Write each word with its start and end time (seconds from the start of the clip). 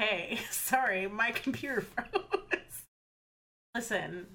okay. 0.00 0.38
Sorry, 0.50 1.06
my 1.06 1.30
computer 1.30 1.80
froze. 1.82 2.82
Listen, 3.74 4.26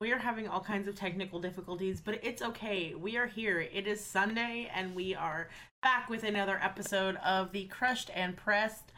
we 0.00 0.12
are 0.12 0.18
having 0.18 0.48
all 0.48 0.60
kinds 0.60 0.88
of 0.88 0.94
technical 0.96 1.40
difficulties, 1.40 2.00
but 2.00 2.20
it's 2.22 2.42
okay. 2.42 2.94
We 2.94 3.16
are 3.16 3.26
here. 3.26 3.60
It 3.60 3.86
is 3.86 4.04
Sunday, 4.04 4.70
and 4.74 4.94
we 4.94 5.14
are 5.14 5.48
back 5.82 6.08
with 6.08 6.24
another 6.24 6.58
episode 6.62 7.16
of 7.16 7.52
the 7.52 7.64
Crushed 7.66 8.10
and 8.14 8.36
Pressed 8.36 8.92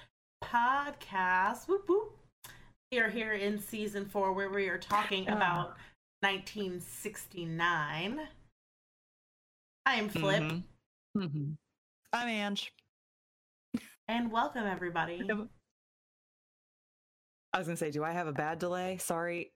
podcast. 0.45 1.67
Whoop, 1.69 1.89
whoop. 1.89 2.13
We 2.93 2.99
are 2.99 3.11
here 3.11 3.33
in 3.33 3.59
season 3.59 4.07
four 4.07 4.33
where 4.33 4.51
we 4.51 4.69
are 4.69 4.79
talking 4.79 5.29
about 5.29 5.77
1969. 6.21 8.21
I 9.89 9.95
am 9.95 10.09
Flip, 10.09 10.43
Mhm. 10.43 10.63
Mhm. 11.17 11.57
I'm 12.13 12.29
Ange. 12.29 12.73
and 14.09 14.31
welcome 14.33 14.67
everybody. 14.67 15.23
I 17.57 17.59
was 17.59 17.67
gonna 17.69 17.79
say, 17.79 17.91
do 17.91 18.05
I 18.05 18.13
have 18.13 18.27
a 18.27 18.33
bad 18.35 18.59
delay? 18.59 18.99
Sorry. 18.99 19.51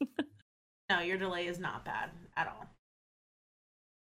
No, 0.88 1.00
your 1.00 1.18
delay 1.18 1.48
is 1.48 1.58
not 1.58 1.84
bad 1.84 2.10
at 2.36 2.46
all. 2.46 2.64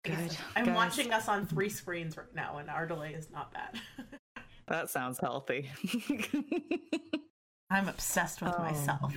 Good. 0.03 0.35
I'm 0.55 0.65
Guys, 0.65 0.75
watching 0.75 1.13
us 1.13 1.27
on 1.27 1.45
three 1.45 1.69
screens 1.69 2.17
right 2.17 2.25
now, 2.33 2.57
and 2.57 2.67
our 2.67 2.87
delay 2.87 3.13
is 3.13 3.29
not 3.29 3.53
bad. 3.53 3.79
That 4.67 4.89
sounds 4.89 5.19
healthy. 5.19 5.69
I'm 7.69 7.87
obsessed 7.89 8.41
with 8.41 8.55
Oh. 8.57 8.63
myself. 8.63 9.13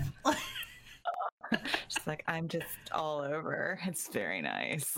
just 1.88 2.06
like 2.06 2.22
I'm 2.26 2.46
just 2.48 2.66
all 2.92 3.20
over. 3.22 3.78
It's 3.86 4.08
very 4.12 4.42
nice. 4.42 4.92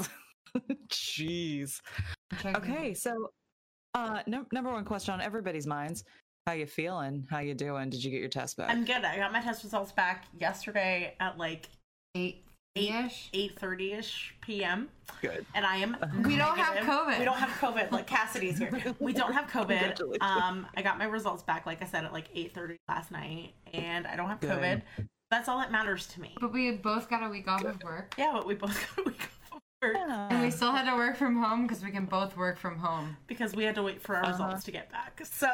Jeez. 0.88 1.80
Okay, 2.44 2.92
so 2.94 3.14
uh 3.94 4.22
num- 4.26 4.46
number 4.52 4.72
one 4.72 4.84
question 4.84 5.14
on 5.14 5.20
everybody's 5.20 5.66
minds. 5.66 6.02
How 6.48 6.54
you 6.54 6.64
feeling? 6.64 7.26
How 7.28 7.40
you 7.40 7.52
doing? 7.52 7.90
Did 7.90 8.02
you 8.02 8.10
get 8.10 8.20
your 8.20 8.30
test 8.30 8.56
back? 8.56 8.70
I'm 8.70 8.86
good. 8.86 9.04
I 9.04 9.18
got 9.18 9.34
my 9.34 9.42
test 9.42 9.64
results 9.64 9.92
back 9.92 10.24
yesterday 10.40 11.14
at 11.20 11.36
like 11.36 11.68
Eight 12.14 12.42
Eight- 12.74 12.88
ish. 13.04 13.28
8:30 13.34 13.98
ish 13.98 14.34
p.m. 14.40 14.88
good. 15.20 15.44
and 15.54 15.66
I 15.66 15.76
am. 15.76 15.94
We 16.24 16.36
don't 16.38 16.56
have. 16.56 16.76
COVID. 16.86 17.18
We 17.18 17.26
don't 17.26 17.36
have 17.36 17.50
COVID. 17.60 17.90
Like 17.92 18.06
Cassidy's 18.06 18.56
here. 18.56 18.72
We 18.98 19.12
don't 19.12 19.34
have 19.34 19.44
COVID. 19.50 20.22
Um, 20.22 20.66
I 20.74 20.80
got 20.80 20.96
my 20.96 21.04
results 21.04 21.42
back, 21.42 21.66
like 21.66 21.82
I 21.82 21.84
said, 21.84 22.04
at 22.06 22.14
like 22.14 22.32
8:30 22.34 22.76
last 22.88 23.10
night, 23.10 23.52
and 23.74 24.06
I 24.06 24.16
don't 24.16 24.30
have 24.30 24.40
Good. 24.40 24.48
COVID. 24.48 24.82
That's 25.30 25.50
all 25.50 25.58
that 25.58 25.70
matters 25.70 26.06
to 26.06 26.20
me. 26.22 26.34
But 26.40 26.54
we 26.54 26.70
both 26.70 27.10
got 27.10 27.22
a 27.22 27.28
week 27.28 27.46
off 27.46 27.62
of 27.62 27.82
work. 27.82 28.14
Yeah, 28.16 28.30
but 28.32 28.46
we 28.46 28.54
both 28.54 28.86
got 28.96 29.04
a 29.04 29.10
week 29.10 29.20
off 29.20 29.26
of 29.26 29.34
work 29.34 29.37
And 29.82 30.42
we 30.42 30.50
still 30.50 30.72
had 30.72 30.90
to 30.90 30.96
work 30.96 31.16
from 31.16 31.40
home 31.42 31.62
because 31.66 31.84
we 31.84 31.90
can 31.90 32.04
both 32.06 32.36
work 32.36 32.58
from 32.58 32.78
home. 32.78 33.16
because 33.26 33.54
we 33.54 33.64
had 33.64 33.74
to 33.76 33.82
wait 33.82 34.00
for 34.02 34.16
our 34.16 34.22
Uh-huh. 34.24 34.32
results 34.32 34.64
to 34.64 34.70
get 34.70 34.90
back. 34.90 35.20
So. 35.24 35.48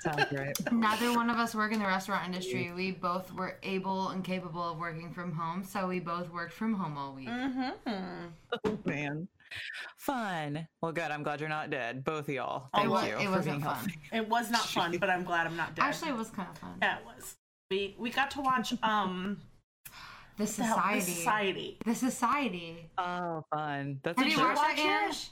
Sounds 0.00 0.26
great. 0.30 0.54
Neither 0.72 1.12
one 1.12 1.28
of 1.28 1.38
us 1.38 1.54
work 1.54 1.72
in 1.72 1.80
the 1.80 1.84
restaurant 1.86 2.24
industry. 2.26 2.70
We 2.72 2.92
both 2.92 3.32
were 3.32 3.56
able 3.64 4.10
and 4.10 4.22
capable 4.22 4.62
of 4.70 4.78
working 4.78 5.12
from 5.12 5.32
home, 5.32 5.64
so 5.64 5.88
we 5.88 5.98
both 5.98 6.30
worked 6.30 6.52
from 6.52 6.74
home 6.74 6.96
all 6.96 7.14
week. 7.14 7.28
hmm 7.28 7.70
Oh, 8.64 8.78
man. 8.84 9.26
Fun. 9.96 10.68
Well, 10.80 10.92
good. 10.92 11.10
I'm 11.10 11.22
glad 11.22 11.40
you're 11.40 11.48
not 11.48 11.70
dead. 11.70 12.04
Both 12.04 12.28
of 12.28 12.34
y'all. 12.34 12.68
Thank 12.74 12.90
well, 12.90 13.06
you 13.06 13.14
it 13.16 13.24
for 13.24 13.30
wasn't 13.30 13.44
being 13.56 13.60
fun. 13.62 13.74
healthy. 13.76 13.94
It 14.12 14.28
was 14.28 14.50
not 14.50 14.62
fun, 14.66 14.96
but 15.00 15.10
I'm 15.10 15.24
glad 15.24 15.46
I'm 15.46 15.56
not 15.56 15.74
dead. 15.74 15.82
Actually, 15.84 16.10
it 16.10 16.16
was 16.16 16.30
kind 16.30 16.48
of 16.50 16.58
fun. 16.58 16.74
yeah, 16.80 16.98
it 16.98 17.04
was. 17.04 17.36
We 17.70 17.96
we 17.98 18.10
got 18.10 18.30
to 18.32 18.40
watch 18.40 18.72
um 18.82 19.40
The 20.38 20.44
the 20.44 20.46
society. 20.46 21.00
the 21.00 21.04
society. 21.10 21.78
The 21.84 21.94
society. 21.94 22.90
Oh, 22.96 23.44
fun. 23.52 24.00
That's 24.02 24.18
Have 24.18 24.26
a 24.26 24.30
you 24.30 24.36
trip. 24.36 24.48
watched 24.56 24.76
that, 24.76 25.04
Watch? 25.06 25.14
Ange? 25.16 25.30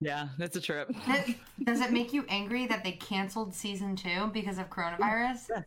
Yeah, 0.00 0.28
it's 0.40 0.56
a 0.56 0.60
trip. 0.60 0.90
That- 1.06 1.26
Does 1.62 1.80
it 1.80 1.92
make 1.92 2.12
you 2.12 2.24
angry 2.28 2.66
that 2.66 2.82
they 2.82 2.92
canceled 2.92 3.54
season 3.54 3.94
two 3.94 4.26
because 4.32 4.58
of 4.58 4.68
coronavirus? 4.68 5.48
Yes. 5.48 5.64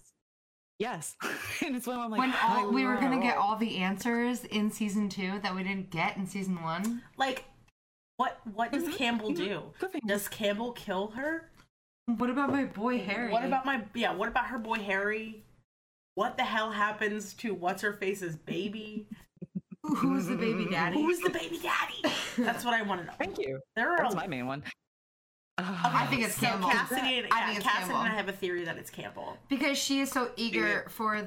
Yes. 0.77 1.15
and 1.65 1.73
it's 1.77 1.87
when 1.87 1.97
I'm 1.97 2.11
like, 2.11 2.19
When 2.19 2.31
all, 2.43 2.65
I 2.65 2.69
we 2.69 2.85
were 2.85 2.95
gonna 2.97 3.21
get 3.21 3.37
all 3.37 3.55
the 3.55 3.77
answers 3.77 4.43
in 4.43 4.69
season 4.69 5.07
two 5.07 5.39
that 5.41 5.55
we 5.55 5.63
didn't 5.63 5.89
get 5.89 6.17
in 6.17 6.27
season 6.27 6.61
one. 6.61 7.01
Like, 7.17 7.45
what 8.17 8.41
what 8.53 8.73
does 8.73 8.83
Mhm. 8.83 8.97
Campbell 8.97 9.29
do? 9.31 9.61
Good 9.79 9.91
for. 9.93 9.99
Does 10.05 10.27
Campbell 10.27 10.73
kill 10.73 11.07
her? 11.11 11.49
What 12.17 12.29
about 12.29 12.51
my 12.51 12.65
boy 12.65 12.99
Harry? 12.99 13.31
What 13.31 13.45
about 13.45 13.65
my 13.65 13.83
yeah? 13.93 14.13
What 14.13 14.27
about 14.27 14.47
her 14.47 14.57
boy 14.59 14.79
Harry? 14.79 15.44
What 16.15 16.37
the 16.37 16.43
hell 16.43 16.71
happens 16.71 17.33
to 17.35 17.53
what's 17.53 17.81
her 17.81 17.93
face's 17.93 18.35
baby? 18.35 19.07
who's 19.83 20.27
the 20.27 20.35
baby 20.35 20.67
daddy? 20.71 21.01
Who's 21.01 21.19
the 21.19 21.29
baby 21.29 21.59
daddy? 21.59 22.15
That's 22.37 22.65
what 22.65 22.73
I 22.73 22.81
want 22.81 23.01
to 23.01 23.07
know. 23.07 23.13
Thank 23.19 23.37
you. 23.37 23.59
There 23.75 23.91
are 23.91 23.97
That's 23.97 24.13
a 24.13 24.17
my 24.17 24.27
main 24.27 24.47
one. 24.47 24.63
I 25.57 26.05
think 26.09 26.23
it's 26.23 26.35
so 26.35 26.47
Campbell. 26.47 26.69
Cassidy 26.69 27.19
and, 27.19 27.27
I 27.31 27.39
yeah, 27.39 27.45
think 27.47 27.57
it's 27.59 27.65
Cassidy 27.65 27.79
Campbell. 27.85 28.01
and 28.05 28.11
I 28.13 28.15
have 28.15 28.27
a 28.27 28.33
theory 28.33 28.65
that 28.65 28.77
it's 28.77 28.89
Campbell 28.89 29.37
Because 29.47 29.77
she 29.77 30.01
is 30.01 30.11
so 30.11 30.31
eager 30.35 30.85
for 30.89 31.25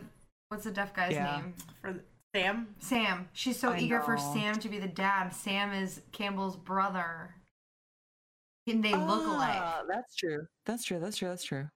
what's 0.49 0.65
the 0.65 0.71
deaf 0.71 0.93
guy's 0.95 1.13
Yeah. 1.13 1.37
name? 1.37 1.55
for 1.81 1.95
Sam. 2.35 2.75
Sam. 2.79 3.29
She's 3.33 3.59
so 3.59 3.71
I 3.73 3.79
eager 3.79 4.01
for. 4.01 4.19
Sam 4.19 4.57
to 4.57 4.69
be 4.69 4.79
the 4.79 4.87
dad. 4.89 5.31
Sam 5.31 5.73
is 5.73 6.03
Campbell's 6.13 6.57
brother. 6.57 7.35
And 8.67 8.85
they 8.85 8.93
look 8.95 9.27
alike. 9.27 9.57
Ah, 9.63 9.83
That's 9.89 10.15
true. 10.15 10.47
That's 10.67 10.85
true. 10.85 11.01
That's 11.01 11.17
true. 11.17 11.29
That's 11.29 11.45
true. 11.45 11.69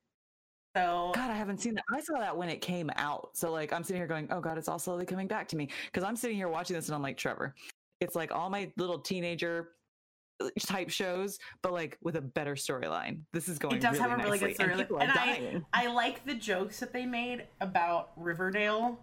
So 0.77 1.13
God, 1.15 1.31
I 1.31 1.35
haven't 1.35 1.59
seen 1.61 1.75
that. 1.75 1.85
I 1.91 2.01
saw 2.01 2.19
that 2.19 2.37
when 2.37 2.49
it 2.49 2.61
came 2.61 2.91
out. 2.97 3.31
So 3.35 3.53
like 3.53 3.73
I'm 3.73 3.85
sitting 3.85 4.01
here 4.01 4.07
going, 4.07 4.29
oh 4.31 4.41
God, 4.41 4.57
it's 4.57 4.69
all 4.69 4.79
slowly 4.79 5.05
coming 5.05 5.29
back 5.29 5.49
to 5.49 5.57
me. 5.57 5.69
Because 5.87 6.03
I'm 6.03 6.17
sitting 6.17 6.37
here 6.37 6.49
watching 6.49 6.75
this 6.75 6.89
and 6.89 6.95
I'm 6.95 7.03
like, 7.03 7.19
Trevor, 7.19 7.55
it's 8.01 8.17
like 8.17 8.35
all 8.35 8.49
my 8.49 8.71
little 8.77 8.99
teenager 8.99 9.71
uh, 10.43 10.49
type 10.61 10.89
shows, 10.89 11.39
but 11.63 11.73
like 11.73 11.99
with 12.03 12.17
a 12.17 12.23
better 12.23 12.55
storyline. 12.55 13.21
This 13.33 13.49
is 13.49 13.59
going 13.59 13.77
it 13.77 13.81
does 13.81 13.99
really 13.99 14.11
have 14.11 14.21
a 14.21 14.23
really 14.23 14.39
good 14.39 14.57
storyline, 14.57 14.89
and 15.01 15.11
and, 15.11 15.65
I. 15.73 15.85
I 15.85 15.87
like 15.89 16.25
the 16.25 16.35
jokes 16.35 16.81
that 16.81 16.93
they 16.93 17.05
made 17.05 17.45
about 17.61 18.13
Riverdale. 18.17 18.99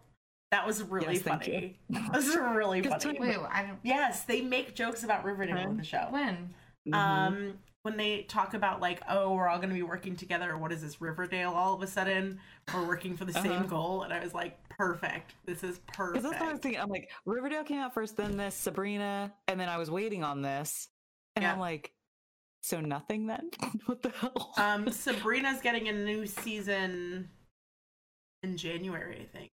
That 0.51 0.65
was 0.65 0.81
really 0.81 1.13
Yes, 1.13 1.21
funny. 1.21 1.79
That 1.89 2.11
was 2.11 2.35
really 2.35 2.81
funny. 2.83 3.19
Wait, 3.19 3.37
I 3.51 3.63
don't. 3.63 3.79
Yes, 3.83 4.23
they 4.23 4.41
make 4.41 4.73
jokes 4.73 5.03
about 5.03 5.23
Riverdale 5.23 5.57
in 5.57 5.77
the 5.77 5.83
show. 5.83 6.07
When? 6.09 6.49
Um, 6.91 7.59
when 7.83 7.95
they 7.97 8.23
talk 8.23 8.53
about 8.53 8.81
like, 8.81 9.01
oh, 9.09 9.33
we're 9.33 9.47
all 9.47 9.57
going 9.57 9.69
to 9.69 9.75
be 9.75 9.83
working 9.83 10.15
together. 10.15 10.57
What 10.57 10.71
is 10.71 10.81
this 10.81 10.99
Riverdale? 11.01 11.51
All 11.51 11.73
of 11.73 11.81
a 11.81 11.87
sudden, 11.87 12.39
we're 12.73 12.85
working 12.85 13.15
for 13.15 13.25
the 13.25 13.33
same 13.33 13.51
Uh-huh. 13.51 13.63
goal, 13.65 14.03
and 14.03 14.13
I 14.13 14.21
was 14.21 14.33
like, 14.33 14.57
perfect. 14.69 15.33
This 15.45 15.63
is 15.63 15.79
perfect. 15.93 16.23
that's 16.23 16.39
what 16.39 16.49
I 16.49 16.51
was 16.51 16.59
thinking. 16.61 16.81
I'm 16.81 16.89
like, 16.89 17.09
Riverdale 17.25 17.63
came 17.63 17.79
out 17.79 17.93
first, 17.93 18.17
then 18.17 18.35
this, 18.37 18.55
Sabrina, 18.55 19.33
and 19.47 19.59
then 19.59 19.69
I 19.69 19.77
was 19.77 19.89
waiting 19.89 20.23
on 20.23 20.41
this. 20.41 20.89
And 21.35 21.43
Yeah. 21.43 21.53
I'm 21.53 21.59
like, 21.59 21.93
so 22.61 22.81
nothing 22.81 23.27
then? 23.27 23.49
what 23.85 24.01
the 24.01 24.09
hell? 24.09 24.53
Um, 24.57 24.91
Sabrina's 24.91 25.61
getting 25.61 25.87
a 25.87 25.93
new 25.93 26.25
season 26.27 27.29
in 28.43 28.57
January, 28.57 29.21
I 29.21 29.37
think. 29.37 29.49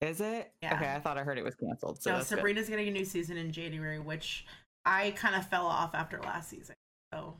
Is 0.00 0.20
it? 0.20 0.52
Yeah. 0.62 0.76
Okay, 0.76 0.94
I 0.94 1.00
thought 1.00 1.18
I 1.18 1.24
heard 1.24 1.38
it 1.38 1.44
was 1.44 1.56
canceled. 1.56 2.00
So 2.00 2.10
no, 2.12 2.16
that's 2.18 2.30
good. 2.30 2.36
Sabrina's 2.36 2.68
getting 2.68 2.86
a 2.86 2.92
new 2.92 3.04
season 3.04 3.36
in 3.36 3.50
January, 3.50 3.98
which 3.98 4.46
I 4.84 5.10
kind 5.16 5.34
of 5.34 5.44
fell 5.48 5.66
off 5.66 5.92
after 5.96 6.20
last 6.20 6.50
season. 6.50 6.76
So 7.12 7.34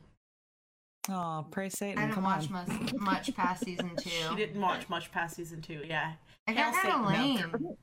Oh, 1.11 1.45
praise 1.49 1.77
Satan. 1.77 1.97
I 1.97 2.01
didn't 2.03 2.15
Come 2.15 2.23
watch 2.25 2.45
on. 2.47 2.51
much, 2.53 2.93
much 2.99 3.35
past 3.35 3.63
season 3.65 3.91
two. 3.97 4.09
she 4.09 4.35
didn't 4.35 4.61
watch 4.61 4.87
much 4.89 5.11
past 5.11 5.35
season 5.35 5.61
two. 5.61 5.81
Yeah, 5.87 6.13
I 6.47 6.53
got 6.53 6.73
kind 6.75 6.93
of 6.93 7.09
lame. 7.09 7.75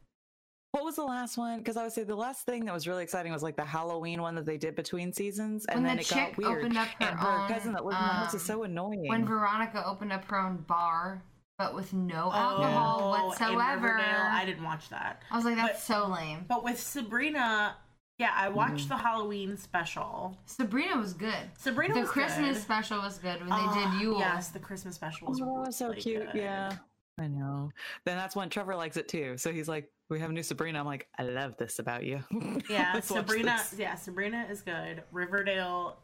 What 0.72 0.84
was 0.84 0.96
the 0.96 1.04
last 1.04 1.38
one? 1.38 1.58
Because 1.58 1.76
I 1.78 1.82
would 1.84 1.92
say 1.92 2.04
the 2.04 2.14
last 2.14 2.44
thing 2.44 2.66
that 2.66 2.74
was 2.74 2.86
really 2.86 3.02
exciting 3.02 3.32
was 3.32 3.42
like 3.42 3.56
the 3.56 3.64
Halloween 3.64 4.20
one 4.20 4.34
that 4.34 4.44
they 4.44 4.58
did 4.58 4.76
between 4.76 5.12
seasons, 5.12 5.64
and 5.66 5.76
When 5.78 5.84
then 5.84 5.96
the 5.96 6.02
it 6.02 6.06
chick 6.06 6.16
got 6.16 6.36
weird. 6.36 6.58
opened 6.58 6.76
up 6.78 6.88
her 6.88 7.06
and 7.06 7.18
her 7.18 7.28
own, 7.42 7.48
cousin 7.48 7.72
that 7.72 7.84
lived 7.84 7.96
in 7.98 8.02
the 8.06 8.12
house 8.12 8.34
is 8.34 8.42
um, 8.42 8.46
so 8.46 8.62
annoying. 8.64 9.08
When 9.08 9.24
Veronica 9.24 9.84
opened 9.86 10.12
up 10.12 10.24
her 10.26 10.38
own 10.38 10.58
bar, 10.68 11.22
but 11.58 11.74
with 11.74 11.94
no 11.94 12.30
Oh, 12.32 12.36
alcohol 12.38 13.14
in 13.14 13.22
whatsoever. 13.28 13.86
Riverdale, 13.86 14.26
I 14.30 14.44
didn't 14.44 14.64
watch 14.64 14.90
that. 14.90 15.22
I 15.30 15.36
was 15.36 15.46
like, 15.46 15.56
that's 15.56 15.84
But- 15.88 15.94
so 15.96 16.06
lame. 16.12 16.44
But 16.46 16.62
with 16.62 16.78
Sabrina, 16.78 17.76
yeah, 18.18 18.32
I 18.34 18.48
watched 18.48 18.86
Mhm. 18.86 18.88
the 18.88 18.96
Halloween 18.96 19.56
special. 19.56 20.36
Sabrina 20.46 20.96
was 20.96 21.12
good. 21.14 21.50
Sabrina 21.58 21.94
the 21.94 22.00
was 22.00 22.10
Christmas 22.10 22.56
good. 22.56 22.62
special 22.62 22.98
was 23.00 23.18
good 23.18 23.40
when 23.40 23.48
they 23.50 23.54
Ah, 23.56 23.90
did 23.92 24.00
Yule. 24.00 24.18
Yes, 24.18 24.48
the 24.50 24.58
Christmas 24.60 24.94
special 24.94 25.28
was 25.28 25.40
oh, 25.40 25.58
really 25.60 25.72
so 25.72 25.92
cute. 25.92 26.32
good. 26.32 26.40
Yeah, 26.40 26.76
I 27.18 27.26
know. 27.28 27.70
Then 28.04 28.16
that's 28.16 28.34
when 28.36 28.48
Trevor 28.50 28.74
likes 28.76 28.96
it 28.96 29.08
too. 29.08 29.36
So 29.38 29.52
he's 29.52 29.68
like, 29.68 29.90
"We 30.10 30.18
have 30.20 30.30
a 30.30 30.32
new 30.32 30.42
Sabrina." 30.42 30.78
I'm 30.78 30.86
like, 30.86 31.08
"I 31.18 31.24
love 31.24 31.56
this 31.58 31.78
about 31.78 32.04
you." 32.04 32.22
Yeah, 32.70 32.92
Let's 32.94 33.10
watch 33.10 33.26
Sabrina. 33.26 33.56
this. 33.58 33.74
Yeah, 33.78 33.94
Sabrina 33.96 34.46
is 34.50 34.62
good. 34.62 35.02
Riverdale. 35.12 35.98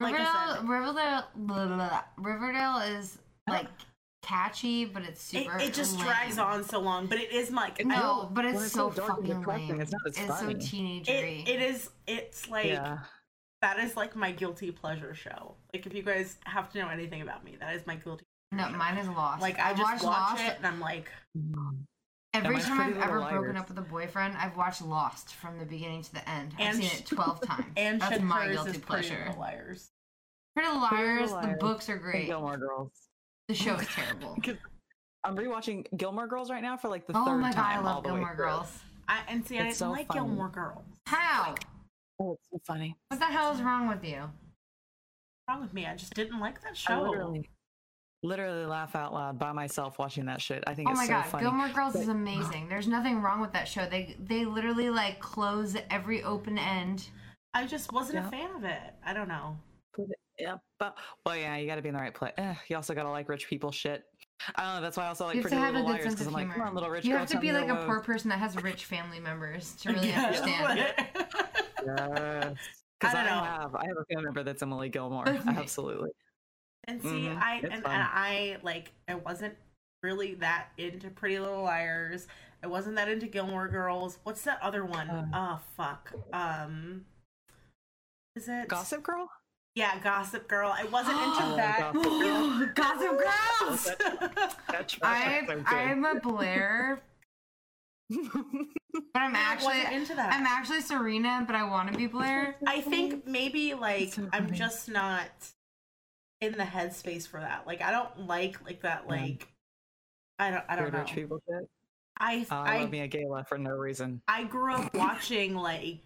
Like 0.00 0.14
I 0.14 0.18
Riverdale, 0.18 0.54
said- 0.56 0.68
Riverdale, 0.68 1.24
blah, 1.34 1.66
blah, 1.66 1.76
blah. 1.76 2.04
Riverdale 2.18 2.78
is 2.98 3.18
like 3.48 3.66
catchy, 4.22 4.84
but 4.84 5.02
it's 5.02 5.22
super. 5.22 5.58
it 5.58 5.72
just 5.72 5.96
lame. 5.96 6.06
drags 6.06 6.38
on 6.38 6.64
so 6.64 6.80
long, 6.80 7.06
but 7.06 7.18
it 7.18 7.32
is 7.32 7.50
like 7.50 7.80
It's 7.80 7.88
I- 7.88 7.94
No, 8.00 8.28
but 8.32 8.44
When 8.44 8.54
it's 8.54 8.64
it's 8.64 8.72
so 8.72 8.90
so 8.90 9.02
fucking 9.06 9.42
lame. 9.42 9.80
it's 9.80 9.92
not 9.92 10.00
as 10.06 10.16
so 10.16 10.26
funny. 10.34 10.54
teenagery. 10.56 11.42
it, 11.42 11.48
it 11.48 11.62
is. 11.62 11.90
It's 12.06 12.48
like 12.48 12.66
yeah. 12.66 12.98
that 13.62 13.78
is 13.78 13.96
like 13.96 14.16
my 14.16 14.32
guilty 14.32 14.70
pleasure 14.70 15.14
show. 15.14 15.54
Like 15.72 15.86
if 15.86 15.94
you 15.94 16.02
guys 16.02 16.36
have 16.44 16.70
to 16.72 16.78
know 16.78 16.88
anything 16.88 17.22
about 17.22 17.44
me, 17.44 17.56
that 17.60 17.74
is 17.74 17.86
my 17.86 17.96
guilty. 17.96 18.24
no, 18.52 18.64
show. 18.68 18.76
mine 18.76 18.98
is 18.98 19.08
Lost. 19.08 19.40
Like 19.42 19.58
I 19.58 19.70
I've 19.70 19.76
just 19.76 19.90
watched 19.90 20.04
watch 20.04 20.38
Lost 20.40 20.44
it 20.44 20.54
and 20.58 20.66
I'm 20.66 20.80
like, 20.80 21.10
every 22.34 22.54
mine's 22.54 22.64
time 22.66 22.80
I've 22.80 22.96
Little 22.96 23.02
ever 23.24 23.30
broken 23.30 23.56
up 23.56 23.68
with 23.68 23.78
a 23.78 23.82
boyfriend. 23.82 24.36
I've 24.36 24.56
watched 24.56 24.82
Lost 24.82 25.34
from 25.34 25.58
the 25.58 25.64
beginning 25.64 26.02
to 26.02 26.12
the 26.12 26.28
end. 26.28 26.54
I've 26.58 26.66
And 26.66 26.76
seen 26.78 26.90
it 26.98 27.06
twelve 27.06 27.40
times. 27.46 27.66
and 27.76 28.00
That's 28.00 28.14
shit 28.14 28.22
my 28.22 28.46
hers 28.46 28.56
guilty 28.56 28.70
is 28.70 28.76
Pretty 28.78 28.86
pleasure. 29.08 29.24
Little 29.28 29.40
Liars. 29.40 29.90
Pretty 30.54 30.68
Little 30.70 30.82
Liars. 30.82 31.30
The 31.30 31.56
books 31.60 31.88
are 31.88 31.94
And 31.94 32.02
great. 32.02 32.26
Gilmore 32.26 32.56
Girls. 32.58 32.90
The 33.48 33.54
show 33.54 33.74
is 33.76 33.86
terrible. 33.94 34.36
I'm 35.24 35.36
rewatching 35.36 35.86
Gilmore 35.96 36.26
Girls 36.28 36.50
right 36.50 36.62
now 36.62 36.76
for 36.76 36.88
like 36.88 37.06
the 37.06 37.12
Oh 37.16 37.24
third 37.24 37.38
my 37.40 37.50
god, 37.52 37.58
I 37.58 37.80
love 37.80 38.04
Gilmore. 38.04 38.34
Girls. 38.36 38.78
I, 39.08 39.20
and 39.28 39.44
see, 39.46 39.58
I 39.58 39.62
It's 39.68 39.78
didn't 39.78 39.88
so 39.88 39.90
like 39.90 40.06
funny. 40.06 40.20
Gilmore 40.20 40.48
Girls. 40.48 40.84
How? 41.06 41.54
Oh, 42.20 42.32
it's 42.34 42.46
so 42.52 42.60
funny. 42.66 42.94
What 43.08 43.18
the 43.20 43.26
hell 43.26 43.52
is 43.52 43.60
wrong 43.62 43.88
with 43.88 44.04
you? 44.04 44.18
What's 44.20 45.48
wrong 45.48 45.60
with 45.62 45.72
me? 45.74 45.86
I 45.86 45.96
just 45.96 46.14
didn't 46.14 46.38
like 46.40 46.60
that 46.62 46.72
I 46.72 46.74
show. 46.74 47.02
literally, 47.02 47.48
literally 48.22 48.64
laugh 48.66 48.94
out 48.94 49.12
loud 49.14 49.38
by 49.38 49.52
myself 49.52 49.98
watching 49.98 50.26
that 50.26 50.40
shit. 50.40 50.62
I 50.66 50.74
think 50.74 50.88
Oh 50.88 50.92
it's 50.92 51.00
my 51.00 51.06
so 51.06 51.12
god, 51.12 51.26
funny. 51.26 51.44
Gilmore 51.44 51.68
Girls 51.70 51.94
is 51.96 52.08
amazing. 52.08 52.68
There's 52.68 52.86
nothing 52.88 53.20
wrong 53.22 53.40
with 53.40 53.52
that 53.54 53.66
show. 53.66 53.86
They 53.88 54.14
they 54.20 54.44
literally 54.44 54.90
like 54.90 55.20
close 55.20 55.74
every 55.90 56.22
open 56.22 56.58
end. 56.58 57.08
I 57.54 57.66
just 57.66 57.92
wasn't 57.92 58.16
Yeah. 58.18 58.28
a 58.28 58.30
fan 58.30 58.50
of 58.56 58.64
it. 58.64 58.80
I 59.04 59.14
don't 59.14 59.28
know. 59.28 59.56
Yeah, 60.38 60.56
but 60.78 60.96
well, 61.26 61.36
yeah, 61.36 61.56
you 61.56 61.66
got 61.66 61.76
to 61.76 61.82
be 61.82 61.88
in 61.88 61.94
the 61.94 62.00
right 62.00 62.14
place. 62.14 62.32
Eh, 62.38 62.54
you 62.68 62.76
also 62.76 62.94
got 62.94 63.02
to 63.04 63.10
like 63.10 63.28
rich 63.28 63.48
people 63.48 63.72
shit. 63.72 64.04
I 64.54 64.62
don't 64.64 64.74
know. 64.76 64.80
That's 64.82 64.96
why 64.96 65.04
I 65.04 65.08
also 65.08 65.24
like 65.26 65.34
you 65.34 65.42
have 65.42 65.50
Pretty 65.50 65.56
to 65.56 65.60
have 65.62 65.74
a 65.74 65.78
Little 65.78 65.88
good 65.88 65.92
Liars 65.94 66.04
sense 66.04 66.14
because 66.14 66.26
of 66.28 66.34
I'm 66.34 66.38
humor. 66.40 66.54
like, 66.54 66.58
come 66.58 66.68
on, 66.68 66.74
little 66.74 66.90
rich 66.90 67.04
you 67.04 67.10
girl, 67.10 67.18
have 67.20 67.28
to 67.30 67.40
be 67.40 67.50
like 67.52 67.68
a 67.68 67.74
woes. 67.74 67.84
poor 67.86 68.00
person 68.00 68.28
that 68.30 68.38
has 68.38 68.56
rich 68.62 68.84
family 68.84 69.18
members 69.18 69.74
to 69.80 69.92
really 69.92 70.08
Yeah. 70.10 70.26
understand. 70.26 70.94
Yes. 71.86 71.98
I 72.00 72.54
Because 73.00 73.14
don't 73.14 73.26
I, 73.26 73.46
have, 73.62 73.74
I 73.74 73.84
have 73.86 73.96
a 73.96 74.04
family 74.12 74.24
member 74.24 74.42
that's 74.42 74.62
Emily 74.62 74.88
Gilmore. 74.88 75.26
Absolutely. 75.28 76.10
And 76.88 77.00
see, 77.02 77.08
Mhm, 77.08 77.36
I 77.40 77.56
and, 77.62 77.72
and. 77.72 77.82
I 77.86 78.56
like 78.62 78.92
I 79.08 79.14
wasn't 79.14 79.54
really 80.02 80.34
that 80.36 80.68
into 80.78 81.08
Pretty 81.10 81.38
Little 81.38 81.62
Liars. 81.62 82.26
I 82.62 82.66
wasn't 82.66 82.96
that 82.96 83.08
into 83.08 83.26
Gilmore 83.26 83.68
Girls. 83.68 84.18
What's 84.24 84.42
that 84.42 84.58
other 84.62 84.84
one? 84.84 85.08
Uh. 85.08 85.26
oh 85.32 85.60
fuck. 85.76 86.12
Um 86.32 87.04
is 88.36 88.48
it 88.48 88.68
Gossip 88.68 89.02
Girl. 89.02 89.28
Yeah, 89.78 89.96
Gossip 90.00 90.48
Girl. 90.48 90.74
I 90.76 90.82
wasn't 90.86 91.16
into 91.22 91.38
Oh, 91.40 91.56
that. 91.56 92.74
Gossip 92.74 92.74
Gossip 92.74 93.96
Girls. 94.00 94.54
That's 94.72 94.96
I 95.02 95.44
so 95.46 95.54
good. 95.54 95.64
I'm 95.68 96.04
a 96.04 96.18
Blair, 96.18 97.00
but 98.10 98.20
I'm 99.14 99.36
actually 99.36 99.84
into 99.94 100.16
that. 100.16 100.32
I'm 100.34 100.44
actually 100.46 100.80
Serena, 100.80 101.44
but 101.46 101.54
I 101.54 101.62
want 101.62 101.92
to 101.92 101.96
be 101.96 102.08
Blair. 102.08 102.56
I 102.66 102.80
think 102.80 103.24
maybe 103.24 103.74
like 103.74 104.14
so 104.14 104.28
I'm 104.32 104.52
just 104.52 104.88
not 104.88 105.28
in 106.40 106.52
the 106.52 106.64
headspace 106.64 107.28
for 107.28 107.38
that. 107.38 107.64
Like 107.64 107.80
I 107.80 107.92
don't 107.92 108.26
like 108.26 108.64
like 108.64 108.82
that 108.82 109.04
Yeah. 109.06 109.14
like 109.14 109.46
I 110.40 110.50
don't 110.50 110.64
I 110.68 110.74
don't 110.74 110.84
Weird 110.86 110.94
know. 110.94 111.00
rich 111.00 111.12
people 111.12 111.38
shit. 111.48 111.68
I 112.18 112.44
oh, 112.50 112.56
I 112.56 112.78
I 112.78 112.80
love 112.80 112.90
me 112.90 113.00
a 113.02 113.06
gala 113.06 113.44
for 113.48 113.58
no 113.58 113.70
reason. 113.76 114.22
I 114.26 114.42
grew 114.42 114.74
up 114.74 114.92
watching 114.92 115.54
like 115.54 116.00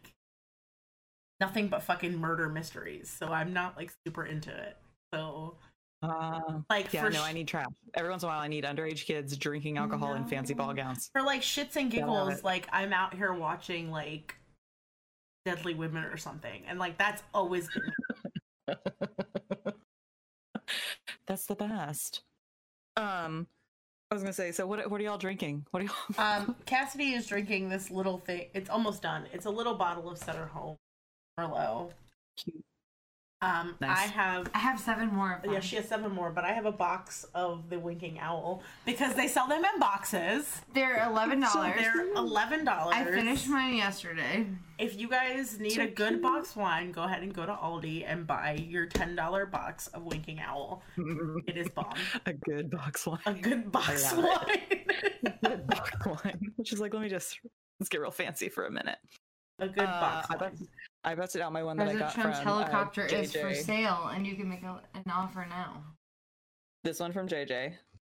nothing 1.42 1.66
but 1.66 1.82
fucking 1.82 2.16
murder 2.16 2.48
mysteries, 2.48 3.10
so 3.10 3.26
I'm 3.26 3.52
not 3.52 3.76
like 3.76 3.92
super 4.06 4.24
into 4.24 4.50
it. 4.50 4.76
So 5.12 5.56
Uh, 6.02 6.60
like 6.70 6.92
yeah, 6.92 7.02
for 7.02 7.10
no, 7.10 7.20
I 7.22 7.32
need 7.32 7.48
trash. 7.48 7.66
Every 7.94 8.10
once 8.10 8.22
in 8.22 8.28
a 8.28 8.32
while, 8.32 8.40
I 8.40 8.46
need 8.46 8.62
underage 8.62 9.04
kids 9.04 9.36
drinking 9.36 9.76
alcohol 9.76 10.14
in 10.14 10.24
fancy 10.24 10.54
ball 10.54 10.72
gowns. 10.72 11.10
for 11.12 11.20
like 11.22 11.42
shits 11.42 11.74
and 11.74 11.90
giggles, 11.90 12.44
like 12.44 12.68
I'm 12.72 12.92
out 12.92 13.12
here 13.12 13.32
watching 13.32 13.90
like 13.90 14.36
Deadly 15.44 15.74
Women 15.74 16.04
or 16.04 16.16
something, 16.16 16.62
and 16.68 16.78
like 16.78 16.96
that's 16.96 17.24
always 17.34 17.68
That's 21.26 21.46
the 21.46 21.54
best. 21.56 22.22
Um, 22.96 23.48
I 24.10 24.14
was 24.14 24.22
gonna 24.22 24.32
say. 24.32 24.52
So, 24.52 24.64
what? 24.66 24.88
What 24.90 25.00
are 25.00 25.04
y'all 25.04 25.18
drinking? 25.18 25.66
What 25.72 25.82
are 25.82 25.86
y'all? 25.86 25.96
Um, 26.18 26.54
Cassidy 26.66 27.14
is 27.14 27.26
drinking 27.26 27.68
this 27.68 27.90
little 27.90 28.18
thing. 28.18 28.46
It's 28.54 28.70
almost 28.70 29.02
done. 29.02 29.24
It's 29.32 29.46
a 29.46 29.50
little 29.50 29.74
bottle 29.74 30.08
of 30.10 30.18
Sutter 30.18 30.46
Home 30.46 30.76
Merlot. 31.38 31.90
Cute. 32.36 32.64
Um, 33.40 33.74
Nice. 33.80 33.98
I 33.98 34.02
have. 34.02 34.48
I 34.54 34.58
have 34.58 34.78
seven 34.78 35.08
more 35.12 35.32
of 35.34 35.42
them. 35.42 35.52
Yeah, 35.52 35.58
she 35.58 35.74
has 35.74 35.88
seven 35.88 36.12
more, 36.12 36.30
but 36.30 36.44
I 36.44 36.52
have 36.52 36.64
a 36.64 36.70
box 36.70 37.26
of 37.34 37.70
the 37.70 37.78
Winking 37.80 38.20
Owl 38.20 38.62
because 38.86 39.14
they 39.14 39.26
sell 39.26 39.48
them 39.48 39.64
in 39.64 39.80
boxes. 39.80 40.60
They're 40.72 41.04
eleven 41.04 41.44
So 41.44 41.54
dollars. 41.54 41.74
They're 41.76 42.12
eleven 42.14 42.64
dollars. 42.64 42.94
I 42.96 43.04
finished 43.04 43.48
mine 43.48 43.74
yesterday. 43.74 44.46
If 44.78 44.96
you 44.96 45.08
guys 45.08 45.58
need 45.58 45.72
So 45.72 45.82
a 45.82 45.86
good 45.88 46.10
cute. 46.10 46.22
box 46.22 46.54
wine, 46.54 46.92
go 46.92 47.02
ahead 47.02 47.24
and 47.24 47.34
go 47.34 47.44
to 47.44 47.52
Aldi 47.52 48.04
and 48.06 48.28
buy 48.28 48.52
your 48.68 48.86
ten 48.86 49.16
dollar 49.16 49.44
box 49.44 49.88
of 49.88 50.04
Winking 50.04 50.38
Owl. 50.38 50.80
It 51.48 51.56
is 51.56 51.68
bomb. 51.68 51.94
a 52.26 52.32
good 52.34 52.70
box 52.70 53.04
wine. 53.08 53.18
A 53.26 53.34
good 53.34 53.72
box 53.72 54.12
wine. 54.12 54.84
good 55.42 55.66
box 55.66 55.90
wine. 56.06 56.52
Which 56.54 56.72
is 56.72 56.78
like, 56.78 56.94
let 56.94 57.02
me 57.02 57.08
just 57.08 57.40
let's 57.80 57.88
get 57.88 58.00
real 58.00 58.12
fancy 58.12 58.48
for 58.48 58.66
a 58.66 58.70
minute. 58.70 58.98
a 59.58 59.66
good 59.66 59.82
Uh, 59.82 60.00
box 60.00 60.40
wine. 60.40 60.68
Busted, 61.04 61.18
I 61.18 61.20
busted 61.20 61.40
out 61.42 61.52
my 61.52 61.62
one 61.62 61.76
that 61.76 61.88
I 61.88 61.94
President 61.94 62.14
got 62.16 62.22
Trump's 62.22 62.38
from 62.40 62.48
uh, 62.48 62.58
helicopter 62.58 63.06
is 63.06 63.34
for 63.34 63.54
sale, 63.54 64.10
and 64.14 64.26
you 64.26 64.34
can 64.36 64.48
make 64.48 64.62
a, 64.62 64.80
an 64.94 65.04
offer 65.10 65.46
now. 65.48 65.82
This 66.84 67.00
one 67.00 67.12
from 67.12 67.28
JJ. 67.28 67.74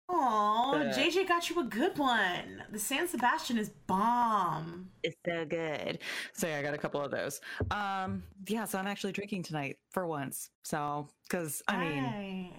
Aw, 0.08 0.78
the- 0.78 0.86
JJ 0.86 1.28
got 1.28 1.50
you 1.50 1.60
a 1.60 1.64
good 1.64 1.98
one. 1.98 2.64
The 2.72 2.78
San 2.80 3.08
Sebastian 3.08 3.58
is 3.58 3.70
bomb. 3.88 4.90
It's 5.04 5.16
so 5.26 5.46
good. 5.46 6.00
So 6.34 6.48
yeah, 6.48 6.60
I 6.60 6.62
got 6.62 6.74
a 6.76 6.78
couple 6.78 7.02
of 7.02 7.10
those. 7.12 7.42
Um, 7.72 8.24
yeah, 8.48 8.66
so 8.66 8.78
I'm 8.78 8.88
actually 8.88 9.14
drinking 9.14 9.44
tonight 9.44 9.78
for 9.92 10.06
once. 10.06 10.50
So, 10.64 11.08
because 11.28 11.64
I 11.68 11.78
mean, 11.78 12.04
Hey. 12.04 12.54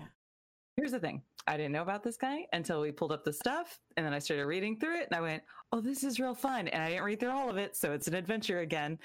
here's 0.76 0.90
the 0.90 0.98
thing: 0.98 1.22
I 1.46 1.56
didn't 1.56 1.72
know 1.72 1.82
about 1.82 2.02
this 2.02 2.16
guy 2.16 2.46
until 2.52 2.80
we 2.80 2.90
pulled 2.90 3.12
up 3.12 3.22
the 3.24 3.32
stuff, 3.32 3.78
and 3.96 4.04
then 4.04 4.12
I 4.12 4.18
started 4.18 4.46
reading 4.46 4.76
through 4.78 4.96
it, 4.98 5.06
and 5.08 5.16
I 5.16 5.20
went, 5.20 5.42
"Oh, 5.70 5.80
this 5.80 6.02
is 6.02 6.18
real 6.18 6.34
fun!" 6.34 6.66
And 6.66 6.82
I 6.82 6.88
didn't 6.88 7.04
read 7.04 7.20
through 7.20 7.30
all 7.30 7.48
of 7.48 7.56
it, 7.58 7.76
so 7.76 7.92
it's 7.92 8.08
an 8.08 8.14
adventure 8.14 8.58
again, 8.60 8.98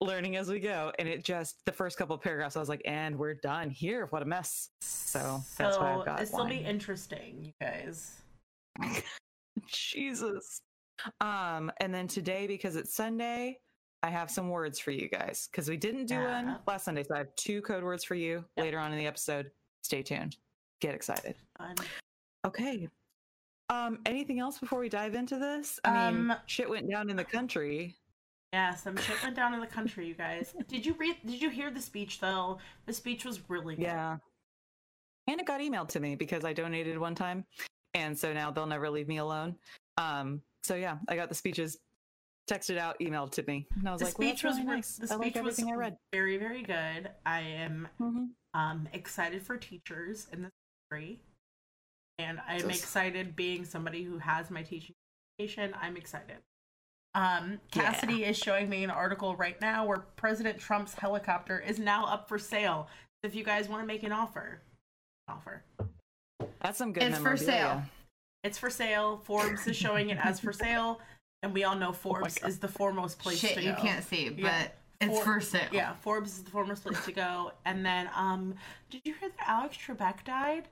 learning 0.00 0.36
as 0.36 0.48
we 0.48 0.60
go. 0.60 0.92
And 0.98 1.08
it 1.08 1.24
just 1.24 1.64
the 1.64 1.72
first 1.72 1.96
couple 1.96 2.14
of 2.14 2.22
paragraphs, 2.22 2.56
I 2.56 2.60
was 2.60 2.68
like, 2.68 2.82
"And 2.84 3.18
we're 3.18 3.34
done 3.34 3.70
here. 3.70 4.06
What 4.06 4.22
a 4.22 4.26
mess!" 4.26 4.70
So 4.80 5.42
that's 5.58 5.78
why 5.78 5.94
I've 5.94 6.04
got 6.04 6.18
this 6.18 6.32
will 6.32 6.46
be 6.46 6.56
interesting, 6.58 7.44
you 7.44 7.52
guys. 7.60 8.20
Jesus. 9.66 10.60
Um, 11.20 11.70
and 11.80 11.92
then 11.94 12.08
today, 12.08 12.46
because 12.46 12.76
it's 12.76 12.94
Sunday, 12.94 13.58
I 14.02 14.10
have 14.10 14.30
some 14.30 14.50
words 14.50 14.78
for 14.78 14.90
you 14.90 15.08
guys 15.08 15.48
because 15.50 15.68
we 15.68 15.76
didn't 15.76 16.06
do 16.06 16.14
Yeah. 16.14 16.42
one 16.42 16.58
last 16.66 16.84
Sunday. 16.84 17.02
So 17.02 17.14
I 17.14 17.18
have 17.18 17.34
two 17.36 17.60
code 17.62 17.82
words 17.84 18.04
for 18.04 18.14
you 18.14 18.44
later 18.56 18.78
on 18.78 18.92
in 18.92 18.98
the 18.98 19.06
episode. 19.06 19.50
Stay 19.82 20.02
tuned. 20.02 20.36
Get 20.80 20.94
excited. 20.94 21.36
Fun. 21.58 21.74
Okay. 22.46 22.88
Um, 23.68 23.98
anything 24.06 24.38
else 24.38 24.58
before 24.58 24.78
we 24.78 24.88
dive 24.88 25.14
into 25.14 25.38
this? 25.38 25.80
I 25.84 26.10
mean, 26.12 26.30
Um, 26.30 26.36
shit 26.46 26.68
went 26.68 26.88
down 26.88 27.10
in 27.10 27.16
the 27.16 27.24
country. 27.24 27.96
Yeah, 28.56 28.74
some 28.74 28.96
shit 28.96 29.22
went 29.22 29.36
down 29.36 29.52
in 29.52 29.60
the 29.60 29.66
country, 29.66 30.06
you 30.08 30.14
guys. 30.14 30.54
Did 30.68 30.86
you 30.86 30.94
read? 30.94 31.16
Did 31.26 31.42
you 31.42 31.50
hear 31.50 31.70
the 31.70 31.82
speech 31.82 32.20
though? 32.20 32.56
The 32.86 32.92
speech 32.94 33.22
was 33.26 33.38
really 33.50 33.76
good. 33.76 33.82
Yeah. 33.82 34.16
And 35.26 35.38
it 35.38 35.46
got 35.46 35.60
emailed 35.60 35.88
to 35.88 36.00
me 36.00 36.16
because 36.16 36.42
I 36.42 36.54
donated 36.54 36.96
one 36.96 37.14
time. 37.14 37.44
And 37.92 38.18
so 38.18 38.32
now 38.32 38.50
they'll 38.50 38.64
never 38.66 38.88
leave 38.88 39.08
me 39.08 39.18
alone. 39.18 39.56
Um, 39.98 40.40
so 40.62 40.74
yeah, 40.74 40.96
I 41.06 41.16
got 41.16 41.28
the 41.28 41.34
speeches 41.34 41.76
texted 42.50 42.78
out, 42.78 42.98
emailed 42.98 43.32
to 43.32 43.44
me. 43.46 43.66
And 43.76 43.86
I 43.86 43.92
was 43.92 43.98
The 44.00 44.06
like, 44.06 44.18
well, 44.18 44.28
speech 44.28 44.42
that's 44.42 44.56
was 44.56 44.64
really 44.64 44.76
nice. 44.76 44.96
the 44.96 45.12
I 45.12 45.16
like 45.16 45.32
speech 45.34 45.42
was 45.44 45.62
I 45.62 45.74
read. 45.74 45.96
very 46.14 46.38
very 46.38 46.62
good. 46.62 47.10
I 47.26 47.40
am 47.40 47.88
Mhm. 48.00 48.28
um 48.54 48.88
excited 48.94 49.42
for 49.42 49.58
teachers 49.58 50.28
in 50.32 50.40
this 50.44 50.52
country, 50.90 51.20
and 52.18 52.40
I'm 52.48 52.60
Just- 52.60 52.80
excited 52.84 53.36
being 53.36 53.66
somebody 53.66 54.02
who 54.04 54.16
has 54.16 54.50
my 54.50 54.62
teaching 54.62 54.94
education. 55.38 55.74
I'm 55.78 55.98
excited. 55.98 56.38
Um, 57.16 57.58
Yeah. 57.74 57.82
Cassidy 57.92 58.24
is 58.24 58.36
showing 58.36 58.68
me 58.68 58.84
an 58.84 58.90
article 58.90 59.34
right 59.36 59.58
now 59.60 59.86
where 59.86 60.00
President 60.16 60.58
Trump's 60.58 60.92
helicopter 60.94 61.58
is 61.58 61.78
now 61.78 62.04
up 62.04 62.28
for 62.28 62.38
sale. 62.38 62.88
If 63.22 63.34
you 63.34 63.42
guys 63.42 63.68
want 63.70 63.82
to 63.82 63.86
make 63.86 64.02
an 64.02 64.12
offer, 64.12 64.60
offer. 65.26 65.64
That's 66.60 66.76
some 66.76 66.92
good 66.92 67.02
It's 67.04 67.18
for 67.18 67.36
sale. 67.38 67.82
It's 68.44 68.58
for 68.58 68.68
sale. 68.68 69.22
Forbes 69.24 69.66
is 69.66 69.74
showing 69.76 70.10
it 70.10 70.18
as 70.22 70.38
for 70.40 70.52
sale, 70.52 71.00
and 71.42 71.54
we 71.54 71.64
all 71.64 71.74
know 71.74 71.90
Forbes 72.04 72.38
God. 72.38 72.48
is 72.50 72.58
the 72.58 72.68
foremost 72.68 73.18
place 73.18 73.38
Shit, 73.38 73.54
to 73.54 73.62
you 73.62 73.72
can't 73.78 74.04
see, 74.04 74.28
but 74.28 74.38
Yeah. 74.38 74.68
it's 75.00 75.18
For- 75.18 75.24
for 75.24 75.40
sale. 75.40 75.68
Yeah, 75.72 75.94
Forbes 76.02 76.32
is 76.36 76.44
the 76.44 76.50
foremost 76.50 76.82
place 76.84 77.02
to 77.06 77.12
go. 77.12 77.52
And 77.64 77.84
then, 77.84 78.10
um, 78.14 78.54
did 78.90 79.00
you 79.06 79.14
hear 79.14 79.30
that 79.30 79.48
Alex 79.48 79.78
Trebek 79.78 80.22
died? 80.24 80.68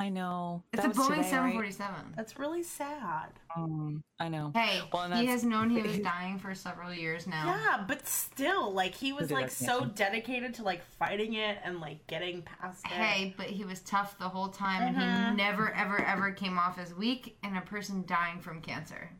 I 0.00 0.08
know. 0.08 0.62
It's 0.72 0.82
That 0.82 0.92
a 0.92 0.98
Boeing 0.98 1.22
747. 1.22 2.14
That's 2.16 2.38
really 2.38 2.62
sad. 2.62 3.28
Um, 3.54 4.02
I 4.18 4.28
know. 4.30 4.50
Hey, 4.54 4.80
Well, 4.90 5.10
he 5.10 5.26
has 5.26 5.44
known 5.44 5.68
he 5.68 5.82
was 5.82 5.98
dying 6.14 6.38
for 6.38 6.54
several 6.54 6.90
years 6.94 7.26
now. 7.26 7.44
Yeah, 7.54 7.84
but 7.86 8.08
still, 8.08 8.72
like 8.72 8.94
he 8.94 9.12
was 9.12 9.30
like 9.30 9.50
so 9.50 9.84
dedicated 9.84 10.54
to 10.54 10.62
like 10.62 10.82
fighting 10.98 11.34
it 11.34 11.58
and 11.62 11.80
like 11.80 12.06
getting 12.06 12.40
past 12.42 12.86
it. 12.86 12.92
Hey, 12.92 13.34
but 13.36 13.46
he 13.46 13.64
was 13.66 13.80
tough 13.80 14.18
the 14.18 14.28
whole 14.28 14.48
time, 14.48 14.82
and 14.82 14.96
Mhm. 14.96 15.30
he 15.30 15.36
never, 15.36 15.70
ever, 15.74 15.98
ever 16.02 16.32
came 16.32 16.58
off 16.58 16.78
as 16.78 16.94
weak 16.94 17.36
and 17.42 17.58
a 17.58 17.60
person 17.60 18.04
dying 18.06 18.40
from 18.40 18.62
cancer. 18.62 19.10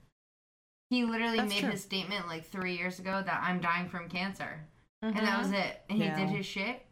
He 0.89 1.05
literally 1.05 1.37
That's 1.37 1.51
made 1.51 1.61
true. 1.61 1.71
his 1.73 1.83
statement 1.83 2.27
like 2.27 2.47
three 2.47 2.77
years 2.79 2.99
ago 2.99 3.23
that 3.23 3.41
I'm 3.45 3.61
dying 3.61 3.91
from 3.91 4.09
cancer, 4.09 4.67
Mhm. 5.05 5.09
and 5.19 5.27
that 5.27 5.39
was 5.43 5.53
it. 5.53 5.83
And 5.91 5.99
he 5.99 6.05
Yeah. 6.07 6.17
did 6.17 6.31
his 6.31 6.47
shit, 6.47 6.87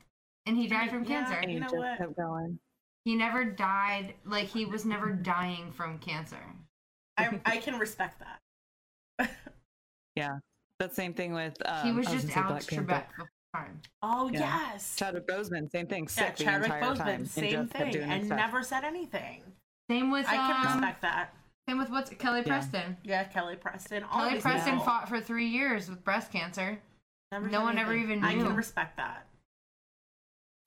and 0.45 0.59
he 0.59 0.67
died 0.69 0.91
from 0.91 1.05
Yeah. 1.05 1.21
cancer. 1.23 1.35
And 1.37 1.51
You 1.51 1.55
you 1.55 1.61
know 1.61 1.67
just 1.69 1.77
what? 1.79 1.97
kept 1.99 2.17
going. 2.17 2.59
He 3.09 3.15
never 3.15 3.43
died. 3.43 4.13
Like 4.27 4.49
he 4.49 4.67
was 4.67 4.85
never 4.85 5.11
dying 5.13 5.73
from 5.73 5.97
cancer. 5.99 6.37
I 7.17 7.41
I 7.47 7.57
can 7.57 7.79
respect 7.79 8.21
that. 8.21 9.31
Yeah. 10.15 10.41
That 10.79 10.95
same 10.95 11.15
thing 11.15 11.33
with 11.33 11.57
um, 11.65 11.87
he 11.87 11.93
was 11.93 12.07
I 12.07 12.13
just 12.13 12.29
gonna 12.29 12.35
say 12.35 12.41
Alex 12.51 12.67
Trebek 12.67 12.87
the 12.87 13.17
whole 13.17 13.29
time. 13.55 13.81
Oh 14.03 14.29
Yeah. 14.31 14.41
yes. 14.73 14.95
Chadwick 14.97 15.27
Boseman, 15.27 15.71
same 15.73 15.87
thing. 15.87 16.07
Sick 16.07 16.37
the 16.37 16.45
Chadwick 16.45 16.65
entire 16.71 16.83
time. 16.83 16.97
Boseman, 16.99 17.15
and 17.15 17.29
same 17.31 17.51
just 17.51 17.73
kept 17.73 17.93
thing, 17.95 18.03
and 18.03 18.27
stuff. 18.27 18.37
never 18.37 18.63
said 18.63 18.85
anything. 18.85 19.41
Same 19.91 20.11
with 20.11 20.27
I 20.29 20.35
can 20.37 20.67
um, 20.67 20.73
respect 20.75 21.01
that. 21.01 21.33
same 21.67 21.79
with 21.79 21.89
what's 21.89 22.11
Kelly 22.11 22.43
Preston. 22.43 22.99
Yeah, 23.05 23.25
Kelly 23.25 23.57
Preston. 23.57 24.05
Kelly 24.13 24.39
Preston 24.39 24.73
people. 24.73 24.85
fought 24.85 25.09
for 25.09 25.19
three 25.19 25.47
years 25.47 25.89
with 25.89 26.05
breast 26.05 26.31
cancer. 26.31 26.79
Never 27.33 27.47
no 27.47 27.59
said 27.61 27.65
one 27.65 27.79
ever 27.79 27.93
anything. 27.93 28.19
even 28.19 28.25
I 28.25 28.35
can 28.35 28.55
respect 28.55 28.99
that. 28.99 29.28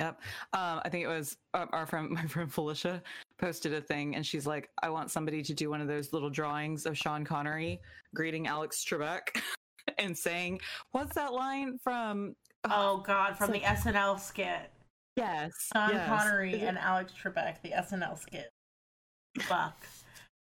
Yep. 0.01 0.19
Um, 0.53 0.81
I 0.83 0.89
think 0.89 1.05
it 1.05 1.07
was 1.07 1.37
uh, 1.53 1.67
our 1.71 1.85
friend, 1.85 2.09
my 2.11 2.25
friend 2.25 2.51
Felicia, 2.51 3.03
posted 3.37 3.73
a 3.73 3.81
thing, 3.81 4.15
and 4.15 4.25
she's 4.25 4.47
like, 4.47 4.69
"I 4.81 4.89
want 4.89 5.11
somebody 5.11 5.43
to 5.43 5.53
do 5.53 5.69
one 5.69 5.79
of 5.79 5.87
those 5.87 6.11
little 6.11 6.29
drawings 6.29 6.87
of 6.87 6.97
Sean 6.97 7.23
Connery 7.23 7.79
greeting 8.15 8.47
Alex 8.47 8.83
Trebek 8.83 9.39
and 9.99 10.17
saying, 10.17 10.59
what's 10.91 11.13
that 11.15 11.33
line 11.33 11.77
from?" 11.83 12.35
Oh 12.65 12.97
God, 13.05 13.37
from 13.37 13.53
It's 13.53 13.63
the 13.85 13.91
SNL 13.91 14.19
skit, 14.19 14.71
yes, 15.15 15.51
Sean 15.73 15.91
yes. 15.91 16.07
Connery 16.07 16.55
it- 16.55 16.63
and 16.63 16.79
Alex 16.79 17.13
Trebek, 17.13 17.61
the 17.61 17.69
SNL 17.69 18.19
skit. 18.19 18.49
Fuck, 19.41 19.77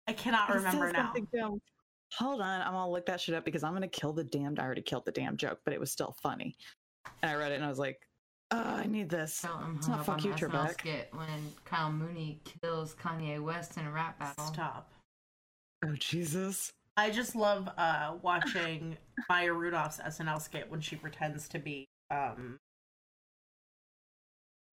I 0.08 0.14
cannot 0.14 0.50
remember 0.54 0.92
now. 0.92 1.14
dumb. 1.34 1.60
Hold 2.20 2.42
on, 2.42 2.62
I'm 2.62 2.74
gonna 2.74 2.92
look 2.92 3.08
that 3.08 3.20
shit 3.20 3.34
up 3.36 3.44
because 3.44 3.64
I'm 3.64 3.74
gonna 3.74 3.88
kill 3.88 4.14
the 4.14 4.24
damned. 4.24 4.60
I 4.60 4.64
already 4.64 4.84
killed 4.84 5.06
the 5.06 5.12
damn 5.12 5.36
joke, 5.36 5.60
but 5.66 5.74
it 5.74 5.80
was 5.80 5.92
still 5.92 6.16
funny. 6.22 6.56
And 7.22 7.32
I 7.32 7.36
read 7.36 7.52
it 7.52 7.56
and 7.56 7.66
I 7.66 7.70
was 7.70 7.80
like, 7.80 8.07
oh, 8.52 8.58
I 8.60 8.86
need 8.86 9.10
this. 9.10 9.46
It's 9.76 9.88
not 9.88 10.06
fuck 10.06 10.24
you, 10.24 10.32
the 10.34 10.38
Trebek. 10.38 10.72
skit 10.74 11.10
when 11.14 11.54
Kyle 11.66 11.92
Mooney 11.92 12.40
kills 12.62 12.96
Kanye 12.96 13.42
West 13.42 13.78
in 13.78 13.86
a 13.86 13.92
rap 13.92 14.20
battle. 14.20 14.46
Stop. 14.46 14.90
Oh 15.86 15.94
Jesus. 16.00 16.72
I 16.96 17.10
just 17.12 17.36
love 17.36 17.70
uh 17.78 18.14
watching 18.22 18.98
Maya 19.30 19.54
Rudolph's 19.54 20.00
SNL 20.00 20.42
skit 20.42 20.70
when 20.70 20.82
she 20.82 20.96
pretends 20.96 21.48
to 21.50 21.60
be 21.60 21.86
um 22.10 22.58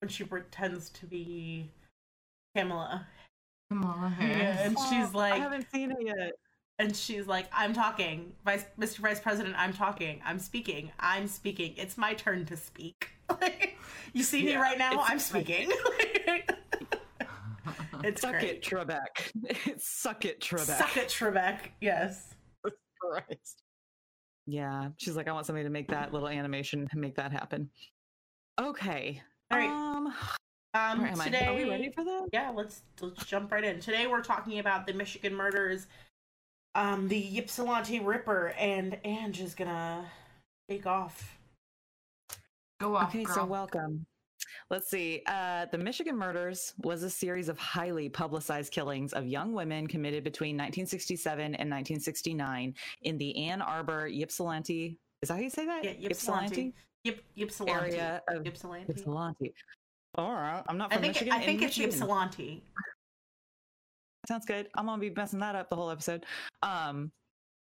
when 0.00 0.09
she 0.09 0.25
pretends 0.25 0.88
to 0.90 1.07
be 1.07 1.71
Pamela. 2.54 3.07
Kamala 3.71 4.14
Yeah, 4.21 4.26
Harris. 4.26 4.61
and 4.62 4.78
she's 4.88 5.14
Oh, 5.14 5.19
like 5.19 5.35
I 5.35 5.38
haven't 5.38 5.66
seen 5.71 5.90
it 5.90 5.99
yet. 6.00 6.33
And 6.78 6.95
she's 6.97 7.26
like, 7.26 7.47
I'm 7.52 7.73
talking. 7.73 8.33
Vice 8.45 8.64
Mr. 8.78 8.99
Vice 8.99 9.21
President, 9.21 9.54
I'm 9.59 9.73
talking. 9.73 10.21
I'm 10.25 10.38
speaking. 10.38 10.90
I'm 10.99 11.26
speaking. 11.28 11.75
It's 11.76 11.97
my 11.97 12.14
turn 12.14 12.45
to 12.47 12.57
speak. 12.57 13.11
you 14.12 14.23
see 14.23 14.45
me 14.45 14.57
right 14.57 14.78
now? 14.78 15.00
I'm 15.02 15.19
speaking. 15.19 15.71
it's 18.02 18.21
Suck 18.21 18.33
great. 18.33 18.45
it, 18.45 18.62
Trebek. 18.62 19.78
Suck 19.81 20.25
it, 20.25 20.40
Trebek. 20.40 20.78
Suck 20.78 20.97
it, 20.97 21.09
Trebek. 21.09 21.59
Yes. 21.81 22.35
Christ. 23.00 23.62
Yeah, 24.47 24.88
she's 24.99 25.16
like, 25.16 25.28
I 25.28 25.33
want 25.33 25.47
somebody 25.47 25.64
to 25.64 25.71
make 25.71 25.88
that 25.88 26.12
little 26.12 26.28
animation 26.28 26.87
and 26.90 27.00
make 27.00 27.16
that 27.16 27.33
happen. 27.33 27.71
Okay. 28.61 29.23
All 29.50 29.59
right. 29.59 29.71
Um, 29.71 30.12
Um, 30.75 31.07
today, 31.23 31.47
I? 31.47 31.49
Are 31.52 31.54
we 31.54 31.69
ready 31.69 31.90
for 31.95 32.04
that? 32.04 32.28
yeah, 32.33 32.50
let's 32.50 32.83
let's 33.00 33.25
jump 33.26 33.52
right 33.52 33.62
in. 33.64 33.78
Today 33.81 34.07
we're 34.07 34.23
talking 34.23 34.59
about 34.59 34.87
the 34.87 34.93
Michigan 34.93 35.35
murders, 35.35 35.87
um, 36.75 37.09
the 37.09 37.38
Ypsilanti 37.38 38.00
Ripper, 38.00 38.49
and 38.59 38.99
Ange 39.04 39.40
is 39.40 39.54
gonna 39.54 40.04
take 40.69 40.87
off. 40.87 41.37
Go 42.81 42.97
off, 42.97 43.09
Okay, 43.11 43.25
girl. 43.25 43.35
so 43.35 43.45
welcome. 43.45 44.07
Let's 44.71 44.88
see. 44.90 45.23
Uh, 45.26 45.66
the 45.71 45.78
Michigan 45.78 46.16
murders 46.16 46.73
was 46.83 47.02
a 47.02 47.11
series 47.11 47.49
of 47.49 47.59
highly 47.59 48.09
publicized 48.09 48.73
killings 48.73 49.12
of 49.12 49.26
young 49.26 49.52
women 49.52 49.87
committed 49.87 50.25
between 50.25 50.57
1967 50.57 51.40
and 51.45 51.71
1969 51.71 52.75
in 53.02 53.19
the 53.19 53.37
Ann 53.37 53.61
Arbor 53.61 54.09
Ypsilanti. 54.11 54.99
Is 55.23 55.28
that 55.28 55.35
how 55.35 55.40
you 55.40 55.50
say 55.50 55.66
that? 55.66 55.85
Yeah, 55.85 56.09
Ypsilanti. 56.11 56.73
Yp, 57.04 57.21
Ypsilanti. 57.37 57.73
area 57.73 58.23
of 58.28 58.47
Ypsilanti. 58.47 58.93
Ypsilanti. 58.93 59.54
All 60.16 60.33
right, 60.33 60.62
I'm 60.69 60.78
not 60.78 60.90
I 60.93 60.95
from 60.97 61.02
think 61.02 61.14
Michigan. 61.14 61.33
I 61.35 61.45
think 61.45 61.62
it's 61.62 61.76
Michigan. 61.78 61.90
Ypsilanti. 61.90 62.62
Sounds 64.28 64.47
good. 64.47 64.69
I'm 64.76 64.87
gonna 64.87 65.00
be 65.00 65.11
messing 65.11 65.38
that 65.40 65.54
up 65.54 65.69
the 65.71 65.76
whole 65.76 65.90
episode. 65.90 66.25
Um, 66.62 67.12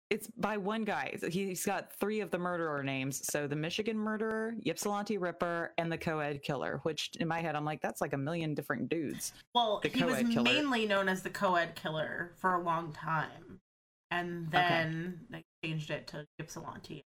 it's 0.09 0.27
by 0.37 0.57
one 0.57 0.83
guy. 0.83 1.17
He's 1.29 1.65
got 1.65 1.91
three 1.99 2.19
of 2.19 2.29
the 2.29 2.37
murderer 2.37 2.83
names. 2.83 3.21
So 3.31 3.47
the 3.47 3.55
Michigan 3.55 3.97
murderer, 3.97 4.53
Ypsilanti 4.65 5.17
Ripper, 5.17 5.73
and 5.77 5.91
the 5.91 5.97
co-ed 5.97 6.43
killer. 6.43 6.79
Which 6.83 7.09
in 7.19 7.27
my 7.27 7.41
head, 7.41 7.55
I'm 7.55 7.65
like, 7.65 7.81
that's 7.81 7.99
like 7.99 8.13
a 8.13 8.17
million 8.17 8.53
different 8.53 8.89
dudes. 8.89 9.33
Well, 9.55 9.79
The 9.81 9.89
he 9.89 10.03
was 10.03 10.19
killer. 10.19 10.43
mainly 10.43 10.85
known 10.85 11.09
as 11.09 11.23
the 11.23 11.31
co-ed 11.31 11.75
killer 11.75 12.33
for 12.37 12.53
a 12.55 12.61
long 12.61 12.91
time, 12.93 13.59
and 14.11 14.51
then 14.51 15.21
they 15.31 15.43
changed 15.63 15.89
it 15.89 16.05
to 16.07 16.25
Ypsilanti. 16.39 17.03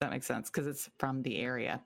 That 0.00 0.10
makes 0.10 0.26
sense 0.26 0.50
because 0.50 0.66
it's 0.66 0.88
from 0.98 1.22
the 1.22 1.38
area. 1.38 1.80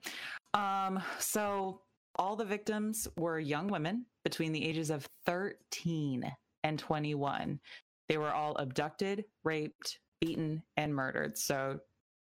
Um, 0.55 1.03
so 1.19 1.81
all 2.17 2.37
the 2.37 2.45
victims 2.45 3.09
were 3.17 3.39
young 3.39 3.69
women 3.69 4.07
between 4.25 4.53
the 4.53 4.65
ages 4.65 4.91
of 4.91 5.09
13 5.27 6.25
and 6.63 6.79
21. 6.79 7.61
They 8.09 8.19
were 8.19 8.33
all 8.33 8.57
abducted, 8.57 9.25
raped, 9.45 9.99
beaten, 10.21 10.63
and 10.77 10.95
murdered. 10.95 11.39
So, 11.39 11.79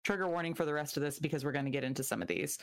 trigger 0.04 0.28
warning 0.28 0.54
for 0.54 0.64
the 0.64 0.74
rest 0.74 0.96
of 0.96 1.02
this 1.02 1.18
because 1.18 1.44
we're 1.44 1.52
going 1.52 1.64
to 1.64 1.70
get 1.70 1.84
into 1.84 2.02
some 2.02 2.22
of 2.22 2.28
these. 2.28 2.58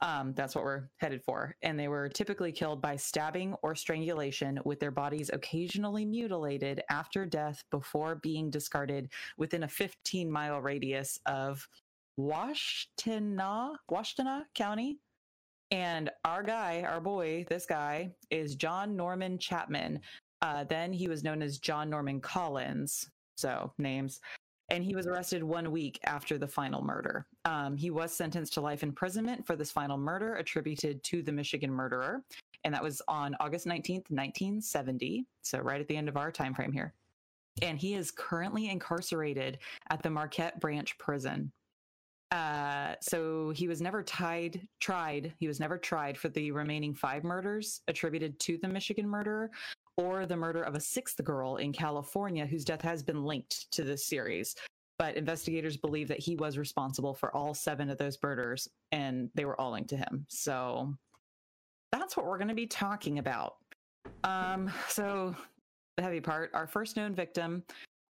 Um, 0.00 0.34
that's 0.34 0.54
what 0.54 0.64
we're 0.64 0.88
headed 0.98 1.22
for. 1.22 1.56
And 1.62 1.78
they 1.78 1.88
were 1.88 2.08
typically 2.08 2.52
killed 2.52 2.82
by 2.82 2.96
stabbing 2.96 3.54
or 3.62 3.74
strangulation, 3.74 4.58
with 4.64 4.80
their 4.80 4.90
bodies 4.90 5.30
occasionally 5.32 6.04
mutilated 6.04 6.82
after 6.90 7.24
death 7.24 7.62
before 7.70 8.16
being 8.16 8.50
discarded 8.50 9.10
within 9.38 9.62
a 9.62 9.68
15 9.68 10.30
mile 10.30 10.60
radius 10.60 11.18
of 11.26 11.66
Washtenaw, 12.18 13.74
Washtenaw 13.90 14.42
County. 14.54 14.98
And 15.74 16.08
our 16.24 16.44
guy, 16.44 16.84
our 16.88 17.00
boy, 17.00 17.44
this 17.48 17.66
guy 17.66 18.12
is 18.30 18.54
John 18.54 18.94
Norman 18.94 19.38
Chapman. 19.38 20.00
Uh, 20.40 20.62
then 20.62 20.92
he 20.92 21.08
was 21.08 21.24
known 21.24 21.42
as 21.42 21.58
John 21.58 21.90
Norman 21.90 22.20
Collins. 22.20 23.10
So 23.36 23.72
names. 23.76 24.20
And 24.68 24.84
he 24.84 24.94
was 24.94 25.08
arrested 25.08 25.42
one 25.42 25.72
week 25.72 25.98
after 26.04 26.38
the 26.38 26.46
final 26.46 26.80
murder. 26.80 27.26
Um, 27.44 27.76
he 27.76 27.90
was 27.90 28.12
sentenced 28.12 28.54
to 28.54 28.60
life 28.60 28.84
imprisonment 28.84 29.44
for 29.44 29.56
this 29.56 29.72
final 29.72 29.98
murder 29.98 30.36
attributed 30.36 31.02
to 31.04 31.22
the 31.22 31.32
Michigan 31.32 31.72
murderer. 31.72 32.22
And 32.62 32.72
that 32.72 32.82
was 32.82 33.02
on 33.08 33.34
August 33.40 33.66
19th, 33.66 34.12
1970. 34.12 35.26
So 35.42 35.58
right 35.58 35.80
at 35.80 35.88
the 35.88 35.96
end 35.96 36.08
of 36.08 36.16
our 36.16 36.30
time 36.30 36.54
frame 36.54 36.70
here. 36.70 36.94
And 37.62 37.80
he 37.80 37.94
is 37.94 38.12
currently 38.12 38.70
incarcerated 38.70 39.58
at 39.90 40.04
the 40.04 40.10
Marquette 40.10 40.60
Branch 40.60 40.96
Prison. 40.98 41.50
Uh, 42.34 42.96
so 43.00 43.50
he 43.50 43.68
was 43.68 43.80
never 43.80 44.02
tied, 44.02 44.66
tried. 44.80 45.32
He 45.38 45.46
was 45.46 45.60
never 45.60 45.78
tried 45.78 46.18
for 46.18 46.28
the 46.30 46.50
remaining 46.50 46.92
five 46.92 47.22
murders 47.22 47.80
attributed 47.86 48.40
to 48.40 48.58
the 48.58 48.66
Michigan 48.66 49.08
murderer 49.08 49.52
or 49.96 50.26
the 50.26 50.36
murder 50.36 50.60
of 50.64 50.74
a 50.74 50.80
sixth 50.80 51.22
girl 51.22 51.56
in 51.56 51.72
California 51.72 52.44
whose 52.44 52.64
death 52.64 52.82
has 52.82 53.04
been 53.04 53.22
linked 53.22 53.70
to 53.70 53.84
this 53.84 54.06
series. 54.06 54.56
But 54.98 55.16
investigators 55.16 55.76
believe 55.76 56.08
that 56.08 56.18
he 56.18 56.34
was 56.34 56.58
responsible 56.58 57.14
for 57.14 57.32
all 57.36 57.54
seven 57.54 57.88
of 57.88 57.98
those 57.98 58.18
murders 58.20 58.68
and 58.90 59.30
they 59.36 59.44
were 59.44 59.60
all 59.60 59.70
linked 59.70 59.90
to 59.90 59.96
him. 59.96 60.26
So 60.28 60.92
that's 61.92 62.16
what 62.16 62.26
we're 62.26 62.38
going 62.38 62.48
to 62.48 62.54
be 62.54 62.66
talking 62.66 63.20
about. 63.20 63.58
Um, 64.24 64.72
so 64.88 65.36
the 65.96 66.02
heavy 66.02 66.20
part, 66.20 66.50
our 66.52 66.66
first 66.66 66.96
known 66.96 67.14
victim 67.14 67.62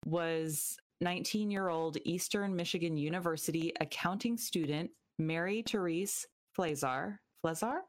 was 0.06 0.78
19 1.02 1.50
year 1.50 1.70
old 1.70 1.98
Eastern 2.06 2.56
Michigan 2.56 2.96
University 2.96 3.74
accounting 3.82 4.38
student 4.38 4.90
Mary 5.18 5.64
Therese 5.68 6.26
Fleszar, 6.58 7.18
Fleszar? 7.44 7.80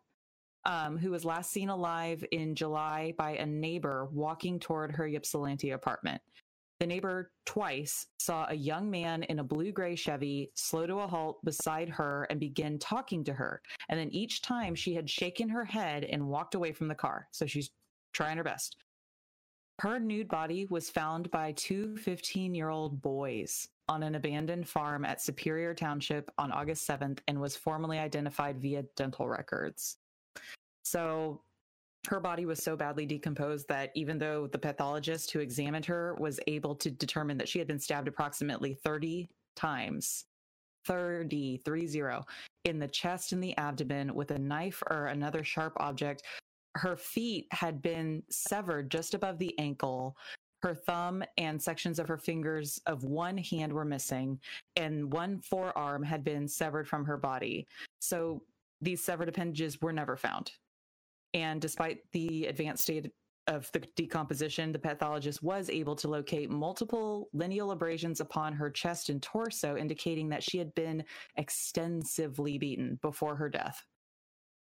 Um, 0.65 0.97
who 0.97 1.11
was 1.11 1.25
last 1.25 1.51
seen 1.51 1.71
alive 1.71 2.25
in 2.31 2.55
July 2.55 3.15
by 3.19 3.33
a 3.33 3.47
neighbor 3.47 4.09
walking 4.13 4.61
toward 4.61 4.93
her 4.93 5.09
Ypsilanti 5.09 5.71
apartment. 5.71 6.23
The 6.79 6.87
neighbor 6.87 7.31
twice 7.47 8.07
saw 8.19 8.47
a 8.49 8.55
young 8.55 8.91
man 8.91 9.25
in 9.25 9.41
a 9.41 9.45
blue 9.45 9.73
gray 9.73 9.95
Chevy 9.97 10.51
slow 10.55 10.87
to 10.87 11.01
a 11.01 11.07
halt 11.07 11.45
beside 11.45 11.89
her 11.89 12.27
and 12.31 12.41
begin 12.41 12.79
talking 12.79 13.23
to 13.25 13.33
her. 13.33 13.61
And 13.89 13.99
then 13.99 14.11
each 14.11 14.43
time 14.43 14.75
she 14.75 14.95
had 14.95 15.11
shaken 15.11 15.49
her 15.49 15.65
head 15.65 16.05
and 16.05 16.29
walked 16.29 16.55
away 16.55 16.73
from 16.73 16.89
the 16.89 16.95
car. 16.95 17.29
So 17.33 17.47
she's 17.47 17.71
trying 18.13 18.37
her 18.37 18.45
best. 18.45 18.77
Her 19.83 19.99
nude 19.99 20.29
body 20.29 20.69
was 20.71 20.91
found 20.91 21.29
by 21.33 21.51
two 21.57 21.97
15 21.97 22.55
year 22.55 22.69
old 22.69 23.03
boys 23.03 23.67
on 23.89 24.05
an 24.05 24.15
abandoned 24.15 24.69
farm 24.69 25.05
at 25.05 25.21
Superior 25.21 25.75
Township 25.75 26.31
on 26.39 26.53
August 26.53 26.87
7th 26.87 27.19
and 27.27 27.41
was 27.41 27.57
formally 27.57 27.99
identified 27.99 28.61
via 28.61 28.85
dental 28.95 29.29
records. 29.29 29.97
So 30.85 31.43
her 32.07 32.21
body 32.21 32.47
was 32.47 32.63
so 32.63 32.77
badly 32.77 33.07
decomposed 33.07 33.67
that 33.71 33.91
even 33.97 34.19
though 34.19 34.47
the 34.47 34.59
pathologist 34.59 35.33
who 35.33 35.41
examined 35.41 35.87
her 35.87 36.15
was 36.15 36.39
able 36.47 36.77
to 36.77 36.89
determine 36.89 37.37
that 37.39 37.49
she 37.49 37.59
had 37.59 37.67
been 37.67 37.81
stabbed 37.81 38.07
approximately 38.07 38.75
30 38.75 39.31
times 39.57 40.27
30 40.87 41.57
30 41.65 42.01
in 42.65 42.79
the 42.79 42.87
chest 42.87 43.33
and 43.33 43.43
the 43.43 43.57
abdomen 43.59 44.15
with 44.15 44.31
a 44.31 44.39
knife 44.39 44.81
or 44.91 45.07
another 45.07 45.43
sharp 45.43 45.73
object 45.81 46.23
her 46.77 46.97
feet 46.97 47.47
had 47.51 47.83
been 47.83 48.23
severed 48.31 48.91
just 48.91 49.15
above 49.15 49.39
the 49.39 49.57
ankle. 49.59 50.17
Her 50.63 50.75
thumb 50.75 51.25
and 51.39 51.61
sections 51.61 51.99
of 51.99 52.09
her 52.09 52.19
fingers 52.19 52.81
of 52.87 53.05
one 53.05 53.37
hand 53.37 53.73
were 53.73 53.85
missing 53.85 54.39
and 54.77 55.13
one 55.13 55.41
forearm 55.41 56.03
had 56.03 56.23
been 56.23 56.47
severed 56.47 56.89
from 56.89 57.05
her 57.05 57.17
body. 57.17 57.67
So 58.01 58.43
these 58.81 59.03
severed 59.03 59.29
appendages 59.29 59.81
were 59.81 59.93
never 59.93 60.17
found. 60.17 60.53
And 61.35 61.61
despite 61.61 62.01
the 62.13 62.47
advanced 62.47 62.85
state 62.85 63.11
of 63.49 63.71
the 63.73 63.81
decomposition, 63.97 64.71
the 64.71 64.79
pathologist 64.79 65.43
was 65.43 65.69
able 65.69 65.97
to 65.97 66.09
locate 66.09 66.51
multiple 66.51 67.29
lineal 67.33 67.73
abrasions 67.73 68.21
upon 68.21 68.53
her 68.53 68.71
chest 68.71 69.09
and 69.09 69.21
torso, 69.21 69.77
indicating 69.77 70.29
that 70.29 70.45
she 70.45 70.59
had 70.59 70.73
been 70.75 71.05
extensively 71.37 72.57
beaten 72.57 72.99
before 73.03 73.35
her 73.35 73.49
death. 73.49 73.85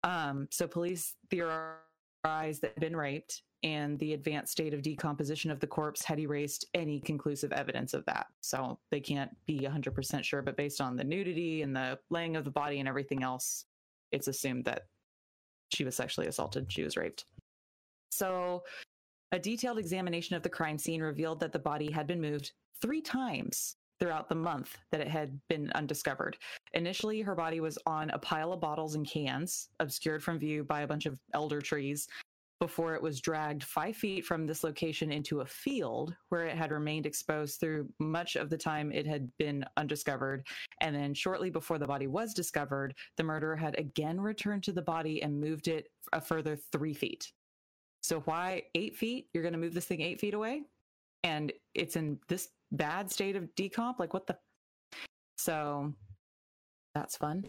Um, 0.03 0.47
so 0.51 0.67
police 0.67 1.15
theorized 1.29 1.79
that 2.23 2.61
had 2.61 2.79
been 2.79 2.95
raped, 2.95 3.43
and 3.63 3.97
the 3.99 4.13
advanced 4.13 4.51
state 4.51 4.73
of 4.73 4.81
decomposition 4.81 5.51
of 5.51 5.59
the 5.59 5.67
corpse 5.67 6.03
had 6.03 6.19
erased 6.19 6.65
any 6.73 6.99
conclusive 6.99 7.51
evidence 7.51 7.93
of 7.93 8.05
that. 8.05 8.27
So 8.41 8.79
they 8.89 8.99
can't 8.99 9.31
be 9.45 9.59
100% 9.59 10.23
sure, 10.23 10.41
but 10.41 10.57
based 10.57 10.81
on 10.81 10.95
the 10.95 11.03
nudity 11.03 11.61
and 11.61 11.75
the 11.75 11.99
laying 12.09 12.35
of 12.35 12.43
the 12.45 12.51
body 12.51 12.79
and 12.79 12.87
everything 12.87 13.23
else, 13.23 13.65
it's 14.11 14.27
assumed 14.27 14.65
that 14.65 14.83
she 15.73 15.83
was 15.83 15.95
sexually 15.95 16.27
assaulted, 16.27 16.71
she 16.71 16.83
was 16.83 16.97
raped. 16.97 17.25
So, 18.11 18.63
a 19.31 19.39
detailed 19.39 19.77
examination 19.77 20.35
of 20.35 20.43
the 20.43 20.49
crime 20.49 20.77
scene 20.77 21.01
revealed 21.01 21.39
that 21.39 21.53
the 21.53 21.59
body 21.59 21.89
had 21.89 22.05
been 22.05 22.19
moved 22.19 22.51
three 22.81 23.01
times 23.01 23.77
throughout 24.01 24.27
the 24.27 24.35
month 24.35 24.79
that 24.91 24.99
it 24.99 25.07
had 25.07 25.39
been 25.47 25.71
undiscovered. 25.75 26.35
Initially, 26.73 27.21
her 27.21 27.35
body 27.35 27.59
was 27.59 27.77
on 27.85 28.09
a 28.09 28.17
pile 28.17 28.51
of 28.51 28.59
bottles 28.59 28.95
and 28.95 29.07
cans, 29.07 29.69
obscured 29.79 30.23
from 30.23 30.39
view 30.39 30.63
by 30.63 30.81
a 30.81 30.87
bunch 30.87 31.05
of 31.05 31.19
elder 31.35 31.61
trees, 31.61 32.07
before 32.59 32.95
it 32.95 33.01
was 33.01 33.21
dragged 33.21 33.63
five 33.63 33.95
feet 33.95 34.25
from 34.25 34.47
this 34.47 34.63
location 34.63 35.11
into 35.11 35.41
a 35.41 35.45
field 35.45 36.15
where 36.29 36.45
it 36.45 36.55
had 36.55 36.71
remained 36.71 37.05
exposed 37.05 37.59
through 37.59 37.87
much 37.99 38.35
of 38.35 38.49
the 38.49 38.57
time 38.57 38.91
it 38.91 39.05
had 39.05 39.29
been 39.37 39.63
undiscovered. 39.77 40.45
And 40.79 40.95
then, 40.95 41.13
shortly 41.13 41.51
before 41.51 41.77
the 41.77 41.87
body 41.87 42.07
was 42.07 42.33
discovered, 42.33 42.95
the 43.17 43.23
murderer 43.23 43.55
had 43.55 43.77
again 43.77 44.19
returned 44.19 44.63
to 44.63 44.71
the 44.71 44.81
body 44.81 45.21
and 45.21 45.39
moved 45.39 45.67
it 45.67 45.89
a 46.11 46.21
further 46.21 46.55
three 46.55 46.93
feet. 46.95 47.31
So 48.01 48.21
why 48.21 48.63
eight 48.73 48.95
feet? 48.95 49.27
You're 49.33 49.43
going 49.43 49.53
to 49.53 49.59
move 49.59 49.75
this 49.75 49.85
thing 49.85 50.01
eight 50.01 50.19
feet 50.19 50.33
away, 50.33 50.63
and 51.23 51.51
it's 51.73 51.95
in 51.95 52.19
this 52.27 52.49
bad 52.71 53.11
state 53.11 53.35
of 53.35 53.47
decomp. 53.55 53.99
Like 53.99 54.13
what 54.13 54.27
the? 54.27 54.37
So 55.37 55.93
that's 56.93 57.15
fun. 57.17 57.45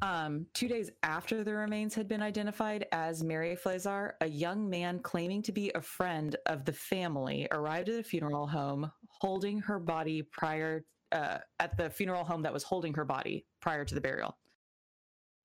Um, 0.00 0.46
two 0.54 0.68
days 0.68 0.90
after 1.02 1.44
the 1.44 1.54
remains 1.54 1.94
had 1.94 2.08
been 2.08 2.22
identified 2.22 2.86
as 2.92 3.22
Mary 3.22 3.56
Fleszar, 3.56 4.12
a 4.20 4.26
young 4.26 4.68
man 4.68 4.98
claiming 4.98 5.42
to 5.42 5.52
be 5.52 5.70
a 5.74 5.80
friend 5.80 6.36
of 6.46 6.64
the 6.64 6.72
family 6.72 7.46
arrived 7.52 7.88
at 7.88 8.00
a 8.00 8.02
funeral 8.02 8.46
home 8.46 8.90
holding 9.08 9.60
her 9.60 9.78
body 9.78 10.22
prior 10.22 10.84
uh, 11.12 11.38
at 11.60 11.76
the 11.76 11.90
funeral 11.90 12.24
home 12.24 12.42
that 12.42 12.52
was 12.52 12.64
holding 12.64 12.94
her 12.94 13.04
body 13.04 13.46
prior 13.60 13.84
to 13.84 13.94
the 13.94 14.00
burial. 14.00 14.36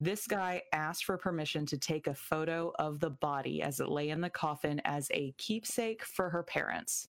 This 0.00 0.26
guy 0.26 0.62
asked 0.72 1.04
for 1.04 1.18
permission 1.18 1.66
to 1.66 1.78
take 1.78 2.06
a 2.06 2.14
photo 2.14 2.72
of 2.78 3.00
the 3.00 3.10
body 3.10 3.62
as 3.62 3.80
it 3.80 3.88
lay 3.88 4.10
in 4.10 4.20
the 4.20 4.30
coffin 4.30 4.80
as 4.84 5.08
a 5.12 5.34
keepsake 5.38 6.04
for 6.04 6.30
her 6.30 6.42
parents. 6.42 7.08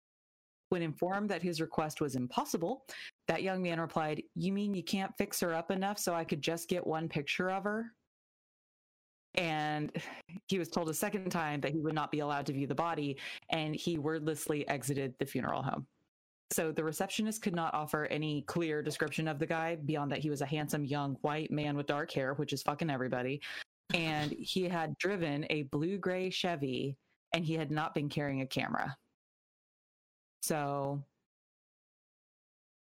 When 0.71 0.83
informed 0.83 1.31
that 1.31 1.43
his 1.43 1.61
request 1.61 2.01
was 2.01 2.15
impossible, 2.15 2.85
that 3.27 3.43
young 3.43 3.63
man 3.63 3.81
replied, 3.81 4.23
You 4.35 4.53
mean 4.53 4.75
you 4.75 4.83
can't 4.83 5.17
fix 5.17 5.41
her 5.41 5.55
up 5.55 5.71
enough 5.71 5.99
so 5.99 6.15
I 6.15 6.25
could 6.25 6.43
just 6.43 6.69
get 6.69 6.87
one 6.87 7.09
picture 7.09 7.51
of 7.51 7.65
her? 7.65 7.93
And 9.35 9.93
he 10.49 10.59
was 10.59 10.69
told 10.69 10.89
a 10.89 10.95
second 10.95 11.31
time 11.31 11.61
that 11.61 11.73
he 11.73 11.81
would 11.81 11.95
not 11.95 12.11
be 12.11 12.21
allowed 12.21 12.47
to 12.47 12.53
view 12.53 12.67
the 12.67 12.75
body, 12.75 13.19
and 13.51 13.75
he 13.75 13.99
wordlessly 13.99 14.69
exited 14.69 15.15
the 15.19 15.27
funeral 15.27 15.63
home. 15.63 15.87
So 16.51 16.73
the 16.73 16.85
receptionist 16.85 17.43
could 17.43 17.55
not 17.55 17.75
offer 17.75 18.07
any 18.07 18.43
clear 18.43 18.83
description 18.83 19.29
of 19.29 19.39
the 19.39 19.47
guy 19.47 19.77
beyond 19.77 20.11
that 20.13 20.21
he 20.21 20.31
was 20.31 20.41
a 20.41 20.47
handsome 20.47 20.85
young 20.85 21.17
white 21.21 21.51
man 21.51 21.77
with 21.77 21.87
dark 21.87 22.11
hair, 22.11 22.35
which 22.35 22.53
is 22.53 22.63
fucking 22.63 22.91
everybody. 22.91 23.41
And 23.95 24.33
he 24.33 24.65
had 24.65 24.97
driven 24.99 25.47
a 25.51 25.65
blue 25.65 25.99
gray 25.99 26.31
Chevy 26.31 26.97
and 27.35 27.45
he 27.45 27.55
had 27.55 27.71
not 27.71 27.95
been 27.95 28.09
carrying 28.09 28.41
a 28.41 28.47
camera. 28.47 28.97
So 30.43 31.03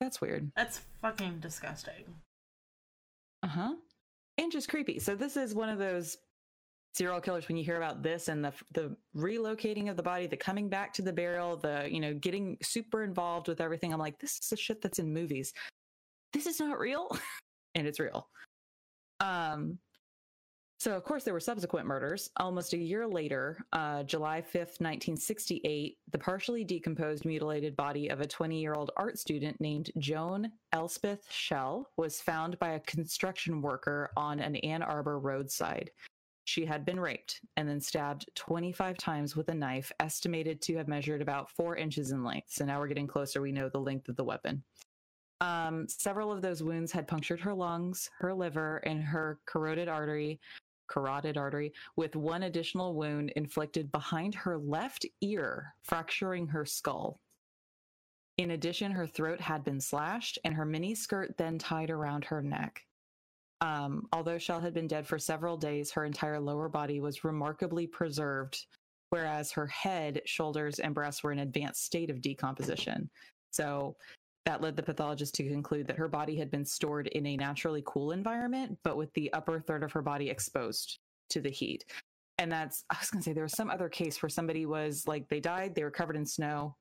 that's 0.00 0.20
weird. 0.20 0.50
That's 0.56 0.80
fucking 1.00 1.40
disgusting. 1.40 2.04
Uh 3.42 3.48
huh. 3.48 3.74
And 4.38 4.52
just 4.52 4.68
creepy. 4.68 4.98
So 4.98 5.14
this 5.14 5.36
is 5.36 5.54
one 5.54 5.68
of 5.68 5.78
those 5.78 6.18
serial 6.94 7.20
killers 7.20 7.46
when 7.46 7.56
you 7.58 7.64
hear 7.64 7.76
about 7.76 8.02
this 8.02 8.28
and 8.28 8.44
the 8.44 8.52
the 8.72 8.96
relocating 9.16 9.90
of 9.90 9.96
the 9.96 10.02
body, 10.02 10.26
the 10.26 10.36
coming 10.36 10.68
back 10.68 10.92
to 10.94 11.02
the 11.02 11.12
burial, 11.12 11.56
the 11.56 11.88
you 11.90 12.00
know 12.00 12.14
getting 12.14 12.56
super 12.62 13.02
involved 13.02 13.48
with 13.48 13.60
everything. 13.60 13.92
I'm 13.92 13.98
like, 13.98 14.18
this 14.18 14.38
is 14.42 14.48
the 14.50 14.56
shit 14.56 14.82
that's 14.82 14.98
in 14.98 15.12
movies. 15.12 15.52
This 16.32 16.46
is 16.46 16.60
not 16.60 16.78
real, 16.78 17.08
and 17.74 17.86
it's 17.86 18.00
real. 18.00 18.28
Um. 19.20 19.78
So 20.78 20.94
of 20.94 21.04
course 21.04 21.24
there 21.24 21.32
were 21.32 21.40
subsequent 21.40 21.86
murders. 21.86 22.30
Almost 22.36 22.74
a 22.74 22.78
year 22.78 23.06
later, 23.06 23.64
uh, 23.72 24.02
July 24.02 24.42
5th, 24.42 24.78
1968, 24.80 25.98
the 26.10 26.18
partially 26.18 26.64
decomposed, 26.64 27.24
mutilated 27.24 27.74
body 27.76 28.08
of 28.08 28.20
a 28.20 28.26
20-year-old 28.26 28.90
art 28.96 29.18
student 29.18 29.58
named 29.60 29.90
Joan 29.98 30.52
Elspeth 30.72 31.26
Schell 31.30 31.88
was 31.96 32.20
found 32.20 32.58
by 32.58 32.72
a 32.72 32.80
construction 32.80 33.62
worker 33.62 34.10
on 34.16 34.38
an 34.38 34.56
Ann 34.56 34.82
Arbor 34.82 35.18
roadside. 35.18 35.90
She 36.44 36.64
had 36.64 36.84
been 36.84 37.00
raped 37.00 37.40
and 37.56 37.68
then 37.68 37.80
stabbed 37.80 38.30
25 38.34 38.98
times 38.98 39.34
with 39.34 39.48
a 39.48 39.54
knife, 39.54 39.90
estimated 39.98 40.60
to 40.62 40.76
have 40.76 40.88
measured 40.88 41.22
about 41.22 41.50
four 41.50 41.76
inches 41.76 42.12
in 42.12 42.22
length. 42.22 42.48
So 42.50 42.64
now 42.64 42.78
we're 42.78 42.86
getting 42.86 43.08
closer. 43.08 43.40
We 43.40 43.50
know 43.50 43.68
the 43.68 43.80
length 43.80 44.08
of 44.08 44.16
the 44.16 44.24
weapon. 44.24 44.62
Um, 45.40 45.86
several 45.88 46.32
of 46.32 46.42
those 46.42 46.62
wounds 46.62 46.92
had 46.92 47.08
punctured 47.08 47.40
her 47.40 47.52
lungs, 47.52 48.10
her 48.18 48.32
liver, 48.32 48.78
and 48.78 49.02
her 49.02 49.38
carotid 49.44 49.88
artery, 49.88 50.40
carotid 50.88 51.36
artery, 51.36 51.72
with 51.96 52.16
one 52.16 52.44
additional 52.44 52.94
wound 52.94 53.32
inflicted 53.36 53.90
behind 53.92 54.34
her 54.34 54.58
left 54.58 55.06
ear, 55.20 55.74
fracturing 55.82 56.46
her 56.48 56.64
skull. 56.64 57.20
In 58.38 58.50
addition, 58.50 58.92
her 58.92 59.06
throat 59.06 59.40
had 59.40 59.64
been 59.64 59.80
slashed 59.80 60.38
and 60.44 60.54
her 60.54 60.66
mini 60.66 60.94
skirt 60.94 61.36
then 61.38 61.58
tied 61.58 61.90
around 61.90 62.24
her 62.24 62.42
neck. 62.42 62.82
Um, 63.62 64.06
although 64.12 64.38
Schell 64.38 64.60
had 64.60 64.74
been 64.74 64.86
dead 64.86 65.06
for 65.06 65.18
several 65.18 65.56
days, 65.56 65.90
her 65.92 66.04
entire 66.04 66.38
lower 66.38 66.68
body 66.68 67.00
was 67.00 67.24
remarkably 67.24 67.86
preserved, 67.86 68.66
whereas 69.08 69.50
her 69.52 69.66
head, 69.66 70.20
shoulders, 70.26 70.78
and 70.78 70.94
breasts 70.94 71.22
were 71.22 71.32
in 71.32 71.38
advanced 71.38 71.84
state 71.84 72.10
of 72.10 72.20
decomposition. 72.20 73.08
So 73.50 73.96
that 74.46 74.62
led 74.62 74.76
the 74.76 74.82
pathologist 74.82 75.34
to 75.34 75.48
conclude 75.48 75.86
that 75.88 75.96
her 75.96 76.08
body 76.08 76.36
had 76.36 76.50
been 76.50 76.64
stored 76.64 77.08
in 77.08 77.26
a 77.26 77.36
naturally 77.36 77.82
cool 77.84 78.12
environment, 78.12 78.78
but 78.84 78.96
with 78.96 79.12
the 79.14 79.30
upper 79.32 79.60
third 79.60 79.82
of 79.82 79.92
her 79.92 80.02
body 80.02 80.30
exposed 80.30 80.98
to 81.30 81.40
the 81.40 81.50
heat. 81.50 81.84
And 82.38 82.50
that's, 82.50 82.84
I 82.90 82.96
was 83.00 83.10
going 83.10 83.22
to 83.22 83.24
say, 83.24 83.32
there 83.32 83.42
was 83.42 83.52
some 83.56 83.70
other 83.70 83.88
case 83.88 84.22
where 84.22 84.30
somebody 84.30 84.64
was 84.64 85.06
like, 85.06 85.28
they 85.28 85.40
died, 85.40 85.74
they 85.74 85.82
were 85.84 85.90
covered 85.90 86.16
in 86.16 86.24
snow. 86.24 86.76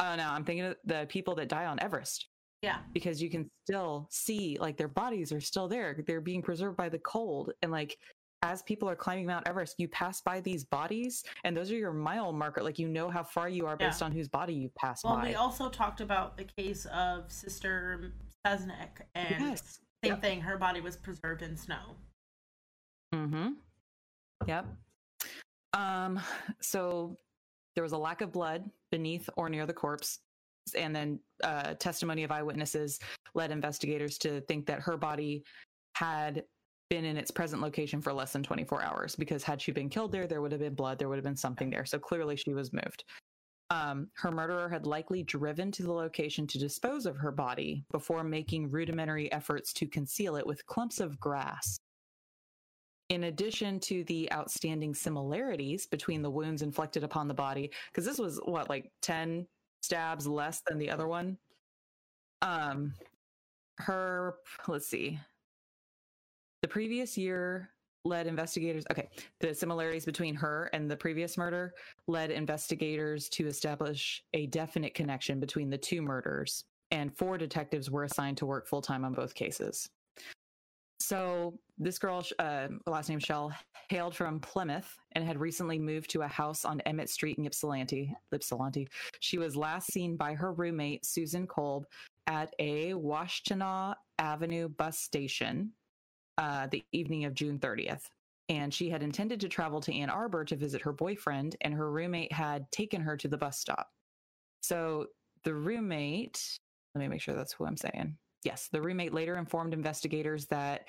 Oh, 0.00 0.16
no, 0.16 0.28
I'm 0.28 0.44
thinking 0.44 0.64
of 0.64 0.76
the 0.84 1.06
people 1.08 1.34
that 1.36 1.48
die 1.48 1.66
on 1.66 1.78
Everest 1.80 2.28
Yeah. 2.62 2.78
because 2.94 3.20
you 3.22 3.28
can 3.28 3.50
still 3.66 4.08
see 4.10 4.56
like 4.58 4.76
their 4.76 4.88
bodies 4.88 5.32
are 5.32 5.40
still 5.40 5.68
there. 5.68 6.02
They're 6.06 6.20
being 6.20 6.42
preserved 6.42 6.76
by 6.76 6.88
the 6.88 6.98
cold. 7.00 7.52
And 7.62 7.70
like 7.70 7.98
as 8.42 8.62
people 8.62 8.88
are 8.88 8.96
climbing 8.96 9.26
Mount 9.26 9.46
Everest, 9.46 9.76
you 9.78 9.88
pass 9.88 10.20
by 10.20 10.40
these 10.40 10.64
bodies 10.64 11.24
and 11.44 11.56
those 11.56 11.70
are 11.70 11.76
your 11.76 11.92
mile 11.92 12.32
marker. 12.32 12.62
Like 12.62 12.78
you 12.78 12.88
know 12.88 13.08
how 13.08 13.22
far 13.22 13.48
you 13.48 13.66
are 13.66 13.76
based 13.76 14.00
Yeah. 14.00 14.06
on 14.06 14.12
whose 14.12 14.28
body 14.28 14.52
you 14.52 14.70
pass 14.76 15.04
Well, 15.04 15.14
by. 15.14 15.20
Well, 15.22 15.28
we 15.28 15.34
also 15.36 15.68
talked 15.68 16.00
about 16.00 16.36
the 16.36 16.44
case 16.44 16.86
of 16.86 17.30
Sister 17.30 18.12
Cesnik, 18.44 19.02
and 19.14 19.36
yes. 19.40 19.78
same 20.04 20.16
thing. 20.16 20.40
Her 20.40 20.58
body 20.58 20.80
was 20.80 20.96
preserved 20.96 21.42
in 21.42 21.56
snow. 21.56 21.96
Mm-hmm. 23.14 23.50
Yep. 24.46 24.66
Um, 25.74 26.20
so 26.60 27.16
there 27.74 27.82
was 27.82 27.92
a 27.92 27.98
lack 27.98 28.20
of 28.20 28.32
blood 28.32 28.68
beneath 28.90 29.28
or 29.36 29.48
near 29.48 29.66
the 29.66 29.72
corpse. 29.72 30.18
And 30.76 30.94
then 30.94 31.18
uh, 31.42 31.74
testimony 31.74 32.24
of 32.24 32.30
eyewitnesses 32.30 32.98
led 33.34 33.50
investigators 33.50 34.18
to 34.18 34.40
think 34.42 34.66
that 34.66 34.80
her 34.80 34.96
body 34.96 35.44
had 35.94 36.44
been 36.92 37.04
in 37.06 37.16
its 37.16 37.30
present 37.30 37.62
location 37.62 38.02
for 38.02 38.12
less 38.12 38.34
than 38.34 38.42
24 38.42 38.82
hours 38.82 39.16
because 39.16 39.42
had 39.42 39.62
she 39.62 39.72
been 39.72 39.88
killed 39.88 40.12
there, 40.12 40.26
there 40.26 40.42
would 40.42 40.52
have 40.52 40.60
been 40.60 40.74
blood, 40.74 40.98
there 40.98 41.08
would 41.08 41.16
have 41.16 41.24
been 41.24 41.34
something 41.34 41.70
there. 41.70 41.86
So 41.86 41.98
clearly 41.98 42.36
she 42.36 42.52
was 42.52 42.70
moved. 42.70 43.04
Um, 43.70 44.08
her 44.16 44.30
murderer 44.30 44.68
had 44.68 44.84
likely 44.84 45.22
driven 45.22 45.72
to 45.72 45.84
the 45.84 45.92
location 45.92 46.46
to 46.48 46.58
dispose 46.58 47.06
of 47.06 47.16
her 47.16 47.32
body 47.32 47.82
before 47.92 48.22
making 48.22 48.70
rudimentary 48.70 49.32
efforts 49.32 49.72
to 49.72 49.86
conceal 49.86 50.36
it 50.36 50.46
with 50.46 50.66
clumps 50.66 51.00
of 51.00 51.18
grass. 51.18 51.78
In 53.08 53.24
addition 53.24 53.80
to 53.80 54.04
the 54.04 54.30
outstanding 54.30 54.94
similarities 54.94 55.86
between 55.86 56.20
the 56.20 56.30
wounds 56.30 56.60
inflicted 56.60 57.04
upon 57.04 57.26
the 57.26 57.32
body, 57.32 57.70
because 57.90 58.04
this 58.04 58.18
was 58.18 58.38
what, 58.44 58.68
like 58.68 58.92
10 59.00 59.46
stabs 59.80 60.26
less 60.26 60.60
than 60.68 60.76
the 60.76 60.90
other 60.90 61.08
one? 61.08 61.38
Um, 62.42 62.92
her, 63.78 64.34
let's 64.68 64.88
see, 64.88 65.18
the 66.62 66.68
previous 66.68 67.18
year 67.18 67.70
led 68.04 68.26
investigators, 68.26 68.84
okay, 68.90 69.08
the 69.40 69.54
similarities 69.54 70.04
between 70.04 70.34
her 70.34 70.70
and 70.72 70.90
the 70.90 70.96
previous 70.96 71.36
murder 71.36 71.74
led 72.08 72.30
investigators 72.30 73.28
to 73.28 73.46
establish 73.46 74.22
a 74.32 74.46
definite 74.46 74.94
connection 74.94 75.38
between 75.38 75.70
the 75.70 75.78
two 75.78 76.02
murders, 76.02 76.64
and 76.90 77.16
four 77.16 77.38
detectives 77.38 77.90
were 77.90 78.04
assigned 78.04 78.36
to 78.38 78.46
work 78.46 78.66
full 78.66 78.82
time 78.82 79.04
on 79.04 79.12
both 79.12 79.34
cases. 79.34 79.88
So 81.00 81.58
this 81.78 81.98
girl, 81.98 82.24
uh, 82.38 82.68
last 82.86 83.08
name 83.08 83.18
Schell, 83.18 83.52
hailed 83.88 84.14
from 84.14 84.38
Plymouth 84.38 84.96
and 85.12 85.24
had 85.24 85.38
recently 85.38 85.78
moved 85.78 86.10
to 86.10 86.22
a 86.22 86.28
house 86.28 86.64
on 86.64 86.80
Emmet 86.82 87.10
Street 87.10 87.38
in 87.38 87.44
Ypsilanti. 87.44 88.14
Ypsilanti. 88.32 88.86
She 89.18 89.38
was 89.38 89.56
last 89.56 89.92
seen 89.92 90.16
by 90.16 90.34
her 90.34 90.52
roommate 90.52 91.04
Susan 91.04 91.46
Kolb 91.46 91.86
at 92.28 92.54
a 92.60 92.92
Washtenaw 92.92 93.94
Avenue 94.20 94.68
bus 94.68 95.00
station 95.00 95.72
uh, 96.42 96.66
the 96.72 96.84
evening 96.90 97.24
of 97.24 97.34
June 97.34 97.56
30th. 97.60 98.10
And 98.48 98.74
she 98.74 98.90
had 98.90 99.04
intended 99.04 99.38
to 99.40 99.48
travel 99.48 99.80
to 99.80 99.94
Ann 99.94 100.10
Arbor 100.10 100.44
to 100.44 100.56
visit 100.56 100.82
her 100.82 100.92
boyfriend, 100.92 101.54
and 101.60 101.72
her 101.72 101.90
roommate 101.90 102.32
had 102.32 102.68
taken 102.72 103.00
her 103.00 103.16
to 103.16 103.28
the 103.28 103.38
bus 103.38 103.60
stop. 103.60 103.88
So 104.60 105.06
the 105.44 105.54
roommate, 105.54 106.58
let 106.94 107.00
me 107.00 107.06
make 107.06 107.20
sure 107.20 107.36
that's 107.36 107.52
who 107.52 107.64
I'm 107.64 107.76
saying. 107.76 108.16
Yes, 108.42 108.68
the 108.72 108.82
roommate 108.82 109.14
later 109.14 109.36
informed 109.36 109.72
investigators 109.72 110.46
that 110.46 110.88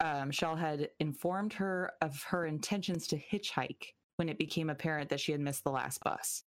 um, 0.00 0.32
Schell 0.32 0.56
had 0.56 0.88
informed 0.98 1.52
her 1.52 1.92
of 2.02 2.20
her 2.24 2.46
intentions 2.46 3.06
to 3.08 3.16
hitchhike 3.16 3.92
when 4.16 4.28
it 4.28 4.38
became 4.38 4.70
apparent 4.70 5.08
that 5.10 5.20
she 5.20 5.30
had 5.30 5.40
missed 5.40 5.62
the 5.62 5.70
last 5.70 6.02
bus. 6.02 6.42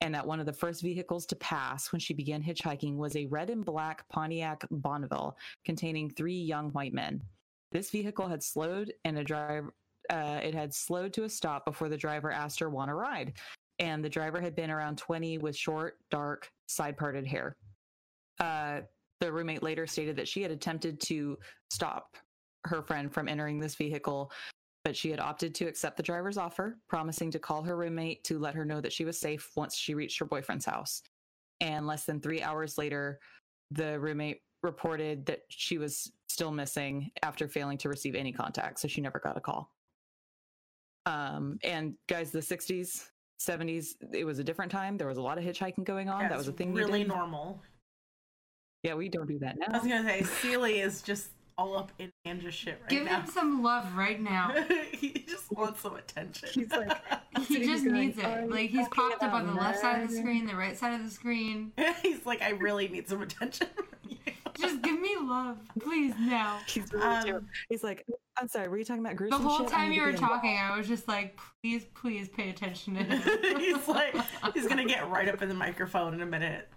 And 0.00 0.14
that 0.14 0.26
one 0.26 0.38
of 0.38 0.46
the 0.46 0.52
first 0.52 0.80
vehicles 0.80 1.26
to 1.26 1.36
pass 1.36 1.90
when 1.90 1.98
she 1.98 2.14
began 2.14 2.40
hitchhiking 2.40 2.96
was 2.96 3.16
a 3.16 3.26
red 3.26 3.50
and 3.50 3.64
black 3.64 4.08
Pontiac 4.08 4.64
Bonneville 4.70 5.36
containing 5.64 6.08
three 6.08 6.40
young 6.40 6.70
white 6.70 6.94
men. 6.94 7.20
This 7.72 7.90
vehicle 7.90 8.28
had 8.28 8.42
slowed 8.42 8.92
and 9.04 9.18
a 9.18 9.24
driver 9.24 9.72
uh, 10.10 10.40
it 10.42 10.54
had 10.54 10.74
slowed 10.74 11.12
to 11.12 11.24
a 11.24 11.28
stop 11.28 11.64
before 11.64 11.88
the 11.88 11.96
driver 11.96 12.32
asked 12.32 12.58
her 12.58 12.68
want 12.68 12.90
a 12.90 12.94
ride. 12.94 13.34
And 13.78 14.04
the 14.04 14.08
driver 14.08 14.40
had 14.40 14.56
been 14.56 14.70
around 14.70 14.98
20 14.98 15.38
with 15.38 15.56
short, 15.56 15.98
dark, 16.10 16.50
side 16.66 16.96
parted 16.96 17.26
hair. 17.26 17.56
Uh, 18.40 18.80
the 19.20 19.32
roommate 19.32 19.62
later 19.62 19.86
stated 19.86 20.16
that 20.16 20.28
she 20.28 20.42
had 20.42 20.50
attempted 20.50 21.00
to 21.02 21.38
stop 21.70 22.16
her 22.64 22.82
friend 22.82 23.12
from 23.12 23.28
entering 23.28 23.58
this 23.58 23.74
vehicle, 23.74 24.32
but 24.84 24.96
she 24.96 25.10
had 25.10 25.20
opted 25.20 25.54
to 25.54 25.66
accept 25.66 25.96
the 25.96 26.02
driver's 26.02 26.36
offer, 26.36 26.78
promising 26.88 27.30
to 27.30 27.38
call 27.38 27.62
her 27.62 27.76
roommate 27.76 28.24
to 28.24 28.38
let 28.38 28.54
her 28.54 28.64
know 28.64 28.80
that 28.80 28.92
she 28.92 29.04
was 29.04 29.18
safe 29.18 29.50
once 29.56 29.76
she 29.76 29.94
reached 29.94 30.18
her 30.18 30.26
boyfriend's 30.26 30.64
house. 30.64 31.02
And 31.60 31.86
less 31.86 32.04
than 32.04 32.20
three 32.20 32.42
hours 32.42 32.78
later, 32.78 33.18
the 33.70 33.98
roommate 34.00 34.40
reported 34.62 35.26
that 35.26 35.40
she 35.48 35.78
was 35.78 36.10
still 36.30 36.50
missing 36.50 37.10
after 37.22 37.48
failing 37.48 37.78
to 37.78 37.88
receive 37.88 38.14
any 38.14 38.32
contact. 38.32 38.80
So 38.80 38.88
she 38.88 39.00
never 39.00 39.18
got 39.18 39.36
a 39.36 39.40
call. 39.40 39.72
Um, 41.06 41.58
and 41.64 41.94
guys, 42.08 42.30
the 42.30 42.40
60s, 42.40 43.08
70s, 43.40 43.96
it 44.12 44.24
was 44.24 44.38
a 44.38 44.44
different 44.44 44.70
time. 44.70 44.96
There 44.96 45.08
was 45.08 45.18
a 45.18 45.22
lot 45.22 45.38
of 45.38 45.44
hitchhiking 45.44 45.84
going 45.84 46.08
on. 46.08 46.22
Yeah, 46.22 46.28
that 46.28 46.38
was 46.38 46.48
a 46.48 46.52
thing. 46.52 46.74
Really 46.74 47.04
normal. 47.04 47.62
Yeah, 48.82 48.94
we 48.94 49.08
don't 49.08 49.26
do 49.26 49.38
that 49.40 49.58
now. 49.58 49.66
I 49.68 49.78
was 49.78 49.86
gonna 49.86 50.08
say 50.08 50.22
Sealy 50.40 50.80
is 50.80 51.02
just 51.02 51.30
all 51.58 51.76
up 51.76 51.92
in 51.98 52.10
Andrew's 52.24 52.54
shit 52.54 52.78
right 52.80 52.88
Give 52.90 53.04
now. 53.04 53.20
him 53.20 53.30
some 53.30 53.62
love 53.62 53.96
right 53.96 54.20
now. 54.20 54.52
he 54.92 55.10
just 55.28 55.50
wants 55.52 55.80
some 55.80 55.96
attention. 55.96 56.48
He's 56.52 56.70
like- 56.70 56.96
He 57.46 57.64
just 57.64 57.84
going, 57.84 57.94
needs 57.96 58.18
it. 58.18 58.24
"Are 58.24 58.46
Like 58.46 58.70
he's 58.70 58.88
popped 58.88 59.22
up 59.22 59.32
on 59.32 59.46
the 59.46 59.52
about 59.52 59.62
left 59.64 59.80
side 59.80 60.02
of 60.02 60.10
the 60.10 60.16
screen, 60.16 60.46
the 60.46 60.56
right 60.56 60.76
side 60.76 60.94
of 60.94 61.04
the 61.04 61.10
screen. 61.10 61.72
He's 62.02 62.26
like, 62.26 62.42
I 62.42 62.50
really 62.50 62.88
need 62.88 63.08
some 63.08 63.22
attention. 63.22 63.68
Just 64.58 64.82
give 64.82 65.00
me 65.00 65.16
love, 65.22 65.56
please 65.80 66.12
now. 66.18 66.58
He's 66.66 66.92
really 66.92 67.06
Um. 67.30 67.48
He's 67.70 67.82
like, 67.84 68.04
I'm 68.36 68.48
sorry, 68.48 68.68
were 68.68 68.76
you 68.78 68.84
talking 68.84 69.04
about 69.04 69.16
The 69.16 69.38
whole 69.38 69.60
shit? 69.60 69.68
Time 69.68 69.92
you 69.92 70.02
were 70.02 70.08
be 70.08 70.14
involved." 70.14 70.34
talking, 70.42 70.58
I 70.58 70.76
was 70.76 70.86
just 70.88 71.08
like, 71.08 71.38
please, 71.62 71.86
please 71.94 72.28
pay 72.28 72.50
attention 72.50 72.94
to 72.96 73.04
him. 73.04 73.58
he's 73.60 73.88
like, 73.88 74.14
he's 74.52 74.66
gonna 74.66 74.84
get 74.84 75.08
right 75.08 75.28
up 75.28 75.40
in 75.40 75.48
the 75.48 75.54
microphone 75.54 76.12
in 76.14 76.20
a 76.20 76.26
minute. 76.26 76.68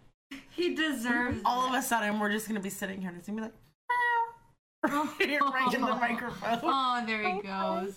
He 0.51 0.75
deserves. 0.75 1.41
All 1.45 1.67
of 1.67 1.73
a 1.73 1.81
sudden, 1.81 2.19
we're 2.19 2.31
just 2.31 2.47
gonna 2.47 2.59
be 2.59 2.69
sitting 2.69 3.01
here 3.01 3.09
and 3.09 3.17
it's 3.17 3.27
gonna 3.27 3.37
be 3.37 3.43
like, 3.43 3.53
meow. 4.83 5.51
right 5.51 5.73
in 5.73 5.81
the 5.81 5.87
microphone. 5.95 6.59
Oh, 6.63 7.03
there 7.05 7.23
he 7.23 7.41
goes. 7.41 7.95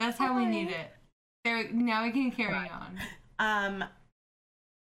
That's 0.00 0.18
how 0.18 0.36
we 0.36 0.46
need 0.46 0.68
it. 0.70 0.90
There. 1.44 1.70
Now 1.72 2.04
we 2.04 2.10
can 2.10 2.30
carry 2.30 2.68
on. 2.68 2.98
Um, 3.38 3.84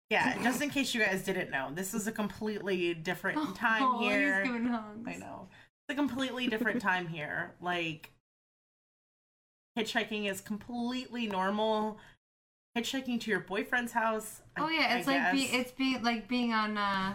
yeah, 0.09 0.41
just 0.41 0.61
in 0.61 0.69
case 0.69 0.93
you 0.93 1.01
guys 1.01 1.23
didn't 1.23 1.51
know, 1.51 1.69
this 1.73 1.93
is 1.93 2.07
a 2.07 2.11
completely 2.11 2.93
different 2.93 3.55
time 3.55 3.83
oh, 3.83 3.99
here. 3.99 4.41
He's 4.43 4.51
giving 4.51 4.67
hugs. 4.67 5.07
I 5.07 5.15
know. 5.15 5.47
It's 5.87 5.93
a 5.93 5.95
completely 5.95 6.47
different 6.47 6.81
time 6.81 7.07
here. 7.07 7.53
Like 7.61 8.11
hitchhiking 9.77 10.29
is 10.29 10.41
completely 10.41 11.27
normal. 11.27 11.99
Hitchhiking 12.77 13.21
to 13.21 13.31
your 13.31 13.39
boyfriend's 13.39 13.91
house. 13.91 14.41
I- 14.55 14.61
Oh 14.61 14.69
yeah, 14.69 14.87
I 14.89 14.97
it's 14.97 15.07
like 15.07 15.31
be, 15.31 15.43
it's 15.43 15.71
be 15.71 15.97
like 15.99 16.27
being 16.27 16.53
on 16.53 16.77
uh, 16.77 17.13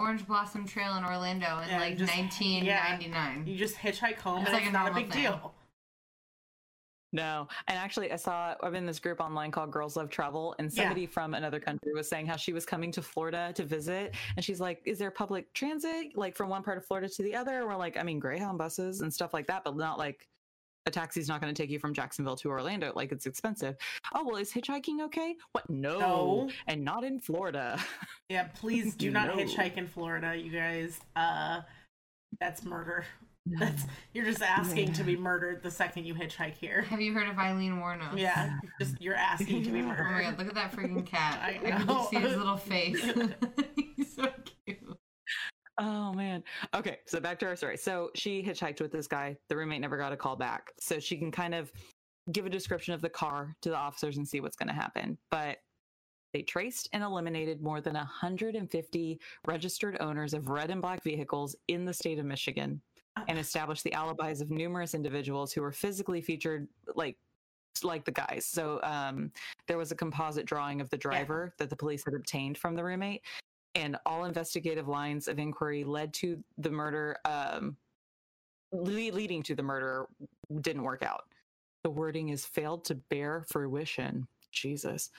Orange 0.00 0.26
Blossom 0.26 0.64
Trail 0.66 0.96
in 0.96 1.04
Orlando 1.04 1.58
in 1.58 1.68
Yeah, 1.70 1.80
like 1.80 1.96
just- 1.96 2.12
1999. 2.16 3.46
you 3.46 3.56
just 3.56 3.76
hitchhike 3.76 4.18
home 4.18 4.38
It's 4.42 4.46
and 4.48 4.54
like 4.54 4.62
it's 4.62 4.70
a 4.70 4.72
not 4.72 4.82
a 4.82 4.90
normal 4.90 5.02
big 5.02 5.12
thing. 5.12 5.22
deal. 5.22 5.54
No. 7.10 7.48
And 7.66 7.78
actually, 7.78 8.12
I 8.12 8.16
saw, 8.16 8.54
I'm 8.62 8.74
in 8.74 8.84
this 8.84 9.00
group 9.00 9.18
online 9.18 9.50
called 9.50 9.70
Girls 9.72 9.96
Love 9.96 10.10
Travel, 10.10 10.54
and 10.58 10.70
Yeah. 10.70 10.82
somebody 10.84 11.06
from 11.06 11.32
another 11.34 11.58
country 11.58 11.92
was 11.94 12.06
saying 12.08 12.26
how 12.26 12.36
she 12.36 12.52
was 12.52 12.66
coming 12.66 12.92
to 12.92 13.02
Florida 13.02 13.50
to 13.54 13.64
visit. 13.64 14.14
And 14.36 14.44
she's 14.44 14.60
like, 14.60 14.82
Is 14.84 14.98
there 14.98 15.10
public 15.10 15.52
transit, 15.54 16.16
like 16.16 16.36
from 16.36 16.48
one 16.50 16.62
part 16.62 16.76
of 16.76 16.84
Florida 16.86 17.08
to 17.08 17.22
the 17.22 17.34
other? 17.34 17.66
We're 17.66 17.76
like, 17.76 17.96
I 17.96 18.02
mean, 18.02 18.18
Greyhound 18.20 18.58
buses 18.58 19.00
and 19.00 19.12
stuff 19.12 19.32
like 19.32 19.46
that, 19.46 19.64
but 19.64 19.74
not 19.76 19.98
like 19.98 20.28
a 20.88 20.90
taxi's 20.90 21.28
not 21.28 21.40
going 21.40 21.54
to 21.54 21.62
take 21.62 21.70
you 21.70 21.78
from 21.78 21.94
Jacksonville 21.94 22.36
to 22.36 22.48
Orlando. 22.48 22.92
Like, 22.96 23.12
it's 23.12 23.26
expensive. 23.26 23.76
Oh, 24.14 24.24
well, 24.24 24.36
is 24.36 24.52
hitchhiking 24.52 25.00
okay? 25.02 25.36
What? 25.52 25.68
No. 25.70 25.98
No. 25.98 26.50
And 26.66 26.84
not 26.84 27.04
in 27.04 27.20
Florida. 27.20 27.78
Yeah, 28.28 28.48
please 28.54 28.94
do 28.94 29.10
not 29.12 29.30
hitchhike 29.30 29.76
in 29.76 29.86
Florida, 29.86 30.34
you 30.36 30.50
guys. 30.50 30.98
Uh 31.14 31.60
that's 32.40 32.64
murder. 32.64 33.04
That's 33.46 33.84
you're 34.12 34.26
just 34.26 34.42
asking 34.42 34.92
to 34.94 35.04
be 35.04 35.16
murdered 35.16 35.62
the 35.62 35.70
second 35.70 36.04
you 36.04 36.14
hitchhike 36.14 36.54
here. 36.54 36.82
Have 36.82 37.00
you 37.00 37.14
heard 37.14 37.28
of 37.28 37.38
Aileen 37.38 37.76
Wuornos? 37.76 38.18
Yeah, 38.18 38.58
just 38.78 39.00
you're 39.00 39.14
asking 39.14 39.62
to 39.64 39.70
be 39.70 39.80
murdered. 39.80 40.06
Oh 40.08 40.12
my 40.12 40.22
god, 40.22 40.38
look 40.38 40.48
at 40.48 40.54
that 40.54 40.72
freaking 40.72 41.06
cat. 41.06 41.40
I 41.42 41.58
I, 41.66 41.70
can 41.70 41.86
just 41.86 42.10
see 42.10 42.16
his 42.16 42.36
little 42.36 42.56
face. 42.56 43.00
He's 43.96 44.14
so 44.14 44.26
cute. 44.66 44.77
Oh 45.78 46.12
man. 46.12 46.42
Okay, 46.74 46.98
so 47.06 47.20
back 47.20 47.38
to 47.40 47.46
our 47.46 47.56
story. 47.56 47.76
So 47.76 48.10
she 48.14 48.42
hitchhiked 48.42 48.80
with 48.80 48.90
this 48.90 49.06
guy. 49.06 49.36
The 49.48 49.56
roommate 49.56 49.80
never 49.80 49.96
got 49.96 50.12
a 50.12 50.16
call 50.16 50.36
back. 50.36 50.72
So 50.80 50.98
she 50.98 51.16
can 51.16 51.30
kind 51.30 51.54
of 51.54 51.72
give 52.32 52.46
a 52.46 52.50
description 52.50 52.94
of 52.94 53.00
the 53.00 53.08
car 53.08 53.54
to 53.62 53.70
the 53.70 53.76
officers 53.76 54.16
and 54.16 54.26
see 54.26 54.40
what's 54.40 54.56
going 54.56 54.68
to 54.68 54.74
happen. 54.74 55.16
But 55.30 55.58
they 56.32 56.42
traced 56.42 56.88
and 56.92 57.02
eliminated 57.02 57.62
more 57.62 57.80
than 57.80 57.94
150 57.94 59.20
registered 59.46 59.96
owners 60.00 60.34
of 60.34 60.48
red 60.48 60.70
and 60.70 60.82
black 60.82 61.02
vehicles 61.02 61.56
in 61.68 61.84
the 61.84 61.94
state 61.94 62.18
of 62.18 62.26
Michigan 62.26 62.82
and 63.28 63.38
established 63.38 63.82
the 63.82 63.92
alibis 63.94 64.40
of 64.40 64.50
numerous 64.50 64.94
individuals 64.94 65.52
who 65.52 65.62
were 65.62 65.72
physically 65.72 66.20
featured 66.20 66.68
like 66.94 67.16
like 67.84 68.04
the 68.04 68.12
guys. 68.12 68.44
So 68.44 68.80
um, 68.82 69.30
there 69.68 69.78
was 69.78 69.92
a 69.92 69.94
composite 69.94 70.46
drawing 70.46 70.80
of 70.80 70.90
the 70.90 70.96
driver 70.96 71.54
that 71.58 71.70
the 71.70 71.76
police 71.76 72.04
had 72.04 72.14
obtained 72.14 72.58
from 72.58 72.74
the 72.74 72.82
roommate, 72.82 73.22
and 73.78 73.96
all 74.04 74.24
investigative 74.24 74.88
lines 74.88 75.28
of 75.28 75.38
inquiry 75.38 75.84
led 75.84 76.12
to 76.14 76.42
the 76.58 76.70
murder. 76.70 77.16
Um, 77.24 77.76
le- 78.72 79.12
leading 79.12 79.42
to 79.44 79.54
the 79.54 79.62
murder 79.62 80.06
didn't 80.60 80.82
work 80.82 81.02
out. 81.02 81.24
The 81.84 81.90
wording 81.90 82.30
is 82.30 82.44
failed 82.44 82.84
to 82.86 82.96
bear 82.96 83.44
fruition. 83.48 84.26
Jesus. 84.50 85.10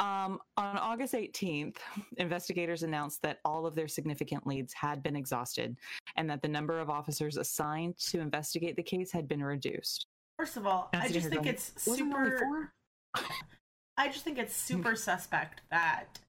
Um, 0.00 0.38
on 0.56 0.78
August 0.78 1.14
18th, 1.14 1.76
investigators 2.18 2.82
announced 2.82 3.22
that 3.22 3.38
all 3.44 3.66
of 3.66 3.74
their 3.74 3.88
significant 3.88 4.46
leads 4.46 4.72
had 4.72 5.02
been 5.02 5.16
exhausted 5.16 5.76
and 6.16 6.30
that 6.30 6.42
the 6.42 6.48
number 6.48 6.78
of 6.78 6.88
officers 6.88 7.36
assigned 7.36 7.98
to 7.98 8.20
investigate 8.20 8.76
the 8.76 8.82
case 8.82 9.10
had 9.10 9.26
been 9.26 9.42
reduced. 9.42 10.06
First 10.38 10.56
of 10.56 10.66
all, 10.66 10.88
I 10.92 11.08
just 11.08 11.28
think 11.28 11.46
it's 11.46 11.72
Wasn't 11.86 12.10
there 12.10 12.18
only 12.18 12.30
super? 12.30 12.72
I 13.96 14.08
just 14.08 14.24
think 14.24 14.38
it's 14.38 14.54
super 14.54 14.94
suspect 14.94 15.62
that 15.70 16.20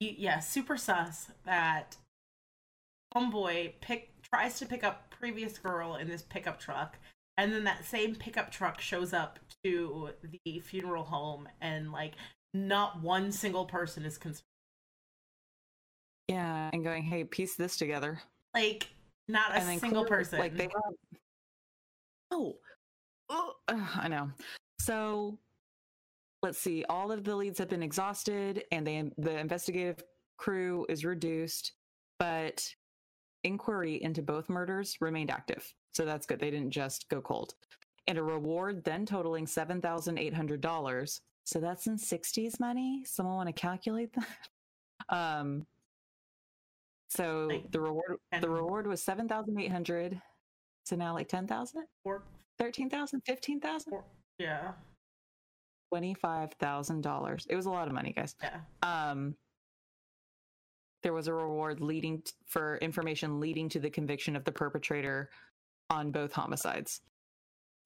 yeah, 0.00 0.38
super 0.40 0.76
sus 0.76 1.30
that 1.44 1.96
homeboy 3.14 3.72
pick 3.80 4.10
tries 4.22 4.58
to 4.58 4.66
pick 4.66 4.84
up 4.84 5.10
previous 5.10 5.58
girl 5.58 5.96
in 5.96 6.08
this 6.08 6.22
pickup 6.22 6.58
truck 6.58 6.98
and 7.38 7.52
then 7.52 7.64
that 7.64 7.84
same 7.84 8.14
pickup 8.14 8.50
truck 8.50 8.80
shows 8.80 9.12
up 9.12 9.38
to 9.64 10.10
the 10.44 10.60
funeral 10.60 11.04
home 11.04 11.48
and 11.60 11.92
like 11.92 12.14
not 12.54 13.02
one 13.02 13.30
single 13.30 13.66
person 13.66 14.04
is 14.04 14.16
concerned. 14.18 14.42
Yeah, 16.28 16.70
and 16.72 16.82
going, 16.82 17.04
hey, 17.04 17.24
piece 17.24 17.54
this 17.54 17.76
together. 17.76 18.20
Like 18.54 18.88
not 19.28 19.56
a 19.56 19.60
single 19.60 20.04
clearly, 20.04 20.08
person. 20.08 20.38
Like 20.38 20.56
they 20.56 20.64
have. 20.64 21.20
Oh, 22.30 22.56
oh, 23.28 23.52
I 23.68 24.08
know. 24.08 24.30
So, 24.80 25.38
let's 26.42 26.58
see. 26.58 26.84
All 26.88 27.12
of 27.12 27.24
the 27.24 27.34
leads 27.34 27.58
have 27.58 27.68
been 27.68 27.82
exhausted, 27.82 28.64
and 28.72 28.86
they, 28.86 29.10
the 29.18 29.38
investigative 29.38 30.02
crew 30.38 30.86
is 30.88 31.04
reduced, 31.04 31.72
but 32.18 32.66
inquiry 33.44 34.02
into 34.02 34.22
both 34.22 34.48
murders 34.48 34.96
remained 35.00 35.30
active. 35.30 35.72
So 35.92 36.04
that's 36.04 36.26
good. 36.26 36.40
They 36.40 36.50
didn't 36.50 36.72
just 36.72 37.08
go 37.08 37.20
cold. 37.20 37.54
And 38.06 38.18
a 38.18 38.22
reward 38.22 38.84
then 38.84 39.06
totaling 39.06 39.46
seven 39.46 39.80
thousand 39.80 40.18
eight 40.18 40.34
hundred 40.34 40.60
dollars. 40.60 41.20
So 41.44 41.58
that's 41.58 41.86
in 41.86 41.96
sixties 41.98 42.60
money. 42.60 43.02
Someone 43.06 43.36
want 43.36 43.48
to 43.48 43.52
calculate 43.52 44.12
that? 44.14 44.26
Um. 45.08 45.66
So 47.08 47.46
Like 47.50 47.70
the 47.70 47.80
reward 47.80 48.16
the 48.40 48.48
reward 48.48 48.86
was 48.86 49.02
seven 49.02 49.28
thousand 49.28 49.60
eight 49.60 49.70
hundred 49.70 50.20
So 50.84 50.96
now 50.96 51.14
like 51.14 51.28
10,000, 51.28 51.84
Or, 52.04 52.22
13,000, 52.58 53.20
15,000, 53.26 53.92
or 53.92 54.04
yeah, 54.38 54.72
$25,000. 55.92 57.46
It 57.48 57.56
was 57.56 57.66
a 57.66 57.70
lot 57.70 57.88
of 57.88 57.94
money, 57.94 58.12
guys. 58.12 58.34
yeah. 58.42 58.60
Um, 58.82 59.34
there 61.02 61.12
was 61.12 61.28
a 61.28 61.34
reward 61.34 61.80
leading 61.80 62.22
t- 62.22 62.32
for 62.46 62.78
information 62.78 63.38
leading 63.38 63.68
to 63.68 63.78
the 63.78 63.90
conviction 63.90 64.34
of 64.34 64.44
the 64.44 64.52
perpetrator 64.52 65.30
on 65.90 66.10
both 66.10 66.32
homicides. 66.32 67.00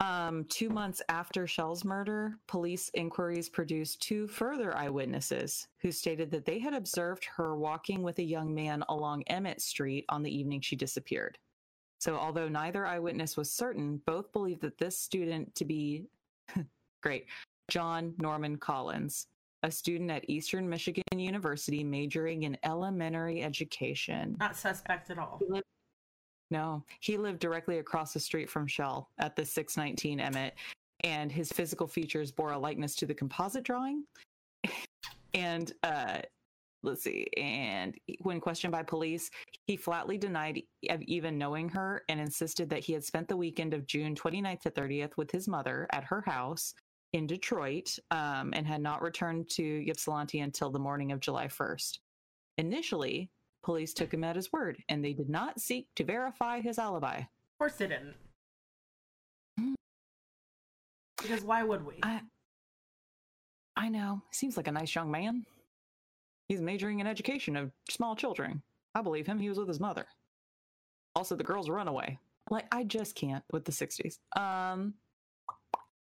Um, 0.01 0.47
two 0.49 0.71
months 0.71 1.03
after 1.11 1.47
Schell's 1.47 1.85
murder, 1.85 2.37
police 2.49 2.91
inquiries 2.95 3.51
produced 3.51 4.01
two 4.01 4.27
further 4.27 4.75
eyewitnesses 4.75 5.69
who 5.83 5.93
stated 5.93 6.31
that 6.31 6.47
they 6.47 6.59
had 6.59 6.73
observed 6.73 7.27
her 7.37 7.55
walking 7.57 8.03
with 8.03 8.19
a 8.19 8.25
young 8.25 8.55
man 8.55 8.83
along 8.89 9.25
Emmet 9.25 9.61
Street 9.61 10.07
on 10.09 10.23
the 10.23 10.35
evening 10.35 10.63
she 10.63 10.75
disappeared. 10.75 11.37
So, 11.99 12.17
although 12.17 12.49
neither 12.49 12.87
eyewitness 12.87 13.37
was 13.37 13.53
certain, 13.53 14.01
both 14.07 14.33
believed 14.33 14.63
that 14.63 14.79
this 14.79 14.99
student 14.99 15.55
to 15.57 15.67
be 15.67 16.07
great, 17.03 17.27
John 17.71 18.15
Norman 18.19 18.57
Collins, 18.57 19.29
a 19.63 19.71
student 19.71 20.11
at 20.11 20.29
Eastern 20.29 20.69
Michigan 20.69 21.05
University 21.17 21.83
majoring 21.85 22.43
in 22.43 22.59
elementary 22.65 23.43
education. 23.43 24.37
Not 24.39 24.57
suspect 24.57 25.11
at 25.11 25.19
all. 25.19 25.39
He 25.41 25.47
lived- 25.47 25.67
no, 26.51 26.85
he 26.99 27.17
lived 27.17 27.39
directly 27.39 27.79
across 27.79 28.13
the 28.13 28.21
street 28.21 28.51
from 28.51 28.67
Schell 28.67 29.09
at 29.19 29.37
the 29.37 29.45
619 29.45 30.19
Emmet, 30.19 30.55
and 31.05 31.31
his 31.31 31.53
physical 31.53 31.87
features 31.87 32.33
bore 32.33 32.53
a 32.53 32.59
likeness 32.59 32.97
to 32.97 33.07
the 33.07 33.15
composite 33.15 33.63
drawing. 33.63 34.05
and 35.33 35.73
uh, 35.85 36.19
let's 36.83 37.05
see, 37.05 37.29
and 37.37 37.97
when 38.23 38.41
questioned 38.41 38.73
by 38.73 38.83
police, 38.83 39.31
he 39.69 39.77
flatly 39.77 40.19
denied 40.19 40.61
of 40.89 41.01
even 41.03 41.39
knowing 41.39 41.69
her 41.69 42.03
and 42.09 42.19
insisted 42.19 42.69
that 42.71 42.81
he 42.81 42.93
had 42.93 43.05
spent 43.05 43.29
the 43.29 43.37
weekend 43.37 43.73
of 43.73 43.87
June 43.87 44.17
29th 44.17 44.63
to 44.63 44.71
30th 44.73 45.17
with 45.17 45.31
his 45.31 45.47
mother 45.47 45.87
at 45.93 46.03
her 46.03 46.23
house 46.23 46.75
in 47.13 47.27
Detroit 47.27 47.99
um, 48.11 48.53
and 48.55 48.67
had 48.67 48.81
not 48.81 49.03
returned 49.03 49.49
to 49.51 49.85
Ypsilanti 49.89 50.41
until 50.41 50.71
the 50.71 50.79
morning 50.79 51.13
of 51.13 51.21
July 51.21 51.47
1st. 51.47 51.99
Initially, 52.59 53.31
police 53.63 53.93
took 53.93 54.13
him 54.13 54.25
at 54.25 54.37
his 54.37 54.53
word 54.53 54.79
and 54.89 55.05
they 55.05 55.13
did 55.13 55.29
not 55.29 55.61
seek 55.61 55.89
to 55.97 56.05
verify 56.05 56.61
his 56.61 56.79
alibi. 56.79 57.19
Of 57.19 57.27
course 57.59 57.75
they 57.75 57.89
didn't. 57.89 58.15
Mm. 59.59 59.75
Because 61.21 61.43
why 61.43 61.63
would 61.63 61.85
we? 61.85 61.95
I 62.03 62.21
I 63.77 63.89
know. 63.89 64.23
Seems 64.31 64.57
like 64.57 64.69
a 64.69 64.73
nice 64.73 64.95
young 64.95 65.11
man. 65.11 65.45
He's 66.49 66.61
majoring 66.61 67.01
in 67.01 67.07
education 67.07 67.57
of 67.57 67.71
small 67.89 68.15
children. 68.15 68.63
I 68.95 69.03
believe 69.03 69.27
him. 69.27 69.39
He 69.39 69.49
was 69.49 69.59
with 69.59 69.69
his 69.69 69.81
mother. 69.81 70.07
Also, 71.15 71.37
the 71.37 71.45
girl's 71.45 71.71
runaway. 71.71 72.19
Like 72.51 72.67
I 72.73 72.85
just 72.85 73.15
can't 73.15 73.45
with 73.53 73.65
the 73.65 73.73
60s. 73.73 74.19
Um 74.37 74.95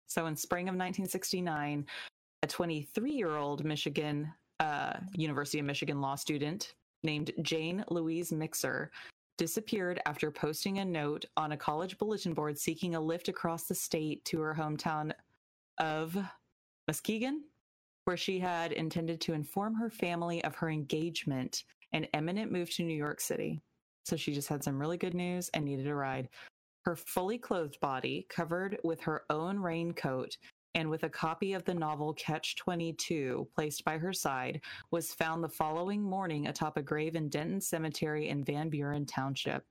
so 0.07 0.25
in 0.25 0.35
spring 0.35 0.63
of 0.63 0.73
1969, 0.73 1.85
a 2.43 2.47
23-year-old 2.47 3.63
Michigan 3.63 4.31
uh, 4.59 4.93
University 5.13 5.59
of 5.59 5.65
Michigan 5.65 6.01
law 6.01 6.15
student 6.15 6.73
named 7.03 7.31
Jane 7.41 7.83
Louise 7.89 8.31
Mixer 8.31 8.91
disappeared 9.37 10.01
after 10.05 10.31
posting 10.31 10.79
a 10.79 10.85
note 10.85 11.25
on 11.35 11.51
a 11.51 11.57
college 11.57 11.97
bulletin 11.97 12.33
board 12.33 12.57
seeking 12.57 12.95
a 12.95 12.99
lift 12.99 13.27
across 13.27 13.65
the 13.65 13.75
state 13.75 14.25
to 14.25 14.39
her 14.39 14.55
hometown 14.55 15.11
of 15.77 16.17
Muskegon, 16.87 17.43
where 18.05 18.17
she 18.17 18.39
had 18.39 18.71
intended 18.71 19.21
to 19.21 19.33
inform 19.33 19.75
her 19.75 19.89
family 19.89 20.43
of 20.43 20.55
her 20.55 20.69
engagement 20.69 21.65
and 21.93 22.07
imminent 22.13 22.51
move 22.51 22.71
to 22.71 22.83
New 22.83 22.95
York 22.95 23.21
City. 23.21 23.61
So 24.05 24.15
she 24.15 24.33
just 24.33 24.47
had 24.47 24.63
some 24.63 24.79
really 24.79 24.97
good 24.97 25.13
news 25.13 25.49
and 25.53 25.65
needed 25.65 25.87
a 25.87 25.93
ride. 25.93 26.29
Her 26.87 26.95
fully 26.95 27.37
clothed 27.37 27.81
body, 27.81 28.25
covered 28.29 28.77
with 28.81 29.01
her 29.01 29.25
own 29.29 29.59
raincoat 29.59 30.37
and 30.73 30.89
with 30.89 31.03
a 31.03 31.09
copy 31.09 31.51
of 31.51 31.65
the 31.65 31.73
novel 31.73 32.13
Catch 32.13 32.55
22 32.55 33.45
placed 33.53 33.83
by 33.83 33.97
her 33.97 34.13
side, 34.13 34.61
was 34.89 35.13
found 35.13 35.43
the 35.43 35.49
following 35.49 36.01
morning 36.01 36.47
atop 36.47 36.77
a 36.77 36.81
grave 36.81 37.17
in 37.17 37.27
Denton 37.27 37.59
Cemetery 37.59 38.29
in 38.29 38.41
Van 38.41 38.69
Buren 38.69 39.05
Township. 39.05 39.65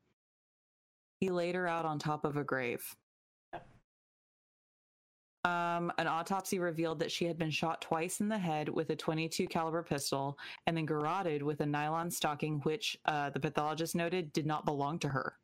He 1.18 1.30
laid 1.30 1.54
her 1.54 1.66
out 1.66 1.86
on 1.86 1.98
top 1.98 2.26
of 2.26 2.36
a 2.36 2.44
grave. 2.44 2.84
Um, 5.44 5.90
an 5.96 6.08
autopsy 6.08 6.58
revealed 6.58 6.98
that 6.98 7.10
she 7.10 7.24
had 7.24 7.38
been 7.38 7.50
shot 7.50 7.80
twice 7.80 8.20
in 8.20 8.28
the 8.28 8.36
head 8.36 8.68
with 8.68 8.90
a 8.90 8.96
22 8.96 9.46
caliber 9.46 9.82
pistol 9.82 10.36
and 10.66 10.76
then 10.76 10.84
garroted 10.84 11.42
with 11.42 11.60
a 11.60 11.66
nylon 11.66 12.10
stocking, 12.10 12.60
which 12.64 12.98
uh, 13.06 13.30
the 13.30 13.40
pathologist 13.40 13.94
noted 13.94 14.34
did 14.34 14.44
not 14.44 14.66
belong 14.66 14.98
to 14.98 15.08
her. 15.08 15.38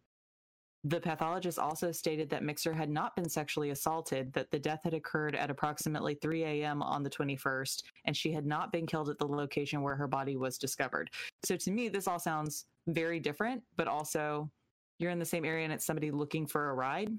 The 0.84 1.00
pathologist 1.00 1.60
also 1.60 1.92
stated 1.92 2.28
that 2.30 2.42
Mixer 2.42 2.72
had 2.72 2.90
not 2.90 3.14
been 3.14 3.28
sexually 3.28 3.70
assaulted, 3.70 4.32
that 4.32 4.50
the 4.50 4.58
death 4.58 4.80
had 4.82 4.94
occurred 4.94 5.36
at 5.36 5.48
approximately 5.48 6.14
3 6.14 6.42
a.m. 6.42 6.82
on 6.82 7.04
the 7.04 7.10
21st, 7.10 7.84
and 8.04 8.16
she 8.16 8.32
had 8.32 8.44
not 8.44 8.72
been 8.72 8.86
killed 8.86 9.08
at 9.08 9.18
the 9.18 9.26
location 9.26 9.82
where 9.82 9.94
her 9.94 10.08
body 10.08 10.36
was 10.36 10.58
discovered. 10.58 11.08
So 11.44 11.56
to 11.56 11.70
me, 11.70 11.88
this 11.88 12.08
all 12.08 12.18
sounds 12.18 12.66
very 12.88 13.20
different, 13.20 13.62
but 13.76 13.86
also 13.86 14.50
you're 14.98 15.12
in 15.12 15.20
the 15.20 15.24
same 15.24 15.44
area 15.44 15.64
and 15.64 15.72
it's 15.72 15.86
somebody 15.86 16.10
looking 16.10 16.46
for 16.46 16.70
a 16.70 16.74
ride. 16.74 17.10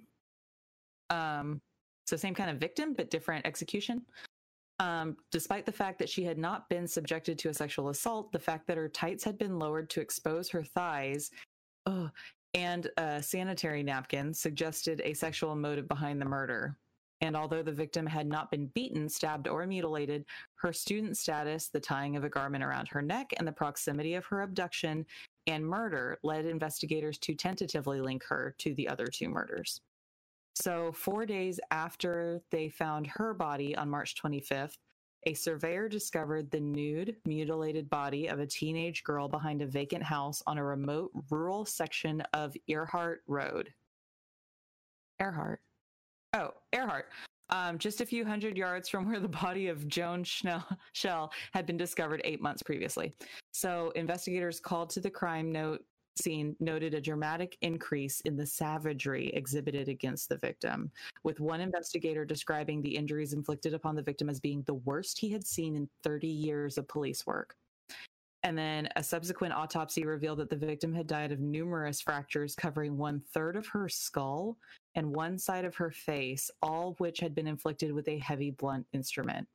Um, 1.10 1.62
so 2.06 2.18
same 2.18 2.34
kind 2.34 2.50
of 2.50 2.58
victim, 2.58 2.94
but 2.94 3.10
different 3.10 3.46
execution. 3.46 4.02
Um, 4.80 5.16
despite 5.32 5.66
the 5.66 5.72
fact 5.72 6.00
that 6.00 6.10
she 6.10 6.26
had 6.26 6.38
not 6.38 6.68
been 6.68 6.88
subjected 6.88 7.40
to 7.40 7.50
a 7.50 7.54
sexual 7.54 7.90
assault, 7.90 8.34
the 8.34 8.40
fact 8.40 8.68
that 8.68 8.76
her 8.76 8.90
tights 8.90 9.24
had 9.24 9.38
been 9.38 9.58
lowered 9.58 9.90
to 9.92 10.02
expose 10.02 10.50
her 10.50 10.64
thighs, 10.64 11.32
oh, 11.86 12.10
and 12.54 12.90
a 12.98 13.22
sanitary 13.22 13.84
napkin 13.84 14.34
suggested 14.34 15.02
a 15.04 15.14
sexual 15.14 15.56
motive 15.56 15.88
behind 15.88 16.22
the 16.22 16.26
murder. 16.26 16.78
And 17.22 17.38
although 17.38 17.64
the 17.64 17.72
victim 17.72 18.06
had 18.06 18.28
not 18.28 18.52
been 18.52 18.68
beaten, 18.68 19.08
stabbed, 19.08 19.48
or 19.48 19.66
mutilated, 19.66 20.26
her 20.56 20.74
student 20.74 21.16
status, 21.18 21.70
the 21.70 21.80
tying 21.80 22.18
of 22.18 22.26
a 22.26 22.30
garment 22.30 22.64
around 22.64 22.90
her 22.90 23.02
neck, 23.02 23.34
and 23.38 23.48
the 23.48 23.52
proximity 23.54 24.16
of 24.16 24.26
her 24.26 24.42
abduction 24.42 25.06
and 25.48 25.66
murder 25.66 26.18
led 26.24 26.46
investigators 26.46 27.18
to 27.20 27.34
tentatively 27.34 28.02
link 28.02 28.24
her 28.26 28.54
to 28.60 28.74
the 28.76 28.90
other 28.90 29.08
two 29.08 29.30
murders. 29.30 29.80
So, 30.56 30.92
four 30.92 31.26
days 31.26 31.60
after 31.72 32.42
they 32.52 32.70
found 32.70 33.08
her 33.08 33.34
body 33.34 33.76
on 33.76 33.90
March 33.90 34.16
25th, 34.22 34.78
a 35.26 35.34
surveyor 35.34 35.90
discovered 35.90 36.50
the 36.52 36.60
nude, 36.60 37.16
mutilated 37.26 37.90
body 37.90 38.28
of 38.28 38.40
a 38.40 38.48
teenage 38.48 39.04
girl 39.04 39.28
behind 39.28 39.62
a 39.62 39.68
vacant 39.68 40.04
house 40.04 40.44
on 40.48 40.58
a 40.58 40.64
remote 40.64 41.12
rural 41.30 41.66
section 41.66 42.22
of 42.34 42.56
Earhart 42.68 43.24
Road. 43.28 43.74
Earhart. 45.20 45.62
Oh, 46.34 46.52
Earhart. 46.74 47.06
Um, 47.50 47.78
just 47.78 48.02
a 48.02 48.06
few 48.06 48.26
hundred 48.26 48.58
yards 48.58 48.90
from 48.90 49.08
where 49.08 49.20
the 49.20 49.28
body 49.28 49.68
of 49.68 49.88
Joan 49.88 50.24
Schell 50.24 51.32
had 51.54 51.66
been 51.66 51.78
discovered 51.78 52.22
eight 52.24 52.42
months 52.42 52.64
previously. 52.64 53.14
So, 53.52 53.92
investigators 53.96 54.60
called 54.60 54.90
to 54.92 55.00
the 55.00 55.10
crime 55.10 55.52
note 55.52 55.84
scene 56.16 56.56
noted 56.60 56.94
a 56.94 57.02
dramatic 57.02 57.58
increase 57.62 58.22
in 58.22 58.36
the 58.36 58.46
savagery 58.46 59.30
exhibited 59.34 59.88
against 59.88 60.30
the 60.30 60.38
victim, 60.38 60.92
with 61.24 61.40
one 61.40 61.62
investigator 61.62 62.26
describing 62.26 62.82
the 62.82 62.96
injuries 62.96 63.34
inflicted 63.34 63.74
upon 63.74 63.96
the 63.96 64.02
victim 64.02 64.30
as 64.30 64.40
being 64.40 64.64
the 64.64 64.76
worst 64.76 65.20
he 65.20 65.30
had 65.30 65.46
seen 65.46 65.76
in 65.76 65.90
30 66.04 66.28
years 66.28 66.78
of 66.78 66.88
police 66.88 67.26
work. 67.26 67.56
And 68.44 68.58
then 68.58 68.90
a 68.98 69.04
subsequent 69.04 69.54
autopsy 69.54 70.06
revealed 70.06 70.40
that 70.40 70.50
the 70.50 70.58
victim 70.58 70.94
had 70.94 71.08
died 71.08 71.32
of 71.32 71.40
numerous 71.40 72.02
fractures 72.02 72.56
covering 72.56 72.98
one 72.98 73.22
third 73.34 73.56
of 73.56 73.66
her 73.68 73.88
skull 73.88 74.58
and 74.96 75.16
one 75.16 75.38
side 75.38 75.64
of 75.64 75.76
her 75.76 75.92
face, 75.92 76.52
all 76.62 76.96
which 76.98 77.20
had 77.22 77.34
been 77.34 77.48
inflicted 77.48 77.94
with 77.94 78.08
a 78.10 78.18
heavy 78.18 78.52
blunt 78.52 78.86
instrument. 78.92 79.48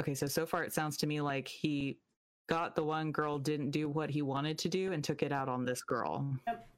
Okay, 0.00 0.14
so 0.14 0.26
so 0.26 0.46
far 0.46 0.64
it 0.64 0.72
sounds 0.72 0.96
to 0.96 1.06
me 1.06 1.20
like 1.20 1.46
he 1.46 1.98
got 2.50 2.74
the 2.74 2.82
one 2.82 3.12
girl 3.12 3.38
didn't 3.38 3.70
do 3.70 3.88
what 3.88 4.10
he 4.10 4.22
wanted 4.22 4.58
to 4.58 4.68
do 4.68 4.92
and 4.92 5.04
took 5.04 5.22
it 5.22 5.30
out 5.30 5.48
on 5.48 5.64
this 5.64 5.82
girl. 5.82 6.26
Yep. 6.48 6.68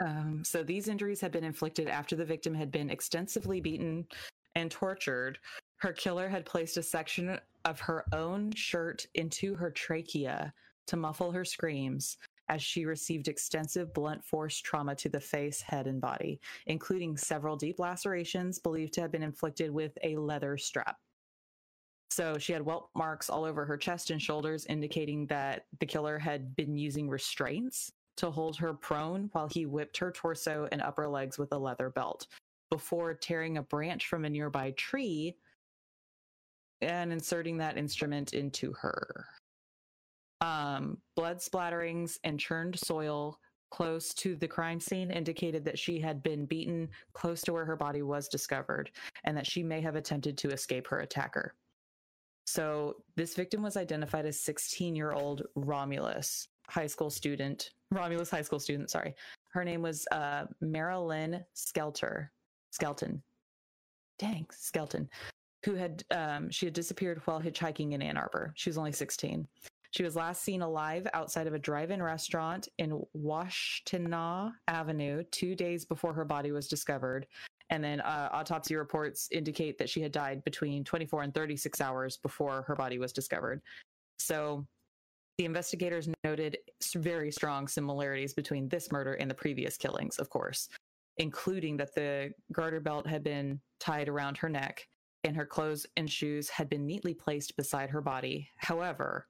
Um, 0.00 0.42
so 0.44 0.62
these 0.62 0.88
injuries 0.88 1.20
had 1.20 1.30
been 1.30 1.44
inflicted 1.44 1.88
after 1.88 2.16
the 2.16 2.24
victim 2.24 2.54
had 2.54 2.72
been 2.72 2.88
extensively 2.88 3.60
beaten 3.60 4.06
and 4.54 4.70
tortured. 4.70 5.38
Her 5.76 5.92
killer 5.92 6.28
had 6.28 6.46
placed 6.46 6.78
a 6.78 6.82
section 6.82 7.38
of 7.64 7.80
her 7.80 8.04
own 8.12 8.52
shirt 8.52 9.06
into 9.14 9.54
her 9.54 9.70
trachea 9.70 10.52
to 10.86 10.96
muffle 10.96 11.32
her 11.32 11.44
screams 11.44 12.16
as 12.48 12.62
she 12.62 12.86
received 12.86 13.28
extensive 13.28 13.92
blunt 13.92 14.24
force 14.24 14.58
trauma 14.58 14.94
to 14.94 15.10
the 15.10 15.20
face, 15.20 15.60
head, 15.60 15.86
and 15.86 16.00
body, 16.00 16.40
including 16.66 17.14
several 17.14 17.56
deep 17.56 17.78
lacerations 17.78 18.58
believed 18.58 18.94
to 18.94 19.02
have 19.02 19.12
been 19.12 19.22
inflicted 19.22 19.70
with 19.70 19.98
a 20.02 20.16
leather 20.16 20.56
strap. 20.56 20.96
So 22.18 22.36
she 22.36 22.52
had 22.52 22.66
welt 22.66 22.90
marks 22.96 23.30
all 23.30 23.44
over 23.44 23.64
her 23.64 23.76
chest 23.76 24.10
and 24.10 24.20
shoulders, 24.20 24.66
indicating 24.66 25.24
that 25.26 25.66
the 25.78 25.86
killer 25.86 26.18
had 26.18 26.56
been 26.56 26.76
using 26.76 27.08
restraints 27.08 27.92
to 28.16 28.28
hold 28.28 28.56
her 28.56 28.74
prone 28.74 29.28
while 29.30 29.46
he 29.46 29.66
whipped 29.66 29.96
her 29.98 30.10
torso 30.10 30.66
and 30.72 30.82
upper 30.82 31.06
legs 31.06 31.38
with 31.38 31.52
a 31.52 31.56
leather 31.56 31.90
belt 31.90 32.26
before 32.72 33.14
tearing 33.14 33.56
a 33.58 33.62
branch 33.62 34.08
from 34.08 34.24
a 34.24 34.28
nearby 34.30 34.72
tree 34.72 35.36
and 36.80 37.12
inserting 37.12 37.56
that 37.58 37.78
instrument 37.78 38.32
into 38.32 38.72
her. 38.72 39.24
Um, 40.40 40.98
blood 41.14 41.38
splatterings 41.38 42.18
and 42.24 42.40
churned 42.40 42.80
soil 42.80 43.38
close 43.70 44.12
to 44.14 44.34
the 44.34 44.48
crime 44.48 44.80
scene 44.80 45.12
indicated 45.12 45.64
that 45.66 45.78
she 45.78 46.00
had 46.00 46.24
been 46.24 46.46
beaten 46.46 46.88
close 47.12 47.42
to 47.42 47.52
where 47.52 47.64
her 47.64 47.76
body 47.76 48.02
was 48.02 48.26
discovered 48.26 48.90
and 49.22 49.36
that 49.36 49.46
she 49.46 49.62
may 49.62 49.80
have 49.80 49.94
attempted 49.94 50.36
to 50.38 50.48
escape 50.48 50.88
her 50.88 50.98
attacker. 50.98 51.54
So, 52.50 52.96
this 53.14 53.34
victim 53.34 53.60
was 53.60 53.76
identified 53.76 54.24
as 54.24 54.40
16 54.40 54.96
year 54.96 55.12
old 55.12 55.42
Romulus, 55.54 56.48
high 56.66 56.86
school 56.86 57.10
student, 57.10 57.72
Romulus 57.90 58.30
high 58.30 58.40
school 58.40 58.58
student, 58.58 58.88
sorry. 58.88 59.14
Her 59.48 59.64
name 59.64 59.82
was 59.82 60.06
uh, 60.12 60.46
Marilyn 60.62 61.44
Skelter, 61.52 62.32
Skelton. 62.70 63.22
Dang, 64.18 64.46
Skelton, 64.50 65.10
who 65.62 65.74
had 65.74 66.02
um, 66.10 66.48
she 66.48 66.64
had 66.64 66.72
disappeared 66.72 67.20
while 67.26 67.38
hitchhiking 67.38 67.92
in 67.92 68.00
Ann 68.00 68.16
Arbor. 68.16 68.54
She 68.56 68.70
was 68.70 68.78
only 68.78 68.92
16. 68.92 69.46
She 69.90 70.02
was 70.02 70.16
last 70.16 70.42
seen 70.42 70.62
alive 70.62 71.06
outside 71.12 71.46
of 71.46 71.52
a 71.52 71.58
drive-in 71.58 72.02
restaurant 72.02 72.66
in 72.78 73.04
Washtenaw 73.14 74.52
Avenue 74.68 75.22
two 75.32 75.54
days 75.54 75.84
before 75.84 76.14
her 76.14 76.24
body 76.24 76.50
was 76.50 76.66
discovered. 76.66 77.26
And 77.70 77.84
then 77.84 78.00
uh, 78.00 78.30
autopsy 78.32 78.76
reports 78.76 79.28
indicate 79.30 79.78
that 79.78 79.90
she 79.90 80.00
had 80.00 80.12
died 80.12 80.42
between 80.44 80.84
24 80.84 81.22
and 81.22 81.34
36 81.34 81.80
hours 81.80 82.16
before 82.16 82.62
her 82.62 82.74
body 82.74 82.98
was 82.98 83.12
discovered. 83.12 83.60
So 84.18 84.66
the 85.36 85.44
investigators 85.44 86.08
noted 86.24 86.58
very 86.96 87.30
strong 87.30 87.68
similarities 87.68 88.34
between 88.34 88.68
this 88.68 88.90
murder 88.90 89.14
and 89.14 89.30
the 89.30 89.34
previous 89.34 89.76
killings, 89.76 90.18
of 90.18 90.30
course, 90.30 90.68
including 91.18 91.76
that 91.76 91.94
the 91.94 92.32
garter 92.52 92.80
belt 92.80 93.06
had 93.06 93.22
been 93.22 93.60
tied 93.78 94.08
around 94.08 94.36
her 94.38 94.48
neck 94.48 94.86
and 95.24 95.36
her 95.36 95.46
clothes 95.46 95.86
and 95.96 96.10
shoes 96.10 96.48
had 96.48 96.68
been 96.68 96.86
neatly 96.86 97.14
placed 97.14 97.56
beside 97.56 97.90
her 97.90 98.00
body. 98.00 98.48
However, 98.56 99.26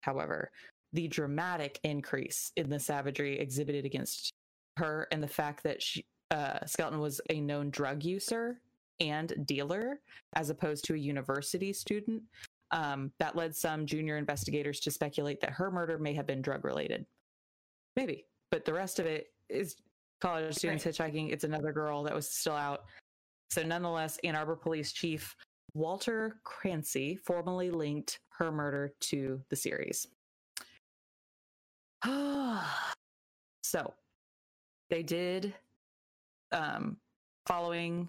however, 0.00 0.50
the 0.92 1.08
dramatic 1.08 1.78
increase 1.84 2.52
in 2.56 2.68
the 2.68 2.80
savagery 2.80 3.38
exhibited 3.38 3.84
against 3.84 4.32
her 4.76 5.06
and 5.12 5.22
the 5.22 5.28
fact 5.28 5.62
that 5.62 5.82
she, 5.82 6.04
uh, 6.30 6.64
Skelton 6.66 7.00
was 7.00 7.20
a 7.30 7.40
known 7.40 7.70
drug 7.70 8.04
user 8.04 8.60
and 9.00 9.34
dealer 9.46 10.00
as 10.36 10.50
opposed 10.50 10.84
to 10.84 10.94
a 10.94 10.98
university 10.98 11.72
student 11.72 12.22
um, 12.70 13.10
that 13.18 13.34
led 13.34 13.54
some 13.56 13.86
junior 13.86 14.16
investigators 14.16 14.80
to 14.80 14.90
speculate 14.90 15.40
that 15.40 15.50
her 15.50 15.70
murder 15.70 15.98
may 15.98 16.14
have 16.14 16.26
been 16.26 16.42
drug 16.42 16.64
related. 16.64 17.04
Maybe, 17.96 18.26
but 18.50 18.64
the 18.64 18.72
rest 18.72 19.00
of 19.00 19.06
it 19.06 19.32
is 19.48 19.76
college 20.20 20.54
students 20.54 20.86
Right. 20.86 20.94
hitchhiking. 20.94 21.32
It's 21.32 21.44
another 21.44 21.72
girl 21.72 22.02
that 22.04 22.14
was 22.14 22.30
still 22.30 22.54
out. 22.54 22.84
So, 23.50 23.62
nonetheless, 23.62 24.18
Ann 24.22 24.36
Arbor 24.36 24.54
Police 24.54 24.92
Chief 24.92 25.34
Walter 25.74 26.40
Krasny 26.44 27.18
formally 27.18 27.70
linked 27.70 28.20
her 28.38 28.52
murder 28.52 28.94
to 29.00 29.40
the 29.48 29.56
series. 29.56 30.06
so, 33.62 33.92
they 34.88 35.02
did, 35.02 35.54
um, 36.52 36.96
following 37.46 38.08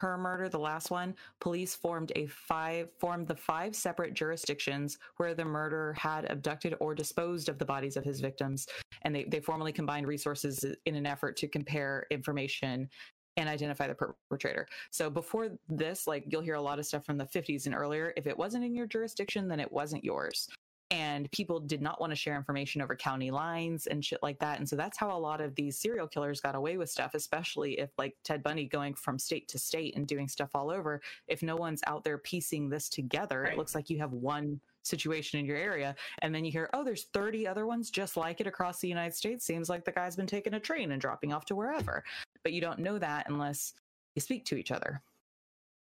her 0.00 0.18
murder, 0.18 0.48
the 0.48 0.58
last 0.58 0.90
one, 0.90 1.14
police 1.40 1.74
formed 1.74 2.12
a 2.16 2.26
five 2.26 2.88
formed 2.98 3.26
the 3.26 3.36
five 3.36 3.74
separate 3.74 4.12
jurisdictions 4.12 4.98
where 5.16 5.34
the 5.34 5.44
murderer 5.44 5.94
had 5.94 6.30
abducted 6.30 6.74
or 6.80 6.94
disposed 6.94 7.48
of 7.48 7.58
the 7.58 7.64
bodies 7.64 7.96
of 7.96 8.04
his 8.04 8.20
victims, 8.20 8.66
and 9.02 9.14
they 9.14 9.24
they 9.24 9.40
formally 9.40 9.72
combined 9.72 10.06
resources 10.06 10.64
in 10.84 10.94
an 10.94 11.06
effort 11.06 11.36
to 11.38 11.48
compare 11.48 12.06
information 12.10 12.88
and 13.36 13.48
identify 13.48 13.88
the 13.88 13.94
perpetrator. 13.94 14.66
So 14.90 15.10
before 15.10 15.50
this, 15.68 16.06
like 16.06 16.24
you'll 16.28 16.42
hear 16.42 16.54
a 16.54 16.62
lot 16.62 16.78
of 16.78 16.86
stuff 16.86 17.04
from 17.04 17.18
the 17.18 17.24
50s 17.24 17.66
and 17.66 17.74
earlier. 17.74 18.12
If 18.16 18.26
it 18.26 18.38
wasn't 18.38 18.64
in 18.64 18.74
your 18.74 18.86
jurisdiction, 18.86 19.48
then 19.48 19.58
it 19.58 19.72
wasn't 19.72 20.04
yours. 20.04 20.48
And 20.90 21.30
people 21.32 21.58
did 21.58 21.80
not 21.82 22.00
want 22.00 22.10
to 22.10 22.16
share 22.16 22.36
information 22.36 22.82
over 22.82 22.94
county 22.94 23.30
lines 23.30 23.86
and 23.86 24.04
shit 24.04 24.22
like 24.22 24.38
that. 24.40 24.58
And 24.58 24.68
so 24.68 24.76
that's 24.76 24.98
how 24.98 25.16
a 25.16 25.18
lot 25.18 25.40
of 25.40 25.54
these 25.54 25.78
serial 25.78 26.06
killers 26.06 26.40
got 26.40 26.54
away 26.54 26.76
with 26.76 26.90
stuff, 26.90 27.14
especially 27.14 27.78
if 27.80 27.90
like 27.98 28.14
Ted 28.22 28.42
Bundy 28.42 28.66
going 28.66 28.94
from 28.94 29.18
state 29.18 29.48
to 29.48 29.58
state 29.58 29.96
and 29.96 30.06
doing 30.06 30.28
stuff 30.28 30.50
all 30.54 30.70
over. 30.70 31.00
If 31.26 31.42
no 31.42 31.56
one's 31.56 31.82
out 31.86 32.04
there 32.04 32.18
piecing 32.18 32.68
this 32.68 32.88
together, 32.88 33.42
Right. 33.42 33.52
it 33.52 33.58
looks 33.58 33.74
like 33.74 33.90
you 33.90 33.98
have 33.98 34.12
one 34.12 34.60
situation 34.82 35.40
in 35.40 35.46
your 35.46 35.56
area. 35.56 35.96
And 36.20 36.34
then 36.34 36.44
you 36.44 36.52
hear, 36.52 36.68
oh, 36.74 36.84
there's 36.84 37.04
30 37.14 37.46
other 37.46 37.66
ones 37.66 37.90
just 37.90 38.16
like 38.18 38.40
it 38.40 38.46
across 38.46 38.80
the 38.80 38.88
United 38.88 39.14
States. 39.16 39.44
Seems 39.44 39.70
like 39.70 39.84
the 39.84 39.92
guy's 39.92 40.14
been 40.16 40.26
taking 40.26 40.54
a 40.54 40.60
train 40.60 40.92
and 40.92 41.00
dropping 41.00 41.32
off 41.32 41.46
to 41.46 41.56
wherever. 41.56 42.04
But 42.42 42.52
you 42.52 42.60
don't 42.60 42.78
know 42.78 42.98
that 42.98 43.28
unless 43.30 43.72
you 44.14 44.20
speak 44.20 44.44
to 44.44 44.56
each 44.56 44.70
other. 44.70 45.00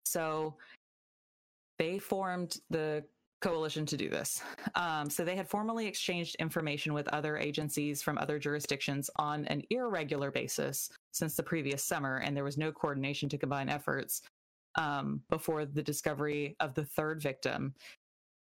So 0.05 0.55
they 1.77 1.99
formed 1.99 2.61
the 2.69 3.03
coalition 3.41 3.85
to 3.85 3.97
do 3.97 4.09
this. 4.09 4.41
Um, 4.75 5.09
so 5.09 5.23
they 5.23 5.35
had 5.35 5.47
formally 5.47 5.85
exchanged 5.85 6.35
information 6.39 6.93
with 6.93 7.07
other 7.09 7.37
agencies 7.37 8.01
from 8.01 8.17
other 8.17 8.39
jurisdictions 8.39 9.09
on 9.17 9.45
an 9.45 9.61
irregular 9.69 10.31
basis 10.31 10.89
since 11.11 11.35
the 11.35 11.43
previous 11.43 11.83
summer, 11.83 12.17
and 12.17 12.35
there 12.35 12.43
was 12.43 12.57
no 12.57 12.71
coordination 12.71 13.29
to 13.29 13.37
combine 13.37 13.69
efforts 13.69 14.21
um, 14.75 15.21
before 15.29 15.65
the 15.65 15.83
discovery 15.83 16.55
of 16.59 16.73
the 16.73 16.85
third 16.85 17.21
victim. 17.21 17.73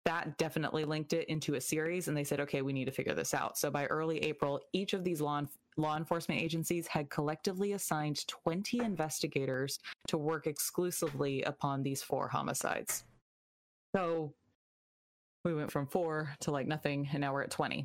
That 0.06 0.38
definitely 0.38 0.84
linked 0.84 1.14
it 1.14 1.30
into 1.30 1.54
a 1.54 1.62
series, 1.62 2.08
and 2.08 2.18
they 2.18 2.24
said, 2.24 2.40
okay, 2.40 2.64
we 2.64 2.74
need 2.74 2.86
to 2.86 2.92
figure 2.92 3.14
this 3.14 3.36
out. 3.36 3.58
So 3.58 3.70
by 3.70 3.86
early 3.86 4.18
April, 4.20 4.60
each 4.74 4.94
of 4.94 5.04
these 5.04 5.22
law, 5.22 5.44
law 5.78 5.96
enforcement 5.96 6.42
agencies 6.42 6.88
had 6.88 7.12
collectively 7.12 7.74
assigned 7.74 8.28
20 8.28 8.80
investigators 8.80 9.78
to 10.08 10.18
work 10.18 10.48
exclusively 10.48 11.44
upon 11.44 11.84
these 11.84 12.02
four 12.02 12.28
homicides. 12.28 13.04
So 13.96 14.34
we 15.44 15.54
went 15.54 15.72
from 15.72 15.88
four 15.88 16.36
to 16.42 16.52
like 16.52 16.68
nothing, 16.68 17.10
and 17.12 17.22
now 17.22 17.34
we're 17.34 17.44
at 17.44 17.52
20 17.52 17.84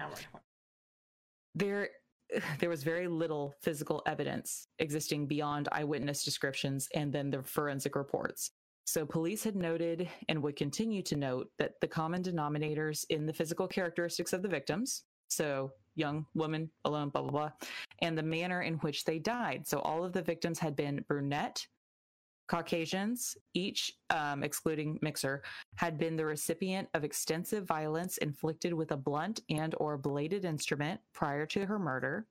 there 1.57 1.88
there 2.61 2.69
was 2.69 2.85
very 2.85 3.09
little 3.09 3.55
physical 3.62 4.03
evidence 4.07 4.69
existing 4.79 5.27
beyond 5.27 5.69
eyewitness 5.73 6.25
descriptions 6.25 6.88
and 6.95 7.12
then 7.12 7.31
the 7.31 7.42
forensic 7.42 7.97
reports. 7.97 8.53
So 8.85 9.05
police 9.05 9.42
had 9.42 9.57
noted 9.57 10.09
and 10.29 10.40
would 10.42 10.55
continue 10.55 11.03
to 11.03 11.16
note 11.16 11.49
that 11.59 11.73
the 11.81 11.88
common 11.88 12.23
denominators 12.23 13.05
in 13.11 13.27
the 13.27 13.33
physical 13.33 13.66
characteristics 13.66 14.33
of 14.33 14.42
the 14.42 14.49
victims, 14.49 15.03
so 15.29 15.73
young 15.97 16.25
woman 16.35 16.71
alone, 16.85 17.09
blah 17.09 17.23
blah 17.23 17.31
blah, 17.31 17.51
and 18.01 18.16
the 18.16 18.23
manner 18.23 18.62
in 18.62 18.75
which 18.75 19.05
they 19.05 19.19
died. 19.19 19.66
So 19.66 19.81
all 19.81 20.05
of 20.05 20.12
the 20.12 20.23
victims 20.23 20.61
had 20.61 20.77
been 20.77 21.05
brunette, 21.09 21.66
Caucasians, 22.49 23.37
each 23.55 23.93
um, 24.11 24.43
excluding 24.43 24.99
Mixer, 25.03 25.43
had 25.75 25.99
been 25.99 26.17
the 26.17 26.27
recipient 26.27 26.89
of 26.95 27.05
extensive 27.05 27.67
violence 27.67 28.19
inflicted 28.19 28.73
with 28.73 28.93
a 28.93 28.97
blunt 28.97 29.41
and 29.51 29.75
or 29.79 29.99
bladed 29.99 30.45
instrument 30.45 31.01
prior 31.13 31.47
to 31.47 31.67
her 31.67 31.79
murder 31.79 32.27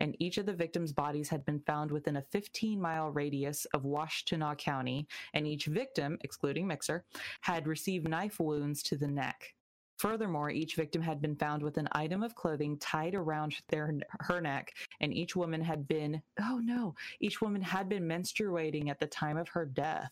and 0.00 0.16
each 0.18 0.38
of 0.38 0.46
the 0.46 0.52
victims' 0.52 0.92
bodies 0.92 1.28
had 1.28 1.44
been 1.44 1.60
found 1.60 1.90
within 1.90 2.16
a 2.16 2.22
15 2.22 2.80
mile 2.80 3.10
radius 3.10 3.64
of 3.66 3.82
Washtenaw 3.82 4.56
County, 4.56 5.06
and 5.34 5.46
each 5.46 5.66
victim, 5.66 6.18
excluding 6.22 6.66
Mixer, 6.66 7.04
had 7.40 7.66
received 7.66 8.08
knife 8.08 8.38
wounds 8.38 8.82
to 8.84 8.96
the 8.96 9.08
neck. 9.08 9.54
Furthermore, 9.98 10.50
each 10.50 10.76
victim 10.76 11.02
had 11.02 11.20
been 11.20 11.34
found 11.34 11.62
with 11.62 11.76
an 11.76 11.88
item 11.92 12.22
of 12.22 12.34
clothing 12.36 12.78
tied 12.78 13.14
around 13.16 13.56
their 13.68 13.92
her 14.20 14.40
neck, 14.40 14.72
and 15.00 15.12
each 15.12 15.34
woman 15.34 15.60
had 15.60 15.88
been 15.88 16.22
oh 16.40 16.60
no, 16.62 16.94
each 17.20 17.40
woman 17.40 17.60
had 17.60 17.88
been 17.88 18.04
menstruating 18.04 18.88
at 18.88 19.00
the 19.00 19.06
time 19.06 19.36
of 19.36 19.48
her 19.48 19.66
death. 19.66 20.10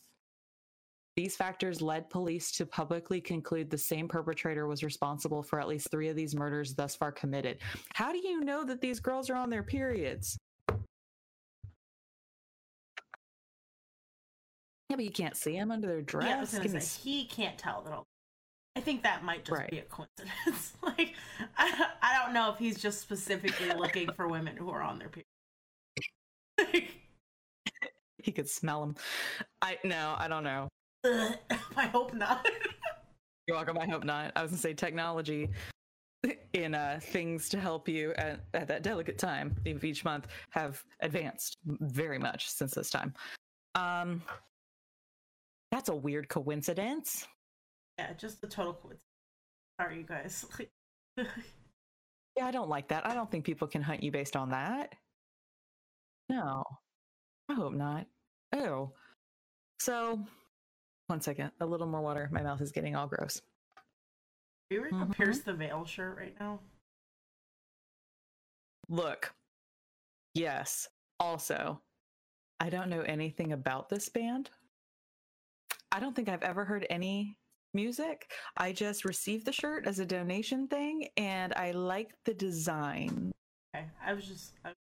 These 1.14 1.36
factors 1.36 1.80
led 1.80 2.10
police 2.10 2.50
to 2.52 2.66
publicly 2.66 3.22
conclude 3.22 3.70
the 3.70 3.78
same 3.78 4.06
perpetrator 4.06 4.66
was 4.66 4.82
responsible 4.82 5.42
for 5.42 5.58
at 5.58 5.68
least 5.68 5.90
three 5.90 6.08
of 6.08 6.16
these 6.16 6.34
murders 6.34 6.74
thus 6.74 6.94
far 6.94 7.10
committed. 7.10 7.58
How 7.94 8.12
do 8.12 8.18
you 8.18 8.40
know 8.44 8.64
that 8.64 8.82
these 8.82 9.00
girls 9.00 9.30
are 9.30 9.36
on 9.36 9.48
their 9.48 9.62
periods? 9.62 10.36
Yeah, 14.90 14.96
but 14.96 15.04
you 15.04 15.10
can't 15.10 15.36
see 15.36 15.52
them 15.52 15.70
under 15.70 15.88
their 15.88 16.02
dress. 16.02 16.28
Yeah, 16.28 16.36
I 16.36 16.40
was 16.40 16.52
gonna 16.52 16.80
say 16.80 17.00
he 17.02 17.24
can't 17.24 17.56
tell 17.56 17.82
that. 17.82 17.92
All. 17.92 18.06
I 18.76 18.80
think 18.80 19.02
that 19.04 19.24
might 19.24 19.44
just 19.44 19.58
Right. 19.58 19.70
be 19.70 19.78
a 19.78 19.82
coincidence. 19.84 20.74
like, 20.82 21.14
I, 21.56 21.86
I 22.02 22.22
don't 22.22 22.34
know 22.34 22.52
if 22.52 22.58
he's 22.58 22.78
just 22.78 23.00
specifically 23.00 23.70
looking 23.72 24.12
for 24.12 24.28
women 24.28 24.54
who 24.56 24.68
are 24.70 24.82
on 24.82 24.98
their 24.98 25.08
period. 25.08 26.90
he 28.22 28.32
could 28.32 28.48
smell 28.48 28.80
them. 28.80 28.94
I 29.62 29.78
no, 29.82 30.14
I 30.18 30.28
don't 30.28 30.44
know. 30.44 30.68
I 31.04 31.86
hope 31.86 32.12
not. 32.12 32.46
You're 33.46 33.56
welcome. 33.56 33.78
I 33.78 33.86
hope 33.86 34.04
not. 34.04 34.32
I 34.36 34.42
was 34.42 34.50
gonna 34.50 34.60
say 34.60 34.74
technology 34.74 35.48
in 36.52 36.74
uh, 36.74 36.98
things 37.02 37.48
to 37.50 37.60
help 37.60 37.88
you 37.88 38.12
at, 38.18 38.40
at 38.52 38.68
that 38.68 38.82
delicate 38.82 39.16
time 39.16 39.54
of 39.66 39.84
each 39.84 40.04
month 40.04 40.26
have 40.50 40.82
advanced 41.00 41.56
very 41.64 42.18
much 42.18 42.48
since 42.48 42.74
this 42.74 42.90
time. 42.90 43.14
Um, 43.74 44.22
that's 45.70 45.88
a 45.88 45.94
weird 45.94 46.28
coincidence. 46.28 47.26
Yeah, 47.98 48.12
just 48.14 48.42
a 48.44 48.46
total 48.46 48.74
coincidence. 48.74 49.00
Sorry, 49.80 49.96
you 49.98 50.02
guys. 50.04 50.44
Yeah, 52.38 52.46
I 52.46 52.50
don't 52.50 52.68
like 52.68 52.88
that. 52.88 53.06
I 53.06 53.14
don't 53.14 53.30
think 53.30 53.46
people 53.46 53.66
can 53.66 53.80
hunt 53.80 54.02
you 54.02 54.10
based 54.12 54.36
on 54.36 54.50
that. 54.50 54.94
No, 56.28 56.62
I 57.48 57.54
hope 57.54 57.72
not. 57.72 58.06
Oh, 58.54 58.92
so 59.78 60.20
one 61.06 61.22
second. 61.22 61.52
A 61.60 61.64
little 61.64 61.86
more 61.86 62.02
water. 62.02 62.28
My 62.30 62.42
mouth 62.42 62.60
is 62.60 62.72
getting 62.72 62.94
all 62.94 63.06
gross. 63.06 63.40
Are 63.78 63.82
you 64.74 64.80
wearing 64.82 65.00
a 65.00 65.06
Mhm. 65.06 65.14
Pierce 65.16 65.38
the 65.38 65.54
Veil 65.54 65.86
shirt 65.86 66.18
right 66.18 66.38
now? 66.38 66.60
Look, 68.90 69.34
Yes. 70.34 70.88
Also, 71.18 71.80
I 72.60 72.68
don't 72.68 72.90
know 72.90 73.00
anything 73.00 73.52
about 73.52 73.88
this 73.88 74.10
band. 74.10 74.50
I 75.90 76.00
don't 76.00 76.14
think 76.14 76.28
I've 76.28 76.42
ever 76.42 76.66
heard 76.66 76.86
any 76.90 77.38
music. 77.76 78.32
I 78.56 78.72
just 78.72 79.04
received 79.04 79.46
the 79.46 79.52
shirt 79.52 79.86
as 79.86 80.00
a 80.00 80.06
donation 80.06 80.66
thing 80.66 81.08
and 81.16 81.52
I 81.54 81.70
like 81.70 82.10
the 82.24 82.34
design. 82.34 83.30
Okay, 83.74 83.86
I 84.04 84.14
was 84.14 84.24
just 84.26 84.54
I, 84.64 84.72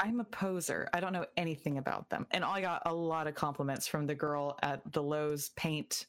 I'm 0.00 0.20
a 0.20 0.24
poser. 0.24 0.88
I 0.94 1.00
don't 1.00 1.12
know 1.12 1.26
anything 1.36 1.78
about 1.78 2.08
them. 2.08 2.26
And 2.30 2.44
I 2.44 2.60
got 2.60 2.82
a 2.86 2.94
lot 2.94 3.26
of 3.26 3.34
compliments 3.34 3.86
from 3.86 4.06
the 4.06 4.14
girl 4.14 4.56
at 4.62 4.80
the 4.92 5.02
Lowe's 5.02 5.50
paint 5.56 6.06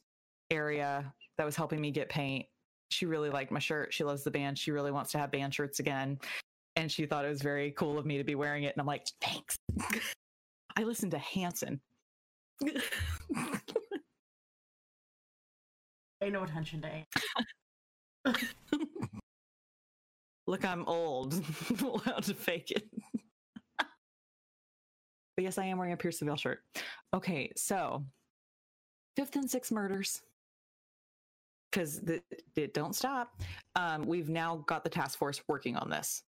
area 0.50 1.12
that 1.36 1.44
was 1.44 1.56
helping 1.56 1.80
me 1.80 1.90
get 1.90 2.08
paint. 2.08 2.46
She 2.90 3.06
really 3.06 3.30
liked 3.30 3.50
my 3.50 3.58
shirt. 3.58 3.92
She 3.92 4.04
loves 4.04 4.24
the 4.24 4.30
band. 4.30 4.58
She 4.58 4.70
really 4.70 4.90
wants 4.90 5.12
to 5.12 5.18
have 5.18 5.30
band 5.30 5.54
shirts 5.54 5.80
again. 5.80 6.18
And 6.76 6.90
she 6.90 7.04
thought 7.06 7.24
it 7.24 7.28
was 7.28 7.42
very 7.42 7.72
cool 7.72 7.98
of 7.98 8.06
me 8.06 8.18
to 8.18 8.24
be 8.24 8.36
wearing 8.36 8.64
it. 8.64 8.74
And 8.74 8.80
I'm 8.80 8.86
like, 8.86 9.06
thanks. 9.20 9.56
I 10.76 10.84
listened 10.84 11.10
to 11.12 11.18
Hanson. 11.18 11.80
no 16.28 16.42
attention 16.42 16.82
to. 16.82 16.88
A- 18.26 18.34
Look, 20.46 20.64
I'm 20.64 20.84
old. 20.86 21.34
I'm 21.70 21.84
allowed 21.86 22.24
to 22.24 22.34
fake 22.34 22.70
it. 22.72 22.84
but 23.78 23.86
yes, 25.38 25.58
I 25.58 25.66
am 25.66 25.78
wearing 25.78 25.92
a 25.92 25.96
Pierce 25.96 26.20
Veil 26.20 26.36
shirt. 26.36 26.60
Okay, 27.14 27.52
so 27.56 28.04
fifth 29.16 29.36
and 29.36 29.50
sixth 29.50 29.72
murders. 29.72 30.22
Because 31.70 32.02
it 32.56 32.74
don't 32.74 32.96
stop. 32.96 33.40
Um, 33.76 34.02
we've 34.06 34.28
now 34.28 34.64
got 34.66 34.82
the 34.82 34.90
task 34.90 35.16
force 35.16 35.40
working 35.46 35.76
on 35.76 35.88
this. 35.88 36.24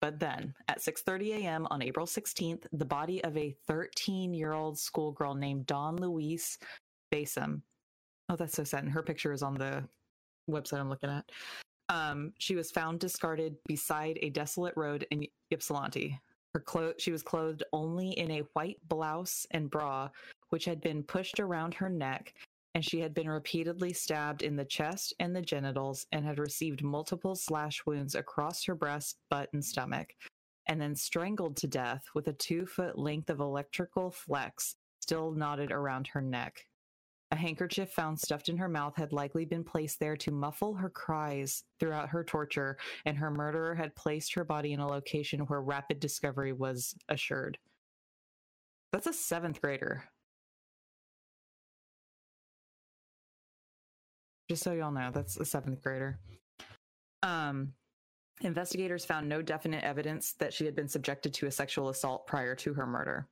But 0.00 0.20
then 0.20 0.54
at 0.68 0.78
6:30 0.78 1.42
a.m. 1.42 1.66
on 1.70 1.82
April 1.82 2.06
16th, 2.06 2.66
the 2.72 2.84
body 2.84 3.24
of 3.24 3.36
a 3.36 3.56
13-year-old 3.68 4.78
schoolgirl 4.78 5.34
named 5.34 5.66
Dawn 5.66 5.96
Louise 5.96 6.58
Basom. 7.12 7.62
Oh, 8.28 8.36
that's 8.36 8.54
so 8.54 8.64
sad. 8.64 8.84
And 8.84 8.92
her 8.92 9.02
picture 9.02 9.32
is 9.32 9.42
on 9.42 9.54
the 9.54 9.84
website 10.50 10.80
I'm 10.80 10.88
looking 10.88 11.10
at. 11.10 11.24
Um, 11.88 12.32
she 12.38 12.56
was 12.56 12.70
found 12.70 13.00
discarded 13.00 13.56
beside 13.66 14.18
a 14.22 14.30
desolate 14.30 14.74
road 14.76 15.06
in 15.10 15.26
Ypsilanti. 15.50 16.18
Her 16.54 16.60
clo- 16.60 16.94
she 16.98 17.12
was 17.12 17.22
clothed 17.22 17.64
only 17.72 18.10
in 18.12 18.30
a 18.30 18.42
white 18.54 18.78
blouse 18.88 19.46
and 19.50 19.70
bra, 19.70 20.08
which 20.50 20.64
had 20.64 20.80
been 20.80 21.02
pushed 21.02 21.40
around 21.40 21.74
her 21.74 21.90
neck, 21.90 22.32
and 22.74 22.84
she 22.84 23.00
had 23.00 23.12
been 23.12 23.28
repeatedly 23.28 23.92
stabbed 23.92 24.42
in 24.42 24.56
the 24.56 24.64
chest 24.64 25.12
and 25.18 25.34
the 25.34 25.42
genitals 25.42 26.06
and 26.12 26.24
had 26.24 26.38
received 26.38 26.82
multiple 26.82 27.34
slash 27.34 27.84
wounds 27.86 28.14
across 28.14 28.64
her 28.64 28.74
breast, 28.74 29.18
butt, 29.30 29.50
and 29.52 29.64
stomach, 29.64 30.14
and 30.68 30.80
then 30.80 30.94
strangled 30.94 31.56
to 31.56 31.66
death 31.66 32.04
with 32.14 32.28
a 32.28 32.32
two 32.32 32.66
foot 32.66 32.98
length 32.98 33.30
of 33.30 33.40
electrical 33.40 34.10
flex 34.10 34.76
still 35.00 35.32
knotted 35.32 35.70
around 35.70 36.06
her 36.06 36.22
neck. 36.22 36.66
A 37.34 37.36
handkerchief 37.36 37.90
found 37.90 38.20
stuffed 38.20 38.48
in 38.48 38.56
her 38.58 38.68
mouth 38.68 38.94
had 38.94 39.12
likely 39.12 39.44
been 39.44 39.64
placed 39.64 39.98
there 39.98 40.16
to 40.18 40.30
muffle 40.30 40.72
her 40.74 40.88
cries 40.88 41.64
throughout 41.80 42.10
her 42.10 42.22
torture, 42.22 42.78
and 43.06 43.18
her 43.18 43.28
murderer 43.28 43.74
had 43.74 43.96
placed 43.96 44.34
her 44.34 44.44
body 44.44 44.72
in 44.72 44.78
a 44.78 44.86
location 44.86 45.40
where 45.40 45.60
rapid 45.60 45.98
discovery 45.98 46.52
was 46.52 46.94
assured. 47.08 47.58
That's 48.92 49.08
a 49.08 49.12
seventh 49.12 49.60
grader. 49.60 50.04
Just 54.48 54.62
so 54.62 54.70
y'all 54.70 54.92
know, 54.92 55.10
that's 55.12 55.36
a 55.36 55.44
seventh 55.44 55.82
grader. 55.82 56.20
Um, 57.24 57.72
investigators 58.42 59.04
found 59.04 59.28
no 59.28 59.42
definite 59.42 59.82
evidence 59.82 60.34
that 60.34 60.54
she 60.54 60.66
had 60.66 60.76
been 60.76 60.86
subjected 60.86 61.34
to 61.34 61.48
a 61.48 61.50
sexual 61.50 61.88
assault 61.88 62.28
prior 62.28 62.54
to 62.54 62.74
her 62.74 62.86
murder. 62.86 63.26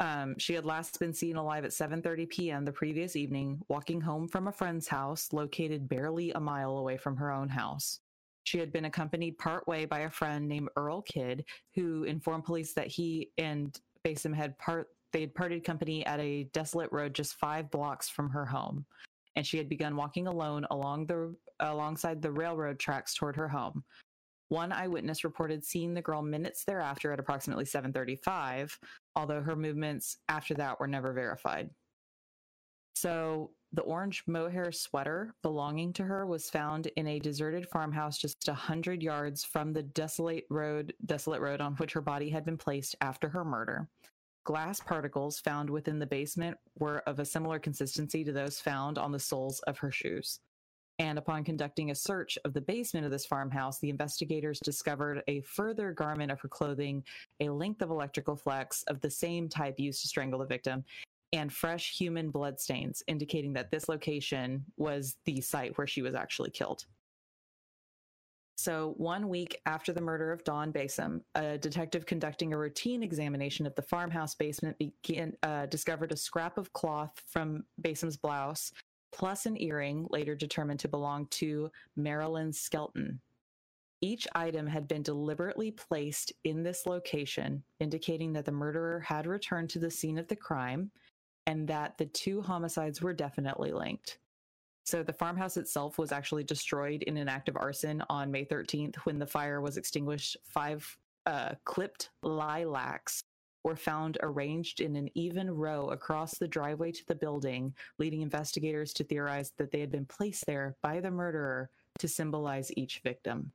Um, 0.00 0.36
she 0.38 0.54
had 0.54 0.64
last 0.64 0.98
been 0.98 1.12
seen 1.12 1.36
alive 1.36 1.64
at 1.64 1.70
7:30 1.70 2.28
p.m. 2.28 2.64
the 2.64 2.72
previous 2.72 3.16
evening, 3.16 3.60
walking 3.68 4.00
home 4.00 4.28
from 4.28 4.48
a 4.48 4.52
friend's 4.52 4.88
house 4.88 5.32
located 5.32 5.88
barely 5.88 6.32
a 6.32 6.40
mile 6.40 6.78
away 6.78 6.96
from 6.96 7.16
her 7.16 7.30
own 7.30 7.48
house. 7.48 8.00
She 8.44 8.58
had 8.58 8.72
been 8.72 8.84
accompanied 8.84 9.38
partway 9.38 9.86
by 9.86 10.00
a 10.00 10.10
friend 10.10 10.48
named 10.48 10.68
Earl 10.76 11.02
Kidd, 11.02 11.44
who 11.74 12.04
informed 12.04 12.44
police 12.44 12.74
that 12.74 12.88
he 12.88 13.30
and 13.38 13.78
Basom 14.04 14.34
had 14.34 14.58
part 14.58 14.88
they 15.12 15.20
had 15.20 15.34
parted 15.34 15.62
company 15.62 16.04
at 16.06 16.18
a 16.18 16.44
desolate 16.52 16.90
road 16.90 17.14
just 17.14 17.36
five 17.36 17.70
blocks 17.70 18.08
from 18.08 18.28
her 18.30 18.44
home, 18.44 18.84
and 19.36 19.46
she 19.46 19.58
had 19.58 19.68
begun 19.68 19.96
walking 19.96 20.26
alone 20.26 20.66
along 20.70 21.06
the 21.06 21.34
alongside 21.60 22.20
the 22.20 22.32
railroad 22.32 22.80
tracks 22.80 23.14
toward 23.14 23.36
her 23.36 23.48
home. 23.48 23.84
One 24.48 24.72
eyewitness 24.72 25.24
reported 25.24 25.64
seeing 25.64 25.94
the 25.94 26.02
girl 26.02 26.20
minutes 26.20 26.64
thereafter 26.64 27.12
at 27.12 27.20
approximately 27.20 27.64
7:35, 27.64 28.76
although 29.16 29.42
her 29.42 29.56
movements 29.56 30.18
after 30.28 30.54
that 30.54 30.80
were 30.80 30.86
never 30.86 31.12
verified. 31.12 31.70
So, 32.94 33.50
the 33.72 33.82
orange 33.82 34.22
mohair 34.28 34.70
sweater 34.70 35.34
belonging 35.42 35.92
to 35.94 36.04
her 36.04 36.26
was 36.26 36.48
found 36.48 36.86
in 36.96 37.08
a 37.08 37.18
deserted 37.18 37.68
farmhouse 37.68 38.16
just 38.18 38.46
a 38.46 38.54
hundred 38.54 39.02
yards 39.02 39.44
from 39.44 39.72
the 39.72 39.82
desolate 39.82 40.46
road, 40.48 40.94
desolate 41.04 41.40
road 41.40 41.60
on 41.60 41.74
which 41.74 41.92
her 41.92 42.00
body 42.00 42.30
had 42.30 42.44
been 42.44 42.56
placed 42.56 42.94
after 43.00 43.28
her 43.28 43.44
murder. 43.44 43.88
Glass 44.44 44.78
particles 44.78 45.40
found 45.40 45.68
within 45.68 45.98
the 45.98 46.06
basement 46.06 46.56
were 46.78 46.98
of 47.08 47.18
a 47.18 47.24
similar 47.24 47.58
consistency 47.58 48.22
to 48.22 48.32
those 48.32 48.60
found 48.60 48.96
on 48.96 49.10
the 49.10 49.18
soles 49.18 49.58
of 49.60 49.78
her 49.78 49.90
shoes. 49.90 50.38
And 51.00 51.18
upon 51.18 51.42
conducting 51.42 51.90
a 51.90 51.94
search 51.94 52.38
of 52.44 52.52
the 52.52 52.60
basement 52.60 53.04
of 53.04 53.10
this 53.10 53.26
farmhouse, 53.26 53.80
the 53.80 53.90
investigators 53.90 54.60
discovered 54.60 55.22
a 55.26 55.40
further 55.40 55.92
garment 55.92 56.30
of 56.30 56.40
her 56.40 56.48
clothing, 56.48 57.02
a 57.40 57.48
length 57.48 57.82
of 57.82 57.90
electrical 57.90 58.36
flex 58.36 58.84
of 58.84 59.00
the 59.00 59.10
same 59.10 59.48
type 59.48 59.80
used 59.80 60.02
to 60.02 60.08
strangle 60.08 60.38
the 60.38 60.46
victim, 60.46 60.84
and 61.32 61.52
fresh 61.52 61.98
human 61.98 62.30
blood 62.30 62.60
stains, 62.60 63.02
indicating 63.08 63.52
that 63.54 63.72
this 63.72 63.88
location 63.88 64.64
was 64.76 65.16
the 65.24 65.40
site 65.40 65.76
where 65.76 65.86
she 65.86 66.00
was 66.00 66.14
actually 66.14 66.50
killed. 66.50 66.84
So, 68.56 68.94
one 68.98 69.28
week 69.28 69.60
after 69.66 69.92
the 69.92 70.00
murder 70.00 70.30
of 70.30 70.44
Dawn 70.44 70.72
Basom, 70.72 71.22
a 71.34 71.58
detective 71.58 72.06
conducting 72.06 72.52
a 72.52 72.56
routine 72.56 73.02
examination 73.02 73.66
of 73.66 73.74
the 73.74 73.82
farmhouse 73.82 74.36
basement 74.36 74.78
began, 74.78 75.36
uh, 75.42 75.66
discovered 75.66 76.12
a 76.12 76.16
scrap 76.16 76.56
of 76.56 76.72
cloth 76.72 77.20
from 77.26 77.64
Basom's 77.82 78.16
blouse 78.16 78.72
plus 79.14 79.46
an 79.46 79.60
earring 79.62 80.06
later 80.10 80.34
determined 80.34 80.80
to 80.80 80.88
belong 80.88 81.26
to 81.30 81.70
Marilyn 81.96 82.52
Skelton. 82.52 83.20
Each 84.00 84.26
item 84.34 84.66
had 84.66 84.88
been 84.88 85.02
deliberately 85.02 85.70
placed 85.70 86.32
in 86.42 86.64
this 86.64 86.84
location, 86.84 87.62
indicating 87.78 88.32
that 88.32 88.44
the 88.44 88.52
murderer 88.52 89.00
had 89.00 89.26
returned 89.26 89.70
to 89.70 89.78
the 89.78 89.90
scene 89.90 90.18
of 90.18 90.26
the 90.26 90.36
crime 90.36 90.90
and 91.46 91.68
that 91.68 91.96
the 91.96 92.06
two 92.06 92.42
homicides 92.42 93.00
were 93.00 93.14
definitely 93.14 93.70
linked. 93.70 94.18
So 94.84 95.02
the 95.02 95.12
farmhouse 95.12 95.56
itself 95.56 95.96
was 95.96 96.10
actually 96.12 96.44
destroyed 96.44 97.02
in 97.04 97.16
an 97.16 97.28
act 97.28 97.48
of 97.48 97.56
arson 97.56 98.02
on 98.10 98.32
May 98.32 98.44
13th 98.44 98.96
when 99.04 99.18
the 99.18 99.26
fire 99.26 99.60
was 99.60 99.76
extinguished. 99.76 100.36
Five 100.44 100.98
uh, 101.24 101.54
clipped 101.64 102.10
lilacs 102.22 103.22
were 103.64 103.76
found 103.76 104.18
arranged 104.22 104.80
in 104.80 104.94
an 104.94 105.08
even 105.14 105.50
row 105.50 105.88
across 105.88 106.38
the 106.38 106.46
driveway 106.46 106.92
to 106.92 107.06
the 107.06 107.14
building, 107.14 107.74
leading 107.98 108.20
investigators 108.20 108.92
to 108.92 109.04
theorize 109.04 109.52
that 109.56 109.72
they 109.72 109.80
had 109.80 109.90
been 109.90 110.06
placed 110.06 110.46
there 110.46 110.76
by 110.82 111.00
the 111.00 111.10
murderer 111.10 111.70
to 111.98 112.06
symbolize 112.06 112.70
each 112.76 113.00
victim. 113.02 113.50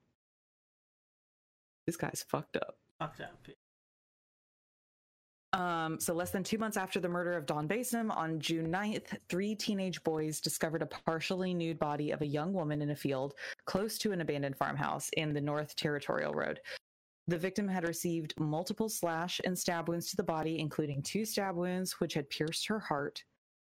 This 1.86 1.96
guy's 1.96 2.26
fucked 2.28 2.58
up. 2.58 2.78
Fucked 3.00 3.22
up. 3.22 3.36
Um, 5.52 6.00
so, 6.00 6.14
less 6.14 6.30
than 6.30 6.44
two 6.44 6.60
months 6.60 6.78
after 6.78 7.00
the 7.00 7.10
murder 7.10 7.34
of 7.34 7.48
Dawn 7.48 7.68
Basom, 7.68 8.16
on 8.16 8.40
June 8.40 8.72
9th, 8.72 9.18
three 9.30 9.56
teenage 9.56 10.04
boys 10.04 10.40
discovered 10.40 10.84
a 10.84 10.86
partially 10.86 11.56
nude 11.56 11.80
body 11.80 12.12
of 12.12 12.22
a 12.22 12.26
young 12.26 12.54
woman 12.54 12.84
in 12.84 12.92
a 12.92 12.96
field 12.96 13.34
close 13.66 13.98
to 13.98 14.12
an 14.12 14.22
abandoned 14.22 14.56
farmhouse 14.56 15.10
in 15.18 15.34
the 15.34 15.42
North 15.42 15.76
Territorial 15.76 16.34
Road. 16.34 16.60
The 17.30 17.38
victim 17.38 17.68
had 17.68 17.88
received 17.88 18.34
multiple 18.40 18.90
slash 18.90 19.40
and 19.46 19.56
stab 19.56 19.88
wounds 19.88 20.10
to 20.10 20.16
the 20.16 20.24
body, 20.24 20.60
including 20.60 21.04
two 21.04 21.26
stab 21.26 21.56
wounds 21.56 22.00
which 22.00 22.16
had 22.16 22.28
pierced 22.32 22.66
her 22.66 22.80
heart, 22.80 23.24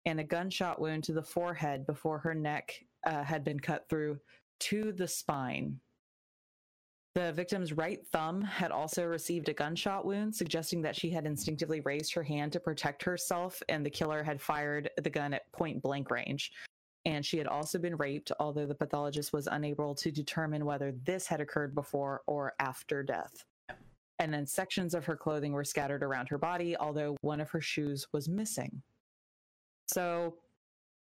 and 0.06 0.20
a 0.20 0.24
gunshot 0.24 0.80
wound 0.80 1.02
to 1.04 1.12
the 1.12 1.24
forehead 1.24 1.84
before 1.84 2.18
her 2.18 2.32
neck 2.32 2.80
uh, 3.04 3.24
had 3.24 3.42
been 3.42 3.58
cut 3.58 3.88
through 3.88 4.20
to 4.60 4.92
the 4.92 5.08
spine. 5.08 5.80
The 7.16 7.32
victim's 7.32 7.72
right 7.72 8.06
thumb 8.12 8.40
had 8.40 8.70
also 8.70 9.04
received 9.04 9.48
a 9.48 9.52
gunshot 9.52 10.04
wound, 10.04 10.32
suggesting 10.32 10.80
that 10.82 10.94
she 10.94 11.10
had 11.10 11.26
instinctively 11.26 11.80
raised 11.80 12.14
her 12.14 12.22
hand 12.22 12.52
to 12.52 12.60
protect 12.60 13.02
herself, 13.02 13.60
and 13.68 13.84
the 13.84 13.90
killer 13.90 14.22
had 14.22 14.40
fired 14.40 14.90
the 15.02 15.10
gun 15.10 15.34
at 15.34 15.50
point 15.50 15.82
blank 15.82 16.08
range 16.08 16.52
and 17.04 17.24
she 17.24 17.38
had 17.38 17.46
also 17.46 17.78
been 17.78 17.96
raped, 17.96 18.30
although 18.38 18.66
the 18.66 18.74
pathologist 18.74 19.32
was 19.32 19.46
unable 19.46 19.94
to 19.94 20.10
determine 20.10 20.64
whether 20.64 20.92
this 21.04 21.26
had 21.26 21.40
occurred 21.40 21.74
before 21.74 22.22
or 22.26 22.54
after 22.60 23.02
death. 23.02 23.44
And 24.18 24.32
then 24.32 24.46
sections 24.46 24.94
of 24.94 25.06
her 25.06 25.16
clothing 25.16 25.52
were 25.52 25.64
scattered 25.64 26.02
around 26.02 26.28
her 26.28 26.36
body, 26.36 26.76
although 26.76 27.16
one 27.22 27.40
of 27.40 27.50
her 27.50 27.60
shoes 27.60 28.06
was 28.12 28.28
missing. 28.28 28.82
So 29.86 30.34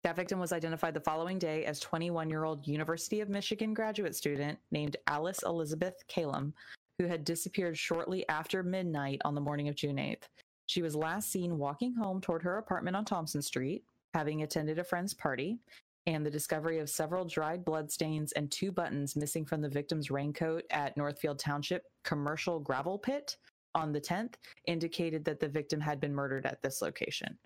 that 0.03 0.15
victim 0.15 0.39
was 0.39 0.53
identified 0.53 0.93
the 0.93 1.01
following 1.01 1.39
day 1.39 1.65
as 1.65 1.79
21 1.79 2.29
year 2.29 2.43
old 2.43 2.67
University 2.67 3.19
of 3.21 3.29
Michigan 3.29 3.73
graduate 3.73 4.15
student 4.15 4.59
named 4.71 4.97
Alice 5.07 5.41
Elizabeth 5.43 5.95
Kalom, 6.07 6.53
who 6.99 7.07
had 7.07 7.25
disappeared 7.25 7.77
shortly 7.77 8.27
after 8.29 8.61
midnight 8.61 9.21
on 9.25 9.33
the 9.33 9.41
morning 9.41 9.67
of 9.67 9.75
June 9.75 9.97
8th. 9.97 10.23
She 10.67 10.81
was 10.81 10.95
last 10.95 11.31
seen 11.31 11.57
walking 11.57 11.95
home 11.95 12.21
toward 12.21 12.43
her 12.43 12.59
apartment 12.59 12.95
on 12.95 13.03
Thompson 13.03 13.41
Street, 13.41 13.83
having 14.13 14.43
attended 14.43 14.79
a 14.79 14.83
friend's 14.83 15.13
party, 15.13 15.59
and 16.07 16.25
the 16.25 16.31
discovery 16.31 16.79
of 16.79 16.89
several 16.89 17.25
dried 17.25 17.63
bloodstains 17.63 18.31
and 18.33 18.51
two 18.51 18.71
buttons 18.71 19.15
missing 19.15 19.45
from 19.45 19.61
the 19.61 19.69
victim's 19.69 20.09
raincoat 20.09 20.63
at 20.71 20.97
Northfield 20.97 21.39
Township 21.39 21.83
commercial 22.03 22.59
gravel 22.59 22.97
pit 22.97 23.37
on 23.75 23.91
the 23.91 24.01
10th 24.01 24.33
indicated 24.65 25.23
that 25.25 25.39
the 25.39 25.47
victim 25.47 25.79
had 25.79 25.99
been 25.99 26.13
murdered 26.13 26.45
at 26.45 26.61
this 26.61 26.81
location. 26.81 27.37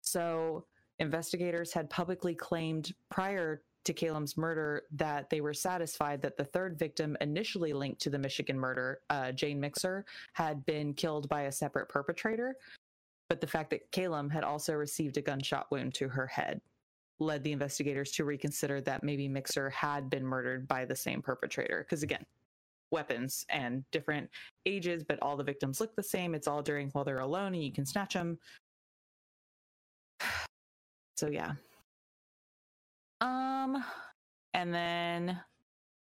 So, 0.00 0.64
investigators 0.98 1.72
had 1.72 1.90
publicly 1.90 2.34
claimed 2.34 2.92
prior 3.10 3.62
to 3.84 3.92
Kalom's 3.92 4.36
murder 4.36 4.82
that 4.92 5.28
they 5.28 5.40
were 5.40 5.52
satisfied 5.52 6.22
that 6.22 6.36
the 6.36 6.44
third 6.44 6.78
victim, 6.78 7.16
initially 7.20 7.72
linked 7.72 8.00
to 8.02 8.10
the 8.10 8.18
Michigan 8.18 8.58
murder, 8.58 9.00
uh, 9.10 9.32
Jane 9.32 9.60
Mixer, 9.60 10.04
had 10.32 10.64
been 10.64 10.94
killed 10.94 11.28
by 11.28 11.42
a 11.42 11.52
separate 11.52 11.88
perpetrator. 11.88 12.56
But 13.28 13.40
the 13.40 13.46
fact 13.46 13.70
that 13.70 13.90
Kalom 13.90 14.30
had 14.30 14.44
also 14.44 14.74
received 14.74 15.16
a 15.16 15.22
gunshot 15.22 15.70
wound 15.70 15.94
to 15.94 16.08
her 16.08 16.26
head 16.26 16.60
led 17.20 17.42
the 17.42 17.52
investigators 17.52 18.10
to 18.12 18.24
reconsider 18.24 18.80
that 18.82 19.04
maybe 19.04 19.28
Mixer 19.28 19.70
had 19.70 20.10
been 20.10 20.24
murdered 20.24 20.66
by 20.66 20.84
the 20.84 20.96
same 20.96 21.22
perpetrator. 21.22 21.84
Because 21.84 22.02
again, 22.02 22.24
weapons 22.90 23.46
and 23.48 23.84
different 23.90 24.28
ages, 24.66 25.04
but 25.04 25.18
all 25.22 25.36
the 25.36 25.44
victims 25.44 25.80
look 25.80 25.94
the 25.96 26.02
same. 26.02 26.34
It's 26.34 26.48
all 26.48 26.62
during 26.62 26.90
while 26.90 27.04
they're 27.04 27.20
alone 27.20 27.54
and 27.54 27.64
you 27.64 27.72
can 27.72 27.86
snatch 27.86 28.14
them. 28.14 28.38
So 31.16 31.28
yeah. 31.28 31.52
Um 33.20 33.84
and 34.52 34.74
then 34.74 35.40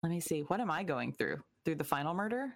let 0.03 0.09
me 0.11 0.19
see, 0.19 0.41
what 0.41 0.59
am 0.59 0.69
I 0.69 0.83
going 0.83 1.11
through? 1.11 1.41
Through 1.65 1.75
the 1.75 1.83
final 1.83 2.13
murder? 2.13 2.53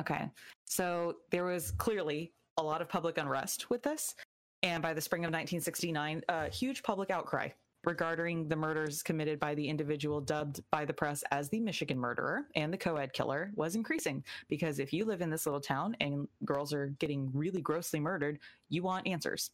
Okay. 0.00 0.28
So 0.64 1.16
there 1.30 1.44
was 1.44 1.72
clearly 1.72 2.32
a 2.56 2.62
lot 2.62 2.80
of 2.80 2.88
public 2.88 3.18
unrest 3.18 3.70
with 3.70 3.82
this. 3.82 4.14
And 4.62 4.82
by 4.82 4.94
the 4.94 5.00
spring 5.00 5.24
of 5.24 5.28
1969, 5.28 6.22
a 6.28 6.48
huge 6.48 6.82
public 6.82 7.10
outcry 7.10 7.48
regarding 7.84 8.46
the 8.46 8.56
murders 8.56 9.02
committed 9.02 9.40
by 9.40 9.54
the 9.54 9.66
individual 9.66 10.20
dubbed 10.20 10.60
by 10.70 10.84
the 10.84 10.92
press 10.92 11.24
as 11.30 11.48
the 11.48 11.60
Michigan 11.60 11.98
murderer 11.98 12.42
and 12.54 12.72
the 12.72 12.78
co 12.78 12.96
ed 12.96 13.12
killer 13.12 13.52
was 13.54 13.74
increasing. 13.74 14.22
Because 14.48 14.78
if 14.78 14.92
you 14.92 15.04
live 15.04 15.22
in 15.22 15.30
this 15.30 15.46
little 15.46 15.60
town 15.60 15.96
and 16.00 16.28
girls 16.44 16.72
are 16.72 16.88
getting 16.98 17.30
really 17.32 17.62
grossly 17.62 18.00
murdered, 18.00 18.38
you 18.68 18.82
want 18.82 19.06
answers. 19.06 19.50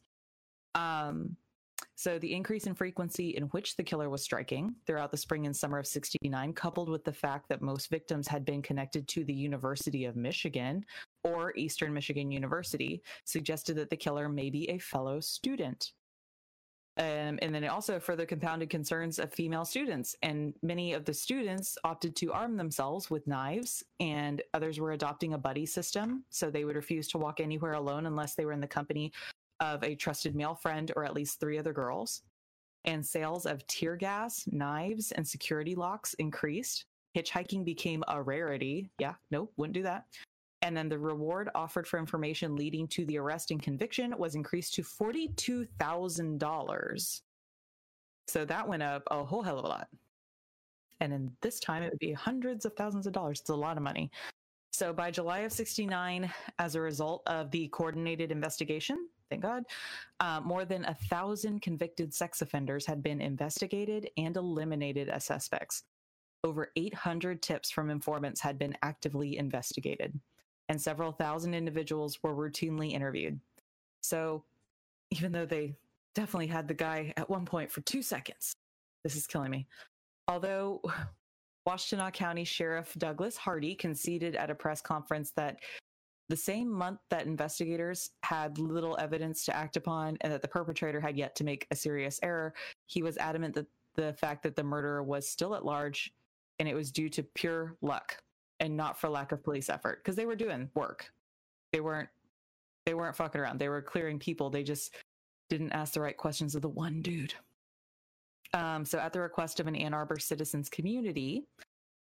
Um, 0.74 1.36
so 1.96 2.18
the 2.18 2.34
increase 2.34 2.66
in 2.66 2.74
frequency 2.74 3.30
in 3.30 3.44
which 3.44 3.74
the 3.74 3.82
killer 3.82 4.10
was 4.10 4.22
striking 4.22 4.74
throughout 4.86 5.10
the 5.10 5.16
spring 5.16 5.46
and 5.46 5.56
summer 5.56 5.78
of 5.78 5.86
69, 5.86 6.52
coupled 6.52 6.90
with 6.90 7.04
the 7.04 7.12
fact 7.12 7.48
that 7.48 7.62
most 7.62 7.88
victims 7.88 8.28
had 8.28 8.44
been 8.44 8.60
connected 8.60 9.08
to 9.08 9.24
the 9.24 9.32
University 9.32 10.04
of 10.04 10.14
Michigan 10.14 10.84
or 11.24 11.54
Eastern 11.56 11.94
Michigan 11.94 12.30
University, 12.30 13.02
suggested 13.24 13.76
that 13.76 13.88
the 13.88 13.96
killer 13.96 14.28
may 14.28 14.50
be 14.50 14.68
a 14.68 14.78
fellow 14.78 15.20
student. 15.20 15.92
Um, 16.98 17.38
and 17.42 17.54
then 17.54 17.64
it 17.64 17.68
also 17.68 17.98
further 17.98 18.24
compounded 18.24 18.70
concerns 18.70 19.18
of 19.18 19.32
female 19.32 19.64
students. 19.64 20.16
And 20.22 20.54
many 20.62 20.92
of 20.92 21.04
the 21.04 21.12
students 21.12 21.76
opted 21.84 22.16
to 22.16 22.32
arm 22.32 22.56
themselves 22.56 23.10
with 23.10 23.26
knives, 23.26 23.82
and 24.00 24.40
others 24.54 24.80
were 24.80 24.92
adopting 24.92 25.34
a 25.34 25.38
buddy 25.38 25.66
system. 25.66 26.24
So 26.30 26.50
they 26.50 26.64
would 26.64 26.76
refuse 26.76 27.08
to 27.08 27.18
walk 27.18 27.40
anywhere 27.40 27.74
alone 27.74 28.06
unless 28.06 28.34
they 28.34 28.44
were 28.44 28.52
in 28.52 28.60
the 28.60 28.66
company 28.66 29.12
of 29.60 29.82
a 29.82 29.94
trusted 29.94 30.34
male 30.34 30.54
friend 30.54 30.92
or 30.96 31.04
at 31.04 31.14
least 31.14 31.40
three 31.40 31.58
other 31.58 31.72
girls. 31.72 32.22
And 32.84 33.04
sales 33.04 33.46
of 33.46 33.66
tear 33.66 33.96
gas, 33.96 34.44
knives, 34.46 35.12
and 35.12 35.26
security 35.26 35.74
locks 35.74 36.14
increased. 36.14 36.84
Hitchhiking 37.16 37.64
became 37.64 38.04
a 38.08 38.22
rarity. 38.22 38.90
Yeah, 38.98 39.14
nope, 39.30 39.52
wouldn't 39.56 39.74
do 39.74 39.82
that. 39.82 40.04
And 40.62 40.76
then 40.76 40.88
the 40.88 40.98
reward 40.98 41.50
offered 41.54 41.86
for 41.86 41.98
information 41.98 42.56
leading 42.56 42.88
to 42.88 43.04
the 43.06 43.18
arrest 43.18 43.50
and 43.50 43.62
conviction 43.62 44.14
was 44.18 44.34
increased 44.34 44.74
to 44.74 44.82
$42,000. 44.82 47.20
So 48.28 48.44
that 48.44 48.68
went 48.68 48.82
up 48.82 49.04
a 49.10 49.24
whole 49.24 49.42
hell 49.42 49.58
of 49.58 49.64
a 49.64 49.68
lot. 49.68 49.88
And 51.00 51.12
in 51.12 51.30
this 51.42 51.60
time, 51.60 51.82
it 51.82 51.90
would 51.90 51.98
be 51.98 52.12
hundreds 52.12 52.64
of 52.64 52.72
thousands 52.74 53.06
of 53.06 53.12
dollars. 53.12 53.40
It's 53.40 53.50
a 53.50 53.54
lot 53.54 53.76
of 53.76 53.82
money. 53.82 54.10
So 54.72 54.92
by 54.92 55.10
July 55.10 55.40
of 55.40 55.52
69, 55.52 56.32
as 56.58 56.74
a 56.74 56.80
result 56.80 57.22
of 57.26 57.50
the 57.50 57.68
coordinated 57.68 58.32
investigation, 58.32 59.08
thank 59.30 59.42
God, 59.42 59.64
uh, 60.20 60.40
more 60.44 60.64
than 60.64 60.84
a 60.84 60.94
thousand 60.94 61.62
convicted 61.62 62.14
sex 62.14 62.42
offenders 62.42 62.86
had 62.86 63.02
been 63.02 63.20
investigated 63.20 64.10
and 64.16 64.36
eliminated 64.36 65.08
as 65.08 65.24
suspects. 65.24 65.84
Over 66.44 66.70
800 66.76 67.42
tips 67.42 67.70
from 67.70 67.90
informants 67.90 68.40
had 68.40 68.58
been 68.58 68.76
actively 68.82 69.38
investigated, 69.38 70.18
and 70.68 70.80
several 70.80 71.12
thousand 71.12 71.54
individuals 71.54 72.22
were 72.22 72.34
routinely 72.34 72.92
interviewed. 72.92 73.40
So, 74.02 74.44
even 75.10 75.32
though 75.32 75.46
they 75.46 75.74
definitely 76.14 76.46
had 76.46 76.68
the 76.68 76.74
guy 76.74 77.12
at 77.16 77.28
one 77.28 77.44
point 77.44 77.70
for 77.70 77.80
two 77.82 78.02
seconds, 78.02 78.52
this 79.02 79.16
is 79.16 79.26
killing 79.26 79.50
me. 79.50 79.66
Although 80.28 80.82
Washtenaw 81.66 82.12
County 82.12 82.44
Sheriff 82.44 82.94
Douglas 82.98 83.36
Harvey 83.36 83.74
conceded 83.74 84.36
at 84.36 84.50
a 84.50 84.54
press 84.54 84.80
conference 84.80 85.32
that 85.32 85.58
the 86.28 86.36
same 86.36 86.70
month 86.70 87.00
that 87.10 87.26
investigators 87.26 88.10
had 88.22 88.58
little 88.58 88.96
evidence 88.98 89.44
to 89.44 89.56
act 89.56 89.76
upon 89.76 90.16
and 90.22 90.32
that 90.32 90.42
the 90.42 90.48
perpetrator 90.48 91.00
had 91.00 91.16
yet 91.16 91.36
to 91.36 91.44
make 91.44 91.66
a 91.70 91.76
serious 91.76 92.18
error, 92.22 92.52
he 92.86 93.02
was 93.02 93.16
adamant 93.18 93.54
that 93.54 93.66
the 93.94 94.12
fact 94.14 94.42
that 94.42 94.56
the 94.56 94.62
murderer 94.62 95.02
was 95.02 95.28
still 95.28 95.54
at 95.54 95.64
large 95.64 96.12
and 96.58 96.68
it 96.68 96.74
was 96.74 96.90
due 96.90 97.08
to 97.08 97.22
pure 97.22 97.76
luck 97.80 98.16
and 98.60 98.76
not 98.76 98.98
for 98.98 99.08
lack 99.08 99.32
of 99.32 99.44
police 99.44 99.68
effort 99.68 100.02
because 100.02 100.16
they 100.16 100.26
were 100.26 100.36
doing 100.36 100.68
work. 100.74 101.12
They 101.72 101.80
weren't 101.80 102.08
they 102.86 102.94
weren't 102.94 103.16
fucking 103.16 103.40
around. 103.40 103.58
They 103.58 103.68
were 103.68 103.82
clearing 103.82 104.18
people. 104.18 104.48
They 104.48 104.62
just 104.62 104.94
didn't 105.50 105.72
ask 105.72 105.92
the 105.92 106.00
right 106.00 106.16
questions 106.16 106.54
of 106.54 106.62
the 106.62 106.68
one 106.68 107.02
dude. 107.02 107.34
Um, 108.54 108.84
so, 108.84 108.98
at 108.98 109.12
the 109.12 109.20
request 109.20 109.58
of 109.58 109.66
an 109.66 109.74
Ann 109.74 109.92
Arbor 109.92 110.18
citizens 110.20 110.68
community, 110.68 111.44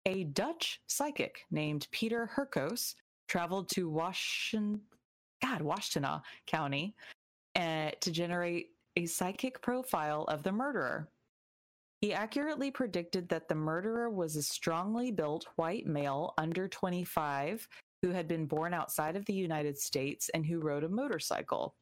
a 0.05 0.23
Dutch 0.23 0.79
psychic 0.87 1.45
named 1.51 1.87
Peter 1.91 2.31
Hurkos 2.33 2.95
traveled 3.29 3.69
to 3.69 3.89
Washington, 3.89 4.81
God, 5.41 5.61
Washtenaw 5.61 6.21
County 6.47 6.95
uh, 7.55 7.91
to 8.01 8.11
generate 8.11 8.67
a 8.97 9.05
psychic 9.05 9.61
profile 9.61 10.23
of 10.23 10.43
the 10.43 10.51
murderer. 10.51 11.07
He 12.01 12.13
accurately 12.13 12.71
predicted 12.71 13.29
that 13.29 13.47
the 13.47 13.55
murderer 13.55 14.09
was 14.09 14.35
a 14.35 14.41
strongly 14.41 15.11
built 15.11 15.45
white 15.57 15.85
male 15.85 16.33
under 16.37 16.67
25 16.67 17.67
who 18.01 18.11
had 18.11 18.27
been 18.27 18.45
born 18.45 18.73
outside 18.73 19.15
of 19.17 19.25
the 19.25 19.33
United 19.33 19.77
States 19.77 20.29
and 20.33 20.45
who 20.45 20.59
rode 20.59 20.85
a 20.85 20.89
motorcycle. 20.89 21.75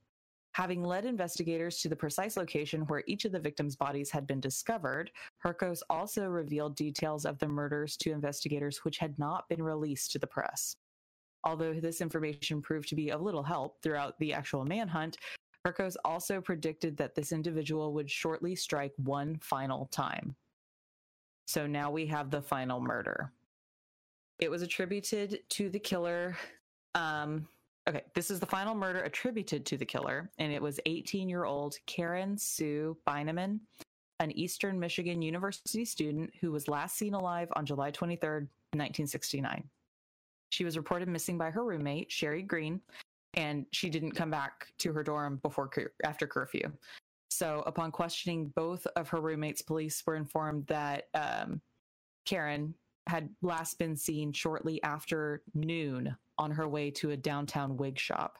Having 0.53 0.83
led 0.83 1.05
investigators 1.05 1.79
to 1.81 1.89
the 1.89 1.95
precise 1.95 2.35
location 2.35 2.81
where 2.87 3.03
each 3.05 3.25
of 3.25 3.31
the 3.31 3.39
victims' 3.39 3.75
bodies 3.75 4.09
had 4.09 4.25
been 4.25 4.39
discovered, 4.39 5.11
Hurkos 5.45 5.81
also 5.87 6.25
revealed 6.25 6.75
details 6.75 7.25
of 7.25 7.37
the 7.37 7.47
murders 7.47 7.95
to 7.97 8.11
investigators 8.11 8.79
which 8.79 8.97
had 8.97 9.19
not 9.19 9.47
been 9.49 9.61
released 9.61 10.11
to 10.13 10.19
the 10.19 10.25
press. 10.25 10.75
Although 11.47 11.75
this 11.75 12.01
information 12.01 12.61
proved 12.61 12.89
to 12.89 12.95
be 12.95 13.09
of 13.09 13.21
little 13.21 13.41
help 13.41 13.81
throughout 13.81 14.19
the 14.19 14.33
actual 14.33 14.65
manhunt, 14.65 15.15
Hurkos 15.65 15.95
also 16.03 16.41
predicted 16.41 16.97
that 16.97 17.15
this 17.15 17.31
individual 17.31 17.93
would 17.93 18.11
shortly 18.11 18.53
strike 18.53 18.91
one 18.97 19.37
final 19.41 19.85
time. 19.85 20.35
So 21.45 21.65
now 21.65 21.89
we 21.89 22.05
have 22.07 22.31
the 22.31 22.41
final 22.41 22.81
murder. 22.81 23.31
It 24.39 24.51
was 24.51 24.61
attributed 24.61 25.39
to 25.51 25.69
the 25.69 25.79
killer. 25.79 26.35
Um, 26.95 27.47
okay, 27.87 28.03
this 28.13 28.29
is 28.29 28.41
the 28.41 28.45
final 28.45 28.75
murder 28.75 29.03
attributed 29.03 29.65
to 29.67 29.77
the 29.77 29.85
killer, 29.85 30.29
and 30.39 30.51
it 30.51 30.61
was 30.61 30.81
18 30.85 31.29
year 31.29 31.45
old 31.45 31.77
Karen 31.85 32.37
Sue 32.37 32.97
Beineman, 33.07 33.61
an 34.19 34.31
Eastern 34.31 34.77
Michigan 34.77 35.21
University 35.21 35.85
student 35.85 36.29
who 36.41 36.51
was 36.51 36.67
last 36.67 36.97
seen 36.97 37.13
alive 37.13 37.47
on 37.55 37.65
July 37.65 37.89
23rd, 37.89 38.49
1969. 38.73 39.63
She 40.49 40.63
was 40.63 40.77
reported 40.77 41.07
missing 41.07 41.37
by 41.37 41.51
her 41.51 41.63
roommate, 41.63 42.11
Sherry 42.11 42.41
Green, 42.41 42.81
and 43.33 43.65
she 43.71 43.89
didn't 43.89 44.11
come 44.11 44.31
back 44.31 44.67
to 44.79 44.93
her 44.93 45.03
dorm 45.03 45.39
before 45.43 45.69
after 46.03 46.27
curfew. 46.27 46.71
So, 47.29 47.63
upon 47.67 47.91
questioning 47.91 48.47
both 48.55 48.87
of 48.95 49.09
her 49.09 49.21
roommates, 49.21 49.61
police 49.61 50.01
were 50.05 50.15
informed 50.15 50.65
that 50.67 51.07
um, 51.13 51.61
Karen 52.25 52.73
had 53.07 53.29
last 53.41 53.77
been 53.77 53.95
seen 53.95 54.33
shortly 54.33 54.81
after 54.83 55.43
noon 55.53 56.15
on 56.37 56.51
her 56.51 56.67
way 56.67 56.91
to 56.91 57.11
a 57.11 57.17
downtown 57.17 57.77
wig 57.77 57.99
shop. 57.99 58.37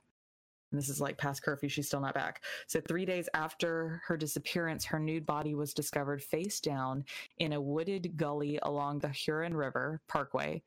And 0.71 0.81
this 0.81 0.89
is 0.89 0.99
like 0.99 1.17
past 1.17 1.43
curfew, 1.43 1.69
she's 1.69 1.87
still 1.87 2.01
not 2.01 2.13
back. 2.13 2.43
So, 2.67 2.81
three 2.81 3.05
days 3.05 3.29
after 3.33 4.01
her 4.07 4.17
disappearance, 4.17 4.83
her 4.85 4.99
nude 4.99 5.25
body 5.25 5.53
was 5.53 5.73
discovered 5.73 6.23
face 6.23 6.59
down 6.59 7.05
in 7.37 7.53
a 7.53 7.61
wooded 7.61 8.17
gully 8.17 8.57
along 8.63 8.99
the 8.99 9.09
Huron 9.09 9.55
River 9.55 10.01
Parkway 10.07 10.63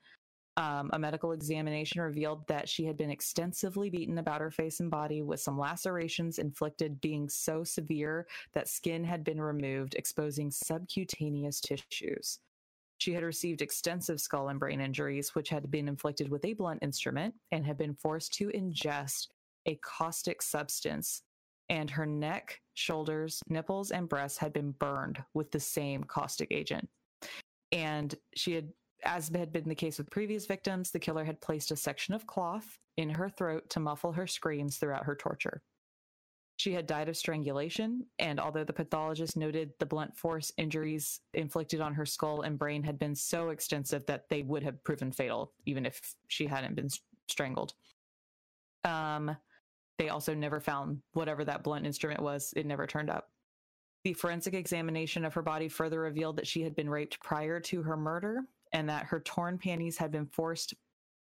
um, 0.61 0.90
a 0.92 0.98
medical 0.98 1.32
examination 1.32 2.02
revealed 2.02 2.46
that 2.46 2.68
she 2.68 2.84
had 2.84 2.98
been 2.98 3.11
extensively 3.11 3.88
beaten 3.88 4.18
about 4.18 4.42
her 4.42 4.50
face 4.50 4.80
and 4.80 4.90
body, 4.90 5.22
with 5.22 5.40
some 5.40 5.58
lacerations 5.58 6.38
inflicted 6.38 7.00
being 7.00 7.30
so 7.30 7.64
severe 7.64 8.26
that 8.52 8.68
skin 8.68 9.02
had 9.02 9.24
been 9.24 9.40
removed, 9.40 9.94
exposing 9.94 10.50
subcutaneous 10.50 11.62
tissues. 11.62 12.40
She 12.98 13.14
had 13.14 13.22
received 13.22 13.62
extensive 13.62 14.20
skull 14.20 14.50
and 14.50 14.61
brain 14.61 14.82
injuries, 14.82 15.34
which 15.34 15.48
had 15.48 15.70
been 15.70 15.88
inflicted 15.88 16.28
with 16.28 16.44
a 16.44 16.52
blunt 16.52 16.82
instrument 16.82 17.34
and 17.52 17.64
had 17.64 17.78
been 17.78 17.94
forced 17.94 18.34
to 18.34 18.48
ingest 18.48 19.28
a 19.64 19.76
caustic 19.76 20.42
substance. 20.42 21.22
And 21.70 21.88
her 21.88 22.04
neck, 22.04 22.61
shoulders, 22.74 23.40
nipples, 23.48 23.92
and 23.92 24.11
breasts 24.11 24.36
had 24.36 24.52
been 24.52 24.72
burned 24.72 25.24
with 25.32 25.50
the 25.52 25.61
same 25.61 26.04
caustic 26.04 26.52
agent. 26.52 26.86
And 27.72 28.14
she 28.34 28.52
had, 28.52 28.68
as 29.05 29.28
had 29.28 29.53
been 29.53 29.68
the 29.68 29.74
case 29.74 29.98
with 29.98 30.11
previous 30.11 30.46
victims, 30.46 30.90
the 30.90 30.98
killer 30.98 31.24
had 31.24 31.40
placed 31.40 31.70
a 31.70 31.76
section 31.76 32.14
of 32.14 32.26
cloth 32.26 32.78
in 32.96 33.11
her 33.11 33.28
throat 33.28 33.68
to 33.70 33.80
muffle 33.80 34.12
her 34.12 34.26
screams 34.26 34.76
throughout 34.76 35.05
her 35.05 35.14
torture. 35.14 35.62
She 36.57 36.74
had 36.74 36.86
died 36.86 37.09
of 37.09 37.16
strangulation, 37.16 38.05
and 38.18 38.38
although 38.38 38.64
the 38.64 38.72
pathologist 38.74 39.34
noted 39.34 39.72
the 39.78 39.86
blunt 39.86 40.14
force 40.14 40.53
injuries 40.59 41.20
inflicted 41.32 41.80
on 41.80 41.94
her 41.94 42.05
skull 42.05 42.42
and 42.42 42.59
brain 42.59 42.82
had 42.82 42.98
been 42.98 43.14
so 43.14 43.48
extensive 43.48 44.05
that 44.07 44.28
they 44.28 44.42
would 44.42 44.62
have 44.62 44.84
proven 44.84 45.11
fatal, 45.11 45.53
even 45.64 45.86
if 45.86 46.14
she 46.28 46.46
hadn't 46.46 46.74
been 46.74 46.90
strangled. 47.28 47.72
Um, 48.84 49.34
they 49.98 50.11
also 50.11 50.34
never 50.34 50.61
found 50.61 51.01
whatever 51.14 51.46
that 51.46 51.62
blunt 51.62 51.86
instrument 51.86 52.20
was, 52.20 52.53
it 52.55 52.66
never 52.66 52.86
turned 52.86 53.09
up. 53.09 53.30
The 54.05 54.12
forensic 54.12 54.53
examination 54.53 55.24
of 55.24 55.32
her 55.34 55.42
body 55.42 55.68
further 55.68 56.01
revealed 56.01 56.36
that 56.36 56.46
she 56.46 56.62
had 56.62 56.76
been 56.76 56.90
raped 56.90 57.20
prior 57.20 57.61
to 57.61 57.82
her 57.82 57.96
murder 57.96 58.42
and 58.72 58.88
that 58.88 59.06
her 59.06 59.20
torn 59.20 59.58
panties 59.58 59.96
had 59.96 60.10
been 60.10 60.26
forced 60.26 60.74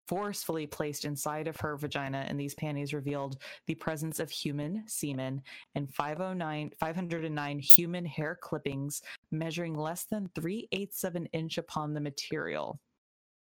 forcefully 0.08 0.68
placed 0.68 1.06
inside 1.06 1.48
of 1.48 1.56
her 1.58 1.78
vagina, 1.78 2.26
and 2.28 2.38
these 2.38 2.56
panties 2.56 2.94
revealed 2.94 3.38
the 3.68 3.76
presence 3.76 4.20
of 4.20 4.30
human 4.30 4.84
semen 4.86 5.42
and 5.76 5.94
509, 5.94 6.72
509 6.78 7.60
human 7.60 8.06
hair 8.06 8.38
clippings 8.42 9.02
measuring 9.32 9.74
less 9.74 10.04
than 10.04 10.30
three 10.36 10.68
eighths 10.74 11.06
of 11.06 11.16
an 11.16 11.28
inch 11.28 11.58
upon 11.58 11.94
the 11.94 12.02
material. 12.02 12.78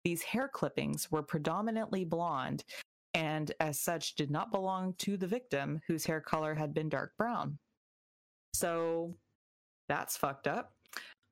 These 0.03 0.21
hair 0.21 0.47
clippings 0.47 1.11
were 1.11 1.23
predominantly 1.23 2.05
blonde 2.05 2.63
and, 3.15 3.51
as 3.59 3.79
such, 3.79 4.13
did 4.13 4.29
not 4.29 4.51
belong 4.51 4.93
to 4.99 5.17
the 5.17 5.27
victim, 5.27 5.81
whose 5.87 6.05
hair 6.05 6.21
color 6.21 6.53
had 6.53 6.73
been 6.73 6.89
dark 6.89 7.13
brown. 7.17 7.57
So 8.53 9.15
that's 9.87 10.15
fucked 10.15 10.47
up. 10.47 10.73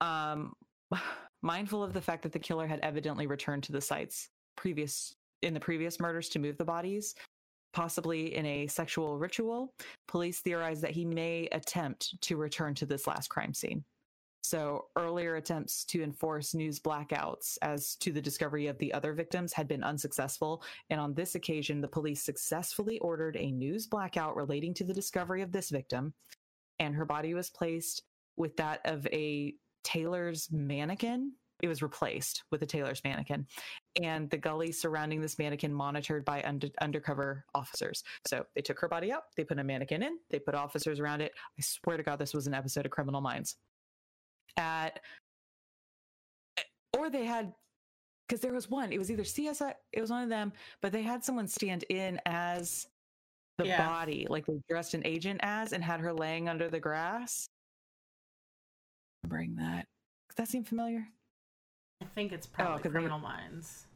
Um, 0.02 0.54
mindful 1.42 1.84
of 1.84 1.94
the 1.94 2.02
fact 2.02 2.24
that 2.24 2.32
the 2.32 2.40
killer 2.40 2.68
had 2.68 2.80
evidently 2.82 3.28
returned 3.28 3.64
to 3.64 3.72
the 3.72 3.82
sites 3.82 4.30
previous 4.56 5.16
in 5.42 5.54
the 5.54 5.60
previous 5.60 6.00
murders 6.00 6.30
to 6.30 6.40
move 6.40 6.58
the 6.58 6.66
bodies, 6.66 7.14
possibly 7.74 8.36
in 8.36 8.46
a 8.46 8.68
sexual 8.68 9.18
ritual, 9.20 9.74
police 10.08 10.40
theorize 10.40 10.82
that 10.82 10.92
he 10.92 11.06
may 11.06 11.48
attempt 11.52 12.20
to 12.22 12.38
return 12.38 12.74
to 12.74 12.86
this 12.86 13.06
last 13.06 13.28
crime 13.28 13.54
scene. 13.54 13.84
So, 14.42 14.86
earlier 14.96 15.36
attempts 15.36 15.84
to 15.86 16.02
enforce 16.02 16.54
news 16.54 16.80
blackouts 16.80 17.58
as 17.62 17.96
to 17.98 18.14
the 18.14 18.22
discovery 18.22 18.68
of 18.68 18.78
the 18.78 18.94
other 18.94 19.14
victims 19.14 19.52
had 19.52 19.68
been 19.68 19.84
unsuccessful. 19.84 20.64
And 20.90 21.02
on 21.02 21.14
this 21.14 21.36
occasion, 21.36 21.82
the 21.82 21.88
police 21.88 22.24
successfully 22.24 22.98
ordered 23.00 23.36
a 23.36 23.52
news 23.52 23.88
blackout 23.88 24.36
relating 24.38 24.74
to 24.76 24.86
the 24.86 24.94
discovery 24.94 25.42
of 25.42 25.52
this 25.52 25.70
victim. 25.70 26.14
And 26.80 26.96
her 26.96 27.04
body 27.04 27.34
was 27.34 27.50
placed 27.50 28.04
with 28.38 28.56
that 28.56 28.80
of 28.86 29.06
a 29.08 29.54
tailor's 29.88 30.50
mannequin 30.52 31.32
it 31.62 31.68
was 31.68 31.82
replaced 31.82 32.44
with 32.52 32.62
a 32.62 32.66
Taylor's 32.66 33.04
mannequin. 33.04 33.46
And 34.02 34.30
the 34.30 34.38
gully 34.38 34.72
surrounding 34.72 35.22
this 35.22 35.40
mannequin 35.40 35.74
monitored 35.74 36.24
by 36.24 36.44
under, 36.44 36.68
undercover 36.82 37.46
officers. 37.56 38.04
So 38.28 38.46
they 38.56 38.62
took 38.62 38.80
her 38.80 38.88
body 38.88 39.12
out 39.12 39.24
they 39.36 39.44
put 39.44 39.60
a 39.60 39.64
mannequin 39.64 40.04
in 40.04 40.18
they 40.30 40.40
put 40.40 40.56
officers 40.56 41.00
around 41.00 41.22
it. 41.22 41.34
I 41.58 41.62
swear 41.62 41.98
to 41.98 42.04
god 42.04 42.20
this 42.20 42.34
was 42.34 42.48
an 42.48 42.54
episode 42.54 42.86
of 42.86 42.92
criminal 42.92 43.22
minds. 43.22 43.56
At 44.58 45.00
or 46.98 47.10
they 47.10 47.26
had 47.26 47.54
because 48.28 48.42
there 48.42 48.54
was 48.54 48.70
one 48.70 48.92
it 48.92 48.98
was 48.98 49.12
either 49.12 49.24
csi 49.24 49.74
it 49.94 50.02
was 50.02 50.10
one 50.10 50.24
of 50.24 50.30
them 50.30 50.52
but 50.82 50.92
they 50.92 51.04
had 51.04 51.24
someone 51.24 51.48
stand 51.48 51.86
in 51.90 52.20
as 52.26 52.88
the 53.58 53.68
yeah. 53.68 53.88
body 53.88 54.26
like 54.30 54.46
they 54.46 54.60
dressed 54.70 54.94
an 54.94 55.06
agent 55.06 55.40
as 55.44 55.74
and 55.74 55.84
had 55.84 56.00
her 56.00 56.12
laying 56.12 56.50
under 56.50 56.70
the 56.70 56.80
grass 56.80 57.50
bring 59.26 59.56
that 59.56 59.88
does 60.30 60.36
that 60.36 60.48
seem 60.48 60.64
familiar 60.64 61.08
I 62.02 62.06
think 62.06 62.32
it's 62.32 62.48
oh, 62.48 62.64
probably 62.64 62.82
oh, 62.86 62.92
Criminal 62.92 63.20
Minds. 63.20 63.88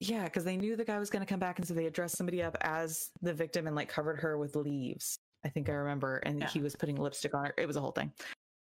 Yeah, 0.00 0.24
because 0.24 0.44
they 0.44 0.56
knew 0.56 0.76
the 0.76 0.84
guy 0.84 0.98
was 0.98 1.10
going 1.10 1.24
to 1.24 1.26
come 1.26 1.40
back, 1.40 1.58
and 1.58 1.66
so 1.66 1.74
they 1.74 1.88
dressed 1.90 2.16
somebody 2.16 2.42
up 2.42 2.56
as 2.60 3.10
the 3.20 3.34
victim 3.34 3.66
and 3.66 3.74
like 3.74 3.88
covered 3.88 4.20
her 4.20 4.38
with 4.38 4.54
leaves. 4.54 5.18
I 5.44 5.48
think 5.48 5.68
I 5.68 5.72
remember, 5.72 6.18
and 6.18 6.40
yeah. 6.40 6.48
he 6.48 6.60
was 6.60 6.76
putting 6.76 6.96
lipstick 6.96 7.34
on 7.34 7.46
her. 7.46 7.54
It 7.58 7.66
was 7.66 7.76
a 7.76 7.80
whole 7.80 7.92
thing. 7.92 8.12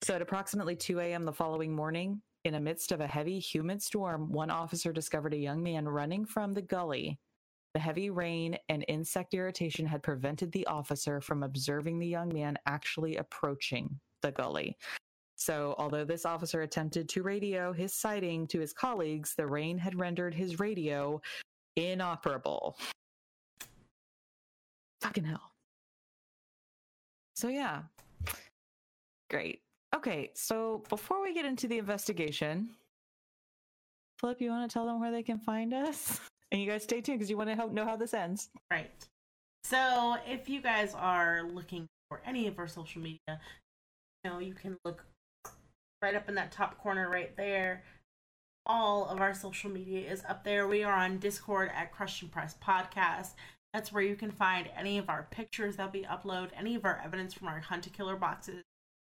So 0.03 0.15
at 0.15 0.21
approximately 0.21 0.75
2 0.75 0.99
a.m. 0.99 1.25
the 1.25 1.33
following 1.33 1.75
morning, 1.75 2.21
in 2.43 2.53
the 2.53 2.59
midst 2.59 2.91
of 2.91 3.01
a 3.01 3.07
heavy, 3.07 3.39
humid 3.39 3.83
storm, 3.83 4.31
one 4.31 4.49
officer 4.49 4.91
discovered 4.91 5.35
a 5.35 5.37
young 5.37 5.61
man 5.61 5.87
running 5.87 6.25
from 6.25 6.53
the 6.53 6.61
gully. 6.61 7.19
The 7.75 7.79
heavy 7.79 8.09
rain 8.09 8.57
and 8.67 8.83
insect 8.87 9.35
irritation 9.35 9.85
had 9.85 10.01
prevented 10.01 10.51
the 10.51 10.65
officer 10.65 11.21
from 11.21 11.43
observing 11.43 11.99
the 11.99 12.07
young 12.07 12.33
man 12.33 12.57
actually 12.65 13.17
approaching 13.17 13.99
the 14.21 14.31
gully. 14.31 14.75
So, 15.41 15.73
although 15.79 16.05
this 16.05 16.23
officer 16.23 16.61
attempted 16.61 17.09
to 17.09 17.23
radio 17.23 17.73
his 17.73 17.95
sighting 17.95 18.45
to 18.49 18.59
his 18.59 18.73
colleagues, 18.73 19.33
the 19.33 19.47
rain 19.47 19.75
had 19.75 19.99
rendered 19.99 20.35
his 20.35 20.59
radio 20.59 21.19
inoperable. 21.75 22.77
Fucking 25.01 25.23
hell. 25.23 25.51
So, 27.35 27.47
yeah. 27.47 27.81
Great. 29.31 29.63
Okay, 29.95 30.29
so 30.35 30.83
before 30.89 31.23
we 31.23 31.33
get 31.33 31.45
into 31.45 31.67
the 31.67 31.79
investigation, 31.79 32.69
Flip, 34.19 34.39
you 34.39 34.51
want 34.51 34.69
to 34.69 34.71
tell 34.71 34.85
them 34.85 34.99
where 34.99 35.09
they 35.09 35.23
can 35.23 35.39
find 35.39 35.73
us? 35.73 36.19
And 36.51 36.61
you 36.61 36.69
guys 36.69 36.83
stay 36.83 37.01
tuned 37.01 37.17
because 37.17 37.31
you 37.31 37.37
want 37.37 37.49
to 37.49 37.73
know 37.73 37.85
how 37.85 37.95
this 37.95 38.13
ends. 38.13 38.51
Right. 38.69 38.91
So, 39.63 40.17
if 40.27 40.47
you 40.47 40.61
guys 40.61 40.93
are 40.93 41.49
looking 41.51 41.87
for 42.09 42.21
any 42.27 42.45
of 42.45 42.59
our 42.59 42.67
social 42.67 43.01
media, 43.01 43.39
you 44.23 44.29
know, 44.29 44.37
you 44.37 44.53
can 44.53 44.77
look 44.85 45.03
right 46.01 46.15
up 46.15 46.27
in 46.27 46.35
that 46.35 46.51
top 46.51 46.77
corner 46.79 47.09
right 47.09 47.35
there. 47.37 47.83
All 48.65 49.05
of 49.07 49.19
our 49.19 49.33
social 49.33 49.69
media 49.69 50.09
is 50.11 50.23
up 50.27 50.43
there. 50.43 50.67
We 50.67 50.83
are 50.83 50.93
on 50.93 51.19
Discord 51.19 51.71
at 51.75 51.91
Crush 51.91 52.21
and 52.21 52.31
Press 52.31 52.55
Podcast. 52.63 53.33
That's 53.73 53.91
where 53.91 54.03
you 54.03 54.15
can 54.15 54.31
find 54.31 54.69
any 54.75 54.97
of 54.97 55.09
our 55.09 55.27
pictures 55.31 55.77
that 55.77 55.93
we 55.93 56.03
upload, 56.03 56.49
any 56.57 56.75
of 56.75 56.85
our 56.85 57.01
evidence 57.03 57.33
from 57.33 57.47
our 57.47 57.59
Hunt 57.59 57.87
A 57.87 57.89
Killer 57.89 58.15
boxes, 58.15 58.63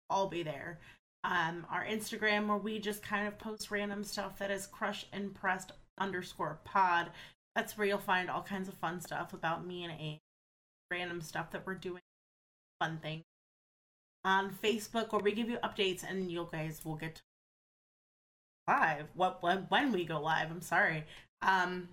all 0.08 0.28
be 0.28 0.42
there. 0.42 0.78
Um, 1.22 1.66
our 1.70 1.84
Instagram 1.84 2.48
where 2.48 2.58
we 2.58 2.78
just 2.78 3.02
kind 3.02 3.26
of 3.26 3.38
post 3.38 3.70
random 3.70 4.04
stuff 4.04 4.38
that 4.38 4.50
is 4.50 4.66
crush 4.66 5.06
and 5.12 5.34
pressed 5.34 5.72
underscore 5.98 6.58
pod. 6.64 7.10
That's 7.54 7.78
where 7.78 7.86
you'll 7.86 7.98
find 7.98 8.28
all 8.28 8.42
kinds 8.42 8.68
of 8.68 8.74
fun 8.74 9.00
stuff 9.00 9.32
about 9.32 9.66
me 9.66 9.84
and 9.84 9.92
A. 9.92 10.20
Random 10.90 11.20
stuff 11.20 11.50
that 11.52 11.66
we're 11.66 11.74
doing, 11.74 12.02
fun 12.80 12.98
things 13.02 13.24
on 14.24 14.56
Facebook 14.62 15.12
where 15.12 15.22
we 15.22 15.32
give 15.32 15.48
you 15.48 15.58
updates 15.58 16.08
and 16.08 16.30
you 16.30 16.48
guys 16.50 16.80
will 16.84 16.96
get 16.96 17.22
live. 18.66 19.06
What 19.14 19.42
when, 19.42 19.66
when 19.68 19.92
we 19.92 20.04
go 20.04 20.20
live? 20.20 20.50
I'm 20.50 20.62
sorry. 20.62 21.04
Um, 21.42 21.88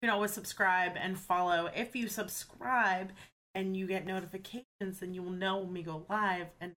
you 0.00 0.08
can 0.08 0.10
always 0.10 0.32
subscribe 0.32 0.92
and 0.96 1.18
follow. 1.18 1.70
If 1.74 1.96
you 1.96 2.08
subscribe 2.08 3.10
and 3.54 3.76
you 3.76 3.86
get 3.86 4.06
notifications, 4.06 5.00
then 5.00 5.14
you 5.14 5.22
will 5.22 5.30
know 5.30 5.58
when 5.58 5.72
we 5.72 5.82
go 5.82 6.04
live. 6.08 6.46
And 6.60 6.72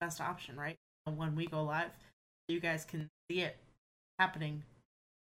best 0.00 0.20
option, 0.20 0.56
right? 0.58 0.76
When 1.04 1.36
we 1.36 1.46
go 1.46 1.62
live, 1.62 1.90
you 2.48 2.60
guys 2.60 2.84
can 2.84 3.08
see 3.30 3.40
it 3.40 3.56
happening 4.18 4.62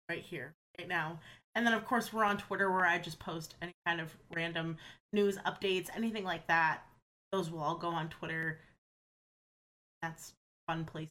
right 0.10 0.22
here, 0.22 0.54
right 0.78 0.88
now. 0.88 1.20
And 1.56 1.66
then, 1.66 1.74
of 1.74 1.86
course, 1.86 2.14
we're 2.14 2.24
on 2.24 2.38
Twitter 2.38 2.72
where 2.72 2.86
I 2.86 3.00
just 3.00 3.20
post 3.20 3.56
any 3.62 3.74
kind 3.86 4.00
of 4.00 4.16
random 4.34 4.78
news 5.12 5.38
updates, 5.40 5.90
anything 5.96 6.24
like 6.24 6.46
that 6.48 6.84
those 7.32 7.50
will 7.50 7.60
all 7.60 7.78
go 7.78 7.90
on 7.90 8.10
Twitter. 8.10 8.60
That's 10.02 10.34
fun 10.68 10.86
place. 10.86 11.10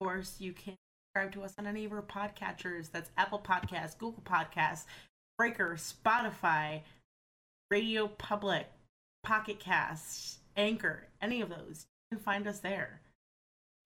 Of 0.00 0.06
course, 0.06 0.36
you 0.38 0.52
can 0.52 0.76
subscribe 1.14 1.32
to 1.32 1.42
us 1.44 1.54
on 1.58 1.66
any 1.66 1.84
of 1.84 1.92
our 1.92 2.02
podcatchers. 2.02 2.90
That's 2.90 3.10
Apple 3.16 3.40
Podcasts, 3.40 3.98
Google 3.98 4.22
Podcasts, 4.24 4.84
Breaker, 5.36 5.76
Spotify, 5.76 6.82
Radio 7.70 8.08
Public, 8.08 8.66
Pocket 9.22 9.58
Casts, 9.58 10.38
Anchor, 10.56 11.06
any 11.20 11.40
of 11.40 11.48
those. 11.48 11.86
You 12.10 12.16
can 12.16 12.24
find 12.24 12.46
us 12.46 12.60
there. 12.60 13.00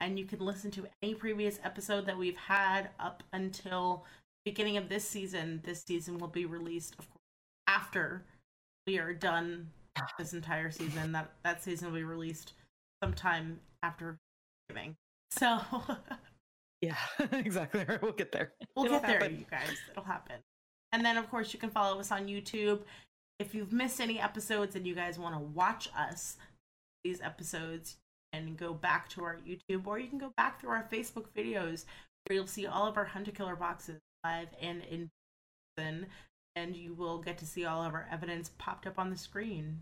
And 0.00 0.18
you 0.18 0.24
can 0.24 0.40
listen 0.40 0.70
to 0.72 0.86
any 1.02 1.14
previous 1.14 1.58
episode 1.64 2.06
that 2.06 2.18
we've 2.18 2.36
had 2.36 2.90
up 2.98 3.22
until 3.32 4.04
beginning 4.44 4.76
of 4.76 4.88
this 4.88 5.08
season. 5.08 5.60
This 5.64 5.82
season 5.86 6.18
will 6.18 6.28
be 6.28 6.44
released, 6.44 6.94
of 6.98 7.08
course, 7.08 7.22
after 7.66 8.24
we 8.86 8.98
are 8.98 9.14
done 9.14 9.70
this 10.18 10.32
entire 10.32 10.70
season. 10.70 11.12
That 11.12 11.30
that 11.42 11.62
season 11.62 11.88
will 11.88 11.98
be 11.98 12.04
released 12.04 12.54
sometime 13.02 13.60
after 13.82 14.18
giving. 14.68 14.96
So 15.30 15.60
Yeah, 16.80 16.96
exactly. 17.32 17.86
We'll 18.02 18.12
get 18.12 18.30
there. 18.30 18.52
We'll 18.76 18.86
It'll 18.86 19.00
get 19.00 19.08
happen. 19.08 19.32
there, 19.32 19.40
you 19.40 19.46
guys. 19.50 19.76
It'll 19.90 20.04
happen. 20.04 20.36
And 20.92 21.04
then 21.04 21.16
of 21.16 21.30
course 21.30 21.52
you 21.52 21.58
can 21.58 21.70
follow 21.70 21.98
us 21.98 22.12
on 22.12 22.26
YouTube. 22.26 22.80
If 23.38 23.54
you've 23.54 23.72
missed 23.72 24.00
any 24.00 24.20
episodes 24.20 24.76
and 24.76 24.86
you 24.86 24.94
guys 24.94 25.18
want 25.18 25.34
to 25.34 25.40
watch 25.40 25.88
us 25.96 26.36
these 27.02 27.20
episodes, 27.20 27.96
and 28.34 28.56
go 28.56 28.74
back 28.74 29.08
to 29.08 29.22
our 29.22 29.38
YouTube 29.46 29.86
or 29.86 29.98
you 29.98 30.08
can 30.08 30.18
go 30.18 30.32
back 30.36 30.60
through 30.60 30.70
our 30.70 30.88
Facebook 30.92 31.26
videos 31.36 31.84
where 32.26 32.36
you'll 32.36 32.46
see 32.46 32.66
all 32.66 32.86
of 32.86 32.96
our 32.96 33.04
Hunter 33.04 33.30
Killer 33.30 33.56
boxes 33.56 34.00
live 34.24 34.48
and 34.60 34.82
in 34.90 35.10
person, 35.76 36.06
and 36.56 36.76
you 36.76 36.94
will 36.94 37.18
get 37.18 37.38
to 37.38 37.46
see 37.46 37.64
all 37.64 37.82
of 37.82 37.94
our 37.94 38.08
evidence 38.10 38.50
popped 38.58 38.86
up 38.86 38.98
on 38.98 39.10
the 39.10 39.16
screen. 39.16 39.80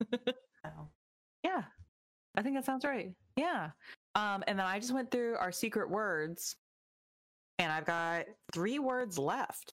so. 0.12 0.70
Yeah. 1.42 1.62
I 2.36 2.42
think 2.42 2.54
that 2.56 2.64
sounds 2.64 2.84
right. 2.84 3.12
Yeah. 3.36 3.70
Um, 4.14 4.42
and 4.46 4.58
then 4.58 4.66
I 4.66 4.78
just 4.78 4.94
went 4.94 5.10
through 5.10 5.36
our 5.36 5.52
secret 5.52 5.90
words 5.90 6.56
and 7.58 7.70
I've 7.70 7.84
got 7.84 8.24
three 8.52 8.78
words 8.78 9.18
left. 9.18 9.72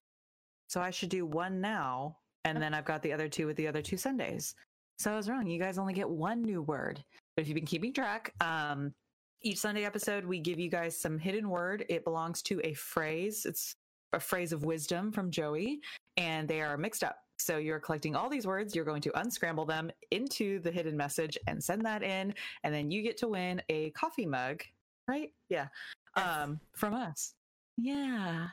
So 0.67 0.81
I 0.81 0.91
should 0.91 1.09
do 1.09 1.25
one 1.25 1.61
now. 1.61 2.17
And 2.43 2.61
then 2.61 2.73
I've 2.73 2.85
got 2.85 3.01
the 3.01 3.13
other 3.13 3.27
two 3.27 3.47
with 3.47 3.57
the 3.57 3.67
other 3.67 3.81
two 3.81 3.97
Sundays. 3.97 4.55
So 4.99 5.11
I 5.11 5.15
was 5.15 5.29
wrong. 5.29 5.47
You 5.47 5.59
guys 5.59 5.77
only 5.77 5.93
get 5.93 6.09
one 6.09 6.41
new 6.41 6.61
word. 6.61 7.03
But 7.35 7.41
if 7.41 7.47
you've 7.47 7.55
been 7.55 7.65
keeping 7.65 7.93
track, 7.93 8.33
um, 8.41 8.93
each 9.41 9.57
Sunday 9.59 9.85
episode, 9.85 10.25
we 10.25 10.39
give 10.39 10.59
you 10.59 10.69
guys 10.69 10.97
some 10.97 11.17
hidden 11.17 11.49
word. 11.49 11.85
It 11.89 12.03
belongs 12.03 12.41
to 12.43 12.59
a 12.63 12.73
phrase. 12.73 13.45
It's 13.45 13.73
a 14.13 14.19
phrase 14.19 14.51
of 14.51 14.65
wisdom 14.65 15.11
from 15.11 15.31
Joey, 15.31 15.79
and 16.17 16.47
they 16.47 16.61
are 16.61 16.77
mixed 16.77 17.03
up. 17.03 17.17
So 17.39 17.57
you're 17.57 17.79
collecting 17.79 18.15
all 18.15 18.29
these 18.29 18.47
words, 18.47 18.75
you're 18.75 18.85
going 18.85 19.01
to 19.03 19.19
unscramble 19.19 19.65
them 19.65 19.91
into 20.09 20.59
the 20.59 20.71
hidden 20.71 20.97
message 20.97 21.37
and 21.47 21.63
send 21.63 21.85
that 21.85 22.01
in, 22.01 22.33
and 22.63 22.73
then 22.73 22.89
you 22.89 23.03
get 23.03 23.17
to 23.17 23.27
win 23.27 23.61
a 23.69 23.91
coffee 23.91 24.25
mug, 24.25 24.63
right? 25.07 25.31
Yeah. 25.49 25.67
Um, 26.15 26.59
from 26.73 26.95
us. 26.95 27.35
Yeah. 27.77 28.47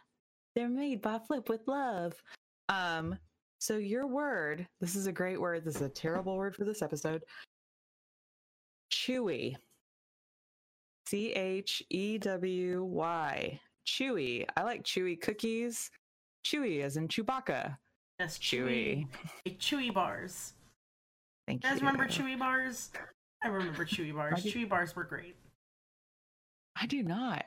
They're 0.54 0.68
made 0.68 1.00
by 1.00 1.18
Flip 1.18 1.48
with 1.48 1.66
Love. 1.66 2.14
Um, 2.68 3.18
so 3.58 3.78
your 3.78 4.06
word, 4.06 4.66
this 4.80 4.94
is 4.94 5.06
a 5.06 5.12
great 5.12 5.40
word. 5.40 5.64
This 5.64 5.76
is 5.76 5.82
a 5.82 5.88
terrible 5.88 6.36
word 6.36 6.54
for 6.54 6.64
this 6.64 6.82
episode. 6.82 7.24
Chewy. 8.92 9.56
C 11.06 11.32
H 11.32 11.82
E 11.90 12.18
W 12.18 12.84
Y. 12.84 13.60
Chewy. 13.86 14.46
I 14.56 14.62
like 14.62 14.82
chewy 14.84 15.20
cookies. 15.20 15.90
Chewy 16.46 16.82
as 16.82 16.96
in 16.96 17.08
Chewbacca. 17.08 17.76
Yes, 18.18 18.38
Chewy. 18.38 19.06
Chewy. 19.46 19.58
Chewy 19.58 19.94
bars. 19.94 20.54
Thank 21.46 21.62
You 21.64 21.70
guys 21.70 21.80
you. 21.80 21.86
remember 21.86 22.06
Chewy 22.06 22.38
bars? 22.38 22.90
I 23.42 23.48
remember 23.48 23.84
Chewy 23.86 24.14
bars. 24.14 24.42
do. 24.42 24.50
Chewy 24.50 24.68
bars 24.68 24.96
were 24.96 25.04
great. 25.04 25.36
I 26.80 26.86
do 26.86 27.02
not. 27.02 27.44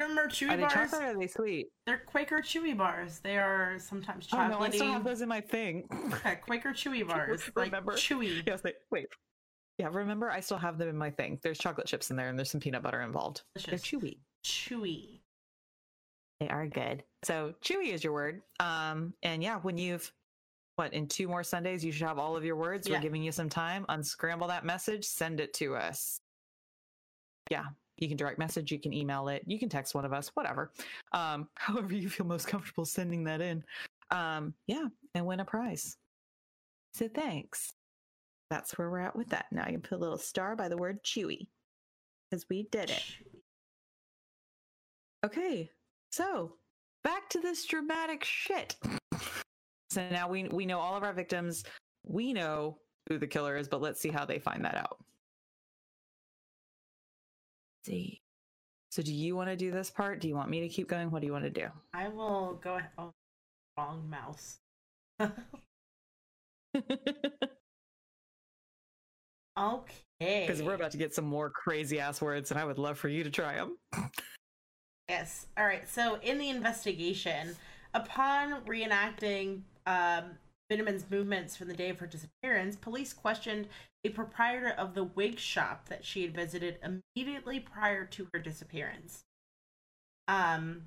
Remember 0.00 0.26
Chewy 0.28 0.50
Are 0.50 0.56
they 0.56 0.62
bars? 0.62 0.72
chocolate 0.72 1.02
or 1.02 1.06
are 1.06 1.18
they 1.18 1.26
sweet? 1.28 1.66
They're 1.86 2.02
Quaker 2.06 2.38
Chewy 2.38 2.76
bars. 2.76 3.20
They 3.20 3.38
are 3.38 3.78
sometimes 3.78 4.28
Oh 4.32 4.46
no, 4.48 4.58
I 4.58 4.70
still 4.70 4.92
have 4.92 5.04
those 5.04 5.22
in 5.22 5.28
my 5.28 5.40
thing. 5.40 5.84
Okay, 6.12 6.36
Quaker 6.44 6.70
Chewy 6.70 7.06
bars. 7.08 7.48
like 7.56 7.66
Remember? 7.66 7.92
chewy. 7.92 8.42
yes, 8.46 8.60
they 8.62 8.74
wait. 8.90 9.06
Yeah, 9.78 9.88
remember 9.92 10.30
I 10.30 10.40
still 10.40 10.56
have 10.56 10.78
them 10.78 10.88
in 10.88 10.96
my 10.96 11.10
thing. 11.10 11.38
There's 11.42 11.58
chocolate 11.58 11.86
chips 11.86 12.10
in 12.10 12.16
there 12.16 12.28
and 12.28 12.38
there's 12.38 12.50
some 12.50 12.60
peanut 12.60 12.82
butter 12.82 13.02
involved. 13.02 13.42
Delicious. 13.54 13.90
They're 13.90 14.00
chewy. 14.00 14.18
Chewy. 14.44 15.20
They 16.40 16.48
are 16.48 16.66
good. 16.66 17.02
So 17.24 17.54
chewy 17.62 17.92
is 17.92 18.02
your 18.02 18.12
word. 18.12 18.42
Um, 18.60 19.12
and 19.22 19.42
yeah, 19.42 19.56
when 19.56 19.76
you've 19.76 20.10
what 20.76 20.92
in 20.92 21.06
two 21.08 21.26
more 21.26 21.42
Sundays, 21.42 21.84
you 21.84 21.90
should 21.90 22.06
have 22.06 22.18
all 22.18 22.36
of 22.36 22.44
your 22.44 22.56
words. 22.56 22.86
Yeah. 22.86 22.96
We're 22.96 23.02
giving 23.02 23.22
you 23.22 23.32
some 23.32 23.48
time. 23.48 23.84
Unscramble 23.88 24.48
that 24.48 24.64
message, 24.64 25.04
send 25.04 25.40
it 25.40 25.54
to 25.54 25.74
us. 25.74 26.20
Yeah, 27.50 27.64
you 27.96 28.08
can 28.08 28.16
direct 28.16 28.38
message, 28.38 28.70
you 28.70 28.78
can 28.78 28.92
email 28.92 29.28
it, 29.28 29.42
you 29.46 29.58
can 29.58 29.68
text 29.68 29.94
one 29.94 30.04
of 30.04 30.12
us, 30.12 30.30
whatever. 30.34 30.72
Um, 31.12 31.48
however 31.54 31.94
you 31.94 32.08
feel 32.08 32.26
most 32.26 32.46
comfortable 32.46 32.84
sending 32.84 33.24
that 33.24 33.40
in. 33.40 33.64
Um, 34.10 34.54
yeah, 34.66 34.86
and 35.14 35.26
win 35.26 35.40
a 35.40 35.44
prize. 35.44 35.96
So 36.92 37.08
thanks. 37.08 37.72
That's 38.50 38.78
where 38.78 38.90
we're 38.90 39.00
at 39.00 39.16
with 39.16 39.28
that. 39.30 39.46
Now 39.50 39.66
you 39.66 39.72
can 39.72 39.82
put 39.82 39.96
a 39.96 40.00
little 40.00 40.18
star 40.18 40.54
by 40.54 40.68
the 40.68 40.76
word 40.76 41.02
chewy. 41.02 41.48
Because 42.30 42.46
we 42.48 42.64
did 42.70 42.90
it. 42.90 43.04
Okay, 45.24 45.70
so 46.10 46.54
back 47.04 47.28
to 47.30 47.40
this 47.40 47.64
dramatic 47.66 48.24
shit. 48.24 48.76
so 49.90 50.08
now 50.10 50.28
we 50.28 50.44
we 50.44 50.66
know 50.66 50.78
all 50.78 50.96
of 50.96 51.02
our 51.02 51.12
victims. 51.12 51.64
We 52.04 52.32
know 52.32 52.78
who 53.08 53.18
the 53.18 53.26
killer 53.26 53.56
is, 53.56 53.68
but 53.68 53.80
let's 53.80 54.00
see 54.00 54.10
how 54.10 54.24
they 54.24 54.38
find 54.38 54.64
that 54.64 54.76
out. 54.76 54.98
see. 57.84 58.20
So 58.90 59.02
do 59.02 59.12
you 59.12 59.36
want 59.36 59.50
to 59.50 59.56
do 59.56 59.70
this 59.70 59.90
part? 59.90 60.20
Do 60.20 60.28
you 60.28 60.34
want 60.34 60.50
me 60.50 60.60
to 60.60 60.68
keep 60.68 60.88
going? 60.88 61.10
What 61.10 61.20
do 61.20 61.26
you 61.26 61.32
want 61.32 61.44
to 61.44 61.50
do? 61.50 61.68
I 61.94 62.08
will 62.08 62.58
go 62.62 62.76
ahead. 62.76 62.90
Oh, 62.98 63.12
wrong 63.78 64.08
mouse. 64.08 64.58
okay. 69.58 70.46
Because 70.46 70.62
we're 70.62 70.74
about 70.74 70.92
to 70.92 70.98
get 70.98 71.14
some 71.14 71.24
more 71.24 71.50
crazy 71.50 72.00
ass 72.00 72.20
words, 72.20 72.50
and 72.50 72.60
I 72.60 72.64
would 72.64 72.78
love 72.78 72.98
for 72.98 73.08
you 73.08 73.24
to 73.24 73.30
try 73.30 73.56
them. 73.56 73.76
Yes. 75.08 75.46
All 75.56 75.64
right. 75.64 75.88
So, 75.88 76.18
in 76.22 76.38
the 76.38 76.50
investigation, 76.50 77.54
upon 77.94 78.62
reenacting 78.64 79.60
um, 79.86 80.24
Beineman's 80.70 81.04
movements 81.10 81.56
from 81.56 81.68
the 81.68 81.74
day 81.74 81.90
of 81.90 81.98
her 82.00 82.06
disappearance, 82.06 82.76
police 82.76 83.12
questioned 83.12 83.68
the 84.02 84.10
proprietor 84.10 84.74
of 84.78 84.94
the 84.94 85.04
wig 85.04 85.38
shop 85.38 85.88
that 85.88 86.04
she 86.04 86.22
had 86.22 86.34
visited 86.34 86.78
immediately 86.82 87.60
prior 87.60 88.04
to 88.06 88.28
her 88.32 88.40
disappearance. 88.40 89.22
Um, 90.28 90.82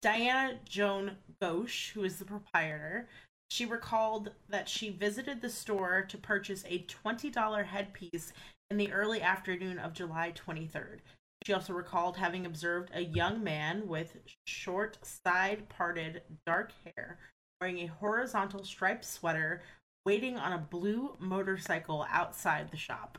Diana 0.00 0.58
Joan 0.64 1.16
Goshe, 1.40 1.92
who 1.92 2.04
is 2.04 2.18
the 2.18 2.24
proprietor, 2.24 3.08
she 3.52 3.66
recalled 3.66 4.30
that 4.48 4.66
she 4.66 4.88
visited 4.88 5.42
the 5.42 5.50
store 5.50 6.06
to 6.08 6.16
purchase 6.16 6.64
a 6.66 6.86
$20 7.04 7.66
headpiece 7.66 8.32
in 8.70 8.78
the 8.78 8.90
early 8.90 9.20
afternoon 9.20 9.78
of 9.78 9.92
July 9.92 10.32
23rd. 10.32 11.00
She 11.44 11.52
also 11.52 11.74
recalled 11.74 12.16
having 12.16 12.46
observed 12.46 12.90
a 12.94 13.02
young 13.02 13.44
man 13.44 13.86
with 13.86 14.16
short, 14.46 14.96
side 15.02 15.68
parted, 15.68 16.22
dark 16.46 16.72
hair 16.82 17.18
wearing 17.60 17.80
a 17.80 17.88
horizontal 17.88 18.64
striped 18.64 19.04
sweater 19.04 19.60
waiting 20.06 20.38
on 20.38 20.54
a 20.54 20.58
blue 20.58 21.14
motorcycle 21.18 22.06
outside 22.10 22.70
the 22.70 22.78
shop. 22.78 23.18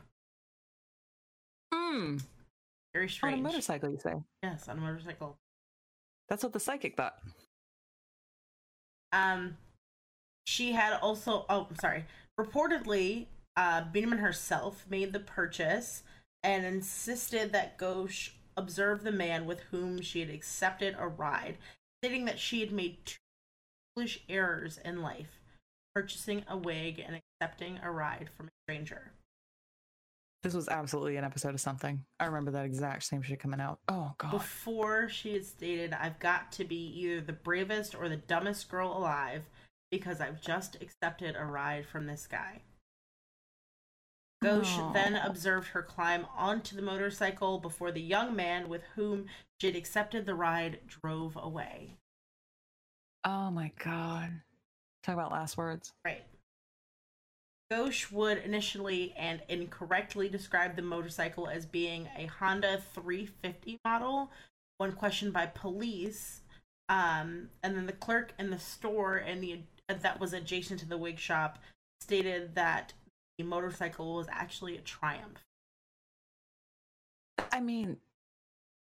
Hmm. 1.72 2.16
Very 2.92 3.08
strange. 3.08 3.34
On 3.34 3.38
a 3.38 3.42
motorcycle, 3.44 3.88
you 3.88 3.98
say? 3.98 4.14
Yes, 4.42 4.68
on 4.68 4.78
a 4.78 4.80
motorcycle. 4.80 5.36
That's 6.28 6.42
what 6.42 6.52
the 6.52 6.58
psychic 6.58 6.96
thought. 6.96 7.18
Um, 9.12 9.56
she 10.44 10.72
had 10.72 10.98
also. 11.00 11.46
Oh, 11.48 11.66
I'm 11.70 11.76
sorry. 11.76 12.04
Reportedly, 12.38 13.26
uh, 13.56 13.82
Biederman 13.92 14.18
herself 14.18 14.84
made 14.88 15.12
the 15.12 15.20
purchase 15.20 16.02
and 16.42 16.64
insisted 16.64 17.52
that 17.52 17.78
Goshe 17.78 18.30
observe 18.56 19.02
the 19.02 19.12
man 19.12 19.46
with 19.46 19.60
whom 19.70 20.00
she 20.00 20.20
had 20.20 20.30
accepted 20.30 20.96
a 20.98 21.08
ride, 21.08 21.56
stating 22.02 22.24
that 22.26 22.38
she 22.38 22.60
had 22.60 22.72
made 22.72 23.04
two 23.06 23.16
foolish 23.94 24.22
errors 24.28 24.78
in 24.84 25.02
life: 25.02 25.40
purchasing 25.94 26.44
a 26.48 26.56
wig 26.56 26.98
and 26.98 27.20
accepting 27.40 27.78
a 27.82 27.90
ride 27.90 28.28
from 28.36 28.46
a 28.46 28.50
stranger. 28.64 29.12
This 30.42 30.52
was 30.52 30.68
absolutely 30.68 31.16
an 31.16 31.24
episode 31.24 31.54
of 31.54 31.60
something. 31.60 32.04
I 32.20 32.26
remember 32.26 32.50
that 32.50 32.66
exact 32.66 33.04
same 33.04 33.22
shit 33.22 33.40
coming 33.40 33.60
out. 33.60 33.78
Oh 33.88 34.12
god. 34.18 34.30
Before 34.30 35.08
she 35.08 35.32
had 35.32 35.46
stated, 35.46 35.94
I've 35.94 36.18
got 36.18 36.52
to 36.52 36.64
be 36.64 36.92
either 37.00 37.22
the 37.22 37.32
bravest 37.32 37.94
or 37.94 38.10
the 38.10 38.18
dumbest 38.18 38.68
girl 38.68 38.94
alive 38.94 39.44
because 39.98 40.20
I've 40.20 40.40
just 40.40 40.76
accepted 40.80 41.36
a 41.38 41.44
ride 41.44 41.86
from 41.86 42.06
this 42.06 42.26
guy. 42.26 42.62
Goshe 44.42 44.78
Aw. 44.78 44.92
then 44.92 45.14
observed 45.14 45.68
her 45.68 45.82
climb 45.82 46.26
onto 46.36 46.74
the 46.74 46.82
motorcycle 46.82 47.58
before 47.58 47.92
the 47.92 48.00
young 48.00 48.34
man 48.34 48.68
with 48.68 48.82
whom 48.96 49.26
she 49.60 49.68
had 49.68 49.76
accepted 49.76 50.26
the 50.26 50.34
ride 50.34 50.80
drove 50.86 51.38
away. 51.40 51.96
Oh 53.24 53.52
my 53.52 53.70
god. 53.82 54.40
Talk 55.04 55.14
about 55.14 55.30
last 55.30 55.56
words. 55.56 55.92
Right. 56.04 56.24
Goshe 57.72 58.10
would 58.10 58.38
initially 58.38 59.14
and 59.16 59.42
incorrectly 59.48 60.28
describe 60.28 60.74
the 60.74 60.82
motorcycle 60.82 61.48
as 61.48 61.66
being 61.66 62.08
a 62.18 62.26
Honda 62.26 62.82
350 62.94 63.78
model 63.84 64.30
when 64.78 64.92
questioned 64.92 65.32
by 65.32 65.46
police. 65.46 66.40
Um, 66.88 67.48
and 67.62 67.76
then 67.76 67.86
the 67.86 67.92
clerk 67.92 68.34
in 68.38 68.50
the 68.50 68.58
store 68.58 69.16
and 69.16 69.42
the 69.42 69.60
that 70.02 70.20
was 70.20 70.32
adjacent 70.32 70.80
to 70.80 70.88
the 70.88 70.96
wig 70.96 71.18
shop 71.18 71.58
stated 72.00 72.54
that 72.54 72.92
the 73.38 73.44
motorcycle 73.44 74.14
was 74.14 74.26
actually 74.30 74.76
a 74.76 74.80
Triumph. 74.80 75.44
I 77.52 77.60
mean, 77.60 77.96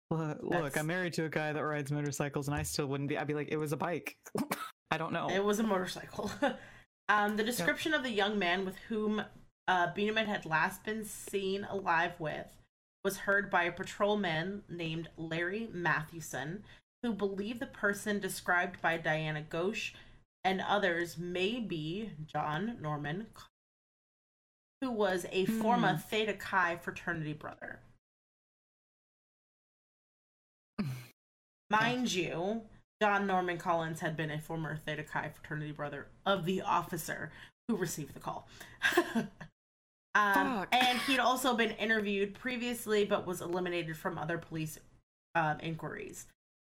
look, 0.09 0.39
look, 0.41 0.77
I'm 0.77 0.87
married 0.87 1.13
to 1.13 1.25
a 1.25 1.29
guy 1.29 1.53
that 1.53 1.63
rides 1.63 1.91
motorcycles, 1.91 2.47
and 2.47 2.55
I 2.55 2.63
still 2.63 2.87
wouldn't 2.87 3.09
be. 3.09 3.17
I'd 3.17 3.27
be 3.27 3.33
like, 3.33 3.49
it 3.49 3.57
was 3.57 3.73
a 3.73 3.77
bike. 3.77 4.17
I 4.91 4.97
don't 4.97 5.13
know. 5.13 5.29
It 5.29 5.43
was 5.43 5.59
a 5.59 5.63
motorcycle. 5.63 6.31
um, 7.09 7.37
the 7.37 7.43
description 7.43 7.93
of 7.93 8.03
the 8.03 8.09
young 8.09 8.39
man 8.39 8.65
with 8.65 8.77
whom 8.89 9.23
uh, 9.67 9.93
Biederman 9.93 10.25
had 10.25 10.45
last 10.45 10.83
been 10.83 11.05
seen 11.05 11.65
alive 11.69 12.13
with 12.19 12.47
was 13.03 13.17
heard 13.17 13.49
by 13.49 13.63
a 13.63 13.71
patrolman 13.71 14.63
named 14.67 15.09
Larry 15.15 15.69
Mathewson, 15.71 16.63
who 17.03 17.13
believed 17.13 17.59
the 17.59 17.67
person 17.67 18.19
described 18.19 18.81
by 18.81 18.97
Diana 18.97 19.43
Goshe 19.47 19.93
and 20.43 20.61
others 20.61 21.17
may 21.17 21.59
be 21.59 22.11
John 22.25 22.77
Norman, 22.81 23.27
who 24.81 24.91
was 24.91 25.25
a 25.31 25.45
former 25.45 25.93
Hmm. 25.93 25.99
Theta 25.99 26.33
Chi 26.33 26.77
fraternity 26.77 27.33
brother. 27.33 27.81
Mind 31.69 32.11
you, 32.13 32.63
John 33.01 33.27
Norman 33.27 33.57
Collins 33.57 33.99
had 33.99 34.17
been 34.17 34.31
a 34.31 34.39
former 34.39 34.77
Theta 34.77 35.03
Chi 35.03 35.29
fraternity 35.29 35.71
brother 35.71 36.07
of 36.25 36.45
the 36.45 36.61
officer 36.61 37.31
who 37.67 37.75
received 37.75 38.13
the 38.13 38.19
call. 38.19 38.47
um, 40.15 40.65
and 40.71 40.97
he'd 41.07 41.19
also 41.19 41.55
been 41.55 41.71
interviewed 41.71 42.33
previously, 42.33 43.05
but 43.05 43.27
was 43.27 43.41
eliminated 43.41 43.95
from 43.95 44.17
other 44.17 44.37
police 44.37 44.79
um, 45.35 45.59
inquiries. 45.59 46.27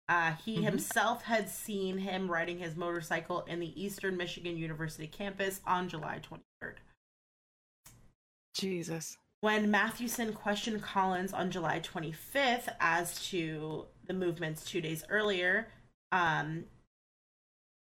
Uh, 0.10 0.34
he 0.36 0.58
Mhm. 0.58 0.64
himself 0.64 1.24
had 1.24 1.50
seen 1.50 1.98
him 2.00 2.32
riding 2.32 2.60
his 2.60 2.76
motorcycle 2.76 3.42
in 3.44 3.60
the 3.60 3.82
Eastern 3.82 4.16
Michigan 4.16 4.58
University 4.58 5.08
campus 5.08 5.60
on 5.66 5.90
July 5.90 6.20
23rd. 6.20 6.80
Jesus. 8.54 9.18
When 9.42 9.70
Mathewson 9.70 10.34
questioned 10.34 10.82
Collins 10.82 11.34
on 11.34 11.52
July 11.52 11.80
25th 11.80 12.70
as 12.80 13.28
to 13.30 13.88
the 14.06 14.14
movements 14.14 14.66
two 14.66 14.82
days 14.82 15.04
earlier, 15.10 15.72
um, 16.12 16.66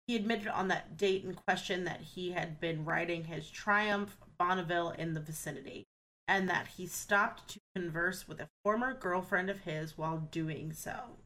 he 0.07 0.15
admitted 0.15 0.47
on 0.47 0.67
that 0.69 0.97
date 0.97 1.23
in 1.23 1.35
question 1.35 1.83
that 1.85 2.01
he 2.01 2.31
had 2.31 2.59
been 2.59 2.83
riding 2.83 3.25
his 3.25 3.49
Triumph 3.49 4.17
Bonneville 4.37 4.89
in 4.91 5.13
the 5.13 5.21
vicinity 5.21 5.85
and 6.27 6.49
that 6.49 6.67
he 6.67 6.87
stopped 6.87 7.47
to 7.49 7.59
converse 7.75 8.27
with 8.27 8.41
a 8.41 8.49
former 8.63 8.93
girlfriend 8.93 9.49
of 9.49 9.61
his 9.61 9.97
while 9.97 10.17
doing 10.17 10.73
so. 10.73 11.19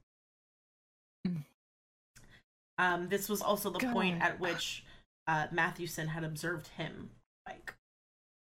Um, 2.77 3.07
this 3.09 3.29
was 3.29 3.41
also 3.41 3.69
the 3.69 3.79
point 3.79 4.21
at 4.21 4.39
which 4.39 4.83
uh, 5.27 5.47
Mathewson 5.51 6.07
had 6.07 6.23
observed 6.23 6.69
him 6.69 7.11
bike. 7.45 7.75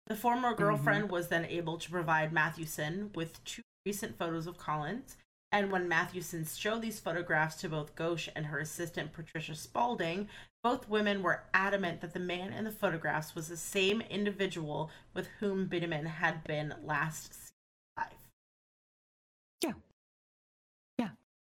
The 0.08 0.16
former 0.16 0.54
girlfriend 0.54 1.10
was 1.12 1.28
then 1.28 1.46
able 1.46 1.78
to 1.78 1.90
provide 1.90 2.32
Mathewson 2.32 3.12
with 3.16 3.44
two 3.46 3.62
recent 3.86 4.18
photos 4.18 4.48
of 4.48 4.58
Collins, 4.58 5.18
and 5.52 5.72
when 5.72 5.88
Mathewson 5.88 6.46
showed 6.46 6.82
these 6.82 7.00
photographs 7.00 7.56
to 7.58 7.70
both 7.70 7.96
Goshe 7.96 8.30
and 8.36 8.46
her 8.48 8.60
assistant 8.60 9.14
Patricia 9.14 9.56
Spaulding, 9.56 10.28
both 10.64 10.90
women 10.90 11.24
were 11.24 11.44
adamant 11.54 12.02
that 12.02 12.14
the 12.14 12.20
man 12.20 12.52
in 12.52 12.66
the 12.66 12.72
photographs 12.72 13.34
was 13.34 13.48
the 13.48 13.58
same 13.58 14.02
individual 14.02 14.92
with 15.14 15.28
whom 15.40 15.68
Bideman 15.68 16.06
had 16.06 16.44
been 16.44 16.74
last 16.84 17.47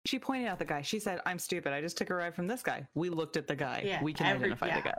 She 0.06 0.20
pointed 0.20 0.48
out 0.48 0.60
the 0.60 0.66
guy. 0.66 0.82
She 0.82 1.00
said, 1.00 1.20
I'm 1.26 1.40
stupid. 1.40 1.74
I 1.74 1.82
just 1.82 1.98
took 1.98 2.10
a 2.10 2.16
ride 2.16 2.36
from 2.36 2.48
this 2.48 2.62
guy. 2.62 2.88
We 2.94 3.10
looked 3.10 3.38
at 3.38 3.48
the 3.48 3.56
guy. 3.56 3.82
Yeah, 3.86 4.04
we 4.04 4.14
can 4.14 4.28
every- 4.28 4.46
identify 4.46 4.68
yeah. 4.68 4.82
the 4.82 4.90
guy. 4.90 4.96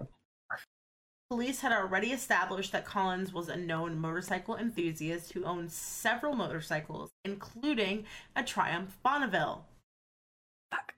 Police 1.28 1.61
had 1.61 1.72
already 1.72 2.12
established 2.12 2.70
that 2.70 2.84
Collins 2.84 3.32
was 3.32 3.48
a 3.48 3.57
known 3.57 3.98
motorcycle 3.98 4.57
enthusiast 4.57 5.32
who 5.32 5.44
owned 5.44 5.72
several 5.72 6.36
motorcycles, 6.36 7.11
including 7.24 8.04
a 8.36 8.44
Triumph 8.44 8.96
Bonneville. 9.02 9.66
Fuck. 10.70 10.94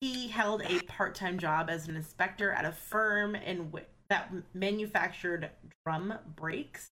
He 0.00 0.28
held 0.28 0.62
a 0.62 0.80
part-time 0.82 1.38
job 1.38 1.68
as 1.68 1.88
an 1.88 1.96
inspector 1.96 2.52
at 2.52 2.64
a 2.64 2.70
firm 2.70 3.34
in 3.34 3.72
that 4.08 4.32
manufactured 4.54 5.50
drum 5.84 6.14
brakes, 6.36 6.90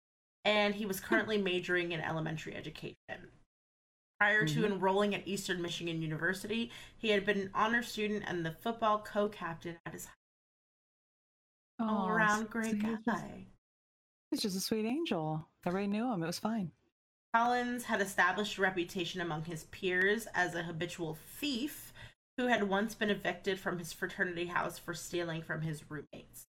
and 0.45 0.75
he 0.75 0.85
was 0.85 0.99
hmm. 0.99 1.05
currently 1.07 1.39
majoring 1.39 1.91
in 1.91 2.01
elementary 2.01 2.55
education. 2.55 3.31
Prior 4.19 4.45
to 4.45 4.61
Mhm. 4.61 4.65
enrolling 4.73 5.15
at 5.15 5.25
Eastern 5.25 5.61
Michigan 5.61 6.01
University, 6.01 6.69
he 6.97 7.09
had 7.09 7.25
been 7.25 7.39
an 7.39 7.51
honor 7.53 7.81
student 7.81 8.25
and 8.27 8.45
the 8.45 8.51
football 8.51 8.99
co-captain 9.01 9.79
at 9.85 9.93
his 9.93 10.05
high 10.07 10.11
school. 11.79 11.87
all 11.89 12.09
around 12.09 12.49
great 12.49 12.75
he's 12.75 12.83
just- 12.83 13.05
guy. 13.05 13.47
He's 14.29 14.41
just 14.41 14.57
a 14.57 14.59
sweet 14.59 14.85
angel. 14.85 15.49
Everybody 15.65 15.87
knew 15.87 16.11
him. 16.11 16.21
It 16.21 16.27
was 16.27 16.37
fine. 16.37 16.73
Collins 17.33 17.85
had 17.85 18.01
established 18.01 18.57
a 18.57 18.61
reputation 18.61 19.21
among 19.21 19.45
his 19.45 19.63
peers 19.65 20.27
as 20.33 20.53
a 20.53 20.63
habitual 20.63 21.15
thief 21.15 21.93
who 22.35 22.47
had 22.47 22.63
once 22.63 22.95
been 22.95 23.09
evicted 23.09 23.57
from 23.57 23.79
his 23.79 23.93
fraternity 23.93 24.47
house 24.47 24.77
for 24.77 24.93
stealing 24.93 25.41
from 25.41 25.61
his 25.61 25.89
roommates. 25.89 26.48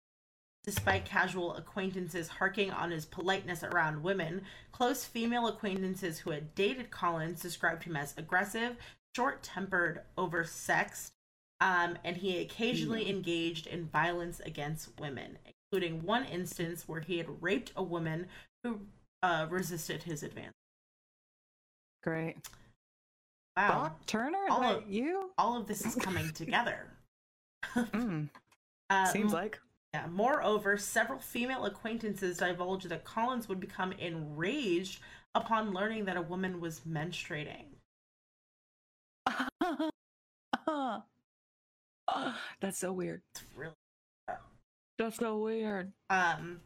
Despite 0.66 1.06
casual 1.06 1.56
acquaintances 1.56 2.28
harking 2.28 2.72
on 2.72 2.90
his 2.90 3.06
politeness 3.06 3.64
around 3.64 4.02
women, 4.02 4.42
close 4.72 5.06
female 5.06 5.46
acquaintances 5.48 6.18
who 6.20 6.32
had 6.32 6.56
dated 6.56 6.90
Collins 6.90 7.40
described 7.40 7.84
him 7.84 7.96
as 7.96 8.16
aggressive, 8.18 8.76
short 9.16 9.44
tempered, 9.44 10.02
oversexed, 10.18 11.12
um, 11.62 11.98
and 12.04 12.18
he 12.18 12.40
occasionally 12.42 13.08
engaged 13.10 13.68
in 13.68 13.86
violence 13.86 14.40
against 14.40 15.00
women, 15.00 15.38
including 15.72 16.02
one 16.04 16.26
instance 16.26 16.88
where 16.88 17.02
he 17.02 17.20
had 17.20 17.42
raped 17.44 17.72
a 17.76 17.84
woman 17.84 18.26
who 18.64 18.80
uh, 19.22 19.46
resisted 19.50 20.02
his 20.02 20.24
advance. 20.24 20.54
Great. 22.04 22.38
Wow. 23.56 23.68
Brock 23.70 24.06
Turner? 24.08 24.46
All 24.50 24.64
of- 24.64 24.90
you? 24.90 25.30
All 25.38 25.58
of 25.58 25.68
this 25.68 25.86
is 25.86 25.94
coming 25.96 26.30
together. 26.34 26.88
Mm, 27.76 28.30
Uh, 28.90 29.06
seems 29.06 29.34
like. 29.34 29.60
Yeah. 29.96 30.08
Moreover, 30.12 30.76
several 30.78 31.20
female 31.20 31.64
acquaintances 31.64 32.40
divulged 32.40 32.90
that 32.90 33.06
Collins 33.06 33.48
would 33.48 33.62
become 33.62 33.94
enraged 33.94 35.00
upon 35.34 35.74
learning 35.74 36.04
that 36.06 36.18
a 36.18 36.22
woman 36.22 36.60
was 36.60 36.82
menstruating. 36.82 37.68
That's 42.60 42.78
so 42.78 42.92
weird. 42.92 43.22
It's 43.36 43.46
really 43.56 43.74
That's 44.98 45.18
so 45.18 45.38
weird. 45.38 45.94
Um, 46.10 46.60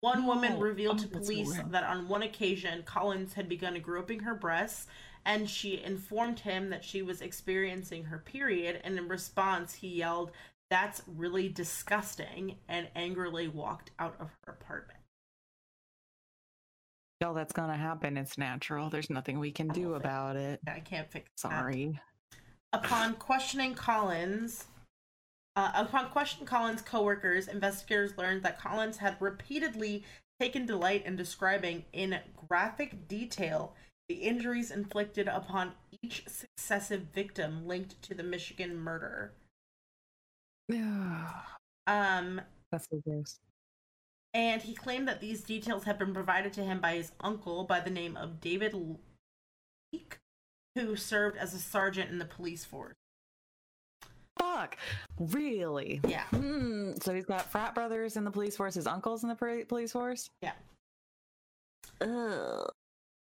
one 0.00 0.24
woman 0.24 0.52
No. 0.52 0.60
revealed 0.60 1.00
Oh, 1.00 1.02
to 1.02 1.08
so 1.08 1.18
police 1.18 1.58
that 1.70 1.82
on 1.82 2.06
one 2.08 2.22
occasion 2.22 2.84
Collins 2.84 3.32
had 3.32 3.48
begun 3.48 3.80
groping 3.80 4.20
her 4.20 4.34
breasts, 4.34 4.86
and 5.24 5.50
she 5.50 5.82
informed 5.82 6.38
him 6.40 6.70
that 6.70 6.84
she 6.84 7.02
was 7.02 7.20
experiencing 7.20 8.04
her 8.04 8.18
period. 8.18 8.80
And 8.84 8.96
in 8.96 9.08
response, 9.08 9.74
he 9.74 9.88
yelled, 9.88 10.30
"That's 10.70 11.02
really 11.06 11.48
disgusting!" 11.48 12.58
and 12.68 12.88
angrily 12.94 13.48
walked 13.48 13.90
out 13.98 14.16
of 14.20 14.30
her 14.44 14.52
apartment. 14.52 15.00
Yo, 17.20 17.34
that's 17.34 17.52
gonna 17.52 17.76
happen. 17.76 18.16
It's 18.16 18.38
natural. 18.38 18.88
There's 18.88 19.10
nothing 19.10 19.38
we 19.38 19.52
can 19.52 19.68
do 19.68 19.94
about 19.94 20.36
it. 20.36 20.60
I 20.66 20.80
can't 20.80 21.10
fix 21.10 21.28
that. 21.42 21.50
Sorry. 21.50 22.00
Upon 22.72 23.14
questioning 23.14 23.74
Collins, 23.74 24.66
uh, 25.56 25.72
upon 25.74 26.10
questioning 26.10 26.46
Collins' 26.46 26.80
coworkers, 26.80 27.48
investigators 27.48 28.16
learned 28.16 28.42
that 28.44 28.58
Collins 28.58 28.98
had 28.98 29.16
repeatedly 29.20 30.04
taken 30.40 30.64
delight 30.64 31.04
in 31.04 31.16
describing 31.16 31.84
in 31.92 32.18
graphic 32.48 33.06
detail 33.06 33.74
the 34.08 34.14
injuries 34.14 34.70
inflicted 34.70 35.28
upon 35.28 35.72
each 36.02 36.24
successive 36.26 37.02
victim 37.14 37.66
linked 37.66 38.00
to 38.02 38.14
the 38.14 38.22
Michigan 38.22 38.76
murder. 38.76 39.34
Um, 41.86 42.40
That's 42.70 42.86
so 42.90 43.00
gross. 43.06 43.38
and 44.34 44.62
he 44.62 44.74
claimed 44.74 45.08
that 45.08 45.20
these 45.20 45.42
details 45.42 45.84
had 45.84 45.98
been 45.98 46.14
provided 46.14 46.52
to 46.54 46.62
him 46.62 46.80
by 46.80 46.94
his 46.94 47.12
uncle 47.20 47.64
by 47.64 47.80
the 47.80 47.90
name 47.90 48.16
of 48.16 48.40
David 48.40 48.74
Leik, 49.92 50.18
who 50.76 50.94
served 50.96 51.36
as 51.36 51.52
a 51.54 51.58
sergeant 51.58 52.10
in 52.10 52.18
the 52.18 52.24
police 52.24 52.64
force. 52.64 52.94
Fuck. 54.38 54.76
Really? 55.18 56.00
Yeah. 56.06 56.24
Hmm. 56.30 56.92
So 57.02 57.14
he's 57.14 57.26
got 57.26 57.50
frat 57.50 57.74
brothers 57.74 58.16
in 58.16 58.24
the 58.24 58.30
police 58.30 58.56
force, 58.56 58.74
his 58.74 58.86
uncles 58.86 59.22
in 59.22 59.28
the 59.28 59.64
police 59.68 59.92
force? 59.92 60.30
Yeah. 60.40 60.52
Ugh. 62.00 62.70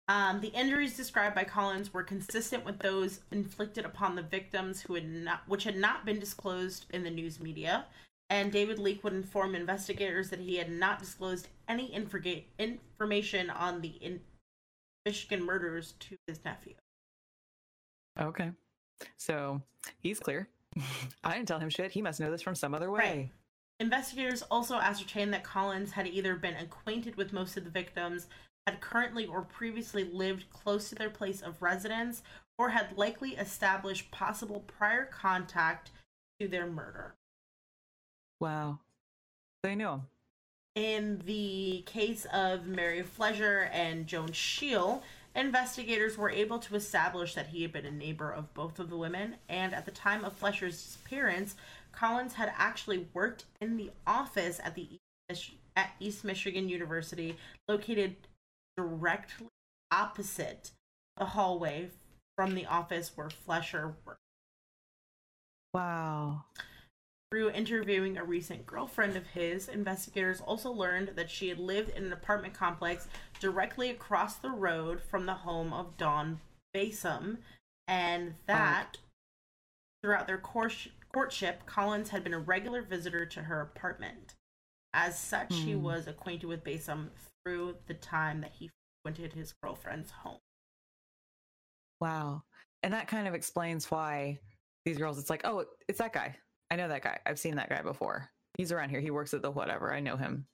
Um, 0.09 0.41
the 0.41 0.49
injuries 0.49 0.97
described 0.97 1.35
by 1.35 1.45
Collins 1.45 1.93
were 1.93 2.05
consistent 2.05 2.65
with 2.65 2.79
those 2.79 3.21
inflicted 3.33 3.85
upon 3.85 4.15
the 4.15 4.23
victims 4.23 4.81
who 4.81 4.95
had 4.95 5.09
not, 5.09 5.41
which 5.49 5.65
had 5.65 5.77
not 5.77 6.05
been 6.05 6.21
disclosed 6.21 6.87
in 6.91 7.03
the 7.03 7.11
news 7.11 7.41
media. 7.41 7.87
And 8.31 8.53
David 8.53 8.79
Leik 8.79 9.03
would 9.05 9.13
inform 9.13 9.55
investigators 9.55 10.31
that 10.31 10.41
he 10.41 10.57
had 10.57 10.71
not 10.71 10.99
disclosed 10.99 11.49
any 11.69 11.93
information 11.93 13.51
on 13.51 13.81
the 13.81 13.95
in- 14.01 14.21
Michigan 15.05 15.45
murders 15.45 15.95
to 16.01 16.17
his 16.27 16.45
nephew. 16.45 16.75
Okay. 18.19 18.51
So 19.17 19.61
he's 20.01 20.21
clear. 20.21 20.49
I 21.25 21.35
didn't 21.35 21.49
tell 21.49 21.61
him 21.61 21.71
shit. 21.71 21.93
He 21.93 22.03
must 22.03 22.21
know 22.21 22.31
this 22.31 22.43
from 22.43 22.55
some 22.55 22.75
other 22.75 22.91
way. 22.91 22.99
Right. 22.99 23.31
Investigators 23.79 24.43
also 24.51 24.77
ascertained 24.77 25.35
that 25.35 25.45
Collins 25.45 25.93
had 25.93 26.07
either 26.07 26.35
been 26.35 26.55
acquainted 26.55 27.17
with 27.17 27.33
most 27.33 27.57
of 27.57 27.65
the 27.65 27.71
victims, 27.71 28.27
had 28.67 28.81
currently 28.81 29.27
or 29.27 29.43
previously 29.43 30.05
lived 30.05 30.51
close 30.51 30.89
to 30.89 30.95
their 30.95 31.11
place 31.11 31.41
of 31.41 31.63
residence, 31.63 32.23
or 32.59 32.71
had 32.71 32.97
likely 32.97 33.31
established 33.37 34.11
possible 34.11 34.65
prior 34.67 35.05
contact 35.05 35.91
to 36.41 36.49
their 36.49 36.67
murder. 36.67 37.15
Wow. 38.41 38.81
They 39.63 39.75
knew 39.75 39.89
him. 39.89 40.03
In 40.75 41.23
the 41.25 41.83
case 41.87 42.27
of 42.33 42.67
Mary 42.67 43.03
Fleszar 43.03 43.71
and 43.73 44.07
Joan 44.07 44.33
Schell, 44.33 45.03
investigators 45.35 46.19
were 46.19 46.31
able 46.31 46.59
to 46.59 46.75
establish 46.75 47.35
that 47.35 47.49
he 47.49 47.63
had 47.63 47.73
been 47.73 47.87
a 47.87 47.91
neighbor 47.91 48.31
of 48.31 48.53
both 48.53 48.79
of 48.79 48.91
the 48.91 48.97
women, 48.97 49.37
and 49.49 49.75
at 49.75 49.87
the 49.87 49.91
time 49.91 50.25
of 50.25 50.39
Fleszar's 50.39 50.83
disappearance, 50.83 51.57
Collins 51.93 52.35
had 52.35 52.53
actually 52.59 53.07
worked 53.15 53.45
in 53.61 53.77
the 53.77 53.91
office 54.07 54.61
at 54.63 54.75
the 54.75 54.89
East, 55.31 55.53
at 55.75 55.91
East 55.99 56.25
Michigan 56.25 56.69
University, 56.69 57.37
located 57.69 58.17
directly 58.77 59.49
opposite 59.91 60.73
the 61.17 61.25
hallway 61.27 61.91
from 62.37 62.55
the 62.55 62.67
office 62.67 63.13
where 63.17 63.29
Fleszar 63.29 63.95
worked. 64.05 64.21
Wow. 65.73 66.45
Through 67.31 67.51
interviewing 67.51 68.17
a 68.17 68.25
recent 68.25 68.67
girlfriend 68.67 69.17
of 69.17 69.27
his, 69.29 69.69
investigators 69.69 70.41
also 70.41 70.71
learned 70.71 71.13
that 71.17 71.31
she 71.31 71.49
had 71.49 71.59
lived 71.59 71.91
in 71.91 72.05
an 72.05 72.13
apartment 72.13 72.55
complex 72.55 73.09
directly 73.41 73.91
across 73.91 74.37
the 74.37 74.51
road 74.51 75.01
from 75.01 75.27
the 75.27 75.35
home 75.35 75.73
of 75.73 75.97
Dawn 75.97 76.41
Basom, 76.75 77.39
and 77.89 78.35
that 78.47 78.99
throughout 80.03 80.27
their 80.27 80.39
course- 80.39 80.89
courtship, 81.13 81.67
Collins 81.67 82.11
had 82.11 82.23
been 82.23 82.35
a 82.35 82.39
regular 82.39 82.83
visitor 82.83 83.27
to 83.27 83.43
her 83.45 83.61
apartment. 83.61 84.35
As 84.93 85.19
such, 85.19 85.55
he 85.55 85.73
Hmm. 85.73 85.83
was 85.83 86.07
acquainted 86.07 86.47
with 86.47 86.65
Basom 86.65 87.11
through 87.47 87.77
the 87.87 87.95
time 87.95 88.41
that 88.41 88.51
he 88.53 88.71
frequented 89.05 89.33
his 89.33 89.55
girlfriend's 89.63 90.11
home. 90.11 90.39
Wow. 92.01 92.43
And 92.83 92.93
that 92.93 93.07
kind 93.09 93.29
of 93.29 93.35
explains 93.35 93.91
why 93.91 94.39
these 94.85 94.99
girls, 94.99 95.19
it's 95.19 95.31
like, 95.31 95.43
oh, 95.45 95.65
it's 95.89 95.99
that 96.01 96.13
guy. 96.13 96.37
I 96.71 96.77
know 96.77 96.89
that 96.89 97.03
guy. 97.03 97.19
I've 97.25 97.39
seen 97.39 97.55
that 97.57 97.69
guy 97.69 97.83
before. 97.83 98.29
He's 98.59 98.73
around 98.73 98.91
here. 98.91 99.01
He 99.01 99.11
works 99.13 99.33
at 99.33 99.43
the 99.43 99.51
whatever. 99.51 99.93
I 99.93 100.01
know 100.01 100.17
him. 100.17 100.47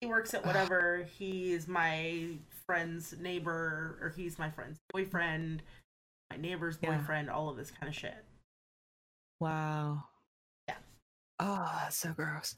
He 0.00 0.08
works 0.08 0.34
at 0.34 0.44
whatever. 0.46 1.06
he's 1.16 1.68
my 1.68 2.26
friend's 2.66 3.14
neighbor, 3.20 3.98
or 4.02 4.12
he's 4.16 4.38
my 4.38 4.50
friend's 4.50 4.78
boyfriend, 4.92 5.62
my 6.30 6.36
neighbor's 6.36 6.78
Yeah. 6.82 6.96
boyfriend, 6.96 7.30
all 7.30 7.48
of 7.48 7.56
this 7.56 7.70
kind 7.70 7.88
of 7.88 7.94
shit. 7.94 8.24
Wow. 9.40 10.04
Yeah. 10.68 10.76
Oh, 11.38 11.78
that's 11.82 11.96
so 11.96 12.12
gross. 12.12 12.56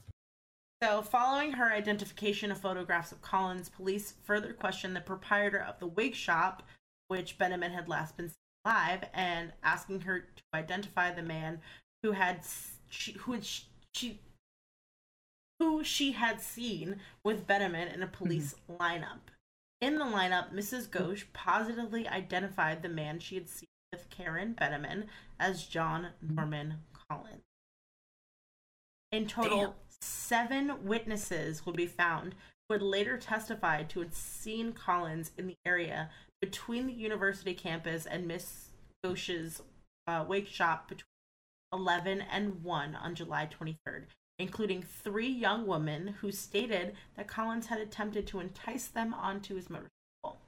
So, 0.83 1.03
following 1.03 1.53
her 1.53 1.73
identification 1.73 2.51
of 2.51 2.59
photographs 2.59 3.13
of 3.13 3.23
Collins, 3.23 3.69
police 3.69 4.15
further 4.25 4.53
questioned 4.53 4.95
the 4.95 5.01
proprietor 5.01 5.61
of 5.61 5.79
the 5.79 5.87
wig 5.87 6.15
shop, 6.15 6.63
which 7.09 7.39
Benjamin 7.39 7.73
had 7.73 7.89
last 7.89 8.17
been 8.17 8.29
seen 8.29 8.37
alive, 8.65 9.05
and 9.15 9.53
asking 9.63 10.03
her 10.03 10.21
to 10.21 10.43
identify 10.53 11.11
the 11.11 11.23
man 11.23 11.61
who 12.03 12.13
had 12.13 12.43
she, 12.91 13.13
who 13.13 13.33
had 13.33 13.45
sh- 13.45 13.63
she 13.95 14.21
who 15.59 15.85
she 15.85 16.13
had 16.13 16.41
seen 16.41 16.97
with 17.23 17.47
Benjamin 17.47 17.89
in 17.89 18.03
a 18.03 18.07
police 18.07 18.55
mm-hmm. 18.69 18.83
lineup. 18.83 19.21
In 19.81 19.99
the 19.99 20.05
lineup, 20.05 20.53
Mrs. 20.53 20.89
Mm-hmm. 20.89 21.11
Goshe 21.11 21.25
positively 21.33 22.09
identified 22.09 22.83
the 22.83 22.89
man 22.89 23.19
she 23.19 23.37
had 23.37 23.49
seen 23.49 23.69
with 23.93 24.11
Karen 24.11 24.53
Benjamin 24.53 25.07
as 25.39 25.65
John 25.65 26.09
mm-hmm. 26.25 26.35
Norman 26.35 26.75
Collins. 27.09 27.43
In 29.13 29.27
total, 29.27 29.59
Damn. 29.59 29.73
Seven 30.05 30.85
witnesses 30.85 31.65
would 31.65 31.77
be 31.77 31.87
found 31.87 32.35
who 32.69 32.75
had 32.75 32.83
later 32.83 33.17
testified 33.17 33.89
to 33.89 34.01
had 34.01 34.15
seen 34.15 34.73
Collins 34.73 35.31
in 35.39 35.47
the 35.47 35.57
area 35.65 36.11
between 36.43 36.87
the 36.87 36.93
university 36.93 37.55
campus 37.55 38.05
and 38.05 38.29
Miss 38.29 38.69
Goshe's 39.03 39.63
uh, 40.07 40.23
wake 40.29 40.47
shop 40.47 40.89
between 40.89 41.07
11 41.73 42.21
and 42.21 42.63
1 42.63 42.95
on 42.95 43.15
July 43.15 43.49
23rd, 43.49 44.05
including 44.39 44.83
three 44.83 45.29
young 45.29 45.67
women 45.67 46.09
who 46.21 46.31
stated 46.31 46.95
that 47.17 47.27
Collins 47.27 47.67
had 47.67 47.81
attempted 47.81 48.27
to 48.27 48.41
entice 48.41 48.87
them 48.89 49.15
onto 49.15 49.57
his 49.57 49.71
motorcycle. 49.71 50.41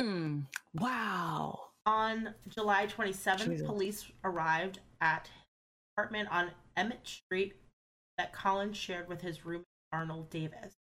Mm. 0.00 0.44
Wow. 0.74 1.60
On 1.84 2.34
July 2.48 2.86
27th, 2.86 3.44
Jesus. 3.44 3.66
police 3.66 4.06
arrived 4.24 4.80
at 5.02 5.28
apartment 5.94 6.28
on 6.30 6.50
Emmet 6.74 7.06
Street 7.06 7.54
that 8.18 8.32
Collins 8.32 8.76
shared 8.76 9.08
with 9.08 9.22
his 9.22 9.46
roommate 9.46 9.64
Arnold 9.92 10.28
Davis. 10.28 10.74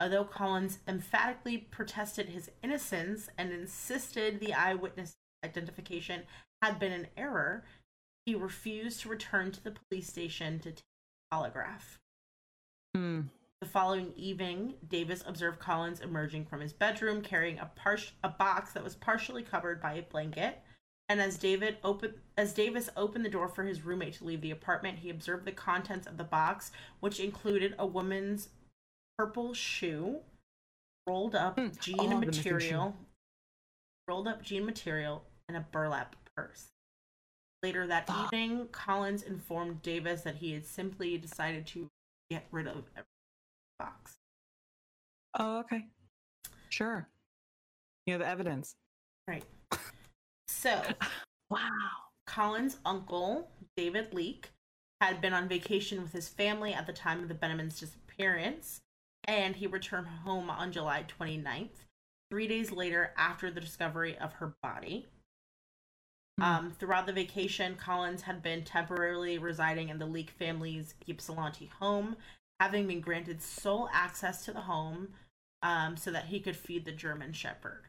Although 0.00 0.24
Collins 0.24 0.80
emphatically 0.88 1.58
protested 1.58 2.30
his 2.30 2.50
innocence 2.62 3.28
and 3.38 3.52
insisted 3.52 4.40
the 4.40 4.54
eyewitness 4.54 5.14
identification 5.44 6.22
had 6.62 6.78
been 6.78 6.92
an 6.92 7.06
error, 7.16 7.64
he 8.26 8.34
refused 8.34 9.00
to 9.00 9.08
return 9.08 9.52
to 9.52 9.62
the 9.62 9.72
police 9.88 10.08
station 10.08 10.58
to 10.60 10.72
take 10.72 10.84
a 11.30 11.34
polygraph. 11.34 11.98
Mm. 12.96 13.26
The 13.60 13.68
following 13.68 14.12
evening, 14.16 14.74
Davis 14.88 15.22
observed 15.26 15.58
Collins 15.58 16.00
emerging 16.00 16.46
from 16.46 16.60
his 16.60 16.72
bedroom 16.72 17.20
carrying 17.20 17.58
a 17.58 17.70
par- 17.76 17.98
a 18.24 18.28
box 18.30 18.72
that 18.72 18.84
was 18.84 18.94
partially 18.94 19.42
covered 19.42 19.82
by 19.82 19.94
a 19.94 20.02
blanket. 20.02 20.62
And 21.10 21.20
as 21.20 21.36
David 21.38 21.76
opened 21.82 22.14
as 22.36 22.52
Davis 22.54 22.88
opened 22.96 23.24
the 23.24 23.28
door 23.30 23.48
for 23.48 23.64
his 23.64 23.82
roommate 23.82 24.14
to 24.14 24.24
leave 24.24 24.42
the 24.42 24.52
apartment, 24.52 25.00
he 25.00 25.10
observed 25.10 25.44
the 25.44 25.50
contents 25.50 26.06
of 26.06 26.16
the 26.16 26.22
box, 26.24 26.70
which 27.00 27.18
included 27.18 27.74
a 27.80 27.84
woman's 27.84 28.50
purple 29.18 29.52
shoe, 29.52 30.20
rolled 31.08 31.34
up 31.34 31.58
Hmm. 31.58 31.70
jean 31.80 31.96
Oh, 31.98 32.20
the 32.20 32.26
missing 32.26 32.42
shoe. 32.44 32.52
material, 32.54 32.96
rolled 34.06 34.28
up 34.28 34.40
jean 34.42 34.64
material, 34.64 35.24
and 35.48 35.56
a 35.56 35.60
burlap 35.72 36.14
purse. 36.36 36.68
Later 37.64 37.88
that 37.88 38.06
Fuck. 38.06 38.32
evening, 38.32 38.68
Collins 38.68 39.24
informed 39.24 39.82
Davis 39.82 40.22
that 40.22 40.36
he 40.36 40.52
had 40.52 40.64
simply 40.64 41.18
decided 41.18 41.66
to 41.66 41.90
get 42.30 42.46
rid 42.52 42.68
of 42.68 42.84
every 42.94 43.08
box. 43.80 44.14
Oh, 45.34 45.58
okay. 45.58 45.88
Sure. 46.68 47.08
You 48.06 48.12
have 48.12 48.20
the 48.20 48.28
evidence. 48.28 48.76
Right. 49.26 49.44
So, 50.50 50.82
Wow. 51.50 51.68
Collins' 52.26 52.78
uncle, 52.84 53.50
David 53.76 54.14
Leik, 54.14 54.50
had 55.00 55.20
been 55.20 55.32
on 55.32 55.48
vacation 55.48 56.00
with 56.02 56.12
his 56.12 56.28
family 56.28 56.72
at 56.72 56.86
the 56.86 56.92
time 56.92 57.22
of 57.22 57.28
the 57.28 57.34
Benjamins' 57.34 57.80
disappearance, 57.80 58.80
and 59.24 59.56
he 59.56 59.66
returned 59.66 60.06
home 60.06 60.48
on 60.48 60.70
July 60.70 61.04
29th, 61.04 61.86
three 62.30 62.46
days 62.46 62.70
later 62.70 63.12
after 63.16 63.50
the 63.50 63.60
discovery 63.60 64.16
of 64.18 64.34
her 64.34 64.54
body. 64.62 65.08
Hmm. 66.38 66.44
Um, 66.44 66.70
throughout 66.70 67.06
the 67.06 67.12
vacation, 67.12 67.74
Collins 67.74 68.22
had 68.22 68.42
been 68.42 68.62
temporarily 68.62 69.38
residing 69.38 69.88
in 69.88 69.98
the 69.98 70.06
Leik 70.06 70.30
family's 70.30 70.94
Ypsilanti 71.08 71.66
home, 71.80 72.16
having 72.60 72.86
been 72.86 73.00
granted 73.00 73.42
sole 73.42 73.88
access 73.92 74.44
to 74.44 74.52
the 74.52 74.60
home 74.60 75.08
um, 75.62 75.96
so 75.96 76.10
that 76.12 76.26
he 76.26 76.38
could 76.38 76.56
feed 76.56 76.84
the 76.84 76.92
German 76.92 77.32
Shepherd. 77.32 77.86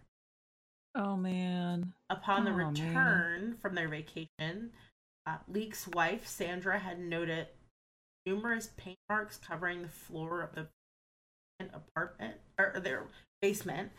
Oh, 0.96 1.16
man. 1.16 1.94
Upon 2.10 2.44
the 2.46 2.52
man. 2.52 2.70
return 2.74 3.58
from 3.62 3.76
their 3.76 3.88
vacation, 3.88 4.72
uh, 5.26 5.38
Leik's 5.48 5.88
wife, 5.88 6.28
Sandra, 6.28 6.80
had 6.80 7.00
noted 7.00 7.48
numerous 8.26 8.70
paint 8.78 9.00
marks 9.10 9.38
covering 9.38 9.82
the 9.82 9.88
floor 9.88 10.42
of 10.42 10.54
the 10.56 10.68
apartment 11.74 12.36
or 12.58 12.80
their 12.80 13.04
basement, 13.42 13.92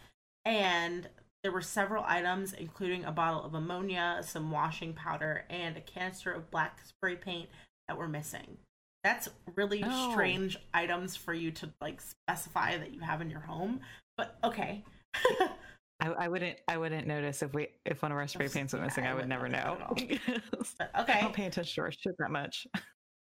and 0.44 1.08
there 1.42 1.52
were 1.52 1.62
several 1.62 2.04
items, 2.06 2.52
including 2.52 3.04
a 3.04 3.12
bottle 3.12 3.42
of 3.42 3.54
ammonia, 3.54 4.20
some 4.22 4.50
washing 4.50 4.92
powder, 4.92 5.44
and 5.48 5.76
a 5.76 5.80
canister 5.80 6.30
of 6.32 6.50
black 6.50 6.80
spray 6.84 7.16
paint 7.16 7.48
that 7.88 7.96
were 7.96 8.08
missing. 8.08 8.58
That's 9.04 9.28
really 9.56 9.80
No. 9.80 10.10
strange 10.12 10.56
items 10.74 11.16
for 11.16 11.32
you 11.34 11.50
to 11.52 11.72
like 11.80 12.00
specify 12.00 12.76
that 12.78 12.92
you 12.92 13.00
have 13.00 13.20
in 13.20 13.30
your 13.30 13.40
home, 13.40 13.80
but 14.16 14.38
okay. 14.44 14.84
I, 16.02 16.24
I 16.24 16.28
wouldn't. 16.28 16.58
I 16.66 16.76
wouldn't 16.78 17.06
notice 17.06 17.42
if 17.42 17.54
we 17.54 17.68
if 17.86 18.02
one 18.02 18.10
of 18.10 18.18
our 18.18 18.26
spray 18.26 18.48
paints 18.48 18.72
went 18.72 18.84
missing. 18.84 19.06
I 19.06 19.10
I 19.12 19.14
would 19.14 19.28
never 19.28 19.48
know. 19.48 19.76
but 20.78 20.90
I 20.94 21.02
okay. 21.02 21.20
don't 21.20 21.32
pay 21.32 21.46
attention 21.46 21.74
to 21.76 21.80
our 21.82 21.92
shit 21.92 22.14
that 22.18 22.30
much. 22.30 22.66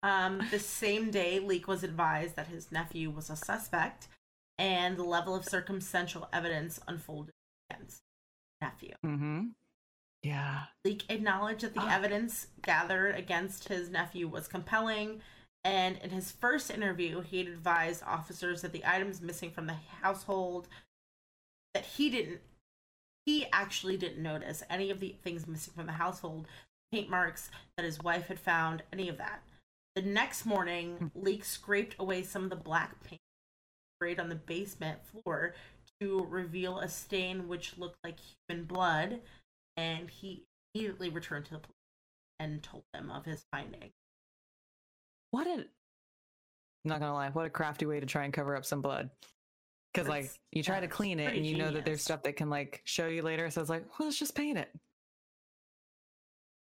Um, 0.02 0.42
the 0.50 0.60
same 0.60 1.12
day, 1.12 1.40
Leik 1.40 1.68
was 1.68 1.84
advised 1.84 2.38
that 2.38 2.48
his 2.48 2.72
nephew 2.72 3.10
was 3.10 3.30
a 3.30 3.36
suspect, 3.36 4.08
and 4.58 4.96
the 4.96 5.04
level 5.04 5.36
of 5.36 5.44
circumstantial 5.44 6.30
evidence 6.32 6.80
unfolded 6.88 7.34
against 7.70 8.00
nephew. 8.62 8.94
Mm-hmm. 9.06 9.48
Yeah. 10.24 10.60
Leik 10.86 11.04
acknowledged 11.10 11.64
that 11.64 11.74
the 11.74 11.84
evidence 11.84 12.48
gathered 12.62 13.14
against 13.14 13.68
his 13.68 13.90
nephew 13.90 14.30
was 14.30 14.48
compelling, 14.48 15.20
and 15.66 15.98
in 15.98 16.12
his 16.12 16.32
first 16.32 16.72
interview, 16.72 17.20
he 17.20 17.40
had 17.40 17.48
advised 17.48 18.02
officers 18.08 18.62
that 18.62 18.72
the 18.72 18.86
items 18.86 19.22
missing 19.22 19.52
from 19.52 19.68
the 19.68 19.76
household 20.02 20.70
that 21.74 21.86
he 21.86 22.10
didn't 22.10 22.40
he 23.30 23.46
actually 23.54 23.96
didn't 23.96 24.24
notice 24.24 24.64
any 24.72 24.90
of 24.90 25.00
the 25.00 25.16
things 25.24 25.48
missing 25.48 25.72
from 25.76 25.86
the 25.86 25.92
household, 25.92 26.48
paint 26.92 27.12
marks 27.12 27.52
that 27.78 27.86
his 27.86 28.02
wife 28.02 28.26
had 28.26 28.40
found, 28.40 28.82
any 28.92 29.08
of 29.08 29.18
that. 29.18 29.44
The 29.96 30.02
next 30.02 30.48
morning, 30.48 30.96
hmm. 30.96 31.08
Leik 31.14 31.46
scraped 31.46 31.96
away 32.00 32.24
some 32.24 32.44
of 32.44 32.50
the 32.50 32.56
black 32.56 33.04
paint 33.04 33.22
sprayed 33.96 34.20
on 34.20 34.30
the 34.30 34.36
basement 34.36 34.98
floor 35.06 35.54
to 36.02 36.26
reveal 36.28 36.80
a 36.80 36.90
stain 36.90 37.48
which 37.48 37.78
looked 37.78 37.98
like 38.04 38.18
human 38.50 38.64
blood, 38.66 39.20
and 39.78 40.10
he 40.10 40.46
immediately 40.74 41.10
returned 41.10 41.46
to 41.46 41.52
the 41.52 41.60
police 41.60 41.76
and 42.40 42.64
told 42.64 42.84
them 42.94 43.12
of 43.12 43.26
his 43.26 43.46
finding. 43.52 43.92
What 45.30 45.46
a. 45.46 45.68
Not 46.84 47.00
gonna 47.00 47.14
lie. 47.14 47.30
What 47.30 47.46
a 47.46 47.52
crafty 47.52 47.86
way 47.86 48.00
to 48.00 48.08
try 48.08 48.24
and 48.24 48.34
cover 48.34 48.56
up 48.56 48.66
some 48.66 48.82
blood. 48.82 49.12
Because 49.94 50.08
like 50.08 50.32
you 50.52 50.62
try 50.62 50.80
to 50.80 50.88
clean 50.88 51.20
it, 51.20 51.36
and 51.36 51.46
you 51.46 51.58
know 51.58 51.72
that 51.72 51.86
there's 51.86 52.04
stuff 52.04 52.24
that 52.24 52.36
can 52.36 52.50
like 52.50 52.82
show 52.86 53.08
you 53.08 53.24
later. 53.24 53.50
So 53.50 53.62
it's 53.62 53.70
like, 53.70 53.86
well, 53.98 54.08
let's 54.08 54.20
just 54.20 54.36
paint 54.36 54.58
it. 54.58 54.70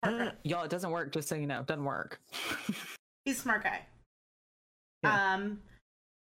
Guy. 0.04 0.32
Y'all, 0.44 0.64
it 0.64 0.70
doesn't 0.70 0.92
work. 0.92 1.12
Just 1.12 1.28
so 1.28 1.36
you 1.36 1.48
know, 1.48 1.62
it 1.62 1.66
doesn't 1.66 1.84
work. 1.84 2.20
He's 3.26 3.40
a 3.40 3.42
smart 3.42 3.64
guy. 3.64 3.82
Yeah. 5.04 5.34
Um, 5.34 5.62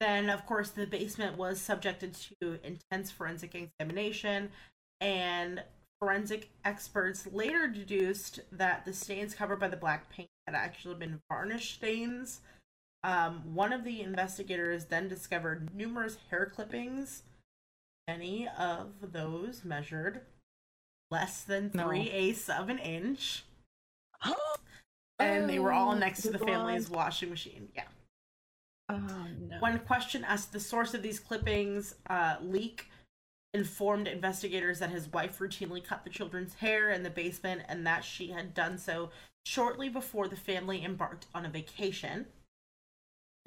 then, 0.01 0.30
of 0.30 0.47
course, 0.47 0.70
the 0.70 0.86
basement 0.86 1.36
was 1.36 1.61
subjected 1.61 2.16
to 2.41 2.59
intense 2.64 3.11
forensic 3.11 3.55
examination, 3.55 4.51
and 5.01 5.62
forensic 6.01 6.49
experts 6.64 7.26
later 7.30 7.66
deduced 7.66 8.41
that 8.53 8.84
the 8.86 8.93
stains 8.93 9.34
covered 9.34 9.61
by 9.61 9.68
the 9.68 9.76
black 9.76 10.09
paint 10.09 10.30
had 10.47 10.55
actually 10.55 10.95
been 10.95 11.20
varnish 11.28 11.74
stains. 11.74 12.41
Um, 13.05 13.55
one 13.55 13.72
of 13.72 13.84
the 13.84 14.01
investigators 14.03 14.86
then 14.86 15.09
discovered 15.09 15.74
numerous 15.74 16.16
hair 16.30 16.46
clippings. 16.46 17.22
Many 18.09 18.49
of 18.59 19.12
those 19.12 19.64
measured 19.64 20.22
less 21.11 21.42
than 21.44 21.70
No. 21.74 21.86
three 21.86 22.11
eighths 22.11 22.49
of 22.49 22.68
an 22.68 22.78
inch, 22.78 23.44
and 25.18 25.49
they 25.49 25.59
were 25.59 25.72
all 25.72 25.92
Oh, 25.92 25.99
next 25.99 26.22
to 26.22 26.30
the 26.30 26.38
family's 26.38 26.90
washing 26.90 27.30
machine. 27.30 27.68
Yeah. 27.74 27.86
Oh 28.88 29.26
no. 29.38 29.61
When 29.61 29.78
questioned 29.80 30.24
as 30.26 30.46
to 30.46 30.53
the 30.53 30.61
source 30.61 30.94
of 30.94 31.03
these 31.03 31.20
clippings, 31.20 31.94
uh, 32.09 32.36
Leik 32.40 32.86
informed 33.55 34.09
investigators 34.09 34.78
that 34.78 34.90
his 34.90 35.09
wife 35.12 35.38
routinely 35.38 35.84
cut 35.84 36.05
the 36.05 36.11
children's 36.11 36.55
hair 36.55 36.90
in 36.90 37.03
the 37.03 37.11
basement 37.11 37.62
and 37.68 37.86
that 37.86 38.05
she 38.05 38.28
had 38.30 38.55
done 38.55 38.76
so 38.78 39.11
shortly 39.46 39.88
before 39.88 40.28
the 40.28 40.36
family 40.36 40.84
embarked 40.84 41.26
on 41.34 41.44
a 41.46 41.49
vacation. 41.49 42.26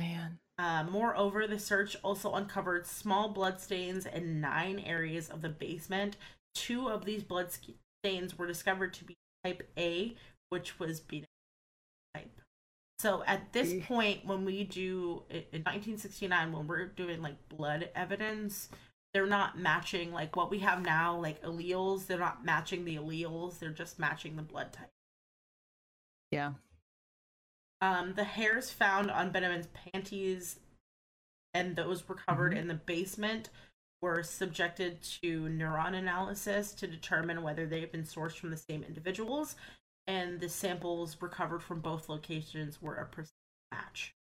Man. 0.01 0.39
Uh, 0.57 0.83
moreover, 0.89 1.47
the 1.47 1.59
search 1.59 1.95
also 2.03 2.33
uncovered 2.33 2.85
small 2.85 3.29
blood 3.29 3.61
stains 3.61 4.05
in 4.05 4.41
nine 4.41 4.79
areas 4.79 5.29
of 5.29 5.41
the 5.41 5.49
basement. 5.49 6.17
Two 6.55 6.87
of 6.87 7.05
these 7.05 7.23
blood 7.23 7.49
stains 8.03 8.37
were 8.37 8.47
discovered 8.47 8.93
to 8.95 9.03
be 9.03 9.15
type 9.43 9.69
A, 9.77 10.15
which 10.49 10.79
was 10.79 10.99
beat 10.99 11.25
type. 12.15 12.41
So 12.99 13.23
at 13.25 13.53
this 13.53 13.73
point, 13.85 14.25
when 14.25 14.45
we 14.45 14.63
do 14.63 15.23
in 15.29 15.63
1969, 15.63 16.51
when 16.51 16.67
we're 16.67 16.85
doing 16.85 17.21
like 17.21 17.37
blood 17.49 17.89
evidence, 17.95 18.69
they're 19.13 19.25
not 19.25 19.57
matching 19.57 20.11
like 20.11 20.35
what 20.35 20.51
we 20.51 20.59
have 20.59 20.81
now, 20.83 21.17
like 21.17 21.41
alleles. 21.43 22.07
They're 22.07 22.19
not 22.19 22.45
matching 22.45 22.85
the 22.85 22.97
alleles. 22.97 23.59
They're 23.59 23.69
just 23.69 23.99
matching 23.99 24.35
the 24.35 24.43
blood 24.43 24.73
type. 24.73 24.89
Yeah. 26.31 26.53
Um, 27.81 28.13
the 28.13 28.23
hairs 28.23 28.69
found 28.71 29.09
on 29.09 29.31
Benjamin's 29.31 29.67
panties 29.67 30.59
and 31.53 31.75
those 31.75 32.07
recovered 32.07 32.53
Mhm. 32.53 32.57
in 32.57 32.67
the 32.67 32.75
basement 32.75 33.49
were 34.01 34.23
subjected 34.23 35.01
to 35.01 35.49
neutron 35.49 35.95
analysis 35.95 36.73
to 36.73 36.87
determine 36.87 37.41
whether 37.43 37.65
they 37.67 37.81
have 37.81 37.91
been 37.91 38.03
sourced 38.03 38.37
from 38.37 38.49
the 38.51 38.57
same 38.57 38.83
individuals, 38.83 39.55
and 40.07 40.39
the 40.39 40.49
samples 40.49 41.21
recovered 41.21 41.61
from 41.61 41.81
both 41.81 42.07
locations 42.09 42.81
were 42.81 42.95
a 42.95 43.05
precise 43.05 43.33
match. 43.71 44.15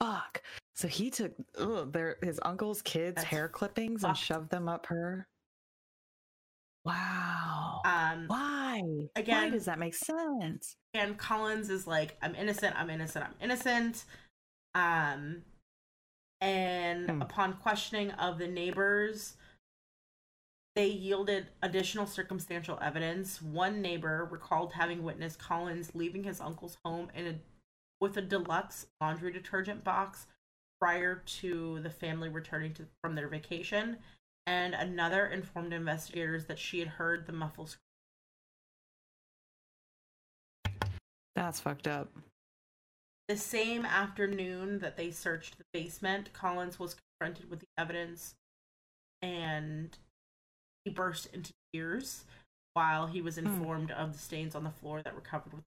Fuck. 0.00 0.42
So 0.74 0.86
he 0.88 1.10
took 1.10 1.34
ugh, 1.56 1.92
their 1.92 2.18
his 2.22 2.38
uncle's 2.44 2.82
kids' 2.82 3.16
That's 3.16 3.26
hair 3.28 3.48
clippings 3.48 4.04
and 4.04 4.16
shoved 4.16 4.50
them 4.50 4.68
up 4.68 4.86
her. 4.86 5.26
Wow. 6.84 7.82
Um, 7.84 8.26
Why? 8.28 8.57
Why 8.74 9.08
again- 9.16 9.52
does 9.52 9.64
that 9.66 9.78
make 9.78 9.94
sense? 9.94 10.76
and 10.94 11.18
Collins 11.18 11.70
is 11.70 11.86
like, 11.86 12.16
"I'm 12.22 12.34
innocent. 12.34 12.74
I'm 12.76 12.90
innocent. 12.90 13.24
I'm 13.24 13.34
innocent." 13.40 14.04
Um, 14.74 15.44
and 16.40 17.08
Hmm. 17.10 17.22
upon 17.22 17.56
questioning 17.58 18.10
of 18.12 18.38
the 18.38 18.48
neighbors, 18.48 19.36
they 20.74 20.86
yielded 20.88 21.50
additional 21.62 22.06
circumstantial 22.06 22.78
evidence. 22.80 23.42
One 23.42 23.80
neighbor 23.82 24.24
recalled 24.24 24.72
having 24.74 25.02
witnessed 25.02 25.38
Collins 25.38 25.94
leaving 25.94 26.24
his 26.24 26.40
uncle's 26.40 26.76
home 26.84 27.10
in 27.14 27.26
a 27.26 27.40
with 28.00 28.16
a 28.16 28.22
deluxe 28.22 28.86
laundry 29.00 29.32
detergent 29.32 29.82
box 29.82 30.28
prior 30.80 31.16
to 31.16 31.80
the 31.80 31.90
family 31.90 32.28
returning 32.28 32.72
to 32.74 32.86
from 33.02 33.16
their 33.16 33.26
vacation. 33.28 34.00
And 34.46 34.72
another 34.74 35.26
informed 35.26 35.72
investigators 35.72 36.46
that 36.46 36.60
she 36.60 36.78
had 36.78 36.88
heard 36.88 37.26
the 37.26 37.32
muffled 37.32 37.76
That's 41.38 41.60
fucked 41.60 41.86
up. 41.86 42.08
The 43.28 43.36
same 43.36 43.84
afternoon 43.84 44.80
that 44.80 44.96
they 44.96 45.12
searched 45.12 45.56
the 45.56 45.64
basement, 45.72 46.32
Collins 46.32 46.80
was 46.80 46.96
confronted 46.96 47.48
with 47.48 47.60
the 47.60 47.68
evidence 47.78 48.34
and 49.22 49.96
he 50.84 50.90
burst 50.90 51.28
into 51.32 51.52
tears 51.72 52.24
while 52.74 53.06
he 53.06 53.22
was 53.22 53.38
informed 53.38 53.92
of 53.92 54.14
the 54.14 54.18
stains 54.18 54.56
on 54.56 54.64
the 54.64 54.70
floor 54.70 55.00
that 55.02 55.14
were 55.14 55.20
covered 55.20 55.52
with. 55.52 55.62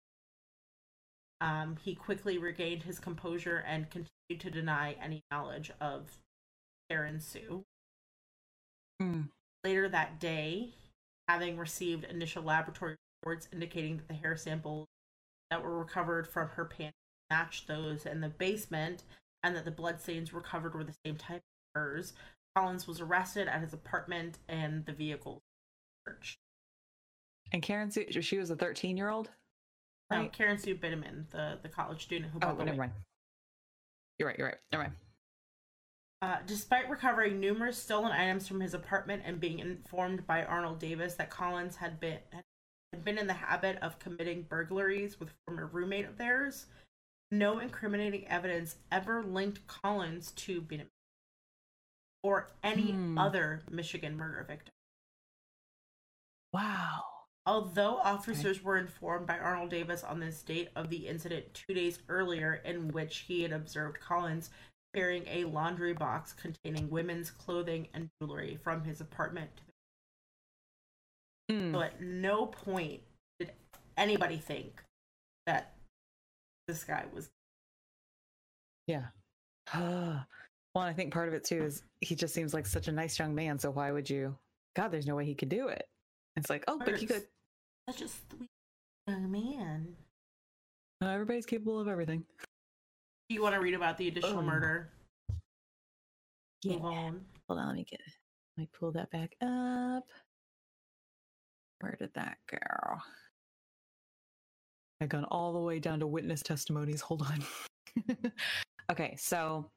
Um, 1.39 1.77
he 1.81 1.95
quickly 1.95 2.37
regained 2.37 2.83
his 2.83 2.99
composure 2.99 3.63
and 3.65 3.89
continued 3.89 4.41
to 4.41 4.51
deny 4.51 4.97
any 5.01 5.21
knowledge 5.31 5.71
of 5.79 6.17
Karen 6.89 7.21
Sue. 7.21 7.63
Hmm. 8.99 9.21
Later 9.63 9.87
that 9.87 10.19
day, 10.19 10.71
having 11.29 11.55
received 11.55 12.03
initial 12.03 12.43
laboratory 12.43 12.97
reports 13.21 13.47
indicating 13.53 13.97
that 13.97 14.09
the 14.09 14.15
hair 14.15 14.35
samples 14.35 14.87
that 15.51 15.61
were 15.63 15.77
recovered 15.77 16.27
from 16.27 16.47
her 16.49 16.65
panties 16.65 16.93
matched 17.29 17.67
those 17.67 18.05
in 18.05 18.21
the 18.21 18.29
basement 18.29 19.03
and 19.43 19.55
that 19.55 19.65
the 19.65 19.71
blood 19.71 20.01
stains 20.01 20.33
recovered 20.33 20.73
were 20.73 20.83
the 20.83 20.95
same 21.05 21.15
type 21.15 21.41
as 21.75 21.79
hers, 21.81 22.13
Collins 22.55 22.87
was 22.87 22.99
arrested 22.99 23.47
at 23.47 23.61
his 23.61 23.73
apartment 23.73 24.37
and 24.49 24.85
the 24.85 24.91
vehicle 24.91 25.41
searched. 26.07 26.39
And 27.51 27.61
Karen, 27.61 27.91
Sue- 27.91 28.11
she 28.21 28.37
was 28.37 28.49
a 28.49 28.55
13 28.55 28.97
year 28.97 29.09
old, 29.09 29.29
right? 30.09 30.31
Karen 30.31 30.57
Sue 30.57 30.75
Bitterman, 30.75 31.29
the, 31.31 31.59
the 31.61 31.69
college 31.69 32.03
student 32.03 32.31
who 32.31 32.37
Oh, 32.37 32.39
brought 32.39 32.57
the 32.57 32.65
never 32.65 32.77
mind. 32.77 32.91
You're 34.19 34.27
right. 34.27 34.37
You're 34.37 34.47
right. 34.47 34.57
Never 34.71 34.83
mind. 34.83 34.95
Uh, 36.21 36.37
despite 36.45 36.87
recovering 36.89 37.39
numerous 37.39 37.77
stolen 37.77 38.11
items 38.11 38.47
from 38.47 38.59
his 38.59 38.73
apartment 38.75 39.23
and 39.25 39.39
being 39.39 39.57
informed 39.59 40.27
by 40.27 40.43
Arnold 40.43 40.79
Davis 40.79 41.15
that 41.15 41.29
Collins 41.31 41.77
had 41.77 41.99
been 41.99 42.19
had 42.31 42.43
been 42.99 43.17
in 43.17 43.27
the 43.27 43.33
habit 43.33 43.77
of 43.81 43.99
committing 43.99 44.43
burglaries 44.43 45.19
with 45.19 45.29
a 45.29 45.33
former 45.45 45.65
roommate 45.67 46.05
of 46.05 46.17
theirs, 46.17 46.65
no 47.31 47.59
incriminating 47.59 48.27
evidence 48.27 48.75
ever 48.91 49.23
linked 49.23 49.65
Collins 49.67 50.31
to 50.31 50.61
Benjamin 50.61 50.89
or 52.23 52.49
any 52.63 52.91
Hmm. 52.91 53.17
other 53.17 53.61
Michigan 53.69 54.15
murder 54.15 54.43
victim. 54.43 54.73
Wow. 56.53 57.05
Although 57.45 57.97
officers 57.97 58.61
were 58.61 58.77
informed 58.77 59.25
by 59.25 59.39
Arnold 59.39 59.71
Davis 59.71 60.03
on 60.03 60.19
this 60.19 60.43
date 60.43 60.69
of 60.75 60.89
the 60.89 61.07
incident 61.07 61.53
two 61.53 61.73
days 61.73 61.99
earlier, 62.07 62.55
in 62.55 62.89
which 62.89 63.19
he 63.19 63.41
had 63.41 63.51
observed 63.51 63.99
Collins 63.99 64.51
carrying 64.93 65.25
a 65.27 65.45
laundry 65.45 65.93
box 65.93 66.33
containing 66.33 66.89
women's 66.89 67.31
clothing 67.31 67.87
and 67.93 68.09
jewelry 68.19 68.57
from 68.57 68.83
his 68.83 69.01
apartment. 69.01 69.61
Hmm. 71.49 71.73
So 71.73 71.81
at 71.81 72.01
no 72.01 72.45
point 72.45 73.01
did 73.39 73.51
anybody 73.97 74.37
think 74.37 74.81
that 75.47 75.73
this 76.67 76.83
guy 76.83 77.05
was. 77.13 77.29
Yeah. 78.87 79.05
well, 79.75 80.25
I 80.75 80.93
think 80.93 81.13
part 81.13 81.27
of 81.27 81.33
it 81.33 81.43
too 81.43 81.63
is 81.63 81.83
he 82.01 82.15
just 82.15 82.33
seems 82.33 82.53
like 82.53 82.65
such 82.65 82.87
a 82.87 82.91
nice 82.91 83.17
young 83.19 83.33
man. 83.35 83.59
So 83.59 83.69
why 83.71 83.91
would 83.91 84.09
you? 84.09 84.35
God, 84.75 84.89
there's 84.91 85.07
no 85.07 85.15
way 85.15 85.25
he 85.25 85.35
could 85.35 85.49
do 85.49 85.67
it. 85.67 85.85
It's 86.37 86.49
like, 86.49 86.63
oh, 86.67 86.79
but 86.83 86.97
he 86.97 87.05
could. 87.05 87.23
Such 87.89 88.01
a 88.03 88.07
sweet 88.07 88.49
young 89.07 89.29
man. 89.31 89.95
Uh, 91.03 91.07
everybody's 91.09 91.45
capable 91.45 91.79
of 91.79 91.87
everything. 91.87 92.23
Do 93.29 93.35
you 93.35 93.41
want 93.41 93.55
to 93.55 93.61
read 93.61 93.73
about 93.73 93.97
the 93.97 94.07
additional 94.07 94.39
Oh. 94.39 94.43
murder? 94.43 94.89
Yeah. 96.63 96.73
Move 96.73 96.85
on. 96.85 97.21
Hold 97.47 97.59
on, 97.59 97.67
let 97.67 97.75
me 97.75 97.85
get. 97.89 97.99
Let 98.57 98.61
me 98.63 98.69
pull 98.79 98.91
that 98.91 99.09
back 99.11 99.35
up. 99.41 100.03
Where 101.81 101.95
did 101.99 102.13
that 102.13 102.37
go? 102.49 102.97
I've 105.01 105.09
gone 105.09 105.25
all 105.25 105.51
the 105.51 105.59
way 105.59 105.79
down 105.79 105.99
to 105.99 106.07
witness 106.07 106.41
testimonies. 106.41 107.01
Hold 107.01 107.23
on. 107.23 107.43
okay, 108.91 109.15
so 109.17 109.69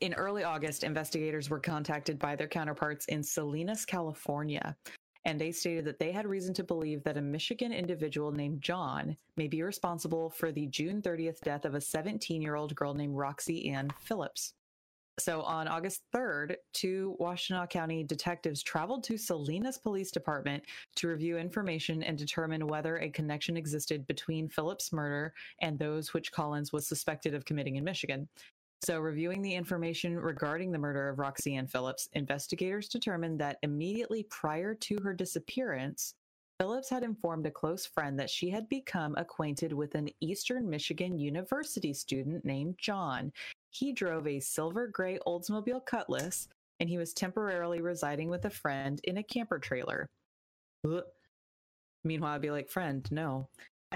in 0.00 0.12
early 0.14 0.42
August, 0.42 0.82
investigators 0.82 1.48
were 1.48 1.60
contacted 1.60 2.18
by 2.18 2.36
their 2.36 2.48
counterparts 2.48 3.06
in 3.06 3.22
Salinas, 3.22 3.84
California, 3.84 4.76
and 5.24 5.40
they 5.40 5.52
stated 5.52 5.84
that 5.84 5.98
they 5.98 6.12
had 6.12 6.26
reason 6.26 6.52
to 6.54 6.64
believe 6.64 7.02
that 7.04 7.16
a 7.16 7.22
Michigan 7.22 7.72
individual 7.72 8.32
named 8.32 8.60
John 8.60 9.16
may 9.36 9.46
be 9.46 9.62
responsible 9.62 10.30
for 10.30 10.52
the 10.52 10.66
June 10.66 11.00
30th 11.00 11.40
death 11.40 11.64
of 11.64 11.74
a 11.74 11.80
17 11.80 12.42
year 12.42 12.56
old 12.56 12.74
girl 12.74 12.92
named 12.92 13.16
Roxie 13.16 13.70
Ann 13.70 13.88
Phillips. 14.00 14.54
So 15.18 15.40
on 15.42 15.66
August 15.66 16.02
3rd, 16.14 16.56
two 16.74 17.16
Washtenaw 17.18 17.70
County 17.70 18.04
detectives 18.04 18.62
traveled 18.62 19.02
to 19.04 19.16
Salinas 19.16 19.78
Police 19.78 20.10
Department 20.10 20.62
to 20.96 21.08
review 21.08 21.38
information 21.38 22.02
and 22.02 22.18
determine 22.18 22.66
whether 22.66 22.98
a 22.98 23.08
connection 23.08 23.56
existed 23.56 24.06
between 24.06 24.50
Phillips' 24.50 24.92
murder 24.92 25.32
and 25.62 25.78
those 25.78 26.12
which 26.12 26.32
Collins 26.32 26.70
was 26.70 26.86
suspected 26.86 27.32
of 27.32 27.46
committing 27.46 27.76
in 27.76 27.84
Michigan. 27.84 28.28
So, 28.84 29.00
reviewing 29.00 29.40
the 29.40 29.54
information 29.54 30.18
regarding 30.18 30.70
the 30.70 30.78
murder 30.78 31.08
of 31.08 31.18
Roxie 31.18 31.56
Ann 31.56 31.66
Phillips, 31.66 32.10
investigators 32.12 32.88
determined 32.88 33.40
that 33.40 33.56
immediately 33.62 34.24
prior 34.24 34.74
to 34.74 34.98
her 35.02 35.14
disappearance, 35.14 36.14
Phillips 36.60 36.88
had 36.88 37.02
informed 37.02 37.46
a 37.46 37.50
close 37.50 37.84
friend 37.84 38.18
that 38.18 38.30
she 38.30 38.48
had 38.48 38.68
become 38.68 39.14
acquainted 39.18 39.72
with 39.72 39.94
an 39.94 40.08
Eastern 40.20 40.68
Michigan 40.68 41.18
University 41.18 41.92
student 41.92 42.44
named 42.44 42.76
John. 42.78 43.30
He 43.70 43.92
drove 43.92 44.26
a 44.26 44.40
silver 44.40 44.86
gray 44.86 45.18
Oldsmobile 45.26 45.84
Cutlass 45.84 46.48
and 46.80 46.88
he 46.88 46.96
was 46.98 47.12
temporarily 47.12 47.80
residing 47.80 48.28
with 48.28 48.46
a 48.46 48.50
friend 48.50 49.00
in 49.04 49.18
a 49.18 49.22
camper 49.22 49.58
trailer. 49.58 50.06
Ugh. 50.86 51.02
Meanwhile, 52.04 52.34
I'd 52.34 52.42
be 52.42 52.50
like, 52.50 52.70
friend, 52.70 53.06
no. 53.10 53.48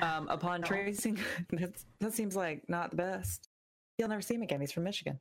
Um, 0.02 0.28
upon 0.28 0.60
No. 0.60 0.66
tracing, 0.66 1.18
that, 1.50 1.82
that 2.00 2.12
seems 2.12 2.36
like 2.36 2.68
not 2.68 2.90
the 2.90 2.96
best. 2.96 3.48
You'll 3.98 4.08
never 4.08 4.22
see 4.22 4.34
him 4.34 4.42
again. 4.42 4.60
He's 4.60 4.72
from 4.72 4.84
Michigan. 4.84 5.18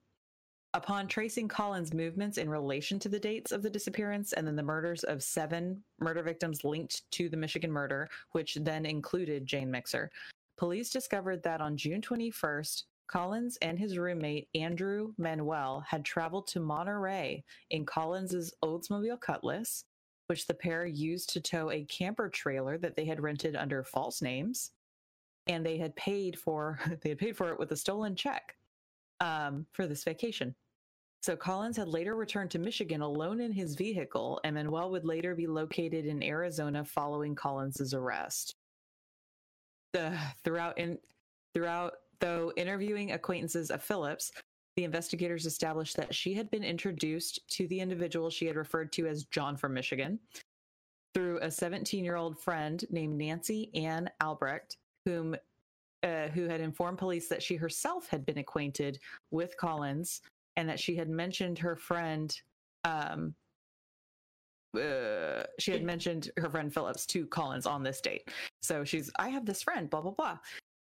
Upon 0.76 1.08
tracing 1.08 1.48
Collins' 1.48 1.96
movements 1.96 2.38
in 2.38 2.48
relation 2.48 3.00
to 3.00 3.10
the 3.10 3.20
dates 3.20 3.52
of 3.52 3.64
the 3.64 3.72
disappearance 3.72 4.34
and 4.34 4.46
then 4.46 4.56
the 4.56 4.62
murders 4.62 5.04
of 5.04 5.24
seven 5.24 5.84
murder 6.00 6.22
victims 6.22 6.64
linked 6.64 7.10
to 7.14 7.28
the 7.28 7.38
Michigan 7.38 7.72
murder, 7.72 8.08
which 8.34 8.54
then 8.54 8.86
included 8.86 9.48
Jane 9.48 9.72
Mixer, 9.72 10.12
police 10.58 10.92
discovered 10.92 11.42
that 11.42 11.60
on 11.60 11.76
June 11.76 12.02
21st, 12.02 12.84
Collins 13.08 13.58
and 13.64 13.80
his 13.80 13.98
roommate 13.98 14.48
Andrew 14.54 15.14
Manuel 15.18 15.84
had 15.88 16.06
traveled 16.06 16.46
to 16.50 16.60
Monterey 16.60 17.44
in 17.72 17.84
Collins's 17.84 18.54
Oldsmobile 18.64 19.20
Cutlass, 19.20 19.86
which 20.28 20.46
the 20.46 20.54
pair 20.54 20.86
used 20.86 21.30
to 21.34 21.42
tow 21.42 21.72
a 21.72 21.86
camper 21.86 22.30
trailer 22.30 22.78
that 22.78 22.96
they 22.96 23.06
had 23.06 23.20
rented 23.20 23.56
under 23.56 23.84
false 23.84 24.22
names, 24.22 24.70
and 25.48 25.66
they 25.66 25.80
had 25.80 25.96
paid 25.96 26.38
for 26.38 26.80
they 27.02 27.10
had 27.10 27.18
paid 27.18 27.36
for 27.36 27.50
it 27.50 27.58
with 27.58 27.72
a 27.72 27.76
stolen 27.76 28.16
check 28.16 28.56
um, 29.20 29.66
for 29.72 29.88
this 29.88 30.04
vacation. 30.04 30.56
So 31.22 31.36
Collins 31.36 31.76
had 31.76 31.90
later 31.90 32.16
returned 32.16 32.52
to 32.52 32.60
Michigan 32.60 33.02
alone 33.02 33.42
in 33.42 33.52
his 33.52 33.76
vehicle, 33.76 34.40
and 34.44 34.56
Manuel 34.56 34.90
would 34.92 35.04
later 35.04 35.36
be 35.36 35.48
located 35.48 36.06
in 36.06 36.24
Arizona 36.24 36.86
following 36.86 37.36
Collins's 37.36 37.94
arrest. 37.94 38.56
The, 39.94 40.18
throughout 40.44 40.78
in 40.78 40.98
throughout 41.54 41.94
though 42.20 42.54
interviewing 42.56 43.12
acquaintances 43.12 43.72
of 43.72 43.82
Phillips, 43.82 44.32
the 44.76 44.84
investigators 44.84 45.46
established 45.46 45.98
that 45.98 46.14
she 46.14 46.34
had 46.34 46.50
been 46.52 46.64
introduced 46.64 47.40
to 47.50 47.68
the 47.68 47.80
individual 47.80 48.30
she 48.30 48.46
had 48.46 48.56
referred 48.56 48.92
to 48.94 49.08
as 49.08 49.26
John 49.26 49.58
from 49.58 49.74
Michigan 49.74 50.20
through 51.14 51.40
a 51.40 51.48
17-year-old 51.48 52.40
friend 52.40 52.86
named 52.90 53.18
Nancy 53.18 53.72
Ann 53.74 54.10
Albrecht, 54.22 54.78
whom 55.06 55.36
uh, 56.04 56.28
who 56.30 56.48
had 56.48 56.62
informed 56.62 56.98
police 56.98 57.28
that 57.28 57.44
she 57.44 57.56
herself 57.56 58.08
had 58.08 58.26
been 58.26 58.38
acquainted 58.38 59.00
with 59.32 59.58
Collins 59.58 60.22
and 60.58 60.68
that 60.70 60.80
she 60.80 60.96
had 60.96 61.10
mentioned 61.10 61.60
her 61.60 61.76
friend 61.76 62.36
um 62.86 63.36
uh, 64.78 65.44
she 65.58 65.72
had 65.72 65.84
mentioned 65.84 66.30
her 66.38 66.50
friend 66.50 66.72
Phillips 66.72 67.06
to 67.08 67.26
Collins 67.26 67.66
on 67.66 67.82
this 67.82 68.02
date. 68.02 68.30
So 68.62 68.84
she's, 68.84 69.10
I 69.18 69.30
have 69.30 69.46
this 69.46 69.64
friend, 69.64 69.90
blah, 69.90 70.02
blah, 70.02 70.12
blah. 70.12 70.38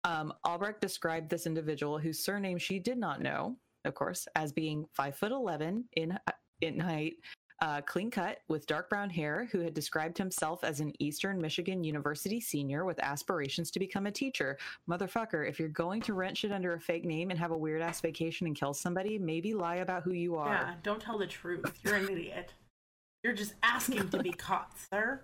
Um, 0.04 0.34
Albrecht 0.44 0.82
described 0.82 1.30
this 1.30 1.46
individual 1.46 1.98
whose 1.98 2.20
surname 2.20 2.58
she 2.58 2.80
did 2.80 2.98
not 2.98 3.22
know, 3.22 3.56
of 3.86 3.96
course, 3.96 4.28
as 4.36 4.52
being 4.52 4.86
five 4.94 5.16
foot 5.16 5.32
11 5.32 5.86
in, 5.96 6.18
in 6.62 6.80
height, 6.80 7.16
uh, 7.62 7.82
clean 7.82 8.10
cut 8.10 8.40
with 8.48 8.66
dark 8.68 8.90
brown 8.90 9.10
hair, 9.10 9.48
who 9.52 9.60
had 9.60 9.74
described 9.74 10.18
himself 10.18 10.64
as 10.64 10.80
an 10.80 10.94
Eastern 11.00 11.42
Michigan 11.42 11.84
University 11.84 12.40
senior 12.40 12.86
with 12.86 13.00
aspirations 13.00 13.70
to 13.72 13.80
become 13.80 14.08
a 14.08 14.12
teacher. 14.12 14.58
Motherfucker, 14.90 15.48
if 15.48 15.60
you're 15.60 15.70
going 15.70 16.02
to 16.02 16.14
rent 16.14 16.38
shit 16.38 16.52
under 16.52 16.74
a 16.74 16.80
fake 16.80 17.06
name 17.06 17.32
and 17.32 17.40
have 17.40 17.52
a 17.52 17.58
weird 17.58 17.82
ass 17.82 18.02
vacation 18.02 18.48
and 18.48 18.56
kill 18.56 18.74
somebody, 18.74 19.18
maybe 19.18 19.54
lie 19.54 19.78
about 19.78 20.04
who 20.04 20.14
you 20.14 20.36
are. 20.36 20.54
Yeah, 20.54 20.74
don't 20.84 21.02
tell 21.02 21.18
the 21.18 21.28
truth. 21.28 21.80
You're 21.84 21.96
an 21.96 22.10
idiot. 22.10 22.54
You're 23.24 23.34
just 23.34 23.54
asking 23.64 24.10
to 24.10 24.24
be 24.24 24.32
caught, 24.32 24.72
sir. 24.92 25.22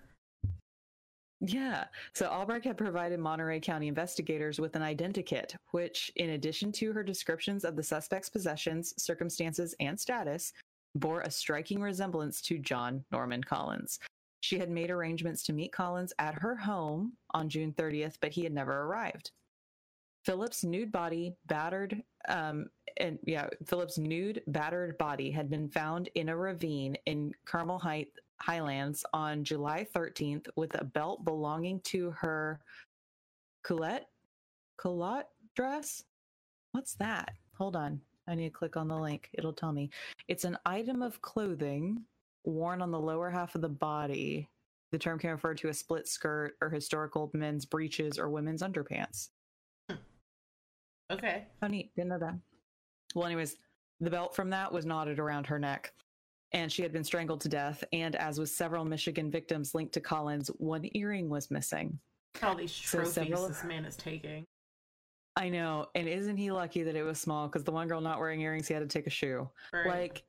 Yeah. 1.41 1.85
So 2.13 2.27
Albrecht 2.27 2.65
had 2.65 2.77
provided 2.77 3.19
Monterey 3.19 3.59
County 3.59 3.87
investigators 3.87 4.59
with 4.59 4.75
an 4.75 4.81
identikit, 4.81 5.55
which, 5.71 6.11
in 6.15 6.31
addition 6.31 6.71
to 6.73 6.93
her 6.93 7.03
descriptions 7.03 7.65
of 7.65 7.75
the 7.75 7.83
suspect's 7.83 8.29
possessions, 8.29 8.93
circumstances, 8.97 9.75
and 9.79 9.99
status, 9.99 10.53
bore 10.95 11.21
a 11.21 11.31
striking 11.31 11.81
resemblance 11.81 12.41
to 12.41 12.57
John 12.57 13.03
Norman 13.11 13.43
Collins. 13.43 13.99
She 14.41 14.57
had 14.57 14.69
made 14.69 14.91
arrangements 14.91 15.43
to 15.43 15.53
meet 15.53 15.71
Collins 15.71 16.13
at 16.19 16.35
her 16.35 16.55
home 16.55 17.13
on 17.31 17.49
June 17.49 17.73
30th, 17.73 18.17
but 18.21 18.31
he 18.31 18.43
had 18.43 18.53
never 18.53 18.83
arrived. 18.83 19.31
Philip's 20.25 20.63
nude 20.63 20.91
body, 20.91 21.35
battered, 21.45 22.01
um, 22.29 22.67
and 22.97 23.19
yeah, 23.25 23.47
Philip's 23.65 23.97
nude, 23.97 24.41
battered 24.47 24.97
body 24.97 25.29
had 25.29 25.49
been 25.49 25.69
found 25.69 26.09
in 26.15 26.29
a 26.29 26.37
ravine 26.37 26.97
in 27.05 27.31
Carmel 27.45 27.77
Height, 27.77 28.09
Highlands 28.41 29.05
on 29.13 29.43
July 29.43 29.85
13th 29.95 30.47
with 30.55 30.79
a 30.79 30.83
belt 30.83 31.23
belonging 31.23 31.79
to 31.81 32.11
her 32.11 32.59
culotte, 33.63 34.07
culotte 34.77 35.29
dress. 35.55 36.03
What's 36.71 36.95
that? 36.95 37.33
Hold 37.57 37.75
on. 37.75 38.01
I 38.27 38.35
need 38.35 38.45
to 38.49 38.57
click 38.57 38.77
on 38.77 38.87
the 38.87 38.97
link. 38.97 39.29
It'll 39.33 39.53
tell 39.53 39.71
me. 39.71 39.89
It's 40.27 40.43
an 40.45 40.57
item 40.65 41.01
of 41.01 41.21
clothing 41.21 42.03
worn 42.43 42.81
on 42.81 42.91
the 42.91 42.99
lower 42.99 43.29
half 43.29 43.55
of 43.55 43.61
the 43.61 43.69
body. 43.69 44.49
The 44.91 44.99
term 44.99 45.19
can 45.19 45.31
refer 45.31 45.53
to 45.55 45.69
a 45.69 45.73
split 45.73 46.07
skirt 46.07 46.55
or 46.61 46.69
historical 46.69 47.29
men's 47.33 47.65
breeches 47.65 48.17
or 48.17 48.29
women's 48.29 48.61
underpants. 48.63 49.29
Hmm. 49.89 49.97
Okay. 51.11 51.45
Oh, 51.61 51.67
neat. 51.67 51.91
Didn't 51.95 52.09
know 52.09 52.19
that. 52.19 52.35
Well, 53.13 53.25
anyways, 53.25 53.57
the 53.99 54.09
belt 54.09 54.35
from 54.35 54.49
that 54.51 54.71
was 54.71 54.85
knotted 54.85 55.19
around 55.19 55.47
her 55.47 55.59
neck, 55.59 55.93
and 56.51 56.71
she 56.71 56.81
had 56.81 56.91
been 56.91 57.03
strangled 57.03 57.41
to 57.41 57.49
death. 57.49 57.83
And 57.93 58.15
as 58.15 58.39
with 58.39 58.49
several 58.49 58.85
Michigan 58.85 59.29
victims 59.31 59.73
linked 59.75 59.93
to 59.93 60.01
Collins, 60.01 60.47
one 60.57 60.87
earring 60.95 61.29
was 61.29 61.51
missing. 61.51 61.97
All 62.43 62.55
these 62.55 62.71
So 62.73 62.97
trophies 62.99 63.13
several- 63.13 63.47
this 63.47 63.63
man 63.63 63.85
is 63.85 63.95
taking. 63.95 64.45
I 65.35 65.49
know. 65.49 65.87
And 65.95 66.07
isn't 66.07 66.37
he 66.37 66.51
lucky 66.51 66.83
that 66.83 66.95
it 66.95 67.03
was 67.03 67.19
small? 67.19 67.47
Because 67.47 67.63
the 67.63 67.71
one 67.71 67.87
girl 67.87 68.01
not 68.01 68.19
wearing 68.19 68.41
earrings, 68.41 68.67
he 68.67 68.73
had 68.73 68.81
to 68.81 68.87
take 68.87 69.07
a 69.07 69.11
shoe. 69.11 69.49
Right. 69.73 69.87
Like, 69.87 70.23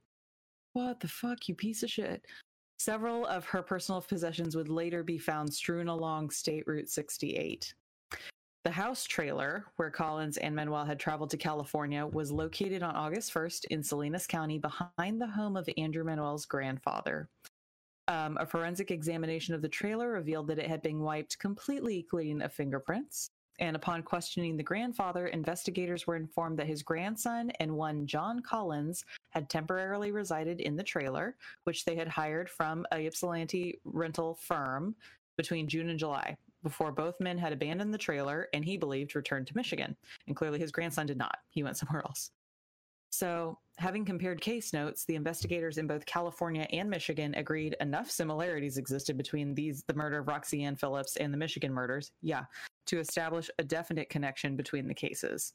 what 0.72 1.00
the 1.00 1.08
fuck, 1.08 1.48
you 1.48 1.54
piece 1.54 1.82
of 1.82 1.90
shit? 1.90 2.24
Several 2.78 3.24
of 3.26 3.44
her 3.46 3.62
personal 3.62 4.02
possessions 4.02 4.54
would 4.56 4.68
later 4.68 5.02
be 5.02 5.18
found 5.18 5.52
strewn 5.52 5.88
along 5.88 6.30
State 6.30 6.64
Route 6.66 6.90
68. 6.90 7.72
The 8.64 8.70
house 8.70 9.04
trailer 9.04 9.64
where 9.76 9.90
Collins 9.90 10.38
and 10.38 10.54
Manuel 10.54 10.84
had 10.84 10.98
traveled 10.98 11.30
to 11.30 11.36
California 11.36 12.04
was 12.04 12.32
located 12.32 12.82
on 12.82 12.96
August 12.96 13.32
1st 13.32 13.66
in 13.66 13.82
Salinas 13.82 14.26
County 14.26 14.58
behind 14.58 15.20
the 15.20 15.26
home 15.26 15.56
of 15.56 15.68
Andrew 15.78 16.02
Manuel's 16.02 16.46
grandfather. 16.46 17.28
Um, 18.08 18.36
a 18.40 18.46
forensic 18.46 18.90
examination 18.90 19.54
of 19.54 19.62
the 19.62 19.68
trailer 19.68 20.10
revealed 20.10 20.48
that 20.48 20.58
it 20.58 20.68
had 20.68 20.82
been 20.82 21.00
wiped 21.00 21.38
completely 21.38 22.06
clean 22.10 22.42
of 22.42 22.52
fingerprints. 22.52 23.30
And 23.58 23.76
upon 23.76 24.02
questioning 24.02 24.56
the 24.56 24.62
grandfather, 24.62 25.28
investigators 25.28 26.06
were 26.06 26.16
informed 26.16 26.58
that 26.58 26.66
his 26.66 26.82
grandson 26.82 27.50
and 27.60 27.76
one 27.76 28.06
John 28.06 28.40
Collins 28.40 29.04
had 29.30 29.48
temporarily 29.48 30.12
resided 30.12 30.60
in 30.60 30.76
the 30.76 30.82
trailer, 30.82 31.36
which 31.64 31.84
they 31.84 31.96
had 31.96 32.08
hired 32.08 32.50
from 32.50 32.86
a 32.92 33.06
Ypsilanti 33.06 33.80
rental 33.84 34.34
firm 34.34 34.94
between 35.36 35.68
June 35.68 35.88
and 35.88 35.98
July, 35.98 36.36
before 36.62 36.92
both 36.92 37.20
men 37.20 37.38
had 37.38 37.52
abandoned 37.52 37.92
the 37.92 37.98
trailer 37.98 38.48
and 38.52 38.64
he 38.64 38.76
believed 38.76 39.14
returned 39.14 39.46
to 39.46 39.56
Michigan. 39.56 39.96
And 40.26 40.36
clearly 40.36 40.58
his 40.58 40.72
grandson 40.72 41.06
did 41.06 41.18
not. 41.18 41.38
He 41.50 41.62
went 41.62 41.76
somewhere 41.76 42.02
else. 42.04 42.30
So, 43.10 43.58
having 43.78 44.04
compared 44.04 44.40
case 44.40 44.72
notes, 44.72 45.04
the 45.04 45.14
investigators 45.14 45.78
in 45.78 45.86
both 45.86 46.04
California 46.04 46.66
and 46.70 46.90
Michigan 46.90 47.34
agreed 47.34 47.76
enough 47.80 48.10
similarities 48.10 48.76
existed 48.76 49.16
between 49.16 49.54
these 49.54 49.84
the 49.86 49.94
murder 49.94 50.18
of 50.18 50.28
Roxie 50.28 50.64
Ann 50.64 50.76
Phillips 50.76 51.16
and 51.16 51.32
the 51.32 51.38
Michigan 51.38 51.72
murders. 51.72 52.12
Yeah, 52.20 52.44
to 52.86 52.98
establish 52.98 53.50
a 53.58 53.64
definite 53.64 54.08
connection 54.08 54.56
between 54.56 54.88
the 54.88 54.94
cases. 54.94 55.52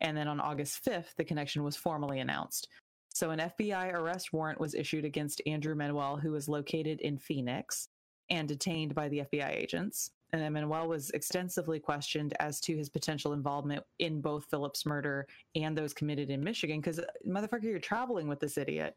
And 0.00 0.16
then 0.16 0.28
on 0.28 0.40
August 0.40 0.84
5th, 0.84 1.14
the 1.16 1.24
connection 1.24 1.62
was 1.64 1.76
formally 1.76 2.20
announced. 2.20 2.68
So 3.14 3.30
an 3.30 3.38
FBI 3.38 3.92
arrest 3.92 4.32
warrant 4.32 4.60
was 4.60 4.74
issued 4.74 5.04
against 5.04 5.40
Andrew 5.46 5.74
Manuel, 5.74 6.16
who 6.16 6.32
was 6.32 6.48
located 6.48 7.00
in 7.00 7.16
Phoenix 7.16 7.88
and 8.30 8.48
detained 8.48 8.94
by 8.94 9.08
the 9.08 9.20
FBI 9.20 9.50
agents. 9.50 10.10
And 10.32 10.42
then 10.42 10.52
Manuel 10.52 10.88
was 10.88 11.10
extensively 11.10 11.78
questioned 11.78 12.34
as 12.40 12.60
to 12.62 12.76
his 12.76 12.88
potential 12.88 13.32
involvement 13.32 13.84
in 14.00 14.20
both 14.20 14.46
Phillips' 14.46 14.84
murder 14.84 15.28
and 15.54 15.78
those 15.78 15.92
committed 15.92 16.28
in 16.28 16.42
Michigan. 16.42 16.80
Because, 16.80 17.00
motherfucker, 17.26 17.64
you're 17.64 17.78
traveling 17.78 18.26
with 18.26 18.40
this 18.40 18.58
idiot, 18.58 18.96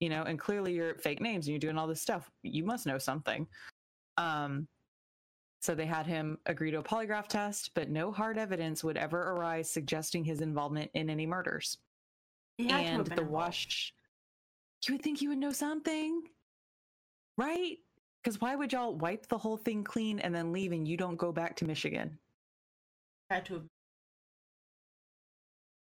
you 0.00 0.08
know, 0.08 0.22
and 0.22 0.38
clearly 0.38 0.72
you're 0.72 0.94
fake 0.94 1.20
names 1.20 1.46
and 1.46 1.52
you're 1.52 1.58
doing 1.58 1.76
all 1.76 1.86
this 1.86 2.00
stuff. 2.00 2.30
You 2.42 2.64
must 2.64 2.86
know 2.86 2.96
something. 2.96 3.46
Um, 4.16 4.68
so 5.60 5.74
they 5.74 5.86
had 5.86 6.06
him 6.06 6.38
agree 6.46 6.70
to 6.70 6.78
a 6.78 6.82
polygraph 6.82 7.26
test, 7.26 7.72
but 7.74 7.90
no 7.90 8.12
hard 8.12 8.38
evidence 8.38 8.84
would 8.84 8.96
ever 8.96 9.32
arise 9.32 9.70
suggesting 9.70 10.24
his 10.24 10.40
involvement 10.40 10.90
in 10.94 11.10
any 11.10 11.26
murders. 11.26 11.78
He 12.58 12.68
had 12.68 12.78
to 12.78 12.84
have 12.84 12.98
and 12.98 13.06
the 13.06 13.12
involved. 13.12 13.30
wash, 13.30 13.94
you 14.86 14.94
would 14.94 15.02
think 15.02 15.20
you 15.20 15.30
would 15.30 15.38
know 15.38 15.52
something, 15.52 16.22
right? 17.36 17.78
Because 18.22 18.40
why 18.40 18.54
would 18.54 18.72
y'all 18.72 18.94
wipe 18.94 19.26
the 19.26 19.38
whole 19.38 19.56
thing 19.56 19.82
clean 19.82 20.18
and 20.20 20.34
then 20.34 20.52
leave 20.52 20.72
and 20.72 20.86
you 20.86 20.96
don't 20.96 21.16
go 21.16 21.32
back 21.32 21.56
to 21.56 21.64
Michigan? 21.64 22.18
Had 23.30 23.44
to 23.46 23.54
have. 23.54 23.66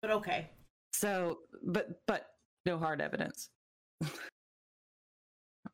But 0.02 0.11
okay. 0.11 0.49
So, 0.94 1.40
but 1.64 2.02
but 2.07 2.27
no 2.65 2.77
hard 2.77 3.02
evidence. 3.02 3.49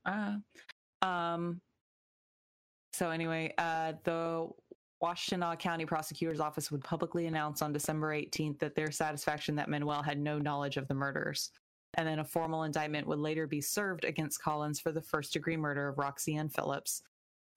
uh, 0.06 0.36
um. 1.02 1.62
So 2.96 3.10
anyway, 3.10 3.54
uh, 3.58 3.92
the 4.06 4.48
Washtenaw 5.04 5.60
County 5.60 5.86
Prosecutor's 5.86 6.40
Office 6.40 6.72
would 6.72 6.82
publicly 6.82 7.28
announce 7.28 7.62
on 7.62 7.74
December 7.74 8.14
18th 8.14 8.58
that 8.60 8.74
their 8.74 8.90
satisfaction 8.90 9.54
that 9.58 9.68
Manuel 9.68 10.02
had 10.02 10.18
no 10.18 10.40
knowledge 10.40 10.78
of 10.78 10.88
the 10.88 10.94
murders. 10.94 11.52
And 11.96 12.08
then 12.08 12.20
a 12.20 12.24
formal 12.24 12.64
indictment 12.64 13.06
would 13.08 13.20
later 13.20 13.48
be 13.48 13.60
served 13.60 14.06
against 14.06 14.42
Collins 14.42 14.80
for 14.80 14.94
the 14.94 15.02
first 15.02 15.34
degree 15.34 15.58
murder 15.58 15.90
of 15.90 15.98
Roxie 15.98 16.38
Ann 16.38 16.48
Phillips, 16.48 17.02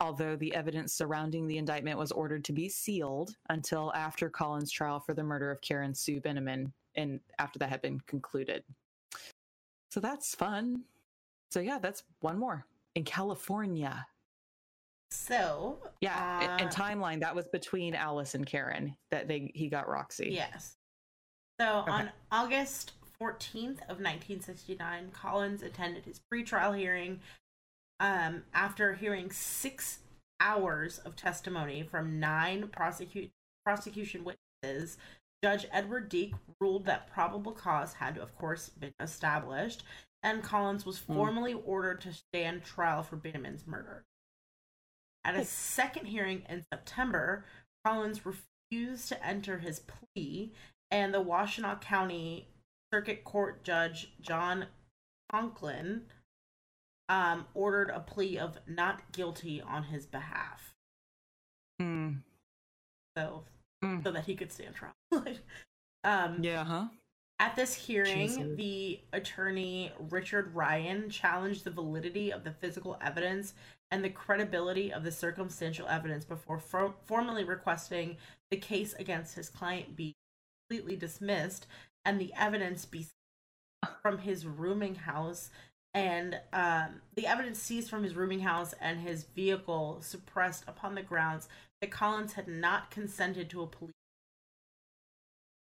although 0.00 0.34
the 0.34 0.52
evidence 0.56 0.92
surrounding 0.92 1.46
the 1.46 1.58
indictment 1.58 1.98
was 1.98 2.10
ordered 2.10 2.44
to 2.46 2.52
be 2.52 2.68
sealed 2.68 3.36
until 3.48 3.92
after 3.94 4.28
Collins' 4.28 4.72
trial 4.72 4.98
for 4.98 5.14
the 5.14 5.22
murder 5.22 5.52
of 5.52 5.60
Karen 5.60 5.94
Sue 5.94 6.20
Benjamin 6.20 6.72
and 6.96 7.20
after 7.38 7.60
that 7.60 7.70
had 7.70 7.82
been 7.82 8.00
concluded. 8.08 8.64
So 9.92 10.00
that's 10.00 10.34
fun. 10.34 10.82
So 11.52 11.60
yeah, 11.60 11.78
that's 11.78 12.02
one 12.18 12.38
more 12.38 12.66
in 12.96 13.04
California. 13.04 14.04
So 15.10 15.78
Yeah, 16.00 16.16
uh, 16.16 16.62
and 16.62 16.70
timeline 16.70 17.20
that 17.20 17.34
was 17.34 17.48
between 17.48 17.94
Alice 17.94 18.34
and 18.34 18.46
Karen 18.46 18.96
that 19.10 19.28
they 19.28 19.50
he 19.54 19.68
got 19.68 19.88
Roxy. 19.88 20.30
Yes. 20.32 20.76
So 21.60 21.84
on 21.88 22.10
August 22.30 22.92
14th 23.20 23.80
of 23.88 23.98
1969, 24.00 25.10
Collins 25.12 25.62
attended 25.62 26.04
his 26.04 26.20
pretrial 26.32 26.76
hearing 26.76 27.20
um, 28.00 28.44
after 28.54 28.94
hearing 28.94 29.30
six 29.30 29.98
hours 30.40 30.98
of 31.00 31.16
testimony 31.16 31.82
from 31.82 32.20
nine 32.20 32.68
prosecute, 32.68 33.30
prosecution 33.64 34.24
witnesses. 34.24 34.98
Judge 35.42 35.66
Edward 35.72 36.08
Deake 36.08 36.34
ruled 36.60 36.84
that 36.86 37.10
probable 37.12 37.52
cause 37.52 37.94
had, 37.94 38.18
of 38.18 38.36
course, 38.36 38.68
been 38.68 38.94
established, 39.00 39.84
and 40.22 40.42
Collins 40.42 40.84
was 40.86 40.98
Hmm. 40.98 41.14
formally 41.14 41.54
ordered 41.54 42.00
to 42.02 42.12
stand 42.12 42.64
trial 42.64 43.02
for 43.02 43.16
Beineman's 43.16 43.66
murder. 43.66 44.04
At 45.28 45.36
a 45.36 45.44
second 45.44 46.06
hearing 46.06 46.42
in 46.48 46.64
September, 46.72 47.44
Collins 47.84 48.22
refused 48.24 49.08
to 49.08 49.26
enter 49.26 49.58
his 49.58 49.80
plea, 49.80 50.54
and 50.90 51.12
the 51.12 51.22
Washtenaw 51.22 51.82
County 51.82 52.48
Circuit 52.90 53.24
Court 53.24 53.62
Judge 53.62 54.10
John 54.22 54.68
Conklin 55.30 56.06
um, 57.10 57.44
ordered 57.52 57.90
a 57.90 58.00
plea 58.00 58.38
of 58.38 58.58
not 58.66 59.12
guilty 59.12 59.60
on 59.60 59.84
his 59.84 60.06
behalf, 60.06 60.72
Mm, 61.78 62.22
so 63.14 63.44
Mm. 63.84 64.02
so 64.02 64.10
that 64.10 64.24
he 64.24 64.34
could 64.34 64.50
stand 64.50 64.74
trial. 64.76 64.94
um, 66.04 66.42
yeah, 66.42 66.64
huh? 66.64 66.86
At 67.40 67.54
this 67.54 67.74
hearing, 67.74 68.28
Jesus. 68.28 68.56
the 68.56 69.00
attorney 69.12 69.92
Richard 70.10 70.54
Ryan 70.54 71.08
challenged 71.08 71.64
the 71.64 71.70
validity 71.70 72.32
of 72.32 72.42
the 72.42 72.50
physical 72.50 72.98
evidence 73.00 73.54
and 73.90 74.04
the 74.04 74.10
credibility 74.10 74.92
of 74.92 75.04
the 75.04 75.12
circumstantial 75.12 75.86
evidence 75.86 76.24
before 76.24 76.58
for- 76.58 76.94
formally 77.06 77.44
requesting 77.44 78.16
the 78.50 78.56
case 78.56 78.92
against 78.94 79.36
his 79.36 79.48
client 79.48 79.94
be 79.94 80.16
completely 80.68 80.96
dismissed 80.96 81.66
and 82.04 82.20
the 82.20 82.32
evidence 82.36 82.84
be 82.84 83.06
from 84.02 84.18
his 84.18 84.44
rooming 84.44 84.96
house 84.96 85.50
and 85.94 86.38
um, 86.52 87.00
the 87.14 87.26
evidence 87.26 87.58
seized 87.58 87.88
from 87.88 88.02
his 88.02 88.14
rooming 88.14 88.40
house 88.40 88.74
and 88.80 89.00
his 89.00 89.24
vehicle 89.24 89.98
suppressed 90.00 90.64
upon 90.66 90.94
the 90.94 91.02
grounds 91.02 91.48
that 91.80 91.90
Collins 91.90 92.34
had 92.34 92.48
not 92.48 92.90
consented 92.90 93.48
to 93.50 93.62
a 93.62 93.66
police. 93.66 93.94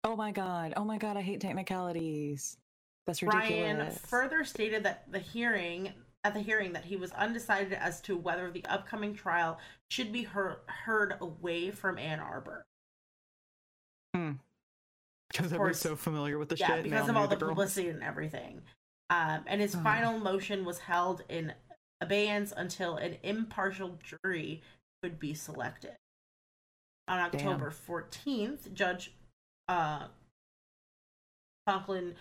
Oh 0.05 0.17
my 0.17 0.33
god. 0.33 0.75
Oh 0.77 0.85
my 0.85 0.99
god, 0.99 1.17
I 1.17 1.21
hate 1.21 1.41
technicalities. 1.41 2.57
That's 3.07 3.23
ridiculous. 3.23 3.79
Ryan 3.79 3.91
further 3.93 4.45
stated 4.45 4.85
that 4.85 5.11
the 5.11 5.19
hearing 5.19 5.93
at 6.25 6.35
the 6.35 6.41
hearing 6.41 6.73
that 6.73 6.85
he 6.85 6.97
was 6.97 7.13
undecided 7.13 7.73
as 7.73 8.01
to 8.03 8.17
whether 8.17 8.51
the 8.51 8.65
upcoming 8.67 9.15
trial 9.15 9.59
should 9.89 10.13
be 10.13 10.25
heard, 10.25 10.57
heard 10.67 11.15
away 11.21 11.71
from 11.71 11.99
Ann 11.99 12.21
Arbor. 12.21 12.67
Because 14.13 15.53
I 15.53 15.57
course. 15.57 15.69
was 15.71 15.81
so 15.81 15.97
familiar 15.97 16.39
with 16.39 16.49
the 16.49 16.57
yeah, 16.57 16.77
shit. 16.77 16.85
because 16.85 17.09
of 17.09 17.17
all 17.17 17.29
knew 17.29 17.37
the 17.37 17.37
publicity 17.37 17.89
and 17.89 18.03
everything. 18.03 18.63
Um, 19.11 19.45
and 19.47 19.61
his 19.61 19.75
Ugh. 19.75 19.83
final 19.83 20.19
motion 20.19 20.65
was 20.65 20.81
held 20.81 21.23
in 21.29 21.53
abeyance 22.01 22.53
until 22.57 22.97
an 22.97 23.17
impartial 23.23 23.99
jury 24.03 24.63
could 25.03 25.19
be 25.19 25.35
selected. 25.35 25.97
On 27.07 27.19
October 27.19 27.71
14th, 27.71 28.73
Judge 28.75 29.15
uh, 29.69 30.07
Conklin 31.67 32.15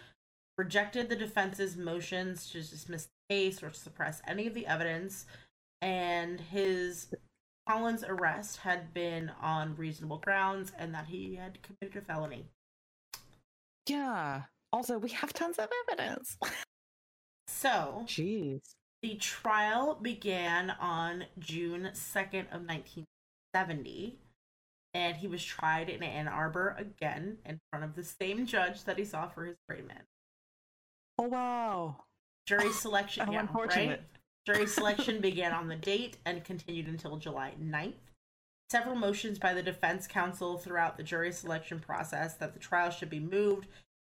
rejected 0.57 1.09
the 1.09 1.15
defense's 1.15 1.77
motions 1.77 2.49
to 2.51 2.61
dismiss 2.61 3.05
the 3.05 3.35
case 3.35 3.63
or 3.63 3.71
suppress 3.71 4.21
any 4.27 4.47
of 4.47 4.53
the 4.53 4.67
evidence, 4.67 5.25
and 5.81 6.41
his 6.41 7.07
Collins' 7.67 8.03
arrest 8.07 8.57
had 8.57 8.93
been 8.93 9.31
on 9.41 9.75
reasonable 9.75 10.17
grounds 10.17 10.71
and 10.77 10.93
that 10.93 11.07
he 11.07 11.35
had 11.35 11.59
committed 11.61 12.01
a 12.01 12.05
felony. 12.05 12.45
Yeah. 13.87 14.43
Also, 14.73 14.97
we 14.97 15.09
have 15.09 15.33
tons 15.33 15.57
of 15.57 15.69
evidence. 15.89 16.37
So, 17.49 18.03
Jeez. 18.05 18.59
the 19.01 19.15
trial 19.15 19.95
began 19.95 20.69
on 20.69 21.25
June 21.39 21.89
2nd 21.93 22.45
of 22.53 22.67
1970, 22.67 24.19
and 24.93 25.17
he 25.17 25.27
was 25.27 25.43
tried 25.43 25.89
in 25.89 26.03
Ann 26.03 26.27
Arbor 26.27 26.75
again 26.77 27.37
in 27.45 27.59
front 27.71 27.85
of 27.85 27.95
the 27.95 28.03
same 28.03 28.45
judge 28.45 28.83
that 28.85 28.97
he 28.97 29.05
saw 29.05 29.27
for 29.27 29.45
his 29.45 29.55
Rayman. 29.71 30.01
Oh 31.19 31.27
wow. 31.27 32.03
Jury 32.45 32.71
selection, 32.73 33.25
How 33.25 33.31
yeah, 33.31 33.41
unfortunate. 33.41 33.89
right? 33.89 34.01
Jury 34.45 34.67
selection 34.67 35.19
began 35.19 35.51
on 35.53 35.67
the 35.67 35.75
date 35.75 36.17
and 36.25 36.43
continued 36.43 36.87
until 36.87 37.17
July 37.17 37.53
9th. 37.61 37.93
Several 38.69 38.95
motions 38.95 39.39
by 39.39 39.53
the 39.53 39.63
defense 39.63 40.07
counsel 40.07 40.57
throughout 40.57 40.97
the 40.97 41.03
jury 41.03 41.31
selection 41.31 41.79
process 41.79 42.33
that 42.35 42.53
the 42.53 42.59
trial 42.59 42.89
should 42.89 43.09
be 43.09 43.19
moved 43.19 43.67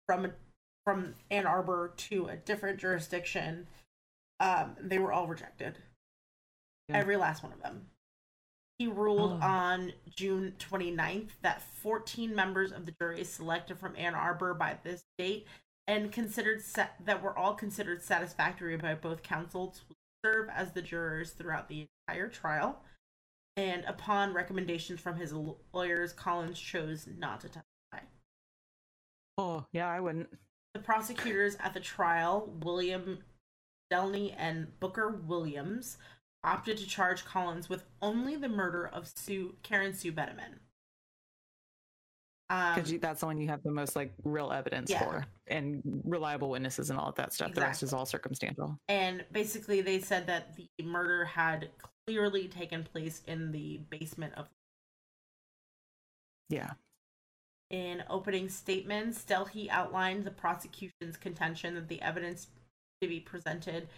from 0.07 0.33
from 0.85 1.15
Ann 1.31 1.47
Arbor 1.47 1.93
to 1.97 2.27
a 2.27 2.37
different 2.37 2.79
jurisdiction. 2.79 3.69
Um, 4.41 4.77
they 4.81 4.99
were 4.99 5.13
all 5.13 5.27
rejected. 5.27 5.79
Yeah. 6.89 6.97
Every 6.97 7.17
last 7.17 7.43
one 7.43 7.53
of 7.53 7.63
them. 7.63 7.87
He 8.81 8.87
ruled 8.87 9.33
Oh. 9.43 9.47
on 9.47 9.93
June 10.09 10.53
29th 10.59 11.33
that 11.43 11.61
14 11.61 12.35
members 12.35 12.73
of 12.73 12.87
the 12.87 12.93
jury 12.93 13.23
selected 13.25 13.79
from 13.79 13.95
Ann 13.95 14.15
Arbor 14.15 14.55
by 14.55 14.79
this 14.83 15.05
date 15.19 15.47
and 15.87 16.11
considered 16.11 16.63
sa- 16.63 16.89
that 17.01 17.21
were 17.23 17.37
all 17.37 17.55
considered 17.55 18.01
satisfactory 18.01 18.79
by 18.79 18.95
both 18.95 19.23
counsels 19.23 19.81
to 19.81 19.95
serve 20.25 20.49
as 20.49 20.73
the 20.73 20.81
jurors 20.81 21.33
throughout 21.33 21.69
the 21.69 21.89
entire 22.09 22.31
trial. 22.31 22.83
And 23.55 23.85
upon 23.85 24.33
recommendations 24.33 24.99
from 24.99 25.17
his 25.17 25.35
lawyers, 25.75 26.15
Collins 26.15 26.59
chose 26.59 27.07
not 27.07 27.43
to 27.43 27.49
testify. 27.51 28.07
Oh 29.37 29.67
yeah, 29.73 29.91
I 29.91 30.01
wouldn't. 30.01 30.33
The 30.73 30.81
prosecutors 30.81 31.55
at 31.57 31.75
the 31.75 31.81
trial, 31.81 32.47
William 32.63 33.25
Delhey 33.93 34.35
and 34.39 34.81
Booker 34.81 35.11
Williams, 35.11 35.99
opted 36.45 36.79
to 36.79 36.87
charge 36.87 37.25
Collins 37.25 37.69
with 37.69 37.85
only 38.01 38.37
the 38.37 38.49
murder 38.49 38.89
of 38.89 39.07
Sue 39.15 39.57
Karen 39.63 39.93
Sue 39.95 40.13
Betterman. 40.13 40.59
Um, 42.49 42.75
Because 42.75 42.99
that's 42.99 43.21
the 43.21 43.27
one 43.27 43.39
you 43.41 43.49
have 43.49 43.63
the 43.63 43.71
most 43.71 43.95
like 43.95 44.13
real 44.25 44.51
evidence 44.51 44.91
Yeah. 44.91 45.05
for 45.05 45.27
and 45.47 45.83
reliable 46.05 46.51
witnesses 46.51 46.91
and 46.91 46.99
all 46.99 47.09
of 47.09 47.15
that 47.17 47.33
stuff. 47.33 47.53
The 47.55 47.61
rest 47.61 47.83
is 47.83 47.93
all 47.93 48.07
circumstantial. 48.07 48.77
and 48.89 49.25
basically, 49.33 49.81
they 49.83 50.01
said 50.01 50.27
that 50.27 50.57
the 50.57 50.69
murder 50.83 51.25
had 51.25 51.71
clearly 52.07 52.49
taken 52.49 52.83
place 52.85 53.23
in 53.27 53.53
the 53.53 53.79
basement 53.91 54.35
of. 54.35 54.49
Yeah. 56.49 56.73
In 57.69 58.03
opening 58.11 58.49
statements, 58.49 59.25
Delhey 59.25 59.69
outlined 59.69 60.25
the 60.25 60.33
prosecution's 60.33 61.17
contention 61.17 61.75
that 61.77 61.87
the 61.87 62.03
evidence 62.03 62.49
to 63.01 63.07
be 63.07 63.21
presented 63.21 63.89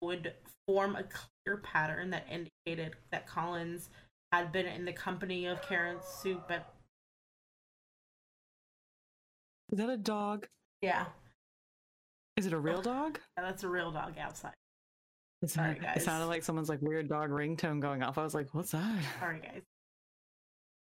would 0.00 0.32
form 0.66 0.96
a 0.96 1.04
clear 1.04 1.58
pattern 1.58 2.10
that 2.10 2.26
indicated 2.30 2.94
that 3.10 3.26
Collins 3.26 3.90
had 4.32 4.52
been 4.52 4.66
in 4.66 4.84
the 4.84 4.92
company 4.92 5.46
of 5.46 5.60
Karen 5.62 5.98
Sue, 6.02 6.40
but 6.48 6.72
Is 9.72 9.78
that 9.78 9.90
a 9.90 9.96
dog? 9.96 10.46
yeah, 10.82 11.06
Is 12.36 12.46
it 12.46 12.52
a 12.52 12.58
real 12.58 12.82
dog? 12.82 13.18
that's 13.36 13.62
a 13.64 13.68
real 13.68 13.90
dog 13.90 14.14
outside. 14.18 14.54
It 15.42 15.50
Sorry, 15.50 15.68
sounded, 15.68 15.82
guys. 15.82 15.96
it 15.96 16.02
sounded 16.04 16.26
like 16.26 16.42
someone's 16.42 16.68
like 16.68 16.82
weird 16.82 17.08
dog 17.08 17.30
ringtone 17.30 17.80
going 17.80 18.02
off. 18.02 18.18
I 18.18 18.24
was 18.24 18.34
like, 18.34 18.48
what's 18.52 18.72
that? 18.72 19.02
Sorry, 19.20 19.40
guys. 19.40 19.62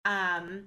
Um, 0.03 0.63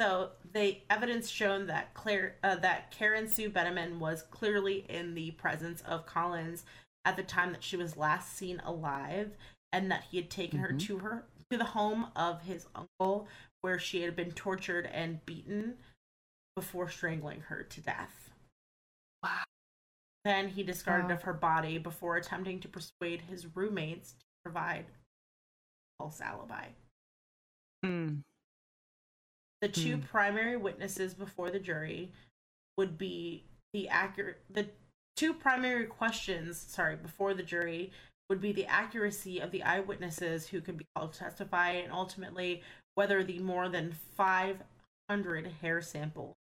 so 0.00 0.30
the 0.54 0.78
evidence 0.88 1.28
shown 1.28 1.66
that 1.66 1.92
Claire, 1.94 2.36
uh, 2.42 2.56
that 2.56 2.90
Karen 2.90 3.28
Sue 3.28 3.50
Benjamin 3.50 4.00
was 4.00 4.22
clearly 4.30 4.86
in 4.88 5.14
the 5.14 5.32
presence 5.32 5.82
of 5.82 6.06
Collins 6.06 6.64
at 7.04 7.16
the 7.16 7.22
time 7.22 7.52
that 7.52 7.62
she 7.62 7.76
was 7.76 7.96
last 7.96 8.32
seen 8.32 8.60
alive, 8.60 9.36
and 9.72 9.90
that 9.90 10.04
he 10.04 10.16
had 10.16 10.30
taken 10.30 10.60
her 10.60 10.70
Mhm. 10.70 10.80
to 10.86 10.98
her 11.00 11.26
to 11.50 11.58
the 11.58 11.64
home 11.64 12.10
of 12.16 12.42
his 12.42 12.66
uncle, 12.74 13.28
where 13.60 13.78
she 13.78 14.02
had 14.02 14.16
been 14.16 14.32
tortured 14.32 14.86
and 14.86 15.24
beaten 15.26 15.78
before 16.56 16.88
strangling 16.88 17.42
her 17.42 17.64
to 17.64 17.80
death. 17.80 18.30
Wow. 19.22 19.44
Then 20.24 20.50
he 20.50 20.62
discarded 20.62 21.08
Wow. 21.08 21.16
of 21.16 21.22
her 21.24 21.34
body 21.34 21.78
before 21.78 22.16
attempting 22.16 22.60
to 22.60 22.68
persuade 22.68 23.22
his 23.22 23.46
roommates 23.54 24.12
to 24.12 24.24
provide 24.44 24.86
false 25.98 26.20
alibi. 26.20 26.72
Mm. 27.84 28.22
The 29.60 29.68
two 29.68 29.96
Hmm. 29.96 30.02
primary 30.04 30.56
witnesses 30.56 31.14
before 31.14 31.50
the 31.50 31.58
jury 31.60 32.12
would 32.76 32.96
be 32.96 33.44
the 33.72 33.88
accurate 33.88 34.44
the 34.48 34.70
two 35.16 35.32
primary 35.32 35.86
questions, 35.86 36.58
sorry, 36.58 36.96
before 36.96 37.34
the 37.34 37.42
jury 37.42 37.92
would 38.28 38.40
be 38.40 38.52
the 38.52 38.66
accuracy 38.66 39.40
of 39.40 39.50
the 39.50 39.62
eyewitnesses 39.62 40.46
who 40.48 40.60
could 40.60 40.78
be 40.78 40.86
called 40.94 41.12
to 41.12 41.18
testify 41.18 41.70
and 41.70 41.92
ultimately 41.92 42.62
whether 42.94 43.22
the 43.22 43.38
more 43.38 43.68
than 43.68 43.92
500 44.16 45.46
hair 45.60 45.82
samples 45.82 46.34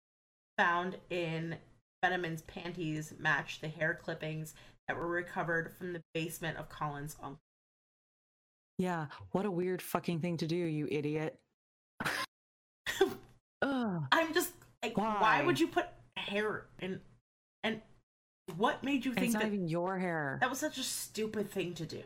found 0.57 0.97
in 1.09 1.55
Beineman's 2.03 2.43
panties 2.43 3.13
matched 3.19 3.61
the 3.61 3.67
hair 3.67 3.97
clippings 4.01 4.53
that 4.87 4.97
were 4.97 5.07
recovered 5.07 5.73
from 5.73 5.93
the 5.93 6.01
basement 6.13 6.57
of 6.57 6.69
Collins' 6.69 7.15
uncle. 7.21 7.39
Yeah. 8.77 9.07
What 9.31 9.45
a 9.45 9.51
weird 9.51 9.81
fucking 9.81 10.19
thing 10.19 10.37
to 10.37 10.47
do, 10.47 10.55
you 10.55 10.87
idiot. 10.89 11.39
I'm 13.61 14.33
just 14.33 14.53
like, 14.83 14.97
why, 14.97 15.17
Why? 15.19 15.43
would 15.43 15.59
you 15.59 15.67
put 15.67 15.87
hair 16.17 16.65
in? 16.79 16.99
And 17.63 17.81
what 18.57 18.83
made 18.83 19.05
you 19.05 19.13
think 19.13 19.25
it's 19.25 19.33
not 19.33 19.43
that 19.43 19.53
even 19.53 19.67
your 19.67 19.97
hair. 19.99 20.37
that 20.41 20.49
was 20.49 20.59
such 20.59 20.77
a 20.77 20.83
stupid 20.83 21.49
thing 21.51 21.73
to 21.75 21.85
do? 21.85 22.03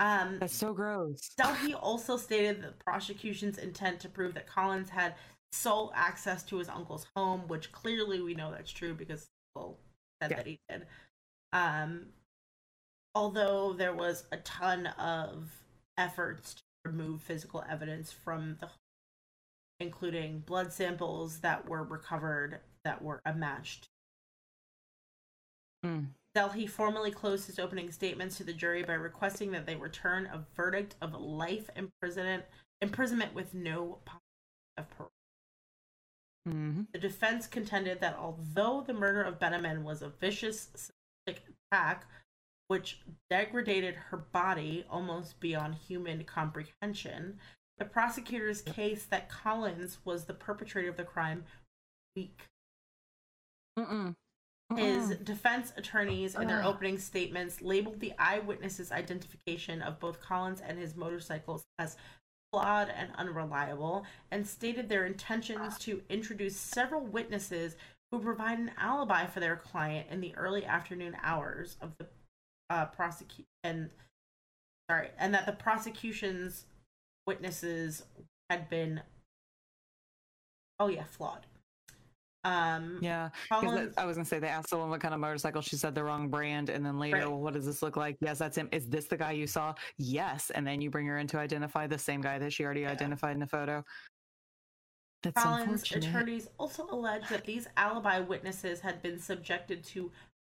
Um, 0.00 0.38
That's 0.40 0.54
so 0.56 0.72
gross. 0.74 1.30
Delhey 1.40 1.74
also 1.80 2.16
stated 2.16 2.62
the 2.62 2.72
prosecution's 2.84 3.58
intent 3.58 4.00
to 4.00 4.08
prove 4.08 4.34
that 4.34 4.46
Collins 4.46 4.90
had 4.90 5.14
sole 5.52 5.92
access 5.94 6.42
to 6.44 6.56
his 6.58 6.68
uncle's 6.68 7.06
home, 7.14 7.42
which 7.46 7.70
clearly 7.70 8.20
we 8.20 8.34
know 8.34 8.50
that's 8.50 8.72
true 8.72 8.92
because 8.94 9.28
well 9.54 9.78
said 10.20 10.32
Yeah. 10.32 10.36
that 10.38 10.46
he 10.46 10.58
did. 10.68 10.86
Um, 11.52 12.06
although 13.14 13.72
there 13.72 13.94
was 13.94 14.24
a 14.32 14.38
ton 14.38 14.86
of 14.88 15.50
efforts 15.96 16.54
to 16.54 16.62
remove 16.84 17.22
physical 17.22 17.64
evidence 17.68 18.10
from 18.10 18.56
the 18.58 18.66
home, 18.66 18.76
including 19.78 20.40
blood 20.40 20.72
samples 20.72 21.38
that 21.40 21.68
were 21.68 21.84
recovered 21.84 22.58
that 22.84 23.00
were 23.00 23.20
unmatched 23.24 23.88
Mm. 25.84 26.06
Delhey 26.34 26.68
formally 26.68 27.10
closed 27.10 27.46
his 27.46 27.58
opening 27.58 27.92
statements 27.92 28.36
to 28.36 28.44
the 28.44 28.52
jury 28.52 28.82
by 28.82 28.94
requesting 28.94 29.52
that 29.52 29.66
they 29.66 29.76
return 29.76 30.26
a 30.26 30.44
verdict 30.56 30.96
of 31.00 31.14
life 31.14 31.70
imprisonment, 31.76 32.44
imprisonment 32.80 33.34
with 33.34 33.54
no 33.54 33.98
possibility 34.04 34.74
of 34.78 34.90
parole. 34.90 35.10
hmm 36.46 36.82
The 36.92 36.98
defense 36.98 37.46
contended 37.46 38.00
that 38.00 38.16
although 38.18 38.82
the 38.84 38.94
murder 38.94 39.22
of 39.22 39.38
Beineman 39.38 39.82
was 39.82 40.02
a 40.02 40.08
vicious 40.08 40.68
sadistic 40.74 41.44
attack 41.70 42.06
which 42.66 43.02
degraded 43.30 43.94
her 43.94 44.16
body 44.16 44.84
almost 44.90 45.38
beyond 45.38 45.74
human 45.74 46.24
comprehension, 46.24 47.38
the 47.78 47.84
prosecutor's 47.84 48.62
case 48.62 49.04
that 49.06 49.28
Collins 49.28 49.98
was 50.04 50.24
the 50.24 50.34
perpetrator 50.34 50.88
of 50.88 50.96
the 50.96 51.04
crime 51.04 51.44
was 51.44 52.16
weak. 52.16 52.48
Mm-mm. 53.78 54.16
His 54.76 55.10
Mm-mm. 55.10 55.24
defense 55.24 55.72
attorneys, 55.76 56.34
in 56.34 56.48
their 56.48 56.64
opening 56.64 56.98
statements, 56.98 57.60
labeled 57.60 58.00
the 58.00 58.14
eyewitnesses' 58.18 58.90
identification 58.90 59.82
of 59.82 60.00
both 60.00 60.20
Collins 60.20 60.62
and 60.66 60.78
his 60.78 60.96
motorcycles 60.96 61.64
as 61.78 61.96
flawed 62.50 62.88
and 62.88 63.10
unreliable, 63.16 64.04
and 64.30 64.46
stated 64.46 64.88
their 64.88 65.06
intentions 65.06 65.76
to 65.78 66.02
introduce 66.08 66.56
several 66.56 67.02
witnesses 67.02 67.76
who 68.10 68.18
provide 68.20 68.58
an 68.58 68.70
alibi 68.78 69.26
for 69.26 69.40
their 69.40 69.56
client 69.56 70.06
in 70.10 70.20
the 70.20 70.34
early 70.36 70.64
afternoon 70.64 71.16
hours 71.22 71.76
of 71.80 71.92
the 71.98 72.06
uh, 72.70 72.86
prosecute 72.86 73.46
and 73.62 73.90
sorry, 74.88 75.08
and 75.18 75.34
that 75.34 75.46
the 75.46 75.52
prosecution's 75.52 76.64
witnesses 77.26 78.04
had 78.48 78.68
been 78.70 79.02
oh 80.78 80.88
yeah 80.88 81.04
flawed. 81.04 81.46
Um, 82.44 82.98
Yeah. 83.00 83.30
Collins, 83.48 83.94
I 83.96 84.04
was 84.04 84.16
gonna 84.16 84.24
say 84.26 84.38
they 84.38 84.48
asked 84.48 84.70
the 84.70 84.76
woman 84.76 84.90
what 84.90 85.00
kind 85.00 85.14
of 85.14 85.20
motorcycle. 85.20 85.62
She 85.62 85.76
said 85.76 85.94
the 85.94 86.04
wrong 86.04 86.28
brand, 86.28 86.68
and 86.68 86.84
then 86.84 86.98
later, 86.98 87.16
Right. 87.18 87.28
well, 87.28 87.40
what 87.40 87.54
does 87.54 87.64
this 87.66 87.82
look 87.82 87.96
like? 87.96 88.16
Yes, 88.20 88.38
that's 88.38 88.56
him. 88.56 88.68
Is 88.72 88.88
this 88.88 89.06
the 89.06 89.16
guy 89.16 89.32
you 89.32 89.46
saw? 89.46 89.74
Yes, 89.96 90.50
and 90.50 90.66
then 90.66 90.80
you 90.80 90.90
bring 90.90 91.06
her 91.06 91.18
in 91.18 91.26
to 91.28 91.38
identify 91.38 91.86
the 91.86 91.98
same 91.98 92.20
guy 92.20 92.38
that 92.38 92.52
she 92.52 92.64
already 92.64 92.82
Yeah. 92.82 92.92
identified 92.92 93.32
in 93.32 93.40
the 93.40 93.46
photo. 93.46 93.82
That's 95.22 95.42
Collins' 95.42 95.90
attorneys 95.90 96.48
also 96.58 96.86
alleged 96.90 97.30
that 97.30 97.44
these 97.46 97.66
alibi 97.78 98.20
witnesses 98.20 98.80
had 98.80 99.00
been 99.00 99.18
subjected 99.18 99.82
to 99.84 100.12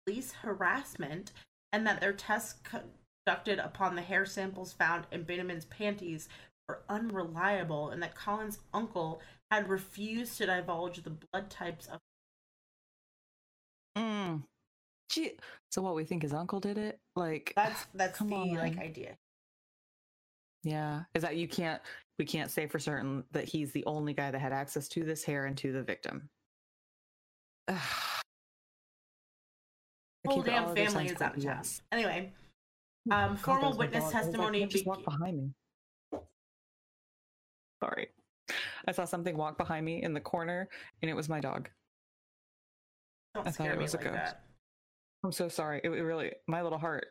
police 0.05 0.33
harassment 0.33 1.31
and 1.71 1.85
that 1.85 2.01
their 2.01 2.13
tests 2.13 2.59
conducted 2.63 3.59
upon 3.59 3.95
the 3.95 4.01
hair 4.01 4.25
samples 4.25 4.73
found 4.73 5.05
in 5.11 5.23
Beineman's 5.23 5.65
panties 5.65 6.29
were 6.67 6.81
unreliable 6.89 7.89
and 7.91 8.01
that 8.01 8.15
Collins' 8.15 8.59
uncle 8.73 9.21
had 9.51 9.69
refused 9.69 10.37
to 10.37 10.45
divulge 10.45 11.03
the 11.03 11.11
blood 11.11 11.49
types 11.49 11.87
of 11.87 11.99
Mm. 13.97 14.43
Gee, 15.09 15.37
so 15.71 15.81
what 15.81 15.95
we 15.95 16.03
think 16.03 16.23
his 16.23 16.33
uncle 16.33 16.59
did 16.59 16.77
it? 16.77 16.99
Like 17.15 17.53
that's 17.55 17.85
that's 17.93 18.19
the 18.19 18.25
like 18.25 18.73
on. 18.73 18.79
idea. 18.79 19.15
Yeah, 20.63 21.03
is 21.13 21.21
that 21.21 21.37
you 21.37 21.47
can't 21.47 21.81
we 22.19 22.25
can't 22.25 22.51
say 22.51 22.67
for 22.67 22.77
certain 22.79 23.23
that 23.31 23.45
he's 23.45 23.71
the 23.71 23.85
only 23.85 24.13
guy 24.13 24.31
that 24.31 24.39
had 24.39 24.51
access 24.51 24.87
to 24.89 25.03
this 25.05 25.23
hair 25.23 25.45
and 25.45 25.55
to 25.59 25.71
the 25.71 25.81
victim. 25.83 26.27
Ugh. 27.69 27.77
Whole 30.27 30.37
keep 30.43 30.47
it 30.53 30.57
all 30.57 30.73
damn 30.73 30.87
family 30.91 31.05
is 31.05 31.21
out 31.21 31.37
of 31.37 31.43
town. 31.43 31.55
yes. 31.57 31.81
Anyway, 31.91 32.33
Oh, 33.11 33.15
um, 33.15 33.29
God, 33.35 33.39
formal 33.41 33.69
my 33.73 33.77
witness 33.77 34.03
like, 34.05 34.11
testimony 34.13 34.65
be- 34.65 34.83
walk 34.85 35.05
behind 35.05 35.37
me. 36.11 36.19
Sorry, 37.83 38.07
I 38.87 38.91
saw 38.91 39.05
something 39.05 39.35
walk 39.37 39.57
behind 39.57 39.85
me 39.85 40.01
in 40.03 40.13
the 40.13 40.19
corner, 40.19 40.69
and 41.01 41.09
it 41.09 41.15
was 41.15 41.29
my 41.29 41.39
dog. 41.39 41.69
don't 43.33 43.47
I 43.47 43.51
thought 43.51 43.65
scare 43.65 43.73
it 43.73 43.77
me 43.77 43.83
was 43.83 43.93
a 43.93 43.97
like 43.97 44.05
ghost. 44.05 44.15
that. 44.15 44.41
I'm 45.23 45.31
so 45.31 45.49
sorry. 45.49 45.81
It, 45.83 45.89
it 45.89 46.03
really, 46.03 46.33
my 46.47 46.61
little 46.61 46.77
heart. 46.77 47.07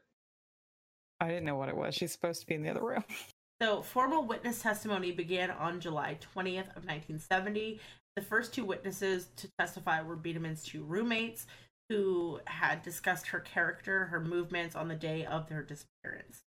I 1.21 1.29
didn't 1.29 1.45
know 1.45 1.57
what 1.57 1.69
it 1.69 1.77
was. 1.77 1.95
She's 1.95 2.13
supposed 2.13 2.41
to 2.41 2.47
be 2.47 2.55
in 2.55 2.63
the 2.63 2.71
other 2.71 2.85
room. 2.85 3.05
So, 3.63 3.83
formal 3.83 4.27
witness 4.27 4.61
testimony 4.61 5.13
began 5.13 5.51
on 5.51 5.81
July 5.81 6.19
20th 6.35 6.71
of 6.77 6.85
1970. 6.85 7.81
The 8.17 8.23
first 8.23 8.53
two 8.53 8.65
witnesses 8.65 9.29
to 9.37 9.49
testify 9.59 10.03
were 10.03 10.17
Biederman's 10.17 10.65
two 10.65 10.83
roommates, 10.83 11.47
who 11.89 12.41
had 12.47 12.83
discussed 12.83 13.29
her 13.29 13.41
character, 13.41 14.07
her 14.07 14.21
movements 14.21 14.75
on 14.75 14.89
the 14.89 14.97
day 14.97 15.25
of 15.25 15.49
their 15.49 15.63
disappearance. 15.63 16.43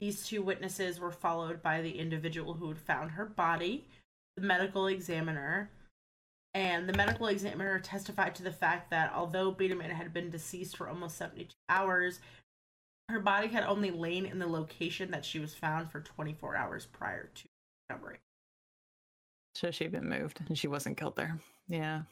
These 0.00 0.26
two 0.26 0.40
witnesses 0.40 0.98
were 0.98 1.10
followed 1.10 1.62
by 1.62 1.82
the 1.82 1.98
individual 1.98 2.54
who 2.54 2.68
had 2.68 2.78
found 2.78 3.10
her 3.10 3.26
body, 3.26 3.86
the 4.34 4.42
medical 4.42 4.86
examiner, 4.86 5.70
and 6.54 6.88
the 6.88 6.96
medical 6.96 7.26
examiner 7.26 7.78
testified 7.78 8.34
to 8.36 8.42
the 8.42 8.50
fact 8.50 8.90
that 8.90 9.12
although 9.14 9.52
Biederman 9.52 9.90
had 9.90 10.14
been 10.14 10.30
deceased 10.30 10.78
for 10.78 10.88
almost 10.88 11.18
72 11.18 11.54
hours, 11.68 12.20
her 13.10 13.20
body 13.20 13.48
had 13.48 13.64
only 13.64 13.90
lain 13.90 14.24
in 14.24 14.38
the 14.38 14.46
location 14.46 15.10
that 15.10 15.24
she 15.24 15.38
was 15.38 15.54
found 15.54 15.90
for 15.90 16.00
24 16.00 16.56
hours 16.56 16.86
prior 16.86 17.28
to 17.34 17.44
discovery. 17.88 18.20
So 19.54 19.70
she'd 19.70 19.92
been 19.92 20.08
moved, 20.08 20.40
and 20.48 20.56
she 20.56 20.66
wasn't 20.66 20.96
killed 20.96 21.16
there. 21.16 21.38
Yeah. 21.68 22.02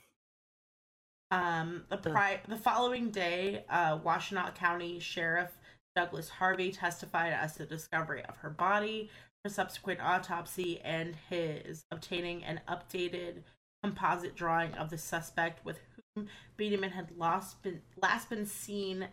Um, 1.30 1.84
the 1.88 1.96
pri- 1.96 2.42
the 2.48 2.56
following 2.56 3.10
day, 3.10 3.64
uh, 3.70 3.98
Washtenaw 3.98 4.54
County 4.54 4.98
Sheriff 4.98 5.56
Douglas 5.98 6.28
Harvey 6.28 6.70
testified 6.70 7.32
as 7.32 7.54
to 7.54 7.58
the 7.58 7.66
discovery 7.66 8.24
of 8.26 8.36
her 8.36 8.50
body, 8.50 9.10
her 9.42 9.50
subsequent 9.50 9.98
autopsy, 10.00 10.80
and 10.82 11.16
his 11.28 11.86
obtaining 11.90 12.44
an 12.44 12.60
updated 12.68 13.42
composite 13.82 14.36
drawing 14.36 14.72
of 14.74 14.90
the 14.90 14.96
suspect 14.96 15.64
with 15.64 15.80
whom 16.14 16.28
Biederman 16.56 16.92
had 16.92 17.10
lost 17.16 17.64
been 17.64 17.82
last 18.00 18.30
been 18.30 18.46
seen 18.46 19.08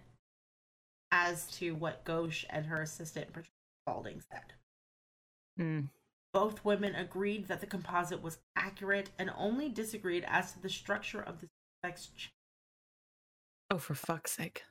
as 1.11 1.47
to 1.57 1.73
what 1.73 2.05
Goshe 2.05 2.45
and 2.51 2.67
her 2.67 2.83
assistant 2.83 3.29
Patricia 3.29 3.49
Spalding 3.81 4.21
said. 4.31 4.53
Mm. 5.59 5.89
Both 6.33 6.63
women 6.63 6.93
agreed 6.93 7.47
that 7.47 7.61
the 7.61 7.67
composite 7.67 8.21
was 8.21 8.37
accurate 8.55 9.09
and 9.17 9.31
only 9.35 9.69
disagreed 9.69 10.23
as 10.27 10.51
to 10.51 10.61
the 10.61 10.69
structure 10.69 11.21
of 11.21 11.41
the 11.41 11.47
suspect's. 11.83 12.29
Oh, 13.71 13.79
for 13.79 13.95
fuck's 13.95 14.33
sake! 14.33 14.65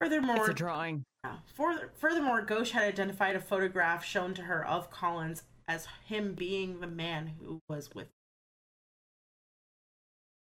Furthermore, 0.00 0.36
It's 0.36 0.48
a 0.48 0.54
drawing. 0.54 1.04
Yeah. 1.24 1.36
For, 1.54 1.90
furthermore, 1.96 2.44
Goshe 2.44 2.70
had 2.70 2.84
identified 2.84 3.36
a 3.36 3.40
photograph 3.40 4.04
shown 4.04 4.32
to 4.34 4.42
her 4.42 4.66
of 4.66 4.90
Collins 4.90 5.42
as 5.68 5.86
him 6.06 6.34
being 6.34 6.80
the 6.80 6.86
man 6.86 7.32
who 7.38 7.60
was 7.68 7.90
with. 7.94 8.08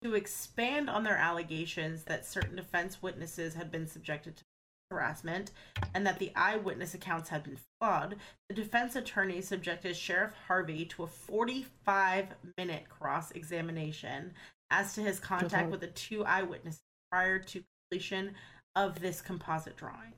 To 0.03 0.14
expand 0.14 0.90
on 0.90 1.03
their 1.03 1.18
allegations 1.18 2.03
that 2.03 2.26
certain 2.26 2.56
defense 2.57 3.02
witnesses 3.02 3.56
had 3.56 3.72
been 3.72 3.88
subjected 3.88 4.38
to 4.38 4.44
harassment 4.91 5.52
and 5.95 6.06
that 6.06 6.19
the 6.19 6.32
eyewitness 6.36 6.94
accounts 6.94 7.30
had 7.30 7.44
been 7.44 7.57
flawed, 7.80 8.18
the 8.49 8.56
defense 8.56 8.95
attorney 8.95 9.41
subjected 9.41 9.95
Sheriff 9.95 10.34
Harvey 10.48 10.86
to 10.86 11.03
a 11.03 11.07
45 11.07 12.27
minute 12.57 12.88
cross 12.90 13.32
examination 13.32 14.34
as 14.69 14.94
to 14.94 15.02
his 15.02 15.19
contact 15.19 15.72
with 15.72 15.80
the 15.80 15.88
two 15.88 16.26
eyewitnesses 16.26 16.84
prior 17.10 17.40
to 17.40 17.64
completion 17.90 18.36
of 18.76 18.99
this 18.99 19.22
composite 19.22 19.77
drawing. 19.77 20.14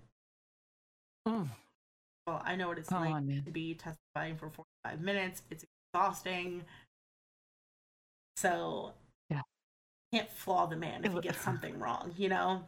Mm. 1.28 1.50
all, 2.26 2.42
I 2.44 2.56
know 2.56 2.70
what 2.70 2.78
it's 2.78 2.92
like 2.92 3.24
man. 3.24 3.44
to 3.46 3.52
be 3.52 3.74
testifying 3.76 4.36
for 4.38 4.50
45 4.50 5.02
minutes. 5.02 5.44
It's 5.52 5.66
exhausting. 5.94 6.64
So, 8.38 8.94
Yeah. 9.30 9.42
can't 10.14 10.32
flaw 10.32 10.66
the 10.68 10.76
man 10.76 11.04
if 11.06 11.14
he 11.14 11.20
gets 11.22 11.42
something 11.44 11.78
wrong, 11.80 12.14
you 12.18 12.30
know? 12.30 12.64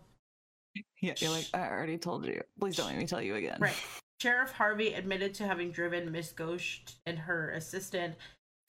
Yeah, 1.02 1.14
you're 1.18 1.32
like, 1.32 1.48
I 1.53 1.68
already 1.70 1.98
told 1.98 2.26
you. 2.26 2.41
Please 2.60 2.76
don't 2.76 2.88
let 2.88 2.98
me 2.98 3.07
tell 3.07 3.22
you 3.22 3.36
again. 3.36 3.57
Right. 3.60 3.76
Sheriff 4.22 4.52
Harvey 4.52 4.94
admitted 4.94 5.34
to 5.36 5.48
having 5.48 5.72
driven 5.72 6.11
Miss 6.11 6.34
Goshe 6.34 6.82
and 7.06 7.18
her 7.18 7.52
assistant 7.52 8.16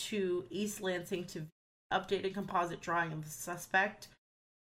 to 0.01 0.45
East 0.51 0.81
Lansing 0.81 1.25
to 1.27 1.47
update 1.93 2.25
a 2.25 2.31
composite 2.31 2.81
drawing 2.81 3.13
of 3.13 3.25
the 3.25 3.31
suspect, 3.31 4.09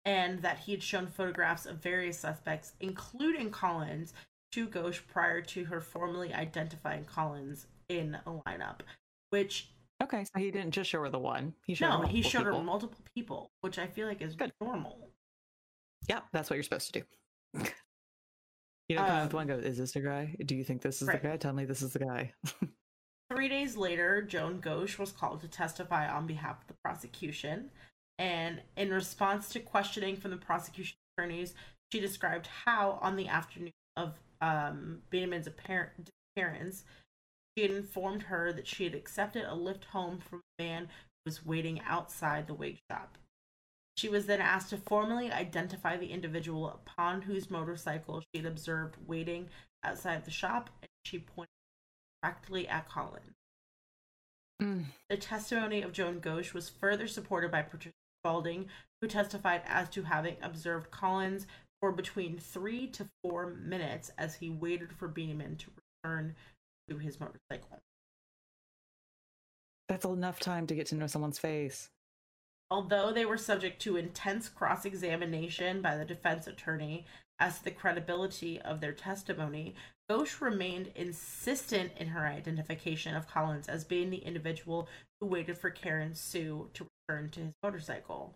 and 0.07 0.41
that 0.41 0.59
he 0.61 0.73
had 0.73 0.83
shown 0.83 1.07
photographs 1.09 1.67
of 1.67 1.83
various 1.83 2.19
suspects, 2.19 2.73
including 2.81 3.51
Collins, 3.51 4.15
to 4.53 4.67
Goshe 4.69 5.01
prior 5.13 5.43
to 5.43 5.65
her 5.65 5.81
formally 5.81 6.33
identifying 6.33 7.05
Collins 7.05 7.67
in 7.91 8.17
a 8.27 8.31
lineup. 8.31 8.81
Which 9.31 9.69
Okay, 10.03 10.25
so 10.25 10.39
he 10.39 10.51
didn't 10.51 10.71
just 10.73 10.89
show 10.91 11.01
her 11.03 11.09
the 11.11 11.19
one. 11.19 11.55
He 11.67 11.75
showed 11.75 11.89
no, 11.89 11.99
her 12.03 12.07
he 12.07 12.21
multiple 12.23 12.31
showed 12.31 12.39
people. 12.45 12.59
her 12.59 12.65
multiple 12.65 13.05
people, 13.15 13.51
which 13.63 13.79
I 13.79 13.87
feel 13.87 14.07
like 14.07 14.23
is 14.23 14.35
Good. 14.37 14.53
normal. 14.61 15.11
Yeah, 16.09 16.21
that's 16.33 16.49
what 16.49 16.57
you're 16.57 16.63
supposed 16.63 16.95
to 16.95 17.01
do. 17.55 17.65
You 18.89 18.99
come 18.99 19.07
up 19.07 19.23
with 19.25 19.35
Um, 19.35 19.37
one 19.39 19.47
go, 19.49 19.55
is 19.55 19.79
this 19.79 19.91
the 19.91 20.01
guy? 20.01 20.37
Do 20.47 20.55
you 20.55 20.63
think 20.63 20.81
this 20.81 21.03
is 21.03 21.09
right. 21.09 21.21
the 21.21 21.27
guy? 21.31 21.37
Tell 21.39 21.53
me 21.53 21.65
this 21.65 21.83
is 21.83 21.93
the 21.93 21.99
guy. 21.99 22.33
Three 23.33 23.49
days 23.49 23.77
later, 23.77 24.23
Joan 24.23 24.61
Goshe 24.61 24.97
was 24.97 25.11
called 25.11 25.41
to 25.41 25.49
testify 25.49 26.09
on 26.09 26.29
behalf 26.29 26.61
of 26.61 26.69
the 26.69 26.75
prosecution. 26.85 27.71
And 28.19 28.63
in 28.77 28.91
response 28.91 29.49
to 29.51 29.61
questioning 29.61 30.17
from 30.17 30.31
the 30.31 30.37
prosecution 30.37 30.97
attorneys, 31.17 31.55
she 31.93 32.01
described 32.01 32.49
how, 32.65 32.99
on 33.03 33.17
the 33.17 33.29
afternoon 33.29 33.73
of 33.97 34.15
um, 34.41 35.03
Biederman's 35.11 35.47
apparent 35.47 36.11
disappearance, 36.37 36.85
she 37.57 37.63
had 37.63 37.71
informed 37.71 38.25
her 38.25 38.53
that 38.53 38.67
she 38.67 38.85
had 38.85 38.95
accepted 38.95 39.45
a 39.45 39.55
lift 39.55 39.87
home 39.87 40.19
from 40.19 40.41
a 40.59 40.63
man 40.63 40.83
who 40.85 41.31
was 41.31 41.45
waiting 41.45 41.81
outside 41.87 42.47
the 42.47 42.55
wig 42.55 42.79
shop. 42.91 43.19
She 43.97 44.09
was 44.11 44.27
then 44.27 44.43
asked 44.43 44.71
to 44.71 44.77
formally 44.77 45.33
identify 45.33 45.97
the 45.97 46.13
individual 46.13 46.69
upon 46.69 47.23
whose 47.23 47.51
motorcycle 47.51 48.21
she 48.21 48.43
had 48.43 48.47
observed 48.47 48.97
waiting 49.07 49.49
outside 49.83 50.25
the 50.25 50.31
shop, 50.31 50.69
and 50.83 50.89
she 51.05 51.19
pointed 51.19 51.49
directly 52.23 52.69
at 52.69 52.89
Collins. 52.89 53.33
Mm. 54.61 54.85
The 55.09 55.17
testimony 55.17 55.81
of 55.81 55.93
Joan 55.93 56.21
Goshe 56.21 56.53
was 56.53 56.69
further 56.69 57.07
supported 57.07 57.51
by 57.51 57.63
Patricia 57.63 57.95
Spalding, 58.27 58.67
who 59.01 59.07
testified 59.07 59.63
as 59.69 59.89
to 59.91 60.03
having 60.03 60.35
observed 60.43 60.91
Collins 60.91 61.47
for 61.81 61.93
between 61.93 62.39
three 62.39 62.89
to 62.89 63.07
four 63.23 63.47
minutes 63.47 64.11
as 64.19 64.35
he 64.35 64.51
waited 64.51 64.93
for 64.93 65.07
Beeman 65.07 65.55
to 65.59 65.71
return 66.03 66.35
to 66.91 66.99
his 66.99 67.21
motorcycle. 67.21 67.79
That's 69.89 70.05
enough 70.05 70.41
time 70.41 70.67
to 70.67 70.75
get 70.75 70.89
to 70.89 70.97
know 70.97 71.07
someone's 71.07 71.39
face. 71.39 71.91
Although 72.69 73.13
they 73.13 73.25
were 73.25 73.39
subject 73.39 73.81
to 73.83 73.97
intense 73.97 74.49
cross 74.49 74.85
examination 74.85 75.81
by 75.81 75.97
the 75.97 76.05
defense 76.05 76.49
attorney 76.49 77.07
as 77.39 77.59
to 77.59 77.65
the 77.65 77.71
credibility 77.71 78.61
of 78.61 78.81
their 78.81 78.93
testimony, 78.93 79.75
Goshe 80.11 80.41
remained 80.41 80.93
insistent 80.95 81.93
in 81.99 82.09
her 82.09 82.27
identification 82.27 83.15
of 83.15 83.29
Collins 83.29 83.69
as 83.69 83.85
being 83.85 84.11
the 84.11 84.19
individual 84.19 84.89
who 85.21 85.27
waited 85.27 85.59
for 85.59 85.71
Karen 85.71 86.15
Sue 86.15 86.71
to 86.75 86.87
return 87.09 87.31
to 87.31 87.41
his 87.41 87.53
motorcycle. 87.63 88.35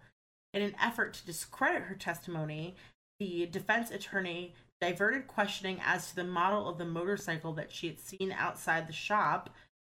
In 0.52 0.62
an 0.62 0.74
effort 0.82 1.14
to 1.14 1.26
discredit 1.26 1.82
her 1.82 1.94
testimony, 1.94 2.74
the 3.20 3.46
defense 3.46 3.90
attorney 3.90 4.54
diverted 4.80 5.28
questioning 5.28 5.78
as 5.84 6.08
to 6.08 6.16
the 6.16 6.24
model 6.24 6.68
of 6.68 6.78
the 6.78 6.84
motorcycle 6.84 7.52
that 7.52 7.70
she 7.70 7.86
had 7.86 8.00
seen 8.00 8.32
outside 8.32 8.88
the 8.88 8.92
shop, 8.92 9.50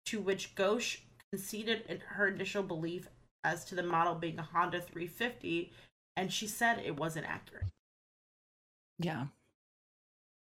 to 0.05 0.21
which 0.21 0.55
Goshe 0.55 0.99
conceded 1.31 1.83
in 1.89 1.99
her 1.99 2.27
initial 2.27 2.63
belief 2.63 3.09
as 3.43 3.65
to 3.65 3.75
the 3.75 3.83
model 3.83 4.15
being 4.15 4.39
a 4.39 4.43
Honda 4.43 4.79
350, 4.79 5.71
and 6.15 6.31
she 6.31 6.47
said 6.47 6.79
it 6.79 6.97
wasn't 6.97 7.25
accurate. 7.25 7.65
Yeah. 8.99 9.27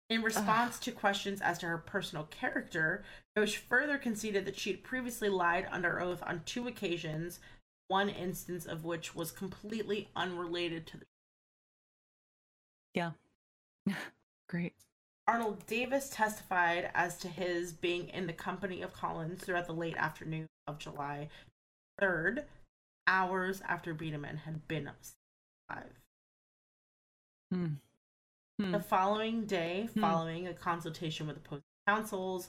In 0.08 0.22
response 0.22 0.78
to 0.80 0.92
questions 0.92 1.40
as 1.40 1.58
to 1.58 1.66
her 1.66 1.78
personal 1.78 2.24
character, 2.24 3.02
Goshe 3.36 3.56
further 3.56 3.98
conceded 3.98 4.44
that 4.44 4.58
she 4.58 4.70
had 4.70 4.84
previously 4.84 5.28
lied 5.28 5.66
under 5.70 6.00
oath 6.00 6.22
on 6.24 6.42
two 6.44 6.68
occasions, 6.68 7.40
one 7.88 8.08
instance 8.08 8.66
of 8.66 8.84
which 8.84 9.16
was 9.16 9.32
completely 9.32 10.08
unrelated 10.14 10.86
to 10.86 10.98
the 10.98 11.06
Yeah. 12.94 13.12
Great. 14.48 14.74
Arnold 15.26 15.66
Davis 15.66 16.08
testified 16.08 16.88
as 16.94 17.18
to 17.18 17.28
his 17.28 17.72
being 17.72 18.08
in 18.10 18.28
the 18.28 18.32
company 18.32 18.82
of 18.82 18.92
Collins 18.92 19.42
throughout 19.42 19.66
the 19.66 19.74
late 19.74 19.96
afternoon 19.96 20.46
of 20.68 20.78
July 20.78 21.28
3rd, 22.00 22.44
hours 23.08 23.60
after 23.66 23.92
Biederman 23.92 24.36
had 24.36 24.68
been 24.68 24.88
alive. 25.68 26.00
Hmm. 27.52 27.66
Hmm. 28.58 28.72
The 28.72 28.80
following 28.80 29.46
day, 29.46 29.88
Hmm. 29.94 30.00
following 30.00 30.46
a 30.46 30.54
consultation 30.54 31.26
with 31.26 31.36
opposing 31.36 31.64
counsels, 31.86 32.48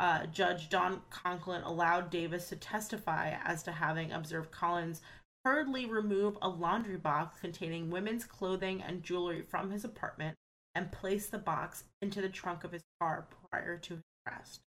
uh, 0.00 0.26
Judge 0.26 0.68
Don 0.68 1.02
Conklin 1.08 1.62
allowed 1.62 2.10
Davis 2.10 2.48
to 2.48 2.56
testify 2.56 3.30
as 3.44 3.62
to 3.62 3.72
having 3.72 4.12
observed 4.12 4.50
Collins 4.50 5.00
hurriedly 5.44 5.86
remove 5.86 6.36
a 6.42 6.48
laundry 6.48 6.96
box 6.96 7.38
containing 7.38 7.90
women's 7.90 8.24
clothing 8.24 8.82
and 8.82 9.04
jewelry 9.04 9.42
from 9.42 9.70
his 9.70 9.84
apartment 9.84 10.36
and 10.74 10.90
place 10.90 11.28
the 11.28 11.38
box 11.38 11.84
into 12.02 12.20
the 12.20 12.28
trunk 12.28 12.64
of 12.64 12.72
his 12.72 12.82
car 13.00 13.28
prior 13.50 13.78
to 13.78 13.94
his 13.94 14.02
arrest. 14.26 14.60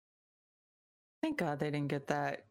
Thank 1.23 1.39
God 1.39 1.59
they 1.59 1.71
didn't 1.71 1.89
get 1.89 2.09
that 2.09 2.45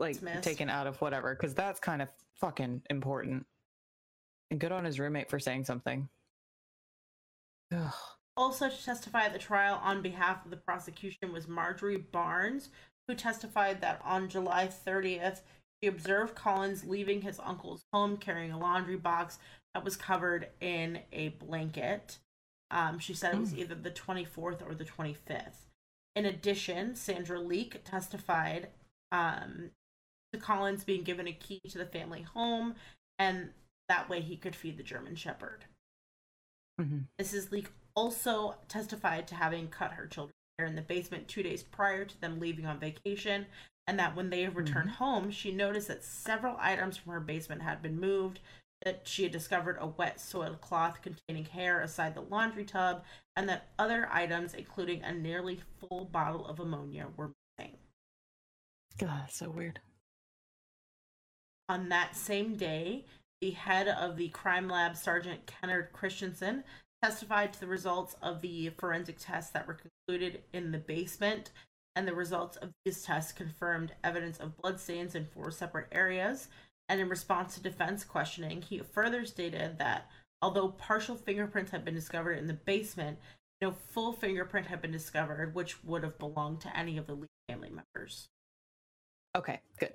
like 0.00 0.14
Dismissed. 0.14 0.42
taken 0.42 0.68
out 0.68 0.86
of 0.88 1.00
whatever, 1.00 1.34
because 1.34 1.54
that's 1.54 1.78
kind 1.80 2.02
of 2.02 2.08
fucking 2.34 2.82
important. 2.90 3.46
And 4.50 4.60
good 4.60 4.72
on 4.72 4.84
his 4.84 4.98
roommate 4.98 5.30
for 5.30 5.38
saying 5.38 5.64
something. 5.64 6.08
Ugh. 7.72 7.92
Also 8.36 8.68
to 8.68 8.84
testify 8.84 9.24
at 9.24 9.32
the 9.32 9.38
trial 9.38 9.80
on 9.82 10.02
behalf 10.02 10.44
of 10.44 10.50
the 10.50 10.56
prosecution 10.58 11.32
was 11.32 11.48
Marjorie 11.48 11.96
Barnes, 11.96 12.68
who 13.08 13.14
testified 13.14 13.80
that 13.80 14.00
on 14.04 14.28
July 14.28 14.66
30th, 14.68 15.40
she 15.82 15.88
observed 15.88 16.34
Collins 16.34 16.84
leaving 16.84 17.22
his 17.22 17.40
uncle's 17.42 17.84
home 17.92 18.16
carrying 18.16 18.52
a 18.52 18.58
laundry 18.58 18.96
box 18.96 19.38
that 19.74 19.84
was 19.84 19.96
covered 19.96 20.48
in 20.60 21.00
a 21.12 21.28
blanket. 21.28 22.18
Um, 22.70 22.98
she 22.98 23.14
said 23.14 23.34
it 23.34 23.40
was 23.40 23.52
Mm. 23.54 23.58
either 23.58 23.74
the 23.74 23.90
24th 23.90 24.60
or 24.62 24.74
the 24.74 24.84
25th. 24.84 25.66
In 26.14 26.26
addition, 26.26 26.94
Sandra 26.94 27.38
Leik 27.40 27.84
testified 27.84 28.70
um, 29.12 29.70
to 30.32 30.38
Collins 30.40 30.82
being 30.82 31.04
given 31.04 31.28
a 31.28 31.32
key 31.32 31.60
to 31.68 31.78
the 31.78 31.86
family 31.86 32.22
home, 32.22 32.74
and 33.18 33.52
that 33.88 34.08
way 34.08 34.20
he 34.20 34.36
could 34.36 34.56
feed 34.56 34.76
the 34.76 34.82
German 34.82 35.14
Shepherd. 35.14 35.66
Mhm. 36.80 37.06
Mrs. 37.20 37.50
Leik 37.50 37.72
also 37.94 38.58
testified 38.68 39.26
to 39.28 39.34
having 39.34 39.68
cut 39.68 39.92
her 39.92 40.06
children 40.06 40.34
hair 40.58 40.66
in 40.66 40.74
the 40.74 40.82
basement 40.82 41.28
two 41.28 41.42
days 41.42 41.62
prior 41.62 42.04
to 42.04 42.20
them 42.20 42.38
leaving 42.40 42.66
on 42.66 42.78
vacation, 42.78 43.46
and 43.86 43.98
that 43.98 44.14
when 44.16 44.30
they 44.30 44.48
returned 44.48 44.90
home, 44.90 45.30
she 45.30 45.52
noticed 45.52 45.88
that 45.88 46.02
several 46.04 46.56
items 46.58 46.96
from 46.96 47.12
her 47.12 47.20
basement 47.20 47.62
had 47.62 47.82
been 47.82 47.98
moved, 47.98 48.40
that 48.82 49.06
she 49.06 49.22
had 49.22 49.32
discovered 49.32 49.76
a 49.80 49.86
wet 49.86 50.20
soiled 50.20 50.60
cloth 50.60 51.00
containing 51.02 51.44
hair 51.46 51.80
aside 51.80 52.14
the 52.14 52.20
laundry 52.20 52.64
tub, 52.64 53.04
and 53.36 53.48
that 53.48 53.68
other 53.78 54.08
items, 54.10 54.54
including 54.54 55.02
a 55.02 55.12
nearly 55.12 55.62
full 55.78 56.04
bottle 56.06 56.46
of 56.46 56.60
ammonia, 56.60 57.08
were 57.16 57.32
missing. 57.58 57.78
God, 58.98 59.30
so 59.30 59.50
weird. 59.50 59.80
On 61.68 61.88
that 61.88 62.14
same 62.16 62.56
day, 62.56 63.04
the 63.40 63.50
head 63.50 63.88
of 63.88 64.16
the 64.16 64.28
crime 64.28 64.68
lab, 64.68 64.96
Sergeant 64.96 65.46
Kennard 65.46 65.92
Christensen, 65.92 66.64
testified 67.02 67.52
to 67.52 67.60
the 67.60 67.66
results 67.66 68.16
of 68.22 68.40
the 68.40 68.70
forensic 68.70 69.16
tests 69.18 69.52
that 69.52 69.66
were 69.66 69.78
concluded 70.08 70.42
in 70.52 70.72
the 70.72 70.78
basement, 70.78 71.50
and 71.94 72.06
the 72.06 72.14
results 72.14 72.56
of 72.56 72.70
these 72.84 73.02
tests 73.02 73.32
confirmed 73.32 73.92
evidence 74.02 74.38
of 74.38 74.56
bloodstains 74.56 75.14
in 75.14 75.26
four 75.26 75.50
separate 75.50 75.88
areas. 75.92 76.48
And 76.88 77.00
in 77.00 77.08
response 77.08 77.54
to 77.54 77.62
defense 77.62 78.04
questioning, 78.04 78.62
he 78.62 78.78
further 78.78 79.24
stated 79.24 79.78
that 79.78 80.08
although 80.40 80.68
partial 80.68 81.16
fingerprints 81.16 81.70
had 81.70 81.84
been 81.84 81.94
discovered 81.94 82.38
in 82.38 82.46
the 82.46 82.54
basement, 82.54 83.18
no 83.60 83.72
full 83.72 84.12
fingerprint 84.12 84.66
had 84.66 84.82
been 84.82 84.92
discovered, 84.92 85.54
which 85.54 85.82
would 85.84 86.02
have 86.02 86.18
belonged 86.18 86.60
to 86.60 86.76
any 86.76 86.98
of 86.98 87.06
the 87.06 87.14
Lee 87.14 87.26
family 87.48 87.70
members. 87.70 88.28
Okay, 89.34 89.60
good. 89.78 89.92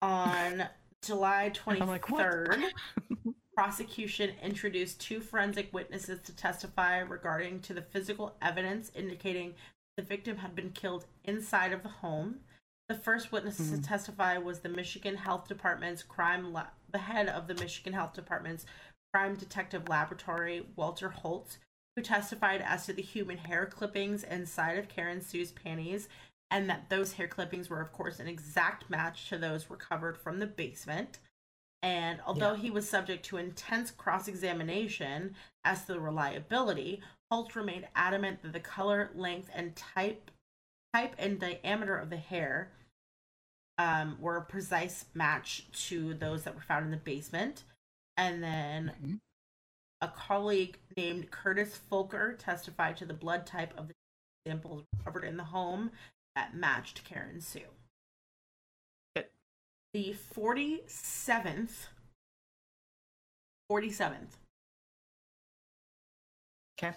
On 0.00 0.64
July 1.06 1.52
I'm 1.66 1.88
like, 1.88 2.02
23rd, 2.02 2.70
prosecution 3.56 4.32
introduced 4.42 5.00
two 5.00 5.20
forensic 5.20 5.72
witnesses 5.72 6.20
to 6.22 6.34
testify 6.34 6.98
regarding 6.98 7.60
to 7.60 7.74
the 7.74 7.82
physical 7.82 8.34
evidence 8.42 8.90
indicating 8.94 9.54
the 9.96 10.02
victim 10.02 10.38
had 10.38 10.54
been 10.56 10.70
killed 10.70 11.06
inside 11.24 11.72
of 11.72 11.82
the 11.82 11.88
home. 11.88 12.40
The 12.88 12.94
first 12.96 13.32
witness 13.32 13.56
to 13.56 13.62
Mhm. 13.78 13.86
testify 13.86 14.36
was 14.38 14.60
the 14.60 14.68
Michigan 14.68 15.16
Health 15.16 15.46
Department's 15.48 16.02
crime 16.02 16.52
la- 16.52 16.66
the 16.90 16.98
head 16.98 17.28
of 17.28 17.46
the 17.46 17.54
Michigan 17.54 17.92
Health 17.92 18.12
Department's 18.12 18.66
crime 19.12 19.36
detective 19.36 19.88
laboratory, 19.88 20.66
Walter 20.76 21.10
Holtz, 21.10 21.58
who 21.96 22.02
testified 22.02 22.60
as 22.60 22.84
to 22.86 22.92
the 22.92 23.02
human 23.02 23.38
hair 23.38 23.66
clippings 23.66 24.24
inside 24.24 24.76
of 24.78 24.88
Karen 24.88 25.20
Sue's 25.22 25.52
panties, 25.52 26.08
and 26.50 26.68
that 26.70 26.88
those 26.90 27.14
hair 27.14 27.28
clippings 27.28 27.68
were, 27.68 27.80
of 27.80 27.92
course, 27.92 28.20
an 28.20 28.28
exact 28.28 28.88
match 28.90 29.28
to 29.28 29.38
those 29.38 29.70
recovered 29.70 30.16
from 30.16 30.38
the 30.38 30.46
basement. 30.46 31.18
And 31.82 32.20
although 32.26 32.52
Yeah. 32.54 32.62
he 32.62 32.70
was 32.70 32.88
subject 32.88 33.24
to 33.26 33.36
intense 33.36 33.90
cross 33.90 34.28
examination 34.28 35.34
as 35.64 35.84
to 35.84 35.94
the 35.94 36.00
reliability, 36.00 37.02
Holt 37.30 37.54
remained 37.56 37.88
adamant 37.94 38.42
that 38.42 38.52
the 38.52 38.60
color, 38.60 39.10
length, 39.14 39.50
and 39.52 39.74
type 39.76 40.30
type 40.94 41.16
and 41.18 41.40
diameter 41.40 41.96
of 41.98 42.08
the 42.08 42.16
hair 42.16 42.70
um, 43.78 44.16
were 44.20 44.36
a 44.36 44.44
precise 44.44 45.06
match 45.12 45.68
to 45.88 46.14
those 46.14 46.44
that 46.44 46.54
were 46.54 46.60
found 46.60 46.84
in 46.84 46.92
the 46.92 46.96
basement. 46.96 47.64
And 48.16 48.40
then 48.40 48.94
Mhm. 49.02 49.20
a 50.00 50.08
colleague 50.08 50.78
named 50.96 51.32
Curtis 51.32 51.76
Folker 51.76 52.34
testified 52.36 52.96
to 52.98 53.06
the 53.06 53.12
blood 53.14 53.44
type 53.44 53.76
of 53.76 53.88
the 53.88 53.94
samples 54.46 54.84
recovered 54.98 55.24
in 55.24 55.36
the 55.36 55.44
home 55.44 55.90
that 56.34 56.54
matched 56.54 57.04
Karen 57.04 57.40
Sue. 57.40 57.60
Good. 59.14 59.26
The 59.92 60.14
47th, 60.34 61.86
47th, 63.70 64.36
Okay. 66.82 66.96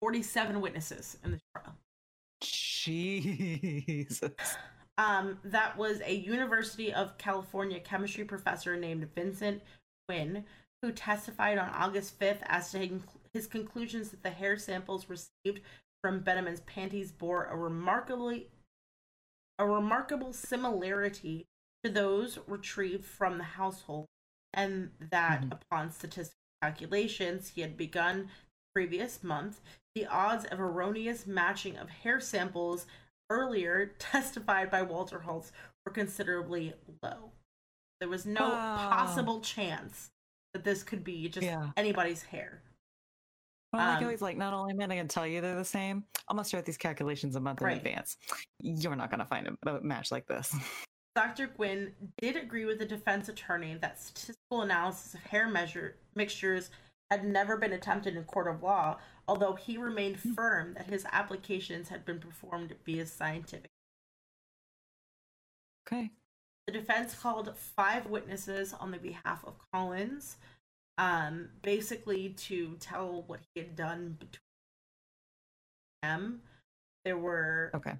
47 0.00 0.60
witnesses 0.60 1.16
in 1.24 1.30
the 1.32 1.40
trial. 1.54 1.76
Jesus. 2.40 4.20
Um, 4.98 5.38
that 5.44 5.76
was 5.78 6.00
a 6.04 6.12
University 6.12 6.92
of 6.92 7.16
California 7.18 7.78
chemistry 7.80 8.24
professor 8.24 8.76
named 8.76 9.08
Vincent 9.14 9.62
Guinn, 10.08 10.44
who 10.82 10.90
testified 10.92 11.56
on 11.58 11.68
August 11.70 12.18
5th 12.18 12.42
as 12.46 12.72
to 12.72 13.00
his- 13.32 13.46
conclusions 13.46 14.10
that 14.10 14.22
the 14.24 14.30
hair 14.30 14.56
samples 14.58 15.08
received 15.08 15.60
from 16.02 16.22
Beineman's 16.24 16.60
panties 16.62 17.12
bore 17.12 17.44
a 17.44 17.56
remarkably 17.56 18.48
a 19.58 19.66
remarkable 19.66 20.32
similarity 20.32 21.46
to 21.84 21.90
those 21.90 22.38
retrieved 22.46 23.04
from 23.04 23.38
the 23.38 23.44
household, 23.44 24.06
and 24.52 24.92
that 25.00 25.42
Mhm. 25.42 25.52
upon 25.52 25.90
statistical 25.90 26.38
calculations 26.62 27.48
he 27.48 27.60
had 27.60 27.76
begun 27.76 28.26
the 28.26 28.30
previous 28.74 29.22
month, 29.22 29.60
the 29.94 30.06
odds 30.06 30.44
of 30.46 30.60
erroneous 30.60 31.26
matching 31.26 31.76
of 31.76 31.90
hair 31.90 32.20
samples 32.20 32.86
earlier 33.30 33.86
testified 33.98 34.70
by 34.70 34.82
Walter 34.82 35.20
Holtz 35.20 35.52
were 35.84 35.92
considerably 35.92 36.74
low. 37.02 37.32
There 38.00 38.08
was 38.08 38.26
no 38.26 38.50
Wow. 38.50 38.90
possible 38.90 39.40
chance 39.40 40.10
that 40.54 40.64
this 40.64 40.82
could 40.82 41.02
be 41.04 41.28
just 41.28 41.44
Yeah. 41.46 41.72
anybody's 41.76 42.24
hair. 42.24 42.62
Well, 43.72 43.80
I 43.82 43.86
like 43.88 43.98
Um, 43.98 44.04
always 44.04 44.22
like, 44.22 44.36
not 44.36 44.52
only 44.52 44.72
am 44.74 44.80
I 44.80 44.94
going 44.94 45.08
to 45.08 45.12
tell 45.14 45.26
you 45.26 45.40
they're 45.40 45.54
the 45.56 45.64
same, 45.64 46.04
I'm 46.28 46.36
going 46.36 46.44
to 46.44 46.48
start 46.48 46.66
these 46.66 46.76
calculations 46.76 47.36
a 47.36 47.40
month 47.40 47.60
Right. 47.62 47.72
in 47.72 47.78
advance. 47.78 48.16
You're 48.60 48.96
not 48.96 49.10
going 49.10 49.20
to 49.20 49.26
find 49.26 49.48
a, 49.66 49.70
a 49.76 49.80
match 49.82 50.10
like 50.10 50.26
this. 50.26 50.54
Dr. 51.14 51.46
Guinn 51.58 51.92
did 52.18 52.36
agree 52.36 52.64
with 52.64 52.78
the 52.78 52.86
defense 52.86 53.28
attorney 53.28 53.76
that 53.80 54.00
statistical 54.00 54.62
analysis 54.62 55.14
of 55.14 55.20
hair 55.20 55.48
measure 55.48 55.96
mixtures 56.14 56.70
had 57.10 57.24
never 57.24 57.56
been 57.58 57.72
attempted 57.72 58.16
in 58.16 58.24
court 58.24 58.48
of 58.48 58.62
law, 58.62 58.98
although 59.28 59.54
he 59.54 59.76
remained 59.76 60.18
firm 60.18 60.72
that 60.74 60.86
his 60.86 61.04
applications 61.12 61.88
had 61.90 62.04
been 62.06 62.18
performed 62.18 62.74
via 62.86 63.04
scientific. 63.04 63.70
Okay. 65.86 66.10
The 66.66 66.72
defense 66.72 67.14
called 67.14 67.54
five 67.56 68.06
witnesses 68.06 68.72
on 68.72 68.90
the 68.92 68.98
behalf 68.98 69.44
of 69.44 69.54
Collins, 69.72 70.36
um, 70.98 71.48
basically 71.62 72.30
to 72.30 72.76
tell 72.80 73.22
what 73.22 73.40
he 73.54 73.60
had 73.60 73.74
done 73.76 74.16
between 74.18 74.40
them. 76.02 76.42
There 77.04 77.18
were 77.18 77.70
Okay. 77.74 77.94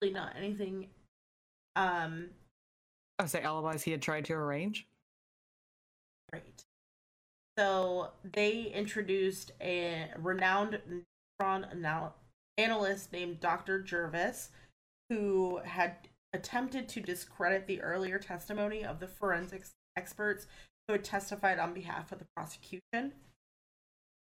really 0.00 0.12
not 0.14 0.34
anything. 0.36 0.88
Um, 1.76 2.30
I 3.18 3.26
say 3.26 3.42
alibis 3.42 3.82
he 3.82 3.90
had 3.92 4.02
tried 4.02 4.24
to 4.26 4.32
arrange. 4.34 4.86
Right. 6.32 6.64
So 7.58 8.12
they 8.24 8.62
introduced 8.62 9.52
a 9.60 10.10
renowned 10.18 10.80
neutron 10.86 11.66
anal- 11.70 12.14
analyst 12.58 13.12
named 13.12 13.40
Dr. 13.40 13.80
Jervis, 13.82 14.50
who 15.10 15.58
had 15.58 16.08
attempted 16.32 16.88
to 16.88 17.00
discredit 17.00 17.66
the 17.66 17.80
earlier 17.82 18.18
testimony 18.18 18.84
of 18.84 18.98
the 19.00 19.06
forensics 19.08 19.72
experts 19.96 20.46
who 20.86 20.92
had 20.92 21.04
testified 21.04 21.58
on 21.58 21.74
behalf 21.74 22.12
of 22.12 22.18
the 22.18 22.26
prosecution. 22.36 23.12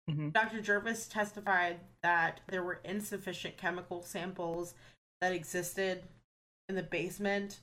hmm 0.08 0.28
Dr. 0.30 0.60
Jervis 0.60 1.06
testified 1.08 1.80
that 2.02 2.40
there 2.48 2.62
were 2.62 2.80
insufficient 2.84 3.56
chemical 3.56 4.02
samples 4.02 4.74
that 5.20 5.32
existed 5.32 6.04
in 6.68 6.76
the 6.76 6.82
basement, 6.82 7.60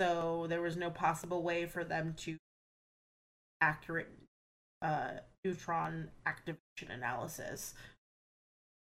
so 0.00 0.46
there 0.48 0.60
was 0.62 0.76
no 0.76 0.90
possible 0.90 1.42
way 1.42 1.66
for 1.66 1.84
them 1.84 2.14
to 2.18 2.36
accurate 3.60 4.08
uh, 4.82 5.12
neutron 5.44 6.10
activation 6.26 6.90
analysis. 6.90 7.74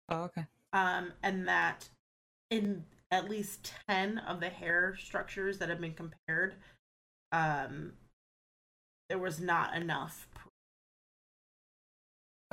Oh, 0.08 0.24
okay. 0.24 0.46
Um, 0.74 1.14
and 1.22 1.48
that 1.48 1.90
in 2.50 2.86
at 3.12 3.30
least 3.30 3.74
10 3.88 4.20
of 4.20 4.40
the 4.40 4.50
hair 4.50 4.96
structures 4.98 5.58
that 5.58 5.70
have 5.70 5.82
been 5.82 5.94
compared, 5.94 6.56
um, 7.32 7.94
there 9.10 9.18
was 9.20 9.40
not 9.40 9.76
enough. 9.76 10.28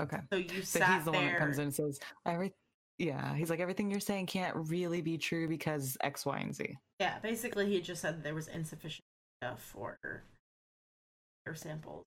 Okay. 0.00 0.18
So 0.32 0.38
you 0.38 0.62
So 0.62 0.80
sat 0.80 0.96
he's 0.96 1.04
the 1.04 1.12
there. 1.12 1.20
one 1.20 1.30
that 1.32 1.38
comes 1.38 1.58
in 1.58 1.64
and 1.64 1.74
says, 1.74 2.00
every, 2.26 2.52
yeah, 2.98 3.34
he's 3.34 3.50
like, 3.50 3.60
everything 3.60 3.90
you're 3.90 4.00
saying 4.00 4.26
can't 4.26 4.54
really 4.56 5.00
be 5.00 5.16
true 5.18 5.48
because 5.48 5.96
X, 6.02 6.26
Y, 6.26 6.38
and 6.38 6.54
Z. 6.54 6.76
Yeah, 7.00 7.18
basically, 7.20 7.66
he 7.66 7.80
just 7.80 8.02
said 8.02 8.22
there 8.22 8.34
was 8.34 8.48
insufficient 8.48 9.04
data 9.40 9.56
for 9.56 9.98
hair 10.02 11.54
samples. 11.54 12.04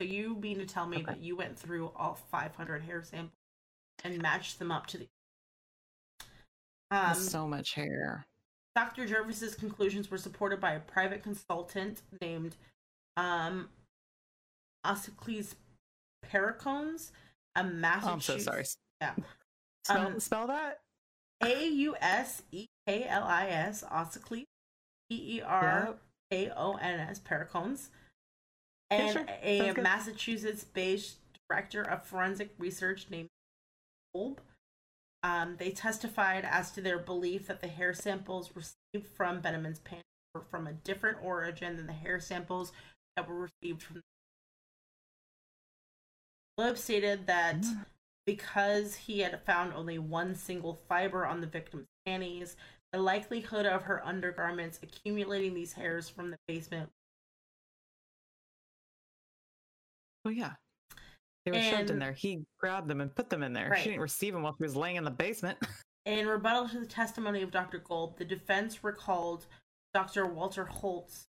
So 0.00 0.06
you 0.06 0.36
mean 0.36 0.58
to 0.58 0.66
tell 0.66 0.86
me 0.86 0.98
Okay. 0.98 1.06
that 1.06 1.20
you 1.20 1.36
went 1.36 1.58
through 1.58 1.92
all 1.96 2.14
500 2.30 2.82
hair 2.82 3.02
samples 3.02 3.32
and 4.04 4.20
matched 4.20 4.58
them 4.58 4.72
up 4.72 4.86
to 4.88 4.98
the. 4.98 5.08
Um, 6.90 7.14
so 7.14 7.46
much 7.48 7.74
hair. 7.74 8.24
Dr. 8.74 9.06
Jervis's 9.06 9.54
conclusions 9.54 10.10
were 10.10 10.18
supported 10.18 10.60
by 10.60 10.72
a 10.72 10.80
private 10.80 11.22
consultant 11.22 12.02
named 12.20 12.56
um, 13.16 13.68
Auseklis 14.86 15.54
Perkons, 16.24 17.10
a 17.56 17.60
Oh, 17.60 17.62
I'm 17.62 17.80
Massachusetts. 17.80 18.44
so 18.44 18.50
sorry. 18.50 18.64
Yeah. 19.00 19.14
Spell, 19.84 20.06
Um, 20.06 20.20
spell 20.20 20.46
that? 20.46 20.80
A 21.42 21.68
U 21.68 21.96
S 22.00 22.42
E 22.52 22.66
K 22.86 23.04
L 23.08 23.24
I 23.24 23.48
S, 23.48 23.82
Auseklis, 23.90 24.44
P 25.10 25.38
E 25.38 25.42
R. 25.42 25.96
K 26.30 26.50
O 26.56 26.74
N 26.76 27.00
S, 27.00 27.18
Perkons, 27.18 27.88
Yeah, 28.90 28.98
and 28.98 29.12
sure. 29.12 29.26
a 29.42 29.72
good. 29.74 29.82
Massachusetts 29.82 30.64
based 30.64 31.16
director 31.50 31.82
of 31.82 32.06
forensic 32.06 32.54
research 32.58 33.10
named 33.10 33.28
Kolb. 34.14 34.40
Um, 35.24 35.56
they 35.58 35.70
testified 35.70 36.44
as 36.44 36.70
to 36.72 36.80
their 36.80 36.98
belief 36.98 37.48
that 37.48 37.60
the 37.60 37.68
hair 37.68 37.92
samples 37.92 38.50
received 38.54 39.08
from 39.14 39.42
Beineman's 39.42 39.80
pants 39.80 40.04
were 40.34 40.40
from 40.42 40.66
a 40.66 40.72
different 40.72 41.18
origin 41.22 41.76
than 41.76 41.86
the 41.86 41.92
hair 41.92 42.18
samples 42.20 42.72
that 43.16 43.28
were 43.28 43.48
received 43.62 43.82
from. 43.82 44.00
Loeb 46.58 46.76
stated 46.78 47.26
that 47.26 47.64
because 48.26 48.94
he 48.94 49.20
had 49.20 49.40
found 49.44 49.72
only 49.72 49.98
one 49.98 50.34
single 50.34 50.80
fiber 50.88 51.26
on 51.26 51.40
the 51.40 51.46
victim's 51.46 51.86
panties, 52.06 52.56
the 52.92 52.98
likelihood 52.98 53.66
of 53.66 53.82
her 53.82 54.06
undergarments 54.06 54.78
accumulating 54.82 55.54
these 55.54 55.72
hairs 55.72 56.08
from 56.08 56.30
the 56.30 56.38
basement 56.46 56.90
Oh 60.24 60.30
yeah. 60.30 60.52
They 61.44 61.50
were 61.50 61.60
shoved 61.60 61.90
in 61.90 61.98
there. 61.98 62.12
He 62.12 62.44
grabbed 62.60 62.88
them 62.88 63.00
and 63.00 63.14
put 63.14 63.28
them 63.28 63.42
in 63.42 63.52
there. 63.52 63.70
Right. 63.70 63.80
She 63.80 63.90
didn't 63.90 64.02
receive 64.02 64.32
them 64.32 64.42
while 64.42 64.54
she 64.56 64.62
was 64.62 64.76
laying 64.76 64.96
in 64.96 65.04
the 65.04 65.10
basement. 65.10 65.58
In 66.04 66.26
rebuttal 66.26 66.68
to 66.70 66.80
the 66.80 66.86
testimony 66.86 67.42
of 67.42 67.52
Dr. 67.52 67.78
Gold, 67.78 68.18
the 68.18 68.24
defense 68.24 68.82
recalled 68.82 69.46
Dr. 69.94 70.26
Walter 70.26 70.64
Holtz, 70.64 71.28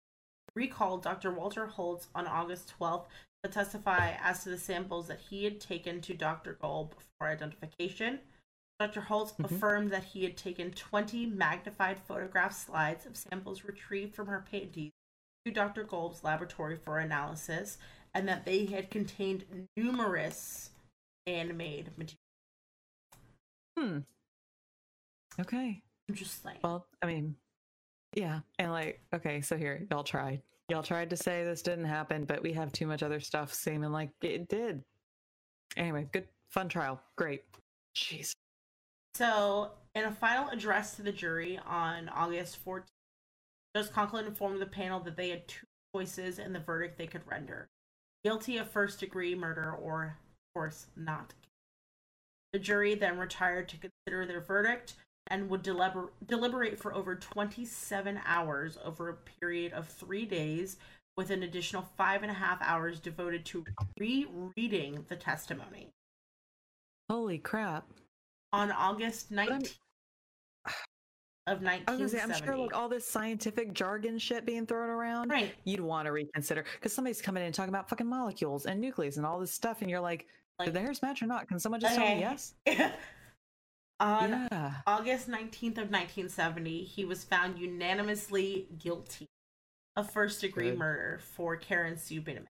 recalled 0.56 1.02
Dr. 1.02 1.30
Walter 1.30 1.66
Holtz 1.66 2.08
on 2.14 2.26
August 2.26 2.72
12th 2.80 3.04
to 3.42 3.50
testify 3.50 4.12
as 4.22 4.44
to 4.44 4.50
the 4.50 4.58
samples 4.58 5.08
that 5.08 5.20
he 5.20 5.44
had 5.44 5.60
taken 5.60 6.00
to 6.02 6.14
Dr. 6.14 6.54
Gold 6.60 6.94
for 7.18 7.26
identification. 7.26 8.20
Dr. 8.78 9.00
Holtz 9.02 9.32
Mhm. 9.32 9.44
affirmed 9.44 9.90
that 9.90 10.04
he 10.04 10.24
had 10.24 10.36
taken 10.36 10.72
20 10.72 11.26
magnified 11.26 11.98
photograph 11.98 12.52
slides 12.52 13.04
of 13.06 13.16
samples 13.16 13.64
retrieved 13.64 14.14
from 14.14 14.26
her 14.28 14.40
panties 14.48 14.92
to 15.44 15.52
Dr. 15.52 15.82
Gold's 15.84 16.22
laboratory 16.24 16.76
for 16.76 16.98
analysis, 16.98 17.78
and 18.14 18.28
that 18.28 18.44
they 18.44 18.66
had 18.66 18.90
contained 18.90 19.68
numerous 19.76 20.70
handmade 21.26 21.96
materials. 21.98 22.18
hmm. 23.76 23.98
Okay. 25.40 25.82
I'm 26.08 26.14
just 26.14 26.44
like, 26.44 26.62
Well, 26.62 26.86
I 27.00 27.06
mean, 27.06 27.36
yeah. 28.12 28.40
And 28.58 28.70
like, 28.70 29.00
okay, 29.12 29.40
so 29.40 29.56
here, 29.56 29.86
y'all 29.90 30.04
tried. 30.04 30.42
Y'all 30.72 30.82
tried 30.82 31.10
to 31.10 31.16
say 31.18 31.44
this 31.44 31.60
didn't 31.60 31.84
happen, 31.84 32.24
but 32.24 32.42
we 32.42 32.50
have 32.54 32.72
too 32.72 32.86
much 32.86 33.02
other 33.02 33.20
stuff 33.20 33.52
seeming 33.52 33.92
like 33.92 34.08
it 34.22 34.48
did. 34.48 34.82
Anyway, 35.76 36.08
good 36.12 36.26
fun 36.48 36.66
trial. 36.66 36.98
Great. 37.18 37.42
Jeez. 37.94 38.32
So, 39.14 39.72
in 39.94 40.04
a 40.04 40.10
final 40.10 40.48
address 40.48 40.96
to 40.96 41.02
the 41.02 41.12
jury 41.12 41.60
on 41.66 42.08
August 42.08 42.64
14th, 42.64 42.84
Judge 43.76 43.90
Conlin 43.90 44.24
informed 44.24 44.62
the 44.62 44.66
panel 44.66 44.98
that 45.00 45.14
they 45.14 45.28
had 45.28 45.46
two 45.46 45.66
choices 45.94 46.38
in 46.38 46.54
the 46.54 46.60
verdict 46.60 46.96
they 46.96 47.06
could 47.06 47.26
render 47.30 47.68
guilty 48.24 48.56
of 48.56 48.70
first 48.70 48.98
degree 48.98 49.34
murder 49.34 49.74
or, 49.74 50.04
of 50.04 50.54
course, 50.54 50.86
not. 50.96 51.34
The 52.54 52.58
jury 52.58 52.94
then 52.94 53.18
retired 53.18 53.68
to 53.68 53.76
consider 53.76 54.24
their 54.24 54.40
verdict 54.40 54.94
and 55.28 55.48
would 55.48 55.62
deliber- 55.62 56.10
deliberate 56.26 56.78
for 56.78 56.94
over 56.94 57.14
27 57.14 58.20
hours 58.24 58.78
over 58.84 59.08
a 59.08 59.14
period 59.14 59.72
of 59.72 59.88
three 59.88 60.24
days, 60.24 60.76
with 61.16 61.30
an 61.30 61.42
additional 61.42 61.82
five 61.96 62.22
and 62.22 62.30
a 62.30 62.34
half 62.34 62.60
hours 62.62 62.98
devoted 62.98 63.44
to 63.44 63.64
rereading 63.98 65.04
the 65.08 65.16
testimony. 65.16 65.90
Holy 67.10 67.38
crap. 67.38 67.86
On 68.52 68.70
August 68.70 69.30
19th 69.32 69.74
of 71.48 71.66
I 71.66 71.78
was 71.88 71.98
gonna 71.98 72.08
say, 72.08 72.20
I'm 72.20 72.32
sure 72.32 72.56
like 72.56 72.74
all 72.74 72.88
this 72.88 73.06
scientific 73.06 73.72
jargon 73.72 74.18
shit 74.18 74.46
being 74.46 74.64
thrown 74.64 74.88
around, 74.88 75.28
Right. 75.30 75.54
you'd 75.64 75.80
want 75.80 76.06
to 76.06 76.12
reconsider 76.12 76.64
because 76.74 76.92
somebody's 76.92 77.20
coming 77.20 77.42
in 77.42 77.46
and 77.46 77.54
talking 77.54 77.70
about 77.70 77.88
fucking 77.88 78.06
molecules 78.06 78.66
and 78.66 78.80
nucleus 78.80 79.16
and 79.16 79.26
all 79.26 79.38
this 79.40 79.52
stuff, 79.52 79.80
and 79.82 79.90
you're 79.90 80.00
like, 80.00 80.26
Like- 80.58 80.66
did 80.66 80.74
the 80.74 80.80
hairs 80.80 81.02
match 81.02 81.22
or 81.22 81.26
not? 81.26 81.48
Can 81.48 81.58
someone 81.58 81.80
just 81.80 81.94
tell 81.96 82.06
me 82.14 82.20
yes? 82.20 82.54
On 84.02 84.48
yeah. 84.50 84.74
August 84.86 85.28
19th 85.28 85.78
of 85.78 85.90
1970, 85.90 86.82
he 86.82 87.04
was 87.04 87.22
found 87.22 87.56
unanimously 87.58 88.66
guilty 88.76 89.28
of 89.94 90.10
first 90.10 90.40
degree 90.40 90.70
Good. 90.70 90.78
murder 90.78 91.20
for 91.22 91.56
Karen 91.56 91.96
Sue 91.96 92.20
Beineman. 92.20 92.46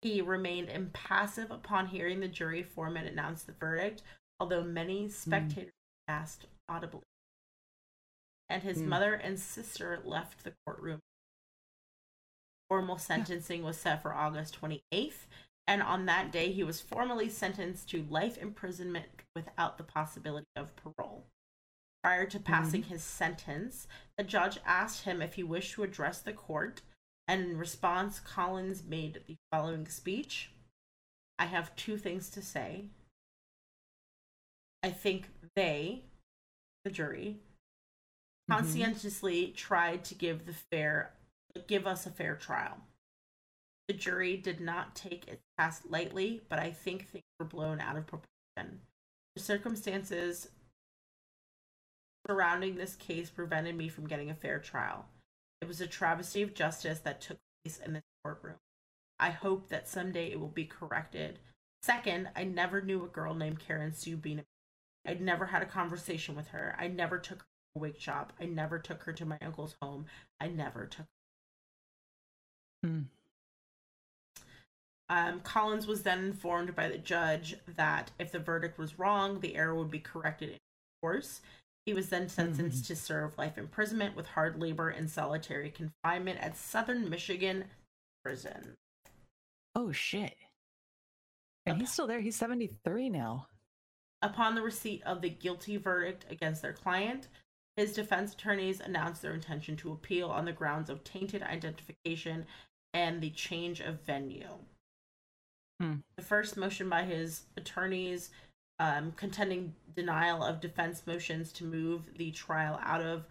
He 0.00 0.20
remained 0.20 0.68
impassive 0.68 1.50
upon 1.50 1.88
hearing 1.88 2.20
the 2.20 2.28
jury 2.28 2.62
foreman 2.62 3.06
announce 3.06 3.42
the 3.42 3.52
verdict, 3.52 4.02
although 4.38 4.62
many 4.62 5.08
spectators 5.08 5.72
asked 6.06 6.46
audibly. 6.68 7.02
And 8.48 8.62
his 8.62 8.78
Hmm. 8.78 8.88
mother 8.90 9.14
and 9.14 9.40
sister 9.40 10.00
left 10.04 10.44
the 10.44 10.54
courtroom. 10.64 11.00
Formal 12.68 12.98
sentencing 12.98 13.64
was 13.64 13.76
set 13.78 14.02
for 14.02 14.14
August 14.14 14.54
28th, 14.54 15.26
and 15.68 15.82
on 15.82 16.06
that 16.06 16.32
day 16.32 16.50
he 16.50 16.64
was 16.64 16.80
formally 16.80 17.28
sentenced 17.28 17.90
to 17.90 18.02
life 18.08 18.38
imprisonment 18.38 19.06
without 19.36 19.76
the 19.76 19.84
possibility 19.84 20.46
of 20.56 20.74
parole. 20.74 21.26
Prior 22.02 22.26
to 22.26 22.40
passing 22.40 22.84
his 22.84 23.02
sentence, 23.04 23.86
the 24.16 24.24
judge 24.24 24.58
asked 24.64 25.04
him 25.04 25.20
if 25.20 25.34
he 25.34 25.42
wished 25.42 25.72
to 25.74 25.82
address 25.82 26.20
the 26.20 26.32
court, 26.32 26.80
and 27.28 27.42
in 27.42 27.58
response, 27.58 28.18
Collins 28.18 28.82
made 28.82 29.22
the 29.26 29.36
following 29.52 29.86
speech 29.86 30.50
I 31.38 31.46
have 31.46 31.76
two 31.76 31.96
things 31.98 32.30
to 32.30 32.42
say. 32.42 32.86
I 34.82 34.90
think 34.90 35.28
they, 35.54 36.04
the 36.84 36.90
jury, 36.90 37.36
Mhm. 38.48 38.56
conscientiously 38.56 39.52
tried 39.52 40.04
to 40.06 40.14
give 40.14 40.46
the 40.46 40.54
fair 40.54 41.14
give 41.66 41.86
us 41.86 42.06
a 42.06 42.10
fair 42.10 42.36
trial. 42.36 42.87
The 43.88 43.94
jury 43.94 44.36
did 44.36 44.60
not 44.60 44.94
take 44.94 45.26
its 45.26 45.42
task 45.58 45.82
lightly, 45.88 46.42
but 46.48 46.58
I 46.58 46.70
think 46.70 47.08
things 47.08 47.24
were 47.40 47.46
blown 47.46 47.80
out 47.80 47.96
of 47.96 48.06
proportion. 48.06 48.80
The 49.34 49.42
circumstances 49.42 50.48
surrounding 52.26 52.76
this 52.76 52.94
case 52.96 53.30
prevented 53.30 53.76
me 53.76 53.88
from 53.88 54.06
getting 54.06 54.30
a 54.30 54.34
fair 54.34 54.58
trial. 54.58 55.06
It 55.62 55.68
was 55.68 55.80
a 55.80 55.86
travesty 55.86 56.42
of 56.42 56.54
justice 56.54 56.98
that 57.00 57.22
took 57.22 57.38
place 57.64 57.78
in 57.78 57.94
this 57.94 58.04
courtroom. 58.22 58.56
I 59.18 59.30
hope 59.30 59.68
that 59.68 59.88
someday 59.88 60.30
it 60.30 60.38
will 60.38 60.48
be 60.48 60.66
corrected. 60.66 61.38
Second, 61.82 62.28
I 62.36 62.44
never 62.44 62.82
knew 62.82 63.04
a 63.04 63.08
girl 63.08 63.34
named 63.34 63.58
Karen 63.58 63.92
Sue 63.92 64.16
Bean. 64.16 64.44
I'd 65.06 65.20
never 65.20 65.46
had 65.46 65.62
a 65.62 65.66
conversation 65.66 66.36
with 66.36 66.48
her. 66.48 66.76
I 66.78 66.88
never 66.88 67.18
took 67.18 67.38
her 67.38 67.44
to 67.44 67.78
a 67.78 67.80
wig 67.80 67.98
shop. 67.98 68.32
I 68.38 68.44
never 68.44 68.78
took 68.78 69.04
her 69.04 69.12
to 69.14 69.24
my 69.24 69.38
uncle's 69.40 69.76
home. 69.80 70.06
I 70.40 70.48
never 70.48 70.86
took 70.86 71.06
Hmm. 72.84 73.02
Um, 75.10 75.40
Collins 75.40 75.86
was 75.86 76.02
then 76.02 76.18
informed 76.24 76.74
by 76.74 76.88
the 76.88 76.98
judge 76.98 77.56
that 77.76 78.10
if 78.18 78.30
the 78.30 78.38
verdict 78.38 78.78
was 78.78 78.98
wrong, 78.98 79.40
the 79.40 79.56
error 79.56 79.74
would 79.74 79.90
be 79.90 80.00
corrected 80.00 80.50
in 80.50 80.58
course. 81.00 81.40
He 81.86 81.94
was 81.94 82.10
then 82.10 82.28
sentenced 82.28 82.86
to 82.86 82.96
serve 82.96 83.38
life 83.38 83.56
imprisonment 83.56 84.14
with 84.14 84.26
hard 84.26 84.60
labor 84.60 84.90
and 84.90 85.08
solitary 85.08 85.70
confinement 85.70 86.38
at 86.40 86.56
Southern 86.56 87.08
Michigan 87.08 87.64
Prison. 88.22 88.76
Oh 89.74 89.92
shit. 89.92 90.34
And 91.64 91.80
he's 91.80 91.92
still 91.92 92.06
there. 92.06 92.20
He's 92.20 92.36
73 92.36 93.08
now. 93.08 93.46
Upon 94.20 94.54
the 94.54 94.62
receipt 94.62 95.02
of 95.04 95.22
the 95.22 95.30
guilty 95.30 95.76
verdict 95.76 96.26
against 96.30 96.60
their 96.60 96.72
client, 96.72 97.28
his 97.76 97.92
defense 97.92 98.34
attorneys 98.34 98.80
announced 98.80 99.22
their 99.22 99.32
intention 99.32 99.76
to 99.76 99.92
appeal 99.92 100.28
on 100.28 100.44
the 100.44 100.52
grounds 100.52 100.90
of 100.90 101.04
tainted 101.04 101.42
identification 101.42 102.44
and 102.92 103.20
the 103.20 103.30
change 103.30 103.80
of 103.80 104.02
venue. 104.02 104.48
Hmm. 105.80 105.96
The 106.16 106.24
first 106.24 106.56
motion 106.56 106.88
by 106.88 107.04
his 107.04 107.42
attorneys 107.56 108.30
um, 108.80 109.12
contending 109.16 109.74
denial 109.94 110.42
of 110.42 110.60
defense 110.60 111.02
motions 111.06 111.52
to 111.52 111.64
move 111.64 112.02
the 112.16 112.30
trial 112.30 112.78
out 112.82 113.00
of 113.00 113.26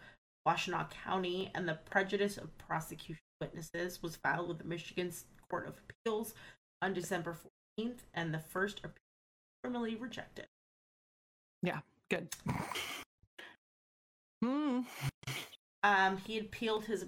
Washtenaw 0.47 0.89
County 0.89 1.51
and 1.55 1.67
the 1.67 1.79
prejudice 1.89 2.37
of 2.37 2.57
prosecution 2.57 3.21
witnesses 3.41 4.01
was 4.01 4.15
filed 4.15 4.47
with 4.47 4.59
the 4.59 4.63
Michigan 4.63 5.11
Court 5.49 5.67
of 5.67 5.75
Appeals 5.89 6.33
on 6.81 6.93
December 6.93 7.35
14th, 7.79 7.99
and 8.13 8.33
the 8.33 8.39
first 8.39 8.79
appeal 8.79 8.93
formally 9.63 9.95
rejected. 9.95 10.47
Yeah, 11.63 11.79
good. 12.09 12.29
Hmm. 14.43 14.81
Um, 15.83 16.17
he 16.25 16.35
had 16.35 16.45
appealed 16.45 16.85
his 16.85 17.05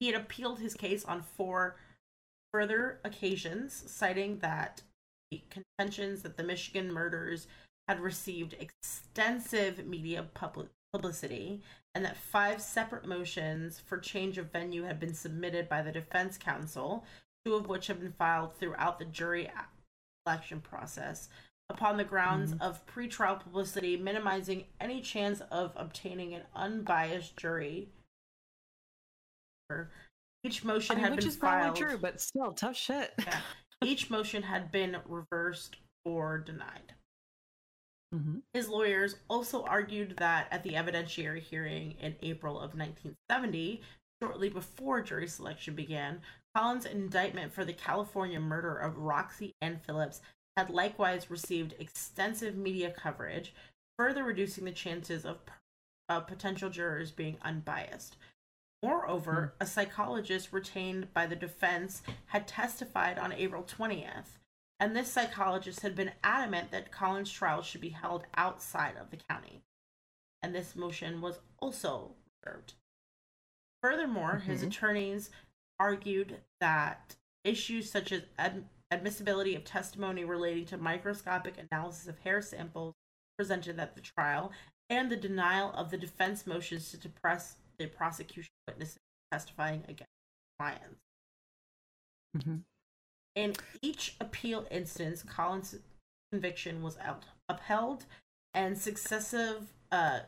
he 0.00 0.08
had 0.08 0.20
appealed 0.20 0.58
his 0.58 0.74
case 0.74 1.04
on 1.04 1.22
four 1.22 1.76
further 2.52 3.00
occasions, 3.04 3.82
citing 3.86 4.38
that 4.38 4.82
the 5.30 5.42
contentions 5.50 6.22
that 6.22 6.36
the 6.36 6.42
Michigan 6.42 6.92
murders 6.92 7.46
had 7.88 8.00
received 8.00 8.54
extensive 8.60 9.86
media 9.86 10.26
public 10.34 10.68
publicity, 10.92 11.62
and 11.94 12.04
that 12.04 12.16
five 12.16 12.60
separate 12.60 13.06
motions 13.06 13.80
for 13.80 13.98
change 13.98 14.38
of 14.38 14.52
venue 14.52 14.84
had 14.84 15.00
been 15.00 15.14
submitted 15.14 15.68
by 15.68 15.82
the 15.82 15.92
defense 15.92 16.38
counsel, 16.38 17.04
two 17.44 17.54
of 17.54 17.68
which 17.68 17.86
had 17.86 18.00
been 18.00 18.12
filed 18.12 18.54
throughout 18.56 18.98
the 18.98 19.04
jury 19.06 19.50
selection 20.26 20.60
process, 20.60 21.28
upon 21.68 21.96
the 21.96 22.04
grounds 22.04 22.52
mm-hmm. 22.52 22.62
of 22.62 22.84
pretrial 22.86 23.40
publicity, 23.40 23.96
minimizing 23.96 24.64
any 24.80 25.00
chance 25.00 25.40
of 25.50 25.72
obtaining 25.76 26.34
an 26.34 26.42
unbiased 26.54 27.36
jury. 27.36 27.88
Each 30.44 30.64
motion 30.64 30.94
I 30.94 30.96
mean, 30.96 31.04
had 31.04 31.10
which 31.12 31.20
been 31.20 31.28
is 31.28 31.36
probably 31.36 31.80
true, 31.80 31.98
but 31.98 32.20
still 32.20 32.52
tough 32.52 32.76
shit. 32.76 33.12
Yeah. 33.18 33.40
Each 33.84 34.10
motion 34.10 34.42
had 34.42 34.70
been 34.70 34.96
reversed 35.06 35.76
or 36.04 36.38
denied. 36.38 36.94
hmm 38.12 38.38
His 38.52 38.68
lawyers 38.68 39.16
also 39.28 39.64
argued 39.64 40.16
that 40.18 40.48
at 40.50 40.62
the 40.62 40.74
evidentiary 40.74 41.40
hearing 41.40 41.92
in 42.00 42.16
April 42.22 42.56
of 42.56 42.74
1970, 42.74 43.82
shortly 44.22 44.48
before 44.48 45.02
jury 45.02 45.26
selection 45.26 45.74
began, 45.74 46.20
Collins' 46.54 46.86
indictment 46.86 47.52
for 47.52 47.64
the 47.64 47.72
California 47.72 48.38
murder 48.38 48.76
of 48.76 48.98
Roxie 48.98 49.54
Ann 49.60 49.78
Phillips 49.78 50.20
had 50.56 50.70
likewise 50.70 51.30
received 51.30 51.74
extensive 51.78 52.56
media 52.56 52.90
coverage, 52.90 53.54
further 53.98 54.22
reducing 54.22 54.64
the 54.64 54.72
chances 54.72 55.24
of 55.24 55.38
uh, 56.08 56.20
potential 56.20 56.68
jurors 56.68 57.10
being 57.10 57.38
unbiased. 57.42 58.16
Moreover, 58.82 59.54
a 59.60 59.66
psychologist 59.66 60.52
retained 60.52 61.12
by 61.14 61.26
the 61.26 61.36
defense 61.36 62.02
had 62.26 62.48
testified 62.48 63.18
on 63.18 63.32
April 63.32 63.62
20th, 63.62 64.38
and 64.80 64.96
this 64.96 65.12
psychologist 65.12 65.80
had 65.80 65.94
been 65.94 66.12
adamant 66.24 66.72
that 66.72 66.90
Collins' 66.90 67.30
trial 67.30 67.62
should 67.62 67.80
be 67.80 67.90
held 67.90 68.24
outside 68.36 68.96
of 68.96 69.10
the 69.10 69.18
county. 69.18 69.62
And 70.42 70.52
this 70.52 70.74
motion 70.74 71.20
was 71.20 71.38
also 71.60 72.16
reserved. 72.44 72.74
Furthermore, 73.80 74.38
his 74.38 74.62
Mhm. 74.62 74.66
attorneys 74.66 75.30
argued 75.78 76.42
that 76.60 77.16
issues 77.44 77.90
such 77.90 78.10
as 78.10 78.24
ad- 78.38 78.68
admissibility 78.90 79.54
of 79.54 79.64
testimony 79.64 80.24
relating 80.24 80.66
to 80.66 80.76
microscopic 80.76 81.56
analysis 81.56 82.08
of 82.08 82.18
hair 82.20 82.42
samples 82.42 82.94
presented 83.36 83.78
at 83.78 83.94
the 83.94 84.00
trial 84.00 84.52
and 84.90 85.10
the 85.10 85.16
denial 85.16 85.72
of 85.72 85.90
the 85.90 85.96
defense 85.96 86.46
motions 86.46 86.90
to 86.90 87.00
suppress 87.00 87.56
the 87.82 87.88
prosecution 87.88 88.50
witnesses 88.66 88.98
testifying 89.30 89.82
against 89.88 90.10
clients. 90.58 91.00
hmm 92.42 92.56
In 93.34 93.54
each 93.80 94.16
appeal 94.20 94.66
instance, 94.70 95.22
Collins' 95.22 95.76
conviction 96.30 96.82
was 96.82 96.98
out- 96.98 97.24
upheld, 97.48 98.06
and 98.54 98.78
successive 98.78 99.72
uh, 99.90 100.20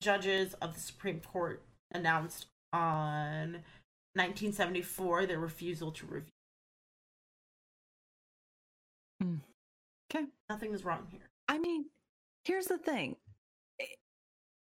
judges 0.00 0.54
of 0.54 0.74
the 0.74 0.80
Supreme 0.80 1.20
Court 1.20 1.62
announced 1.92 2.46
on 2.72 3.64
1974 4.14 5.26
their 5.26 5.38
refusal 5.38 5.92
to 5.92 6.06
review. 6.06 6.32
Mm. 9.22 9.40
Okay. 10.10 10.26
Nothing 10.48 10.72
is 10.72 10.84
wrong 10.84 11.06
here. 11.10 11.28
I 11.48 11.58
mean, 11.58 11.86
here's 12.44 12.66
the 12.66 12.78
thing. 12.78 13.16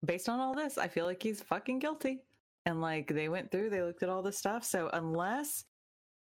Based 0.06 0.30
on 0.30 0.40
all 0.40 0.54
this, 0.54 0.78
I 0.78 0.88
feel 0.88 1.06
like 1.06 1.22
he's 1.22 1.42
fucking 1.42 1.80
guilty. 1.80 2.22
And 2.66 2.82
like 2.82 3.08
they 3.14 3.30
went 3.30 3.52
through, 3.52 3.70
they 3.70 3.82
looked 3.82 4.04
at 4.04 4.10
all 4.10 4.22
this 4.22 4.38
stuff. 4.38 4.64
So 4.64 4.90
unless 4.94 5.66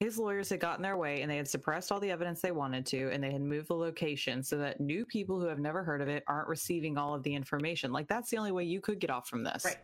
his 0.00 0.18
lawyers 0.18 0.50
had 0.50 0.60
gotten 0.60 0.82
their 0.82 0.96
way 0.96 1.22
and 1.22 1.30
they 1.30 1.36
had 1.36 1.48
suppressed 1.48 1.90
all 1.90 2.00
the 2.00 2.10
evidence 2.10 2.40
they 2.40 2.50
wanted 2.50 2.84
to 2.86 3.10
and 3.10 3.22
they 3.22 3.32
had 3.32 3.40
moved 3.40 3.68
the 3.68 3.74
location 3.74 4.42
so 4.42 4.58
that 4.58 4.80
new 4.80 5.06
people 5.06 5.40
who 5.40 5.46
have 5.46 5.58
never 5.58 5.82
heard 5.82 6.02
of 6.02 6.08
it 6.08 6.24
aren't 6.26 6.48
receiving 6.48 6.98
all 6.98 7.14
of 7.14 7.22
the 7.22 7.34
information, 7.34 7.92
like 7.92 8.08
that's 8.08 8.30
the 8.30 8.36
only 8.36 8.52
way 8.52 8.64
you 8.64 8.80
could 8.80 8.98
get 8.98 9.10
off 9.10 9.28
from 9.28 9.44
this. 9.44 9.64
Right. 9.64 9.78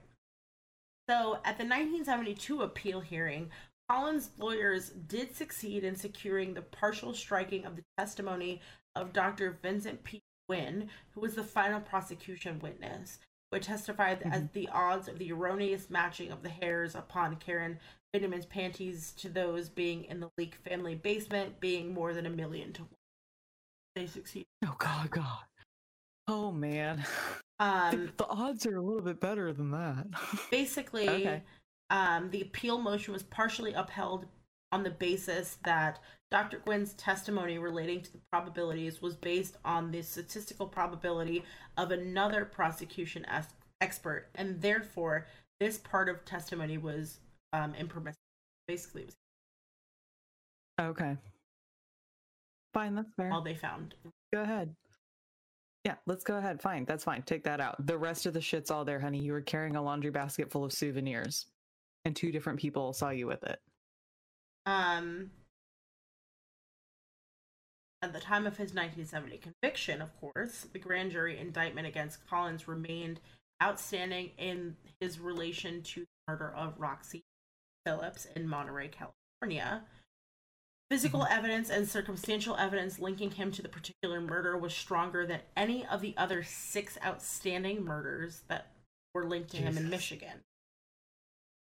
So 1.08 1.34
at 1.44 1.58
the 1.58 1.64
1972 1.64 2.62
appeal 2.62 3.00
hearing, 3.00 3.50
Collins' 3.90 4.30
lawyers 4.38 4.90
did 4.90 5.34
succeed 5.34 5.82
in 5.82 5.96
securing 5.96 6.54
the 6.54 6.62
partial 6.62 7.12
striking 7.12 7.64
of 7.64 7.74
the 7.74 7.82
testimony 7.98 8.60
of 8.94 9.12
Dr. 9.12 9.58
Vincent 9.62 10.02
P. 10.04 10.22
Guinn, 10.48 10.88
who 11.10 11.20
was 11.20 11.34
the 11.34 11.42
final 11.42 11.80
prosecution 11.80 12.60
witness, 12.60 13.18
which 13.50 13.66
testified 13.66 14.22
as 14.24 14.44
the 14.52 14.68
odds 14.72 15.08
of 15.08 15.18
the 15.18 15.32
erroneous 15.32 15.90
matching 15.90 16.30
of 16.30 16.42
the 16.42 16.48
hairs 16.48 16.94
upon 16.94 17.36
Karen 17.36 17.78
Beineman's 18.14 18.46
panties 18.46 19.12
to 19.18 19.28
those 19.28 19.68
being 19.68 20.04
in 20.04 20.20
the 20.20 20.30
Leik 20.38 20.56
family 20.64 20.94
basement 20.94 21.60
being 21.60 21.92
more 21.92 22.14
than 22.14 22.26
a 22.26 22.30
million 22.30 22.72
to 22.72 22.82
one. 22.82 22.90
They 23.96 24.06
succeeded. 24.06 24.46
Oh 24.64 24.76
god, 24.78 25.10
god. 25.10 25.44
Oh 26.28 26.50
man. 26.52 27.04
Um, 27.62 28.10
the 28.16 28.26
odds 28.26 28.64
are 28.64 28.76
a 28.76 28.80
little 28.80 29.02
bit 29.02 29.20
better 29.20 29.52
than 29.52 29.70
that. 29.72 30.06
basically 30.50 31.06
Okay. 31.06 31.42
um, 31.90 32.30
the 32.30 32.40
appeal 32.40 32.78
motion 32.78 33.12
was 33.12 33.22
partially 33.22 33.74
upheld 33.74 34.24
on 34.72 34.82
the 34.82 34.88
basis 34.88 35.58
that 35.64 35.98
dr 36.30 36.58
Guinn's 36.66 36.92
testimony 36.94 37.58
relating 37.58 38.02
to 38.02 38.12
the 38.12 38.20
probabilities 38.30 39.02
was 39.02 39.16
based 39.16 39.56
on 39.64 39.90
the 39.90 40.02
statistical 40.02 40.66
probability 40.66 41.44
of 41.76 41.90
another 41.90 42.44
prosecution 42.44 43.24
ex- 43.28 43.54
expert 43.80 44.28
and 44.34 44.60
therefore 44.60 45.26
this 45.58 45.78
part 45.78 46.08
of 46.08 46.24
testimony 46.24 46.78
was 46.78 47.18
um, 47.52 47.74
impermissible 47.74 48.16
basically 48.68 49.02
it 49.02 49.06
was 49.06 49.16
okay. 50.80 51.16
Fine, 52.72 52.94
that's 52.94 53.12
fair. 53.16 53.32
all 53.32 53.42
they 53.42 53.54
found 53.54 53.94
Go 54.32 54.42
ahead. 54.42 54.74
Yeah, 55.84 55.94
let's 56.06 56.24
go 56.24 56.36
ahead. 56.36 56.60
Fine, 56.60 56.84
that's 56.84 57.04
fine. 57.04 57.22
Take 57.22 57.44
that 57.44 57.60
out. 57.60 57.84
The 57.86 57.96
rest 57.96 58.26
of 58.26 58.34
the 58.34 58.40
shit's 58.40 58.70
all 58.70 58.84
there, 58.84 59.00
honey. 59.00 59.18
You 59.18 59.32
were 59.32 59.40
carrying 59.40 59.76
a 59.76 59.82
laundry 59.82 60.10
basket 60.10 60.50
full 60.50 60.64
of 60.64 60.72
souvenirs, 60.72 61.46
and 62.04 62.14
two 62.14 62.30
different 62.30 62.60
people 62.60 62.92
saw 62.92 63.10
you 63.10 63.26
with 63.26 63.42
it. 63.44 63.58
Um, 64.66 65.30
at 68.02 68.12
the 68.12 68.20
time 68.20 68.46
of 68.46 68.56
his 68.56 68.72
1970 68.74 69.38
conviction, 69.38 70.00
of 70.00 70.18
course, 70.20 70.66
the 70.72 70.78
grand 70.78 71.12
jury 71.12 71.38
indictment 71.38 71.86
against 71.86 72.26
Collins 72.28 72.66
remained 72.66 73.20
outstanding 73.62 74.30
in 74.38 74.76
his 75.00 75.20
relation 75.20 75.82
to 75.82 76.00
the 76.00 76.32
murder 76.32 76.52
of 76.56 76.78
Roxie 76.78 77.24
Phillips 77.84 78.26
in 78.34 78.48
Monterey, 78.48 78.88
California. 78.88 79.82
Physical 80.90 81.26
evidence 81.30 81.70
and 81.70 81.88
circumstantial 81.88 82.56
evidence 82.56 82.98
linking 82.98 83.30
him 83.30 83.52
to 83.52 83.62
the 83.62 83.68
particular 83.68 84.20
murder 84.20 84.56
was 84.56 84.74
stronger 84.74 85.26
than 85.26 85.40
any 85.56 85.86
of 85.86 86.00
the 86.00 86.14
other 86.16 86.42
six 86.42 86.98
outstanding 87.04 87.84
murders 87.84 88.42
that 88.48 88.72
were 89.14 89.24
linked 89.24 89.50
to 89.50 89.58
him 89.58 89.76
in 89.76 89.88
Michigan. 89.90 90.40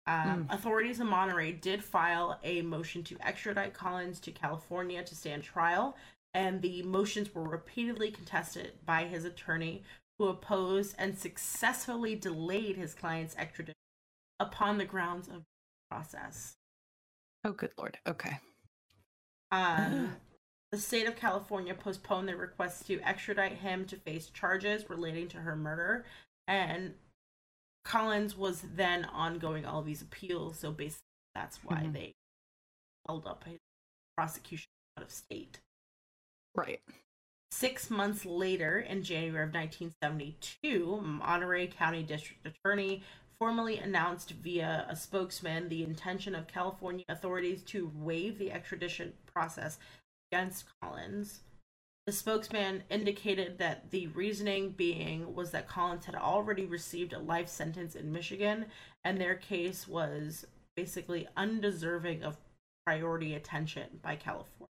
Um, 0.07 0.49
Authorities 0.51 0.99
in 0.99 1.07
Monterey 1.07 1.53
did 1.53 1.85
file 1.85 2.41
a 2.43 2.63
motion 2.63 3.05
to 3.05 3.17
extradite 3.21 3.75
Collins 3.75 4.19
to 4.21 4.33
California 4.33 5.05
to 5.05 5.15
stand 5.15 5.45
trial, 5.45 5.97
and 6.35 6.63
the 6.63 6.83
motions 6.83 7.35
were 7.35 7.43
repeatedly 7.49 8.11
contested 8.11 8.73
by 8.85 9.05
his 9.05 9.25
attorney, 9.25 9.83
who 10.19 10.29
opposed 10.29 10.95
and 10.99 11.19
successfully 11.19 12.15
delayed 12.15 12.77
his 12.77 12.95
client's 12.95 13.37
extradition 13.37 13.75
upon 14.41 14.79
the 14.79 14.85
grounds 14.85 15.29
of 15.29 15.43
process. 15.91 16.55
Oh, 17.45 17.53
good 17.53 17.73
lord. 17.77 17.99
Okay. 18.07 18.39
Um, 19.51 20.17
the 20.73 20.79
state 20.79 21.07
of 21.07 21.17
California 21.17 21.75
postponed 21.75 22.29
their 22.29 22.37
request 22.37 22.87
to 22.87 23.01
extradite 23.01 23.59
him 23.59 23.85
to 23.87 23.97
face 23.97 24.29
charges 24.29 24.89
relating 24.89 25.29
to 25.29 25.39
her 25.39 25.57
murder, 25.57 26.07
and 26.49 26.95
Collins 27.85 28.37
was 28.37 28.63
then 28.75 29.05
ongoing 29.05 29.67
all 29.67 29.83
these 29.83 30.03
appeals. 30.03 30.59
So 30.61 30.71
basically, 30.71 31.03
that's 31.35 31.65
why 31.65 31.83
Mhm. 31.83 31.93
they 31.93 32.13
held 33.07 33.27
up 33.27 33.45
his 33.45 33.59
prosecution 34.17 34.69
out 34.97 35.03
of 35.03 35.11
state. 35.11 35.61
Right. 36.55 36.81
Six 37.51 37.91
months 37.91 38.25
later, 38.25 38.81
in 38.81 39.03
January 39.03 39.45
of 39.45 39.55
1972, 39.55 41.01
Monterey 41.03 41.67
County 41.67 42.03
District 42.03 42.47
Attorney 42.47 43.03
formally 43.39 43.79
announced 43.79 44.31
via 44.31 44.87
a 44.89 44.97
spokesman 44.97 45.69
the 45.69 45.83
intention 45.83 46.35
of 46.35 46.47
California 46.47 47.05
authorities 47.09 47.63
to 47.65 47.91
waive 47.95 48.39
the 48.39 48.53
extradition 48.53 49.13
process 49.27 49.79
against 50.31 50.65
Collins. 50.81 51.41
The 52.07 52.13
spokesman 52.13 52.83
indicated 52.91 53.59
that 53.59 53.91
the 53.91 54.09
reasoning 54.09 54.71
being 54.71 55.35
was 55.35 55.51
that 55.53 55.69
Collins 55.69 56.07
had 56.07 56.17
already 56.17 56.67
received 56.67 57.13
a 57.13 57.19
life 57.19 57.49
sentence 57.49 57.95
in 57.95 58.13
Michigan, 58.13 58.67
and 59.05 59.21
their 59.21 59.37
case 59.37 59.87
was 59.87 60.47
basically 60.75 61.29
undeserving 61.37 62.25
of 62.25 62.39
priority 62.87 63.35
attention 63.35 64.01
by 64.03 64.17
California. 64.17 64.72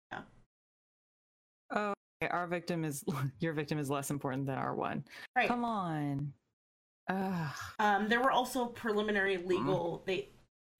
Oh, 1.71 1.93
okay. 2.23 2.31
our 2.31 2.47
victim 2.47 2.83
is 2.83 3.03
your 3.39 3.53
victim 3.53 3.79
is 3.79 3.89
less 3.89 4.09
important 4.09 4.45
than 4.45 4.57
our 4.57 4.75
one. 4.75 5.03
Right. 5.35 5.47
Come 5.47 5.63
on. 5.63 6.33
Ugh. 7.09 7.55
Um, 7.79 8.09
there 8.09 8.21
were 8.21 8.31
also 8.31 8.65
preliminary 8.65 9.37
legal 9.37 10.03
they 10.05 10.29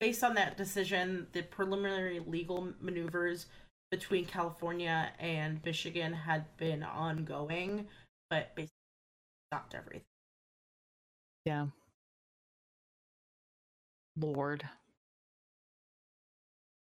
based 0.00 0.22
on 0.22 0.34
that 0.34 0.56
decision, 0.56 1.26
the 1.32 1.42
preliminary 1.42 2.20
legal 2.20 2.72
maneuvers 2.80 3.46
between 3.90 4.24
California 4.24 5.10
and 5.18 5.60
Michigan 5.64 6.12
had 6.12 6.44
been 6.56 6.82
ongoing, 6.82 7.86
but 8.30 8.54
basically 8.54 8.74
stopped 9.50 9.74
everything. 9.74 10.02
Yeah. 11.44 11.66
Lord. 14.16 14.64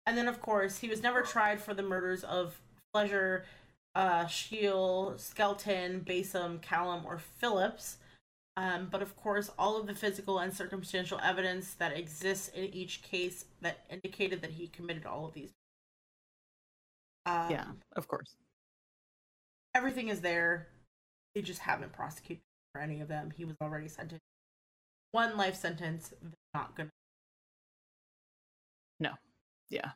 And 0.06 0.18
then 0.18 0.26
of 0.26 0.40
course 0.40 0.78
he 0.78 0.88
was 0.88 1.02
never 1.02 1.22
tried 1.22 1.60
for 1.60 1.74
the 1.74 1.82
murders 1.82 2.24
of 2.24 2.60
Fleszar, 2.94 3.42
uh, 3.94 4.26
Schell, 4.26 5.14
Skelton, 5.16 6.02
Basom, 6.04 6.60
Kalom, 6.60 7.04
or 7.04 7.18
Phillips. 7.18 7.98
Um, 8.56 8.88
but 8.90 9.02
of 9.02 9.16
course, 9.16 9.50
all 9.58 9.78
of 9.80 9.86
the 9.86 9.94
physical 9.94 10.38
and 10.38 10.52
circumstantial 10.52 11.20
evidence 11.22 11.74
that 11.74 11.96
exists 11.96 12.48
in 12.48 12.64
each 12.64 13.02
case 13.02 13.44
that 13.62 13.84
indicated 13.88 14.42
that 14.42 14.50
he 14.50 14.66
committed 14.66 15.06
all 15.06 15.26
of 15.26 15.32
these. 15.32 15.50
Um, 17.26 17.50
yeah, 17.50 17.64
of 17.96 18.08
course. 18.08 18.34
everything 19.74 20.08
is 20.08 20.20
there. 20.20 20.68
They 21.34 21.42
just 21.42 21.60
haven't 21.60 21.92
prosecuted 21.92 22.42
for 22.74 22.80
any 22.80 23.00
of 23.00 23.08
them. 23.08 23.30
He 23.36 23.44
was 23.44 23.56
already 23.62 23.88
sentenced. 23.88 24.24
One 25.12 25.36
life 25.36 25.54
sentence. 25.54 26.12
They're 26.20 26.32
not 26.54 26.76
gonna. 26.76 26.90
Yeah. 29.70 29.90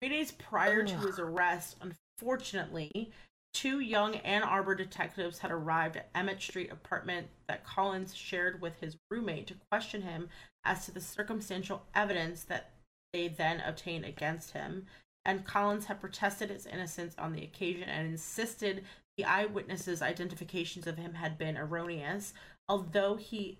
Three 0.00 0.10
days 0.10 0.30
prior 0.30 0.84
to 0.84 0.96
his 0.96 1.18
arrest, 1.18 1.76
unfortunately, 2.18 3.12
two 3.52 3.80
young 3.80 4.16
Ann 4.16 4.42
Arbor 4.42 4.74
detectives 4.74 5.38
had 5.38 5.50
arrived 5.50 5.96
at 5.96 6.10
Emmet 6.14 6.40
Street 6.40 6.70
apartment 6.70 7.28
that 7.46 7.64
Collins 7.64 8.14
shared 8.14 8.60
with 8.60 8.80
his 8.80 8.96
roommate 9.10 9.46
to 9.48 9.56
question 9.70 10.02
him 10.02 10.28
as 10.64 10.84
to 10.84 10.92
the 10.92 11.00
circumstantial 11.00 11.84
evidence 11.94 12.44
that 12.44 12.70
they 13.12 13.28
then 13.28 13.60
obtained 13.60 14.04
against 14.04 14.52
him. 14.52 14.86
And 15.24 15.44
Collins 15.44 15.86
had 15.86 16.00
protested 16.00 16.50
his 16.50 16.66
innocence 16.66 17.14
on 17.18 17.32
the 17.32 17.44
occasion 17.44 17.88
and 17.88 18.08
insisted 18.08 18.84
the 19.16 19.24
eyewitnesses' 19.24 20.02
identifications 20.02 20.86
of 20.86 20.96
him 20.96 21.14
had 21.14 21.38
been 21.38 21.56
erroneous, 21.56 22.34
although 22.68 23.16
he 23.16 23.58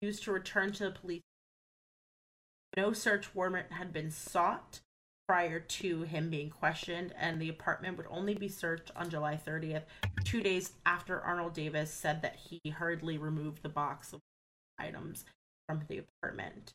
used 0.00 0.24
to 0.24 0.32
return 0.32 0.72
to 0.72 0.84
the 0.84 0.90
police 0.90 1.22
no 2.76 2.92
search 2.92 3.34
warrant 3.36 3.70
had 3.70 3.92
been 3.92 4.10
sought 4.10 4.80
prior 5.26 5.60
to 5.60 6.02
him 6.02 6.30
being 6.30 6.50
questioned, 6.50 7.14
and 7.18 7.40
the 7.40 7.48
apartment 7.48 7.96
would 7.96 8.06
only 8.10 8.34
be 8.34 8.48
searched 8.48 8.90
on 8.96 9.08
July 9.10 9.38
30th, 9.46 9.84
two 10.24 10.42
days 10.42 10.72
after 10.84 11.20
Arnold 11.20 11.54
Davis 11.54 11.90
said 11.90 12.22
that 12.22 12.36
he 12.36 12.60
hurriedly 12.70 13.18
removed 13.18 13.62
the 13.62 13.68
box 13.68 14.12
of 14.12 14.20
items 14.78 15.24
from 15.66 15.82
the 15.88 15.98
apartment. 16.22 16.74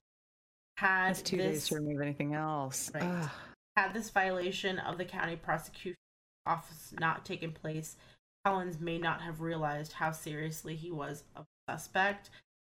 Had 0.78 1.10
That's 1.10 1.22
two 1.22 1.38
this, 1.38 1.46
days 1.52 1.68
to 1.68 1.76
remove 1.76 2.02
anything 2.02 2.34
else. 2.34 2.90
Right. 2.94 3.30
Had 3.76 3.94
this 3.94 4.10
violation 4.10 4.80
of 4.80 4.98
the 4.98 5.06
county 5.06 5.36
prosecution 5.36 5.98
office 6.46 6.94
not 7.00 7.26
taken 7.26 7.52
place, 7.52 7.98
Collins 8.46 8.80
may 8.80 8.98
not 8.98 9.22
have 9.22 9.42
realized 9.42 9.94
how 9.94 10.12
seriously 10.12 10.76
he 10.76 10.90
was 10.90 11.24
a 11.36 11.44
suspect, 11.70 12.30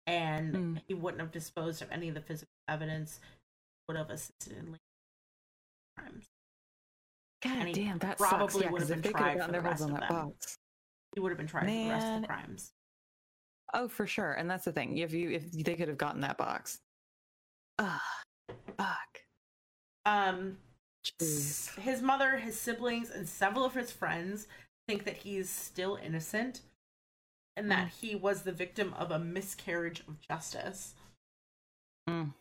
and 0.07 0.56
Hmm. 0.56 0.77
he 0.88 0.93
wouldn't 0.93 1.19
have 1.22 1.31
disposed 1.31 1.81
of 1.81 1.91
any 1.91 2.07
of 2.07 2.15
the 2.15 2.22
physical 2.22 2.53
evidence. 2.69 3.19
Would 3.88 3.97
have 3.97 4.10
assisted 4.10 4.53
in 4.53 4.77
crimes. 5.97 6.26
God 7.43 7.73
damn, 7.73 7.97
that 7.99 8.17
probably. 8.17 8.63
Yeah, 8.63 8.72
would 8.72 8.81
have 8.81 9.01
been 9.01 9.13
tried 9.13 9.43
for 9.43 9.51
the 9.51 9.61
rest 9.61 9.84
of 9.84 9.89
them. 9.89 10.03
box. 10.09 10.57
He 11.13 11.22
would 11.22 11.30
have 11.30 11.38
been 11.38 11.47
tried 11.47 11.65
for 11.65 11.72
the 11.72 11.89
rest 11.89 12.07
of 12.07 12.22
the 12.22 12.27
crimes. 12.27 12.72
Oh, 13.73 13.88
for 13.88 14.07
sure. 14.07 14.34
And 14.34 14.49
that's 14.49 14.65
the 14.65 14.72
thing. 14.72 14.97
If 14.97 15.13
you 15.13 15.31
if 15.31 15.51
they 15.51 15.76
could 15.76 15.88
have 15.88 15.97
gotten 15.97 16.22
that 16.22 16.38
box. 16.38 16.80
Ah, 17.80 18.01
fuck. 18.77 19.22
Um, 20.05 20.57
Jeez. 21.03 21.77
his 21.80 22.01
mother, 22.01 22.38
his 22.38 22.59
siblings, 22.59 23.09
and 23.09 23.27
several 23.27 23.65
of 23.65 23.73
his 23.73 23.91
friends 23.91 24.47
think 24.88 25.03
that 25.05 25.17
he's 25.17 25.49
still 25.49 25.99
innocent 26.03 26.61
and 27.57 27.72
that 27.72 27.89
he 28.01 28.15
was 28.15 28.41
the 28.41 28.51
victim 28.51 28.93
of 28.97 29.11
a 29.11 29.19
miscarriage 29.19 30.01
of 30.07 30.19
justice. 30.22 30.93
Mm. 32.09 32.34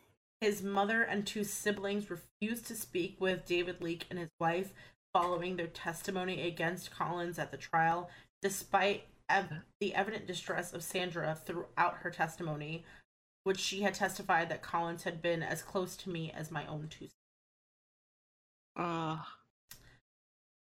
His 0.45 0.61
mother 0.61 1.01
and 1.01 1.25
two 1.25 1.43
siblings 1.43 2.11
refused 2.11 2.67
to 2.67 2.75
speak 2.75 3.19
with 3.19 3.47
David 3.47 3.81
Leik 3.81 4.05
and 4.11 4.19
his 4.19 4.29
wife 4.39 4.73
following 5.11 5.55
their 5.55 5.65
testimony 5.65 6.45
against 6.47 6.91
Collins 6.91 7.39
at 7.39 7.49
the 7.49 7.57
trial, 7.57 8.11
despite 8.43 9.07
ev- 9.27 9.63
the 9.79 9.95
evident 9.95 10.27
distress 10.27 10.71
of 10.71 10.83
Sandra 10.83 11.33
throughout 11.33 11.95
her 12.01 12.11
testimony, 12.11 12.85
which 13.43 13.59
she 13.59 13.81
had 13.81 13.95
testified 13.95 14.49
that 14.49 14.61
Collins 14.61 15.01
had 15.01 15.19
been 15.19 15.41
as 15.41 15.63
close 15.63 15.97
to 15.97 16.11
me 16.11 16.31
as 16.31 16.51
my 16.51 16.67
own 16.67 16.89
two 16.89 17.07
Ah. 18.75 19.27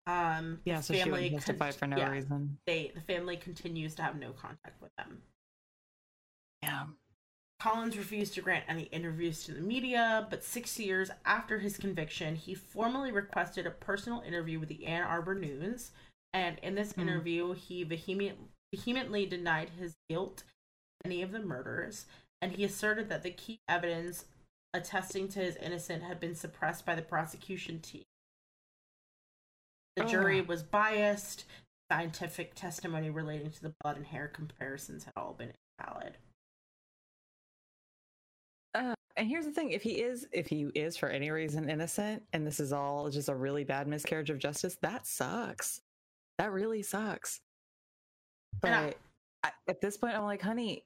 Um, 0.07 0.61
yeah, 0.63 0.77
his 0.77 0.85
so 0.85 0.93
she 0.93 1.01
family 1.01 1.31
would 1.31 1.33
testify 1.33 1.71
con- 1.71 1.79
for 1.79 1.87
no 1.87 1.97
yeah, 1.97 2.11
reason. 2.11 2.59
They 2.65 2.93
the 2.95 3.01
family 3.01 3.35
continues 3.35 3.93
to 3.95 4.03
have 4.03 4.15
no 4.17 4.31
contact 4.31 4.81
with 4.81 4.95
them. 4.95 5.21
Yeah. 6.63 6.85
Collins 7.59 7.97
refused 7.97 8.33
to 8.35 8.41
grant 8.41 8.65
any 8.67 8.83
interviews 8.83 9.43
to 9.43 9.53
the 9.53 9.61
media, 9.61 10.27
but 10.29 10.43
six 10.43 10.77
years 10.79 11.09
after 11.25 11.59
his 11.59 11.77
conviction, 11.77 12.35
he 12.35 12.53
formally 12.53 13.11
requested 13.11 13.65
a 13.65 13.71
personal 13.71 14.21
interview 14.21 14.59
with 14.59 14.69
the 14.69 14.85
Ann 14.85 15.03
Arbor 15.03 15.35
News. 15.35 15.91
And 16.33 16.59
in 16.59 16.75
this 16.75 16.91
Hmm. 16.91 17.01
interview, 17.01 17.53
he 17.53 17.83
vehement, 17.83 18.37
vehemently 18.73 19.25
denied 19.25 19.69
his 19.69 19.95
guilt 20.09 20.43
in 21.03 21.11
any 21.11 21.21
of 21.21 21.31
the 21.31 21.39
murders, 21.39 22.05
and 22.41 22.51
he 22.51 22.65
asserted 22.65 23.09
that 23.09 23.23
the 23.23 23.31
key 23.31 23.61
evidence 23.69 24.25
attesting 24.73 25.29
to 25.29 25.39
his 25.39 25.55
innocence 25.55 26.03
had 26.03 26.19
been 26.19 26.35
suppressed 26.35 26.85
by 26.85 26.93
the 26.93 27.01
prosecution 27.01 27.79
team. 27.79 28.03
The 29.95 30.03
jury 30.03 30.41
was 30.41 30.61
biased. 30.61 31.45
Scientific 31.89 32.55
testimony 32.55 33.09
relating 33.09 33.51
to 33.51 33.61
the 33.61 33.75
blood 33.81 33.95
and 33.95 34.07
hair 34.07 34.27
comparisons 34.27 35.05
had 35.05 35.13
all 35.15 35.33
been 35.33 35.53
invalid. 35.79 36.17
Uh, 38.75 38.93
and 39.15 39.27
here's 39.27 39.45
the 39.45 39.51
thing: 39.51 39.71
if 39.71 39.81
he 39.81 40.01
is, 40.01 40.27
if 40.31 40.47
he 40.47 40.67
is 40.75 40.97
for 40.97 41.07
any 41.09 41.31
reason 41.31 41.69
innocent, 41.69 42.21
and 42.33 42.45
this 42.45 42.59
is 42.59 42.73
all 42.73 43.09
just 43.09 43.29
a 43.29 43.35
really 43.35 43.63
bad 43.63 43.87
miscarriage 43.87 44.29
of 44.29 44.37
justice, 44.37 44.77
that 44.81 45.07
sucks. 45.07 45.81
That 46.37 46.51
really 46.51 46.83
sucks. 46.83 47.39
But 48.61 48.71
I- 48.71 48.95
I, 49.43 49.51
at 49.67 49.79
this 49.79 49.95
point, 49.95 50.15
I'm 50.15 50.23
like, 50.23 50.41
honey, 50.41 50.83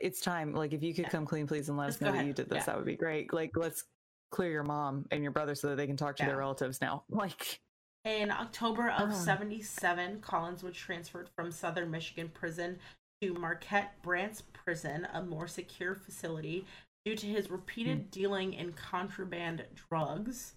it's 0.00 0.20
time. 0.20 0.54
Like, 0.54 0.72
if 0.72 0.82
you 0.82 0.94
could 0.94 1.04
Yeah. 1.06 1.10
come 1.10 1.26
clean, 1.26 1.46
please, 1.46 1.68
and 1.68 1.76
let 1.76 1.88
us 1.88 2.00
know 2.00 2.12
that 2.12 2.24
you 2.24 2.32
did 2.32 2.48
this, 2.48 2.58
Yeah. 2.58 2.64
that 2.66 2.76
would 2.76 2.86
be 2.86 2.96
great. 2.96 3.32
Like, 3.32 3.56
let's 3.56 3.84
clear 4.30 4.50
your 4.50 4.62
mom 4.62 5.06
and 5.10 5.22
your 5.22 5.32
brother 5.32 5.54
so 5.54 5.68
that 5.68 5.76
they 5.76 5.86
can 5.86 5.96
talk 5.96 6.16
to 6.16 6.24
their 6.24 6.36
relatives 6.36 6.80
now. 6.80 7.04
Like, 7.10 7.60
In 8.04 8.30
October 8.30 8.88
of 8.90 9.08
Ah. 9.10 9.12
77, 9.12 10.20
Collins 10.20 10.62
was 10.62 10.76
transferred 10.76 11.28
from 11.30 11.50
Southern 11.50 11.90
Michigan 11.90 12.28
prison 12.28 12.78
to 13.22 13.34
Marquette 13.34 14.00
Branch 14.02 14.38
Prison, 14.52 15.06
a 15.12 15.22
more 15.22 15.46
secure 15.46 15.94
facility, 15.94 16.66
due 17.04 17.16
to 17.16 17.26
his 17.26 17.50
repeated 17.50 18.10
dealing 18.10 18.52
in 18.52 18.72
contraband 18.72 19.64
drugs 19.88 20.54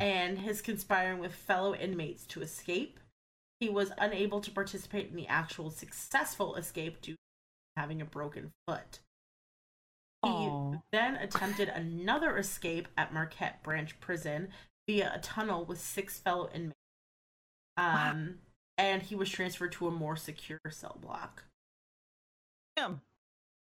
and 0.00 0.38
his 0.38 0.62
conspiring 0.62 1.18
with 1.18 1.34
fellow 1.34 1.74
inmates 1.74 2.24
to 2.26 2.42
escape. 2.42 3.00
He 3.58 3.68
was 3.68 3.92
unable 3.98 4.40
to 4.40 4.50
participate 4.50 5.10
in 5.10 5.16
the 5.16 5.26
actual 5.26 5.70
successful 5.70 6.54
escape 6.54 7.00
due 7.02 7.14
to 7.14 7.18
having 7.76 8.00
a 8.00 8.04
broken 8.06 8.52
foot. 8.66 9.00
He 10.22 10.30
Aw. 10.30 10.76
then 10.92 11.16
attempted 11.16 11.68
another 11.68 12.36
escape 12.38 12.88
at 12.96 13.12
Marquette 13.12 13.62
Branch 13.62 13.98
Prison 14.00 14.48
via 14.88 15.12
a 15.14 15.18
tunnel 15.18 15.64
with 15.64 15.80
six 15.80 16.18
fellow 16.18 16.48
inmates. 16.54 16.74
Um, 17.76 18.36
and 18.78 19.02
he 19.02 19.14
was 19.14 19.28
transferred 19.28 19.72
to 19.72 19.88
a 19.88 19.90
more 19.90 20.16
secure 20.16 20.60
cell 20.70 20.98
block. 21.00 21.44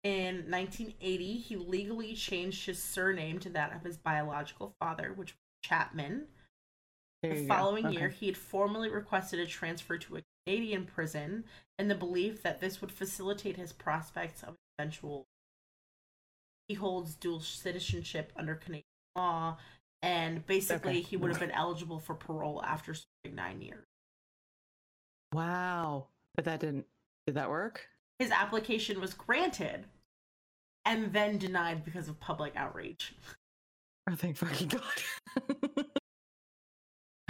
In 0.04 0.50
1980, 0.50 1.38
he 1.40 1.56
legally 1.58 2.16
changed 2.16 2.66
his 2.66 2.82
surname 2.82 3.40
to 3.40 3.50
that 3.50 3.74
of 3.76 3.84
his 3.84 3.98
biological 3.98 4.74
father, 4.80 5.12
which 5.14 5.34
was 5.34 5.40
Chapman. 5.64 6.28
There 7.22 7.34
The 7.34 7.48
following 7.48 7.88
Okay. 7.88 7.98
year, 7.98 8.10
he 8.10 8.28
had 8.28 8.38
formally 8.38 8.90
requested 8.90 9.40
a 9.40 9.46
transfer 9.46 9.98
to 9.98 10.18
a 10.18 10.24
Canadian 10.46 10.86
prison 10.86 11.44
in 11.78 11.90
the 11.90 11.96
belief 11.96 12.42
that 12.44 12.62
this 12.62 12.80
would 12.80 12.92
facilitate 12.94 13.58
his 13.58 13.74
prospects 13.74 14.42
of 14.42 14.56
eventual. 14.78 15.28
He 16.70 16.76
holds 16.76 17.16
dual 17.16 17.42
citizenship 17.42 18.32
under 18.38 18.56
Canadian 18.56 18.86
law, 19.16 19.58
and 20.02 20.46
basically, 20.46 20.92
Okay. 20.92 21.02
he 21.02 21.18
would 21.18 21.32
have 21.32 21.40
been 21.42 21.52
eligible 21.52 22.00
for 22.00 22.16
parole 22.16 22.64
after 22.64 22.94
serving 22.94 23.36
nine 23.36 23.62
years. 23.62 23.86
Wow. 25.34 26.08
But 26.36 26.46
that 26.46 26.62
didn't. 26.62 26.88
Did 27.26 27.36
that 27.36 27.50
work? 27.50 27.90
His 28.20 28.32
application 28.32 29.00
was 29.00 29.14
granted 29.14 29.86
and 30.86 31.12
then 31.14 31.38
denied 31.38 31.86
because 31.86 32.08
of 32.08 32.20
public 32.20 32.54
outrage. 32.56 33.16
Oh, 34.10 34.16
thank 34.16 34.38
fucking 34.38 34.68
God. 34.68 35.86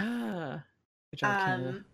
ah. 0.00 0.62
Um, 1.22 1.84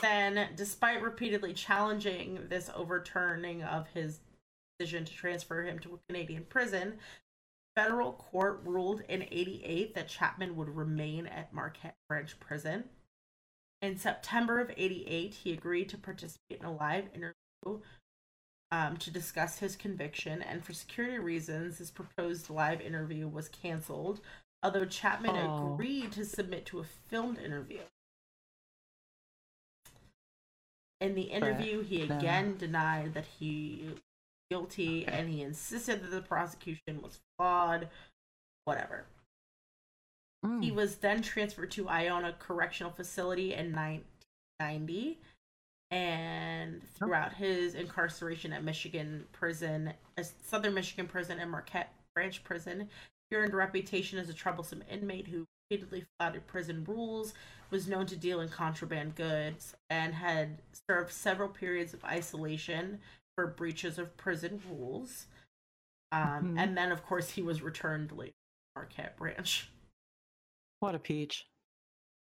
then, 0.00 0.50
despite 0.54 1.02
repeatedly 1.02 1.52
challenging 1.52 2.38
this 2.48 2.70
overturning 2.74 3.62
of 3.62 3.88
his 3.88 4.20
decision 4.78 5.04
to 5.04 5.12
transfer 5.12 5.62
him 5.62 5.78
to 5.80 5.94
a 5.94 5.98
Canadian 6.08 6.44
prison, 6.48 6.94
federal 7.76 8.12
court 8.12 8.60
ruled 8.64 9.02
in 9.08 9.22
88 9.22 9.94
that 9.94 10.08
Chapman 10.08 10.56
would 10.56 10.68
remain 10.68 11.26
at 11.26 11.52
Marquette 11.52 11.96
Branch 12.08 12.38
Prison. 12.38 12.84
In 13.82 13.98
September 13.98 14.60
of 14.60 14.70
88, 14.76 15.34
he 15.34 15.52
agreed 15.52 15.88
to 15.88 15.98
participate 15.98 16.60
in 16.60 16.64
a 16.64 16.74
live 16.74 17.06
interview 17.14 17.82
um, 18.74 18.96
to 18.96 19.10
discuss 19.10 19.58
his 19.60 19.76
conviction, 19.76 20.42
and 20.42 20.64
for 20.64 20.72
security 20.72 21.18
reasons, 21.18 21.78
his 21.78 21.92
proposed 21.92 22.50
live 22.50 22.80
interview 22.80 23.28
was 23.28 23.48
canceled, 23.48 24.20
although 24.64 24.84
Chapman 24.84 25.36
Oh. 25.36 25.74
agreed 25.74 26.10
to 26.12 26.24
submit 26.24 26.66
to 26.66 26.80
a 26.80 26.84
filmed 26.84 27.38
interview. 27.38 27.82
In 31.00 31.14
the 31.14 31.22
interview, 31.22 31.82
he 31.82 32.02
again 32.02 32.56
denied 32.56 33.14
that 33.14 33.26
he 33.38 33.82
was 33.90 34.00
guilty 34.50 35.04
Okay. 35.06 35.12
and 35.16 35.28
he 35.28 35.42
insisted 35.42 36.02
that 36.02 36.10
the 36.10 36.22
prosecution 36.22 37.00
was 37.00 37.20
flawed. 37.36 37.88
Whatever. 38.64 39.06
He 40.42 40.70
Mm. 40.70 40.74
was 40.74 40.96
then 40.98 41.22
transferred 41.22 41.70
to 41.72 41.88
Ionia 41.88 42.32
Correctional 42.38 42.92
Facility 42.92 43.54
in 43.54 43.72
1990. 43.72 45.20
And 45.94 46.82
throughout 46.94 47.34
his 47.34 47.76
incarceration 47.76 48.52
at 48.52 48.64
Michigan 48.64 49.28
Prison, 49.30 49.92
uh, 50.18 50.24
Southern 50.42 50.74
Michigan 50.74 51.06
Prison, 51.06 51.38
and 51.38 51.52
Marquette 51.52 51.94
Branch 52.16 52.42
Prison, 52.42 52.88
he 53.30 53.36
earned 53.36 53.54
a 53.54 53.56
reputation 53.56 54.18
as 54.18 54.28
a 54.28 54.34
troublesome 54.34 54.82
inmate 54.90 55.28
who 55.28 55.44
repeatedly 55.70 56.04
flouted 56.18 56.48
prison 56.48 56.82
rules, 56.82 57.32
was 57.70 57.86
known 57.86 58.06
to 58.06 58.16
deal 58.16 58.40
in 58.40 58.48
contraband 58.48 59.14
goods, 59.14 59.76
and 59.88 60.14
had 60.14 60.58
served 60.90 61.12
several 61.12 61.48
periods 61.48 61.94
of 61.94 62.04
isolation 62.04 62.98
for 63.36 63.46
breaches 63.46 63.96
of 63.96 64.16
prison 64.16 64.60
rules. 64.68 65.28
Um, 66.10 66.54
Mhm. 66.54 66.58
And 66.58 66.76
then, 66.76 66.90
of 66.90 67.04
course, 67.04 67.30
he 67.30 67.42
was 67.42 67.62
returned 67.62 68.10
later 68.10 68.32
to 68.32 68.80
Marquette 68.80 69.16
Branch. 69.16 69.70
What 70.80 70.96
a 70.96 70.98
peach. 70.98 71.46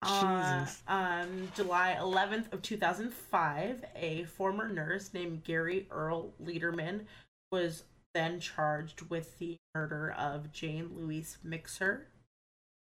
Uh, 0.04 0.66
on 0.88 1.52
July 1.56 1.96
11th 2.00 2.52
of 2.54 2.62
2005, 2.64 3.86
a 3.96 4.24
former 4.24 4.68
nurse 4.68 5.14
named 5.14 5.44
Gary 5.44 5.88
Earl 5.92 6.34
Leiterman 6.44 7.06
was 7.52 7.84
then 8.14 8.40
charged 8.40 9.02
with 9.10 9.38
the 9.38 9.58
murder 9.76 10.12
of 10.12 10.52
Jane 10.52 10.90
Louise 10.98 11.38
Mixer, 11.44 12.08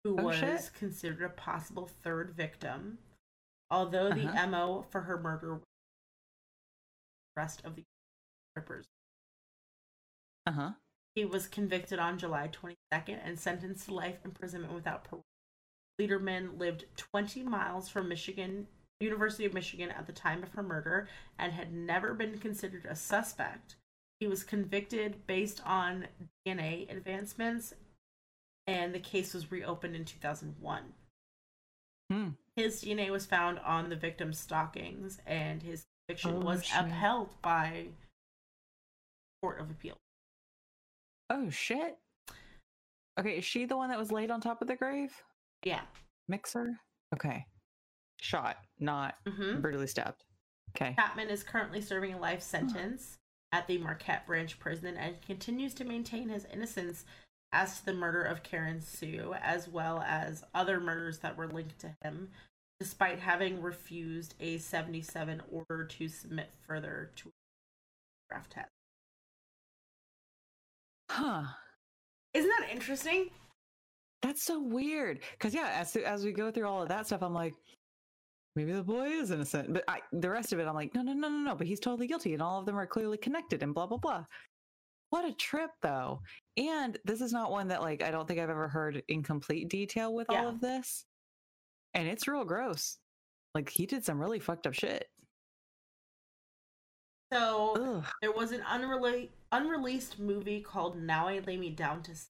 who 0.03 0.17
Oh, 0.19 0.23
was 0.25 0.37
shit. 0.37 0.71
considered 0.77 1.21
a 1.23 1.29
possible 1.29 1.87
third 2.03 2.31
victim. 2.31 2.99
Although 3.69 4.09
the 4.13 4.27
Uh-huh. 4.27 4.47
MO 4.47 4.81
for 4.89 5.01
her 5.01 5.19
murder 5.19 5.55
was 5.55 5.61
the 7.35 7.41
rest 7.41 7.61
of 7.65 7.75
the 7.75 7.83
strippers. 8.51 8.87
Uh 10.47 10.51
huh. 10.53 10.71
He 11.15 11.25
was 11.25 11.47
convicted 11.47 11.99
on 11.99 12.17
July 12.17 12.47
22nd 12.47 13.19
and 13.23 13.37
sentenced 13.37 13.85
to 13.85 13.93
life 13.93 14.19
imprisonment 14.23 14.73
without 14.73 15.03
parole. 15.03 15.25
Leiterman 15.99 16.57
lived 16.59 16.85
20 16.97 17.43
miles 17.43 17.89
from 17.89 18.07
Michigan, 18.07 18.67
University 18.99 19.45
of 19.45 19.53
Michigan 19.53 19.89
at 19.91 20.07
the 20.07 20.13
time 20.13 20.43
of 20.43 20.51
her 20.53 20.63
murder 20.63 21.07
and 21.37 21.51
had 21.53 21.73
never 21.73 22.13
been 22.13 22.37
considered 22.37 22.85
a 22.89 22.95
suspect. 22.95 23.75
He 24.19 24.27
was 24.27 24.43
convicted 24.43 25.25
based 25.27 25.61
on 25.65 26.07
DNA 26.45 26.89
advancements 26.91 27.73
and 28.67 28.93
the 28.93 28.99
case 28.99 29.33
was 29.33 29.51
reopened 29.51 29.95
in 29.95 30.05
2001. 30.05 30.83
Hmm. 32.11 32.27
His 32.55 32.83
DNA 32.83 33.09
was 33.09 33.25
found 33.25 33.59
on 33.59 33.89
the 33.89 33.95
victim's 33.95 34.37
stockings, 34.39 35.19
and 35.25 35.63
his 35.63 35.85
conviction 36.07 36.35
Oh, 36.35 36.45
was 36.45 36.65
shit. 36.65 36.75
upheld 36.85 37.29
by 37.41 37.85
Court 39.41 39.59
of 39.59 39.71
Appeal. 39.71 39.95
Oh 41.29 41.49
shit. 41.49 41.97
Okay, 43.19 43.37
is 43.37 43.45
she 43.45 43.65
the 43.65 43.77
one 43.77 43.89
that 43.89 43.97
was 43.99 44.11
laid 44.11 44.29
on 44.29 44.41
top 44.41 44.61
of 44.61 44.67
the 44.67 44.75
grave? 44.75 45.23
Yeah. 45.63 45.81
Mixer? 46.27 46.79
Okay. 47.13 47.45
Shot, 48.21 48.57
not 48.79 49.15
hmm 49.27 49.61
brutally 49.61 49.87
stabbed. 49.87 50.23
Okay. 50.75 50.93
Chapman 50.95 51.29
is 51.29 51.43
currently 51.43 51.81
serving 51.81 52.13
a 52.13 52.19
life 52.19 52.41
sentence 52.41 53.17
at 53.51 53.67
the 53.67 53.77
Marquette 53.79 54.27
Branch 54.27 54.59
prison 54.59 54.95
and 54.97 55.21
continues 55.21 55.73
to 55.75 55.83
maintain 55.85 56.29
his 56.29 56.45
innocence 56.53 57.05
as 57.51 57.79
to 57.79 57.85
the 57.85 57.93
murder 57.93 58.21
of 58.21 58.43
Karen 58.43 58.81
Sue, 58.81 59.33
as 59.41 59.67
well 59.67 60.03
as 60.05 60.43
other 60.53 60.79
murders 60.79 61.19
that 61.19 61.35
were 61.35 61.47
linked 61.47 61.79
to 61.79 61.95
him, 62.03 62.29
despite 62.79 63.19
having 63.19 63.61
refused 63.61 64.35
a 64.39 64.59
77 64.59 65.41
order 65.51 65.83
to 65.83 66.07
submit 66.07 66.49
further 66.67 67.09
to 67.15 67.29
a 67.29 68.33
draft 68.33 68.51
test. 68.51 68.69
Huh. 71.09 71.43
Isn't 72.35 72.51
that 72.59 72.69
interesting? 72.71 73.31
That's 74.21 74.43
so 74.43 74.61
weird. 74.61 75.21
Cause 75.39 75.53
yeah, 75.53 75.71
as 75.75 75.95
as 75.95 76.25
we 76.25 76.31
go 76.31 76.51
through 76.51 76.67
all 76.67 76.81
of 76.81 76.89
that 76.89 77.07
stuff, 77.07 77.21
I'm 77.23 77.33
like, 77.33 77.53
maybe 78.55 78.73
the 78.73 78.83
boy 78.83 79.07
is 79.07 79.31
innocent. 79.31 79.73
But 79.73 79.83
I, 79.87 79.99
the 80.11 80.29
rest 80.29 80.51
of 80.51 80.59
it, 80.59 80.67
I'm 80.67 80.75
like, 80.75 80.93
no, 80.93 81.01
no, 81.01 81.13
no, 81.13 81.29
no, 81.29 81.37
no. 81.37 81.55
But 81.55 81.67
he's 81.67 81.79
totally 81.79 82.07
guilty, 82.07 82.33
and 82.33 82.41
all 82.43 82.59
of 82.59 82.65
them 82.65 82.77
are 82.77 82.85
clearly 82.87 83.17
connected, 83.17 83.63
and 83.63 83.73
blah 83.73 83.85
blah 83.87 83.97
blah. 83.97 84.25
What 85.11 85.25
a 85.25 85.33
trip, 85.33 85.71
though. 85.81 86.21
And 86.57 86.97
this 87.05 87.21
is 87.21 87.31
not 87.33 87.49
one 87.49 87.67
that 87.69 87.81
like 87.81 88.03
I 88.03 88.11
don't 88.11 88.27
think 88.27 88.39
I've 88.39 88.49
ever 88.49 88.67
heard 88.67 89.01
in 89.07 89.23
complete 89.23 89.69
detail 89.69 90.13
with 90.13 90.27
Yeah. 90.29 90.41
all 90.43 90.49
of 90.49 90.59
this. 90.59 91.05
And 91.93 92.07
it's 92.07 92.27
real 92.27 92.43
gross. 92.45 92.97
Like 93.55 93.69
he 93.69 93.85
did 93.87 94.05
some 94.05 94.19
really 94.19 94.39
fucked 94.39 94.67
up 94.67 94.73
shit. 94.75 95.07
So 97.33 97.75
Ugh. 97.79 98.05
there 98.21 98.31
was 98.31 98.51
an 98.51 98.63
unreleased 99.51 100.19
movie 100.19 100.61
called 100.61 101.01
Now 101.01 101.27
I 101.27 101.39
Lay 101.39 101.57
Me 101.57 101.69
Down 101.69 102.01
to 102.03 102.15
Sleep. 102.15 102.27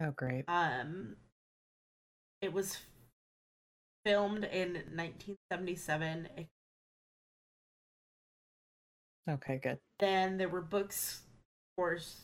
Oh 0.00 0.10
great. 0.10 0.44
Um, 0.48 1.16
it 2.42 2.52
was 2.52 2.78
filmed 4.04 4.44
in 4.44 4.74
1977. 4.94 6.28
Okay, 9.28 9.58
good. 9.62 9.78
Then 9.98 10.36
there 10.38 10.48
were 10.48 10.60
books, 10.60 11.22
of 11.24 11.82
course, 11.82 12.20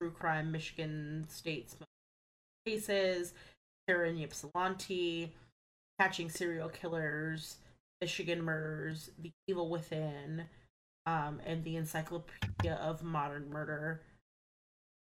True 0.00 0.10
Crime, 0.10 0.50
Michigan 0.50 1.26
State's 1.28 1.76
Cases, 2.64 3.34
and 3.88 4.20
Ypsilanti, 4.20 5.34
Catching 5.98 6.30
Serial 6.30 6.68
Killers, 6.68 7.56
Michigan 8.00 8.42
Murders, 8.42 9.10
The 9.18 9.32
Evil 9.48 9.68
Within, 9.68 10.44
um, 11.06 11.40
and 11.44 11.64
the 11.64 11.76
Encyclopedia 11.76 12.74
of 12.74 13.02
Modern 13.02 13.50
Murder. 13.50 14.00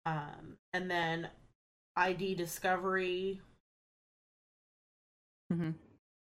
Um, 0.05 0.57
and 0.71 0.89
then 0.89 1.29
ID 1.97 2.35
Discovery. 2.35 3.41
Mm-hmm. 5.51 5.71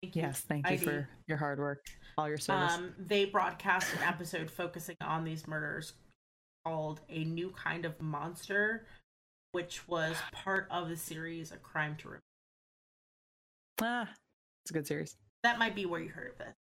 Thank 0.01 0.15
Yes, 0.15 0.41
thank 0.41 0.67
you 0.67 0.73
ID. 0.73 0.83
for 0.83 1.09
your 1.27 1.37
hard 1.37 1.59
work, 1.59 1.85
all 2.17 2.27
your 2.27 2.37
service. 2.39 2.73
Um, 2.73 2.93
they 2.97 3.25
broadcast 3.25 3.93
an 3.93 3.99
episode 4.03 4.49
focusing 4.49 4.95
on 5.01 5.23
these 5.23 5.47
murders 5.47 5.93
called 6.65 7.01
A 7.09 7.23
New 7.23 7.51
Kind 7.51 7.85
of 7.85 7.99
Monster, 8.01 8.87
which 9.51 9.87
was 9.87 10.15
part 10.31 10.67
of 10.71 10.89
the 10.89 10.95
series 10.95 11.51
A 11.51 11.57
Crime 11.57 11.95
to 11.97 12.07
Remember. 12.07 12.21
ah, 13.81 14.09
it's 14.63 14.71
a 14.71 14.73
good 14.73 14.87
series. 14.87 15.17
That 15.43 15.59
might 15.59 15.75
be 15.75 15.85
where 15.85 16.01
you 16.01 16.09
heard 16.09 16.33
of 16.39 16.47
it. 16.47 16.53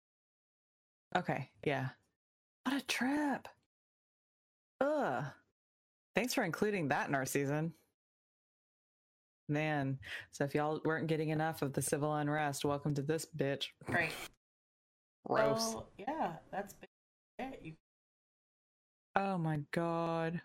Okay, 1.16 1.48
yeah. 1.64 1.88
What 2.64 2.76
a 2.82 2.86
trip. 2.86 3.48
Ugh. 4.82 5.24
Thanks 6.14 6.34
for 6.34 6.44
including 6.44 6.88
that 6.88 7.08
in 7.08 7.14
our 7.14 7.26
season. 7.26 7.72
Man, 9.50 9.98
so 10.30 10.44
if 10.44 10.54
y'all 10.54 10.80
weren't 10.84 11.08
getting 11.08 11.30
enough 11.30 11.60
of 11.62 11.72
the 11.72 11.82
civil 11.82 12.14
unrest, 12.14 12.64
welcome 12.64 12.94
to 12.94 13.02
this 13.02 13.26
bitch. 13.36 13.66
Right. 13.88 14.12
Gross. 15.26 15.72
So, 15.72 15.86
yeah, 15.98 16.34
that's 16.50 16.74
it. 17.38 17.74
Oh 19.16 19.36
my 19.36 19.60
god. 19.72 20.40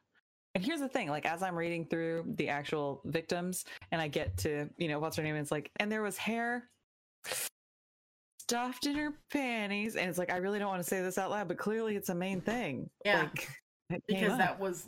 And 0.55 0.65
here's 0.65 0.79
the 0.79 0.89
thing, 0.89 1.09
like 1.09 1.25
as 1.25 1.43
I'm 1.43 1.55
reading 1.55 1.85
through 1.85 2.33
the 2.37 2.49
actual 2.49 3.01
victims 3.05 3.65
and 3.91 4.01
I 4.01 4.07
get 4.07 4.35
to, 4.37 4.69
you 4.77 4.87
know, 4.87 4.99
what's 4.99 5.17
her 5.17 5.23
name? 5.23 5.35
And 5.35 5.41
it's 5.41 5.51
like, 5.51 5.69
and 5.79 5.91
there 5.91 6.01
was 6.01 6.17
hair 6.17 6.69
stuffed 8.39 8.85
in 8.85 8.95
her 8.95 9.13
panties. 9.31 9.97
And 9.97 10.09
it's 10.09 10.17
like, 10.17 10.31
I 10.31 10.37
really 10.37 10.59
don't 10.59 10.69
want 10.69 10.81
to 10.81 10.89
say 10.89 11.01
this 11.01 11.17
out 11.17 11.29
loud, 11.29 11.47
but 11.47 11.57
clearly 11.57 11.95
it's 11.95 12.09
a 12.09 12.15
main 12.15 12.41
thing. 12.41 12.89
Yeah. 13.03 13.27
Like 13.89 14.03
because 14.07 14.37
that 14.37 14.59
was 14.59 14.87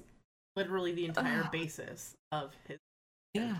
literally 0.55 0.93
the 0.93 1.05
entire 1.05 1.47
basis 1.51 2.15
of 2.31 2.51
his. 2.67 2.79
Yeah. 3.33 3.57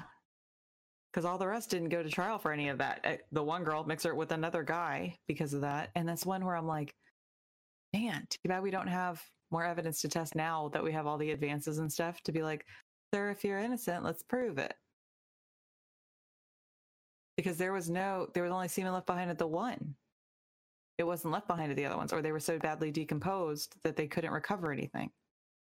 Because 1.18 1.26
all 1.26 1.40
the 1.40 1.48
rest 1.48 1.72
didn't 1.72 1.90
go 1.90 2.04
to 2.04 2.10
trial 2.12 2.38
for 2.38 2.52
any 2.52 2.70
of 2.70 2.78
that. 2.78 3.00
Uh, 3.04 3.16
The 3.32 3.42
one 3.42 3.64
girl 3.64 3.84
mixed 3.84 4.06
her 4.06 4.14
with 4.14 4.32
another 4.32 4.62
guy 4.62 5.16
because 5.28 5.52
of 5.56 5.62
that. 5.62 5.90
And 5.96 6.08
that's 6.08 6.28
one 6.28 6.46
where 6.46 6.56
I'm 6.56 6.68
like, 6.68 6.94
man, 7.92 8.28
too 8.30 8.48
bad 8.48 8.62
we 8.62 8.70
don't 8.70 8.86
have 8.86 9.20
more 9.50 9.66
evidence 9.66 10.00
to 10.02 10.10
test 10.10 10.36
now 10.36 10.70
that 10.74 10.84
we 10.84 10.92
have 10.92 11.08
all 11.08 11.18
the 11.18 11.32
advances 11.32 11.80
and 11.80 11.92
stuff 11.92 12.22
to 12.22 12.32
be 12.32 12.44
like, 12.44 12.68
sir, 13.12 13.32
if 13.32 13.44
you're 13.44 13.58
innocent, 13.58 14.04
let's 14.04 14.22
prove 14.22 14.60
it. 14.60 14.76
Because 17.36 17.58
there 17.58 17.74
was 17.74 17.90
no, 17.90 18.28
there 18.36 18.44
was 18.44 18.52
only 18.52 18.68
semen 18.68 18.94
left 18.94 19.08
behind 19.08 19.32
at 19.32 19.40
the 19.40 19.48
one. 19.48 19.96
It 21.00 21.04
wasn't 21.04 21.34
left 21.34 21.48
behind 21.48 21.72
at 21.72 21.78
the 21.78 21.86
other 21.88 21.98
ones, 21.98 22.14
or 22.14 22.22
they 22.22 22.32
were 22.32 22.40
so 22.40 22.60
badly 22.60 22.92
decomposed 22.92 23.76
that 23.84 23.96
they 23.96 24.06
couldn't 24.06 24.34
recover 24.34 24.72
anything. 24.72 25.10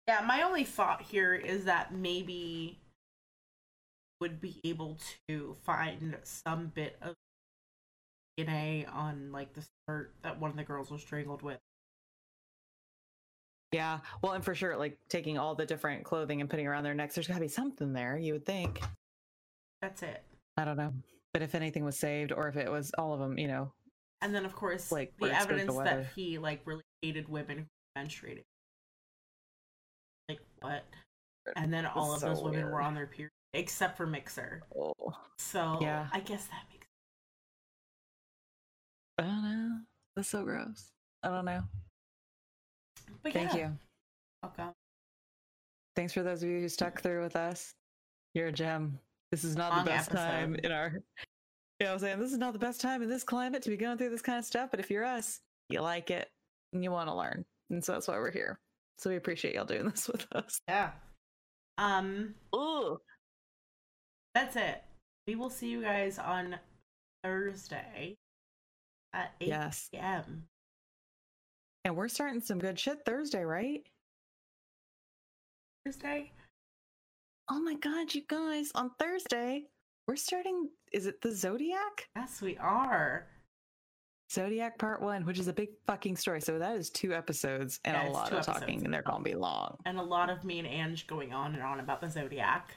Yeah, 0.05 0.21
my 0.27 0.41
only 0.41 0.65
thought 0.65 1.01
here 1.01 1.33
is 1.33 1.63
that 1.63 1.93
maybe 1.93 2.81
would 4.19 4.41
be 4.41 4.59
able 4.63 4.97
to 5.27 5.55
find 5.63 6.17
some 6.23 6.71
bit 6.75 6.97
of 7.01 7.13
DNA 8.37 8.85
on 8.93 9.31
like 9.31 9.53
the 9.53 9.61
skirt 9.61 10.13
that 10.23 10.39
one 10.39 10.49
of 10.51 10.57
the 10.57 10.63
girls 10.63 10.91
was 10.91 11.01
strangled 11.01 11.41
with. 11.41 11.57
Yeah. 13.71 13.99
Well, 14.21 14.33
and 14.33 14.43
for 14.43 14.55
sure, 14.55 14.75
like 14.77 14.97
taking 15.09 15.37
all 15.37 15.55
the 15.55 15.65
different 15.65 16.03
clothing 16.03 16.41
and 16.41 16.49
putting 16.49 16.67
around 16.67 16.83
their 16.83 16.95
necks, 16.95 17.15
there's 17.15 17.27
got 17.27 17.35
to 17.35 17.39
be 17.39 17.47
something 17.47 17.93
there, 17.93 18.17
you 18.17 18.33
would 18.33 18.45
think. 18.45 18.81
That's 19.81 20.01
it. 20.01 20.23
I 20.57 20.65
don't 20.65 20.77
know. 20.77 20.91
But 21.33 21.43
if 21.43 21.53
anything 21.53 21.85
was 21.85 21.97
saved 21.97 22.31
or 22.31 22.47
if 22.47 22.57
it 22.57 22.71
was 22.71 22.91
all 22.97 23.13
of 23.13 23.19
them, 23.19 23.37
you 23.37 23.47
know, 23.47 23.71
And 24.21 24.33
then 24.35 24.45
of 24.45 24.55
course 24.55 24.91
Like, 24.91 25.13
the 25.17 25.27
where 25.27 25.31
it's 25.31 25.41
supposed 25.43 25.67
to 25.67 25.71
evidence 25.71 25.89
that 25.89 26.13
he 26.15 26.37
like 26.37 26.61
really 26.65 26.83
hated 27.01 27.29
women 27.29 27.57
who 27.59 28.01
menstruated. 28.01 28.43
Like 30.27 30.39
what? 30.61 30.83
And 31.55 31.73
then 31.73 31.85
all 31.85 32.13
of 32.13 32.19
so 32.19 32.27
those 32.27 32.43
women 32.43 32.65
were 32.65 32.81
on 32.81 32.93
their 32.93 33.07
period, 33.07 33.31
except 33.53 33.97
for 33.97 34.05
Mixer. 34.05 34.63
oh, 34.77 34.93
So 35.37 35.77
Yeah. 35.81 36.07
I 36.11 36.19
guess 36.19 36.45
that 36.47 36.63
makes 36.71 36.87
I 39.17 39.23
don't 39.23 39.43
know. 39.43 39.79
That's 40.15 40.29
so 40.29 40.43
gross. 40.43 40.91
I 41.23 41.29
don't 41.29 41.45
know. 41.45 41.61
But 43.21 43.33
Thank 43.33 43.53
yeah, 43.53 43.57
you. 43.57 43.77
Welcome. 44.41 44.71
Thanks 45.95 46.13
for 46.13 46.23
those 46.23 46.41
of 46.41 46.49
you 46.49 46.61
who 46.61 46.69
stuck 46.69 47.01
through 47.03 47.21
with 47.21 47.35
us. 47.35 47.73
You're 48.33 48.47
a 48.47 48.51
gem. 48.51 48.97
This 49.31 49.43
is 49.43 49.55
not 49.57 49.71
Long 49.73 49.83
the 49.83 49.91
best 49.91 50.11
time 50.11 50.55
in 50.63 50.71
our. 50.71 51.01
Yeah, 51.81 51.91
I'm 51.93 51.99
saying 51.99 52.19
this 52.19 52.31
is 52.31 52.37
not 52.37 52.53
the 52.53 52.59
best 52.59 52.79
time 52.79 53.01
in 53.01 53.09
this 53.09 53.23
climate 53.23 53.61
to 53.63 53.69
be 53.69 53.77
going 53.77 53.97
through 53.97 54.09
this 54.09 54.21
kind 54.21 54.39
of 54.39 54.45
stuff. 54.45 54.71
But 54.71 54.79
if 54.79 54.89
you're 54.89 55.05
us, 55.05 55.39
you 55.69 55.81
like 55.81 56.11
it 56.11 56.29
and 56.73 56.83
you 56.83 56.91
want 56.91 57.09
to 57.09 57.15
learn, 57.15 57.43
and 57.69 57.83
so 57.83 57.93
that's 57.93 58.07
why 58.07 58.17
we're 58.17 58.31
here. 58.31 58.59
So 58.97 59.09
we 59.09 59.17
appreciate 59.17 59.55
y'all 59.55 59.65
doing 59.65 59.89
this 59.89 60.07
with 60.11 60.25
us. 60.33 60.59
Yeah. 60.67 60.91
Um, 61.77 62.35
Ooh. 62.55 62.99
That's 64.33 64.55
it. 64.55 64.83
We 65.27 65.35
will 65.35 65.49
see 65.49 65.69
you 65.69 65.81
guys 65.81 66.17
on 66.19 66.57
Thursday 67.23 68.15
at 69.13 69.33
8 69.41 69.47
Yes. 69.47 69.89
p.m. 69.91 70.45
And 71.85 71.95
we're 71.95 72.07
starting 72.07 72.41
some 72.41 72.59
good 72.59 72.79
shit 72.79 72.99
Thursday, 73.05 73.43
right? 73.43 73.81
Thursday? 75.85 76.31
Oh 77.49 77.59
my 77.61 77.75
god, 77.75 78.13
you 78.13 78.21
guys, 78.27 78.71
on 78.75 78.91
Thursday, 78.99 79.63
we're 80.07 80.15
starting 80.15 80.69
is 80.91 81.05
it 81.07 81.21
the 81.21 81.31
Zodiac? 81.31 82.07
Yes, 82.15 82.41
we 82.41 82.57
are. 82.57 83.27
Zodiac 84.31 84.77
part 84.77 85.01
one, 85.01 85.25
which 85.25 85.39
is 85.39 85.47
a 85.47 85.53
big 85.53 85.69
fucking 85.87 86.15
story. 86.15 86.41
So 86.41 86.59
that 86.59 86.75
is 86.75 86.91
two 86.91 87.13
episodes 87.13 87.79
and 87.85 87.95
Yeah, 87.95 88.09
a 88.09 88.11
lot 88.11 88.31
of 88.31 88.45
talking, 88.45 88.83
and 88.85 88.93
they're 88.93 89.01
gonna 89.01 89.23
be 89.23 89.33
long. 89.33 89.77
And 89.85 89.97
a 89.97 90.03
lot 90.03 90.29
of 90.29 90.43
me 90.43 90.59
and 90.59 90.67
Ange 90.67 91.07
going 91.07 91.33
on 91.33 91.55
and 91.55 91.63
on 91.63 91.79
about 91.79 92.01
the 92.01 92.09
Zodiac 92.09 92.75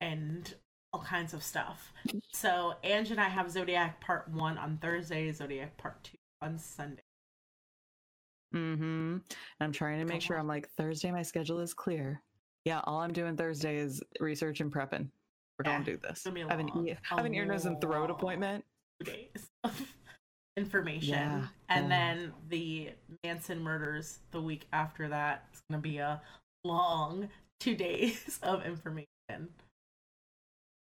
and 0.00 0.54
all 0.92 1.02
kinds 1.02 1.34
of 1.34 1.42
stuff. 1.42 1.92
So 2.32 2.74
Ange 2.82 3.10
and 3.10 3.20
I 3.20 3.28
have 3.28 3.50
Zodiac 3.50 4.00
part 4.00 4.28
one 4.30 4.56
on 4.58 4.78
Thursday, 4.78 5.30
Zodiac 5.32 5.76
part 5.76 6.02
two 6.04 6.16
on 6.40 6.58
Sunday. 6.58 7.02
Mm-hmm. 8.54 9.18
I'm 9.60 9.72
trying 9.72 9.98
to 9.98 10.06
make 10.06 10.22
sure. 10.22 10.38
I'm 10.38 10.46
like 10.48 10.68
Thursday, 10.70 11.10
my 11.10 11.22
schedule 11.22 11.60
is 11.60 11.74
clear. 11.74 12.22
Yeah, 12.64 12.80
all 12.84 13.00
I'm 13.00 13.12
doing 13.12 13.36
Thursday 13.36 13.76
is 13.76 14.02
research 14.20 14.60
and 14.60 14.72
prepping. 14.72 15.08
We're 15.58 15.64
Yeah, 15.70 15.72
gonna 15.74 15.84
do 15.84 15.96
this. 15.98 16.22
gonna 16.24 16.34
be 16.34 16.40
have 16.42 16.58
an, 16.58 16.68
e- 16.88 16.92
I 17.10 17.16
have 17.16 17.24
an 17.26 17.34
ear, 17.34 17.44
nose, 17.44 17.66
and 17.66 17.80
throat 17.80 18.10
appointment. 18.10 18.64
two 19.04 19.10
days 19.12 19.50
of 19.64 19.94
information. 20.56 21.10
Yeah. 21.10 21.46
And 21.68 21.86
Oh. 21.86 21.88
then 21.88 22.32
the 22.48 22.90
Manson 23.24 23.60
murders 23.62 24.20
the 24.30 24.40
week 24.40 24.66
after 24.72 25.08
that. 25.08 25.44
It's 25.52 25.60
going 25.70 25.82
to 25.82 25.88
be 25.88 25.98
a 25.98 26.20
long 26.64 27.28
two 27.60 27.74
days 27.76 28.38
of 28.42 28.64
information. 28.64 29.06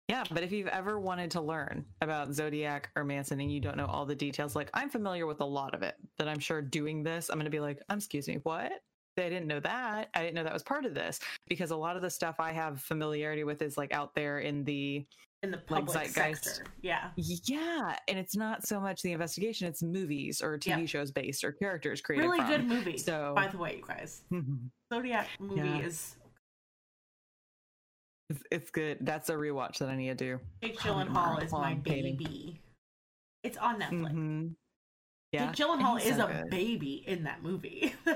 Yeah, 0.08 0.24
but 0.32 0.42
if 0.44 0.52
you've 0.54 0.68
ever 0.68 1.00
wanted 1.00 1.32
to 1.32 1.42
learn 1.42 1.84
about 2.02 2.34
Zodiac 2.34 2.90
or 2.96 3.04
Manson 3.04 3.42
and 3.42 3.52
you 3.52 3.60
don't 3.60 3.76
know 3.76 3.88
all 3.88 4.06
the 4.06 4.16
details, 4.16 4.56
like 4.56 4.70
I'm 4.74 4.90
familiar 4.90 5.26
with 5.26 5.42
a 5.42 5.46
lot 5.46 5.74
of 5.76 5.84
it, 5.84 5.96
that 6.18 6.30
I'm 6.30 6.40
sure 6.40 6.62
doing 6.62 7.04
this, 7.04 7.30
I'm 7.30 7.36
going 7.36 7.44
to 7.46 7.52
be 7.52 7.60
like, 7.60 7.82
um, 7.90 7.98
excuse 7.98 8.28
me, 8.28 8.40
what? 8.44 8.72
I 9.20 9.30
didn't 9.30 9.48
know 9.48 9.60
that. 9.62 10.10
I 10.14 10.22
didn't 10.22 10.36
know 10.36 10.44
that 10.44 10.54
was 10.54 10.64
part 10.64 10.86
of 10.86 10.94
this 10.94 11.20
because 11.48 11.72
a 11.72 11.76
lot 11.76 11.96
of 11.96 12.04
the 12.04 12.10
stuff 12.10 12.36
I 12.40 12.52
have 12.54 12.80
familiarity 12.82 13.44
with 13.44 13.62
is 13.64 13.76
like 13.76 13.92
out 13.92 14.14
there 14.14 14.40
in 14.40 14.64
the 14.64 15.06
In 15.44 15.50
the 15.52 15.58
public 15.58 15.90
zeitgeist. 16.14 16.44
sector. 16.46 16.66
Yeah. 16.82 17.10
yeah, 17.18 17.96
and 18.08 18.18
it's 18.20 18.36
not 18.36 18.66
so 18.68 18.80
much 18.80 19.02
the 19.02 19.12
investigation; 19.14 19.68
it's 19.68 19.82
movies 19.82 20.40
or 20.42 20.58
TV 20.60 20.82
Yeah. 20.82 20.86
shows 20.86 21.12
based 21.12 21.44
or 21.44 21.52
characters 21.52 22.00
created. 22.00 22.26
Really 22.28 22.38
from. 22.38 22.48
good 22.48 22.66
movie. 22.68 22.98
So- 22.98 23.34
by 23.36 23.48
the 23.48 23.58
way, 23.58 23.78
you 23.78 23.84
guys. 23.88 24.22
Zodiac 24.94 25.28
movie 25.40 25.62
Yeah. 25.68 25.80
is 25.80 26.16
It's, 28.30 28.44
it's 28.52 28.70
good. 28.72 28.98
That's 29.02 29.30
a 29.30 29.34
rewatch 29.34 29.78
that 29.80 29.90
I 29.90 29.96
need 29.96 30.10
to 30.10 30.16
do. 30.16 30.40
Jake 30.62 30.78
Gyllenhaal 30.80 31.42
is 31.44 31.52
my 31.52 31.76
baby. 31.76 32.60
It's 33.44 33.58
on 33.58 33.80
Netflix. 33.80 34.12
Mhm. 34.14 34.56
Yeah, 35.32 35.52
Jake 35.52 35.66
Gyllenhaal 35.68 36.02
is 36.02 36.18
so 36.18 36.28
a 36.28 36.34
good. 36.34 36.50
baby 36.50 37.04
in 37.08 37.24
that 37.24 37.42
movie. 37.44 37.94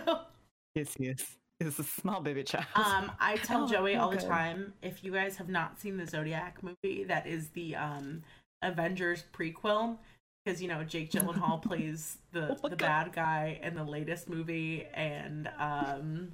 Yes, 0.73 0.93
he 0.97 1.07
is. 1.07 1.38
He's 1.59 1.77
a 1.79 1.83
small 1.83 2.21
baby 2.21 2.43
child. 2.43 2.65
um, 2.75 3.11
I 3.19 3.35
tell 3.43 3.65
Oh, 3.65 3.67
Joey 3.67 3.97
all 3.97 4.09
the 4.09 4.15
time 4.17 4.73
if 4.81 5.03
you 5.03 5.11
guys 5.11 5.35
have 5.35 5.49
not 5.49 5.77
seen 5.81 5.97
the 5.97 6.05
Zodiac 6.07 6.63
movie, 6.63 7.03
that 7.03 7.27
is 7.27 7.49
the 7.49 7.75
um 7.75 8.23
Avengers 8.61 9.25
prequel. 9.33 9.97
Because 10.45 10.61
you 10.61 10.69
know 10.69 10.83
Jake 10.85 11.11
Gyllenhaal 11.11 11.61
plays 11.67 12.17
the 12.31 12.57
Oh 12.63 12.69
the 12.69 12.77
God. 12.77 12.79
bad 12.79 13.13
guy 13.13 13.59
in 13.61 13.75
the 13.75 13.83
latest 13.83 14.29
movie, 14.29 14.85
and 14.93 15.49
um 15.59 16.31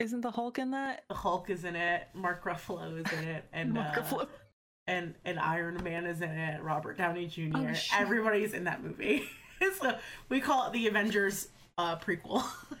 Isn't 0.00 0.22
the 0.22 0.30
Hulk 0.30 0.58
in 0.58 0.70
that? 0.70 1.04
the 1.08 1.14
Hulk 1.14 1.50
is 1.50 1.64
in 1.64 1.76
it, 1.76 2.08
Mark 2.14 2.42
Ruffalo 2.44 3.04
is 3.04 3.12
in 3.12 3.28
it, 3.28 3.44
and 3.52 3.74
Mark 3.74 3.98
uh, 3.98 4.00
Ruffalo. 4.00 4.28
and 4.86 5.14
and 5.24 5.38
Iron 5.38 5.82
Man 5.84 6.06
is 6.06 6.22
in 6.22 6.30
it, 6.30 6.62
Robert 6.62 6.96
Downey 6.96 7.26
Jr. 7.26 7.50
Oh. 7.54 7.72
Everybody's 7.94 8.54
in 8.54 8.64
that 8.64 8.82
movie. 8.82 9.24
so 9.80 9.94
we 10.30 10.40
call 10.40 10.66
it 10.66 10.72
the 10.72 10.88
Avengers 10.88 11.48
uh, 11.76 11.96
prequel. 11.96 12.42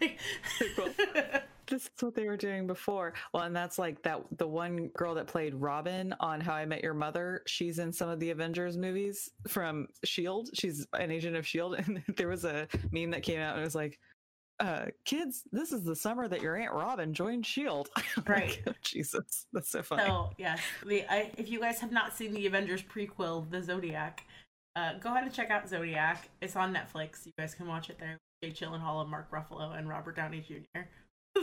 this 1.66 1.84
is 1.84 1.90
what 2.00 2.14
they 2.14 2.26
were 2.26 2.38
doing 2.38 2.66
before. 2.66 3.12
Well, 3.34 3.42
and 3.42 3.54
that's 3.54 3.78
like 3.78 4.02
that 4.02 4.22
the 4.38 4.48
one 4.48 4.88
girl 4.88 5.14
that 5.14 5.26
played 5.26 5.54
Robin 5.54 6.14
on 6.20 6.40
How 6.40 6.54
I 6.54 6.64
Met 6.64 6.82
Your 6.82 6.94
Mother. 6.94 7.42
She's 7.46 7.78
in 7.78 7.92
some 7.92 8.08
of 8.08 8.18
the 8.18 8.30
Avengers 8.30 8.78
movies 8.78 9.30
from 9.46 9.88
Shield. 10.04 10.48
She's 10.54 10.86
an 10.94 11.10
agent 11.10 11.36
of 11.36 11.46
Shield, 11.46 11.74
and 11.74 12.02
there 12.16 12.28
was 12.28 12.46
a 12.46 12.66
meme 12.92 13.10
that 13.10 13.22
came 13.22 13.40
out 13.40 13.52
and 13.54 13.60
it 13.60 13.64
was 13.64 13.74
like. 13.74 13.98
Uh, 14.60 14.86
kids, 15.06 15.42
this 15.52 15.72
is 15.72 15.82
the 15.84 15.96
summer 15.96 16.28
that 16.28 16.42
your 16.42 16.54
Aunt 16.56 16.72
Robin 16.74 17.14
joined 17.14 17.46
Shield. 17.46 17.88
I'm 17.96 18.04
like, 18.18 18.28
Right. 18.28 18.62
oh, 18.68 18.72
Jesus, 18.82 19.46
that's 19.52 19.70
so 19.70 19.82
funny. 19.82 20.04
so 20.04 20.30
yes, 20.38 20.60
the 20.86 21.02
I, 21.10 21.30
if 21.38 21.48
you 21.50 21.60
guys 21.60 21.80
have 21.80 21.90
not 21.92 22.12
seen 22.14 22.32
the 22.34 22.46
Avengers 22.46 22.82
prequel, 22.82 23.48
The 23.50 23.62
Zodiac, 23.62 24.24
uh, 24.76 24.94
go 25.00 25.10
ahead 25.10 25.24
and 25.24 25.32
check 25.32 25.50
out 25.50 25.66
Zodiac. 25.68 26.28
It's 26.42 26.56
on 26.56 26.74
Netflix. 26.74 27.24
You 27.24 27.32
guys 27.38 27.54
can 27.54 27.66
watch 27.66 27.88
it 27.90 27.98
there. 27.98 28.18
Jake 28.44 28.54
Gyllenhaal, 28.54 29.00
and 29.02 29.10
Mark 29.10 29.30
Ruffalo, 29.30 29.76
and 29.78 29.88
Robert 29.88 30.16
Downey 30.16 30.40
Jr. 30.46 30.80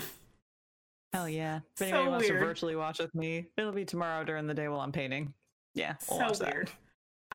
Hell 1.13 1.29
yeah! 1.29 1.57
If 1.57 1.63
So 1.79 1.85
anybody 1.85 2.07
wants 2.09 2.29
weird. 2.29 2.39
to 2.39 2.45
virtually 2.45 2.75
watch 2.75 2.99
with 2.99 3.15
me, 3.15 3.47
it'll 3.57 3.71
be 3.71 3.85
tomorrow 3.85 4.23
during 4.23 4.45
the 4.45 4.53
day 4.53 4.67
while 4.67 4.81
I'm 4.81 4.91
painting. 4.91 5.33
Yeah, 5.73 5.95
we'll 6.09 6.33
so 6.35 6.45
weird. 6.45 6.69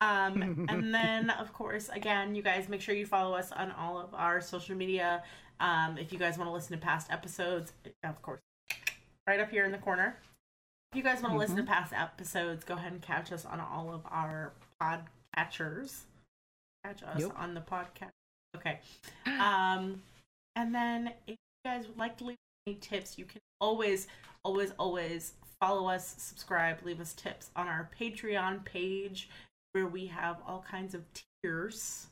Um, 0.01 0.65
and 0.69 0.93
then, 0.93 1.29
of 1.29 1.53
course, 1.53 1.89
again, 1.89 2.35
you 2.35 2.41
guys 2.41 2.69
make 2.69 2.81
sure 2.81 2.95
you 2.95 3.05
follow 3.05 3.35
us 3.35 3.51
on 3.51 3.71
all 3.71 3.97
of 3.99 4.13
our 4.13 4.41
social 4.41 4.75
media. 4.75 5.23
Um, 5.59 5.97
if 5.97 6.11
you 6.11 6.19
guys 6.19 6.37
want 6.37 6.49
to 6.49 6.53
listen 6.53 6.71
to 6.77 6.83
past 6.83 7.11
episodes, 7.11 7.73
of 8.03 8.21
course, 8.21 8.41
right 9.27 9.39
up 9.39 9.49
here 9.51 9.65
in 9.65 9.71
the 9.71 9.77
corner. 9.77 10.17
If 10.91 10.97
you 10.97 11.03
guys 11.03 11.21
want 11.21 11.33
to 11.33 11.39
listen 11.39 11.55
to 11.57 11.63
past 11.63 11.93
episodes, 11.93 12.63
go 12.63 12.75
ahead 12.75 12.91
and 12.91 13.01
catch 13.01 13.31
us 13.31 13.45
on 13.45 13.59
all 13.59 13.93
of 13.93 14.01
our 14.11 14.53
podcatchers. 14.81 16.01
Catch 16.85 17.03
us 17.03 17.19
Yep. 17.21 17.31
on 17.37 17.53
the 17.53 17.61
podcast. 17.61 18.11
Okay. 18.55 18.79
Um, 19.25 20.01
and 20.55 20.73
then 20.75 21.07
if 21.25 21.35
you 21.35 21.65
guys 21.65 21.87
would 21.87 21.97
like 21.97 22.17
to 22.17 22.25
leave 22.25 22.37
any 22.67 22.75
tips, 22.75 23.17
you 23.17 23.25
can 23.25 23.41
always, 23.59 24.07
always, 24.43 24.71
always 24.77 25.33
follow 25.59 25.87
us, 25.89 26.13
subscribe, 26.17 26.83
leave 26.83 26.99
us 26.99 27.13
tips 27.13 27.49
on 27.55 27.67
our 27.67 27.89
Patreon 27.99 28.63
page 28.65 29.29
where 29.73 29.87
we 29.87 30.07
have 30.07 30.37
all 30.47 30.61
kinds 30.69 30.93
of 30.95 31.03
tiers 31.41 32.07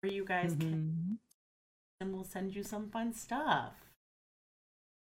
where 0.00 0.12
you 0.12 0.24
guys 0.24 0.54
can 0.54 1.18
Mhm. 1.18 1.18
and 2.00 2.12
we'll 2.14 2.24
send 2.24 2.54
you 2.54 2.62
some 2.62 2.90
fun 2.90 3.12
stuff. 3.12 3.74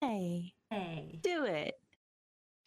Hey. 0.01 0.53
Hey. 0.69 1.19
do 1.23 1.45
it. 1.45 1.79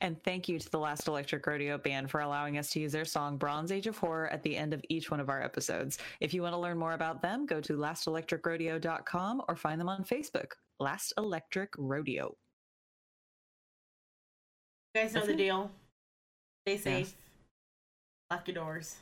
And 0.01 0.23
thank 0.23 0.49
you 0.49 0.59
to 0.61 0.71
the 0.71 0.79
Last 0.79 1.09
Electric 1.09 1.45
Rodeo 1.47 1.77
Band 1.77 2.11
for 2.11 2.21
allowing 2.21 2.57
us 2.57 2.71
to 2.71 2.81
use 2.81 2.93
their 2.93 3.05
song 3.05 3.37
Bronze 3.37 3.73
Age 3.73 3.87
of 3.89 3.99
Horror 3.99 4.29
at 4.29 4.43
the 4.45 4.57
end 4.57 4.73
of 4.73 4.83
each 4.89 5.11
one 5.11 5.19
of 5.21 5.29
our 5.29 5.43
episodes. 5.43 5.99
If 6.21 6.33
you 6.33 6.41
want 6.43 6.53
to 6.55 6.59
learn 6.59 6.79
more 6.79 6.93
about 6.95 7.21
them, 7.21 7.45
go 7.47 7.61
to 7.61 7.73
lastelectricrodeo.com 7.77 9.43
or 9.49 9.57
find 9.57 9.81
them 9.81 9.89
on 9.89 10.05
Facebook. 10.05 10.53
Last 10.79 11.13
Electric 11.19 11.75
Rodeo. 11.77 12.37
You 14.95 15.03
guys 15.03 15.13
know 15.13 15.21
That's 15.21 15.27
the 15.27 15.35
it. 15.35 15.37
deal. 15.37 15.71
Stay 16.67 16.77
safe. 16.79 17.17
Lock 18.31 18.47
your 18.47 18.55
doors. 18.55 18.97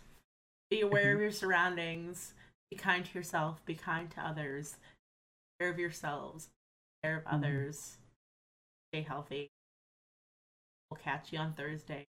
Be 0.71 0.81
aware 0.81 1.15
of 1.15 1.21
your 1.21 1.31
surroundings. 1.31 2.35
Be 2.71 2.77
kind 2.77 3.05
to 3.05 3.15
yourself. 3.19 3.65
Be 3.65 3.75
kind 3.75 4.11
to 4.13 4.21
others. 4.21 4.73
Take 4.73 5.61
care 5.61 5.69
of 5.71 5.79
yourselves. 5.79 6.47
Take 6.47 7.11
care 7.11 7.17
of 7.19 7.25
Mhm. 7.25 7.33
others. 7.35 7.99
Stay 8.91 9.03
healthy. 9.03 9.49
We'll 10.91 11.01
catch 11.01 11.33
you 11.33 11.39
on 11.39 11.55
Thursday. 11.55 12.07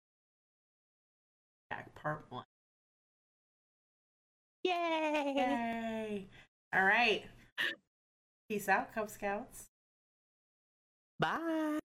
Back 1.69 1.93
part 1.95 2.29
one. 2.31 2.45
Yay! 4.63 5.33
Yay! 5.35 6.29
All 6.73 6.83
right. 6.83 7.25
Peace 8.49 8.67
out, 8.69 8.93
Cub 8.93 9.09
Scouts. 9.09 9.69
Bye. 11.19 11.79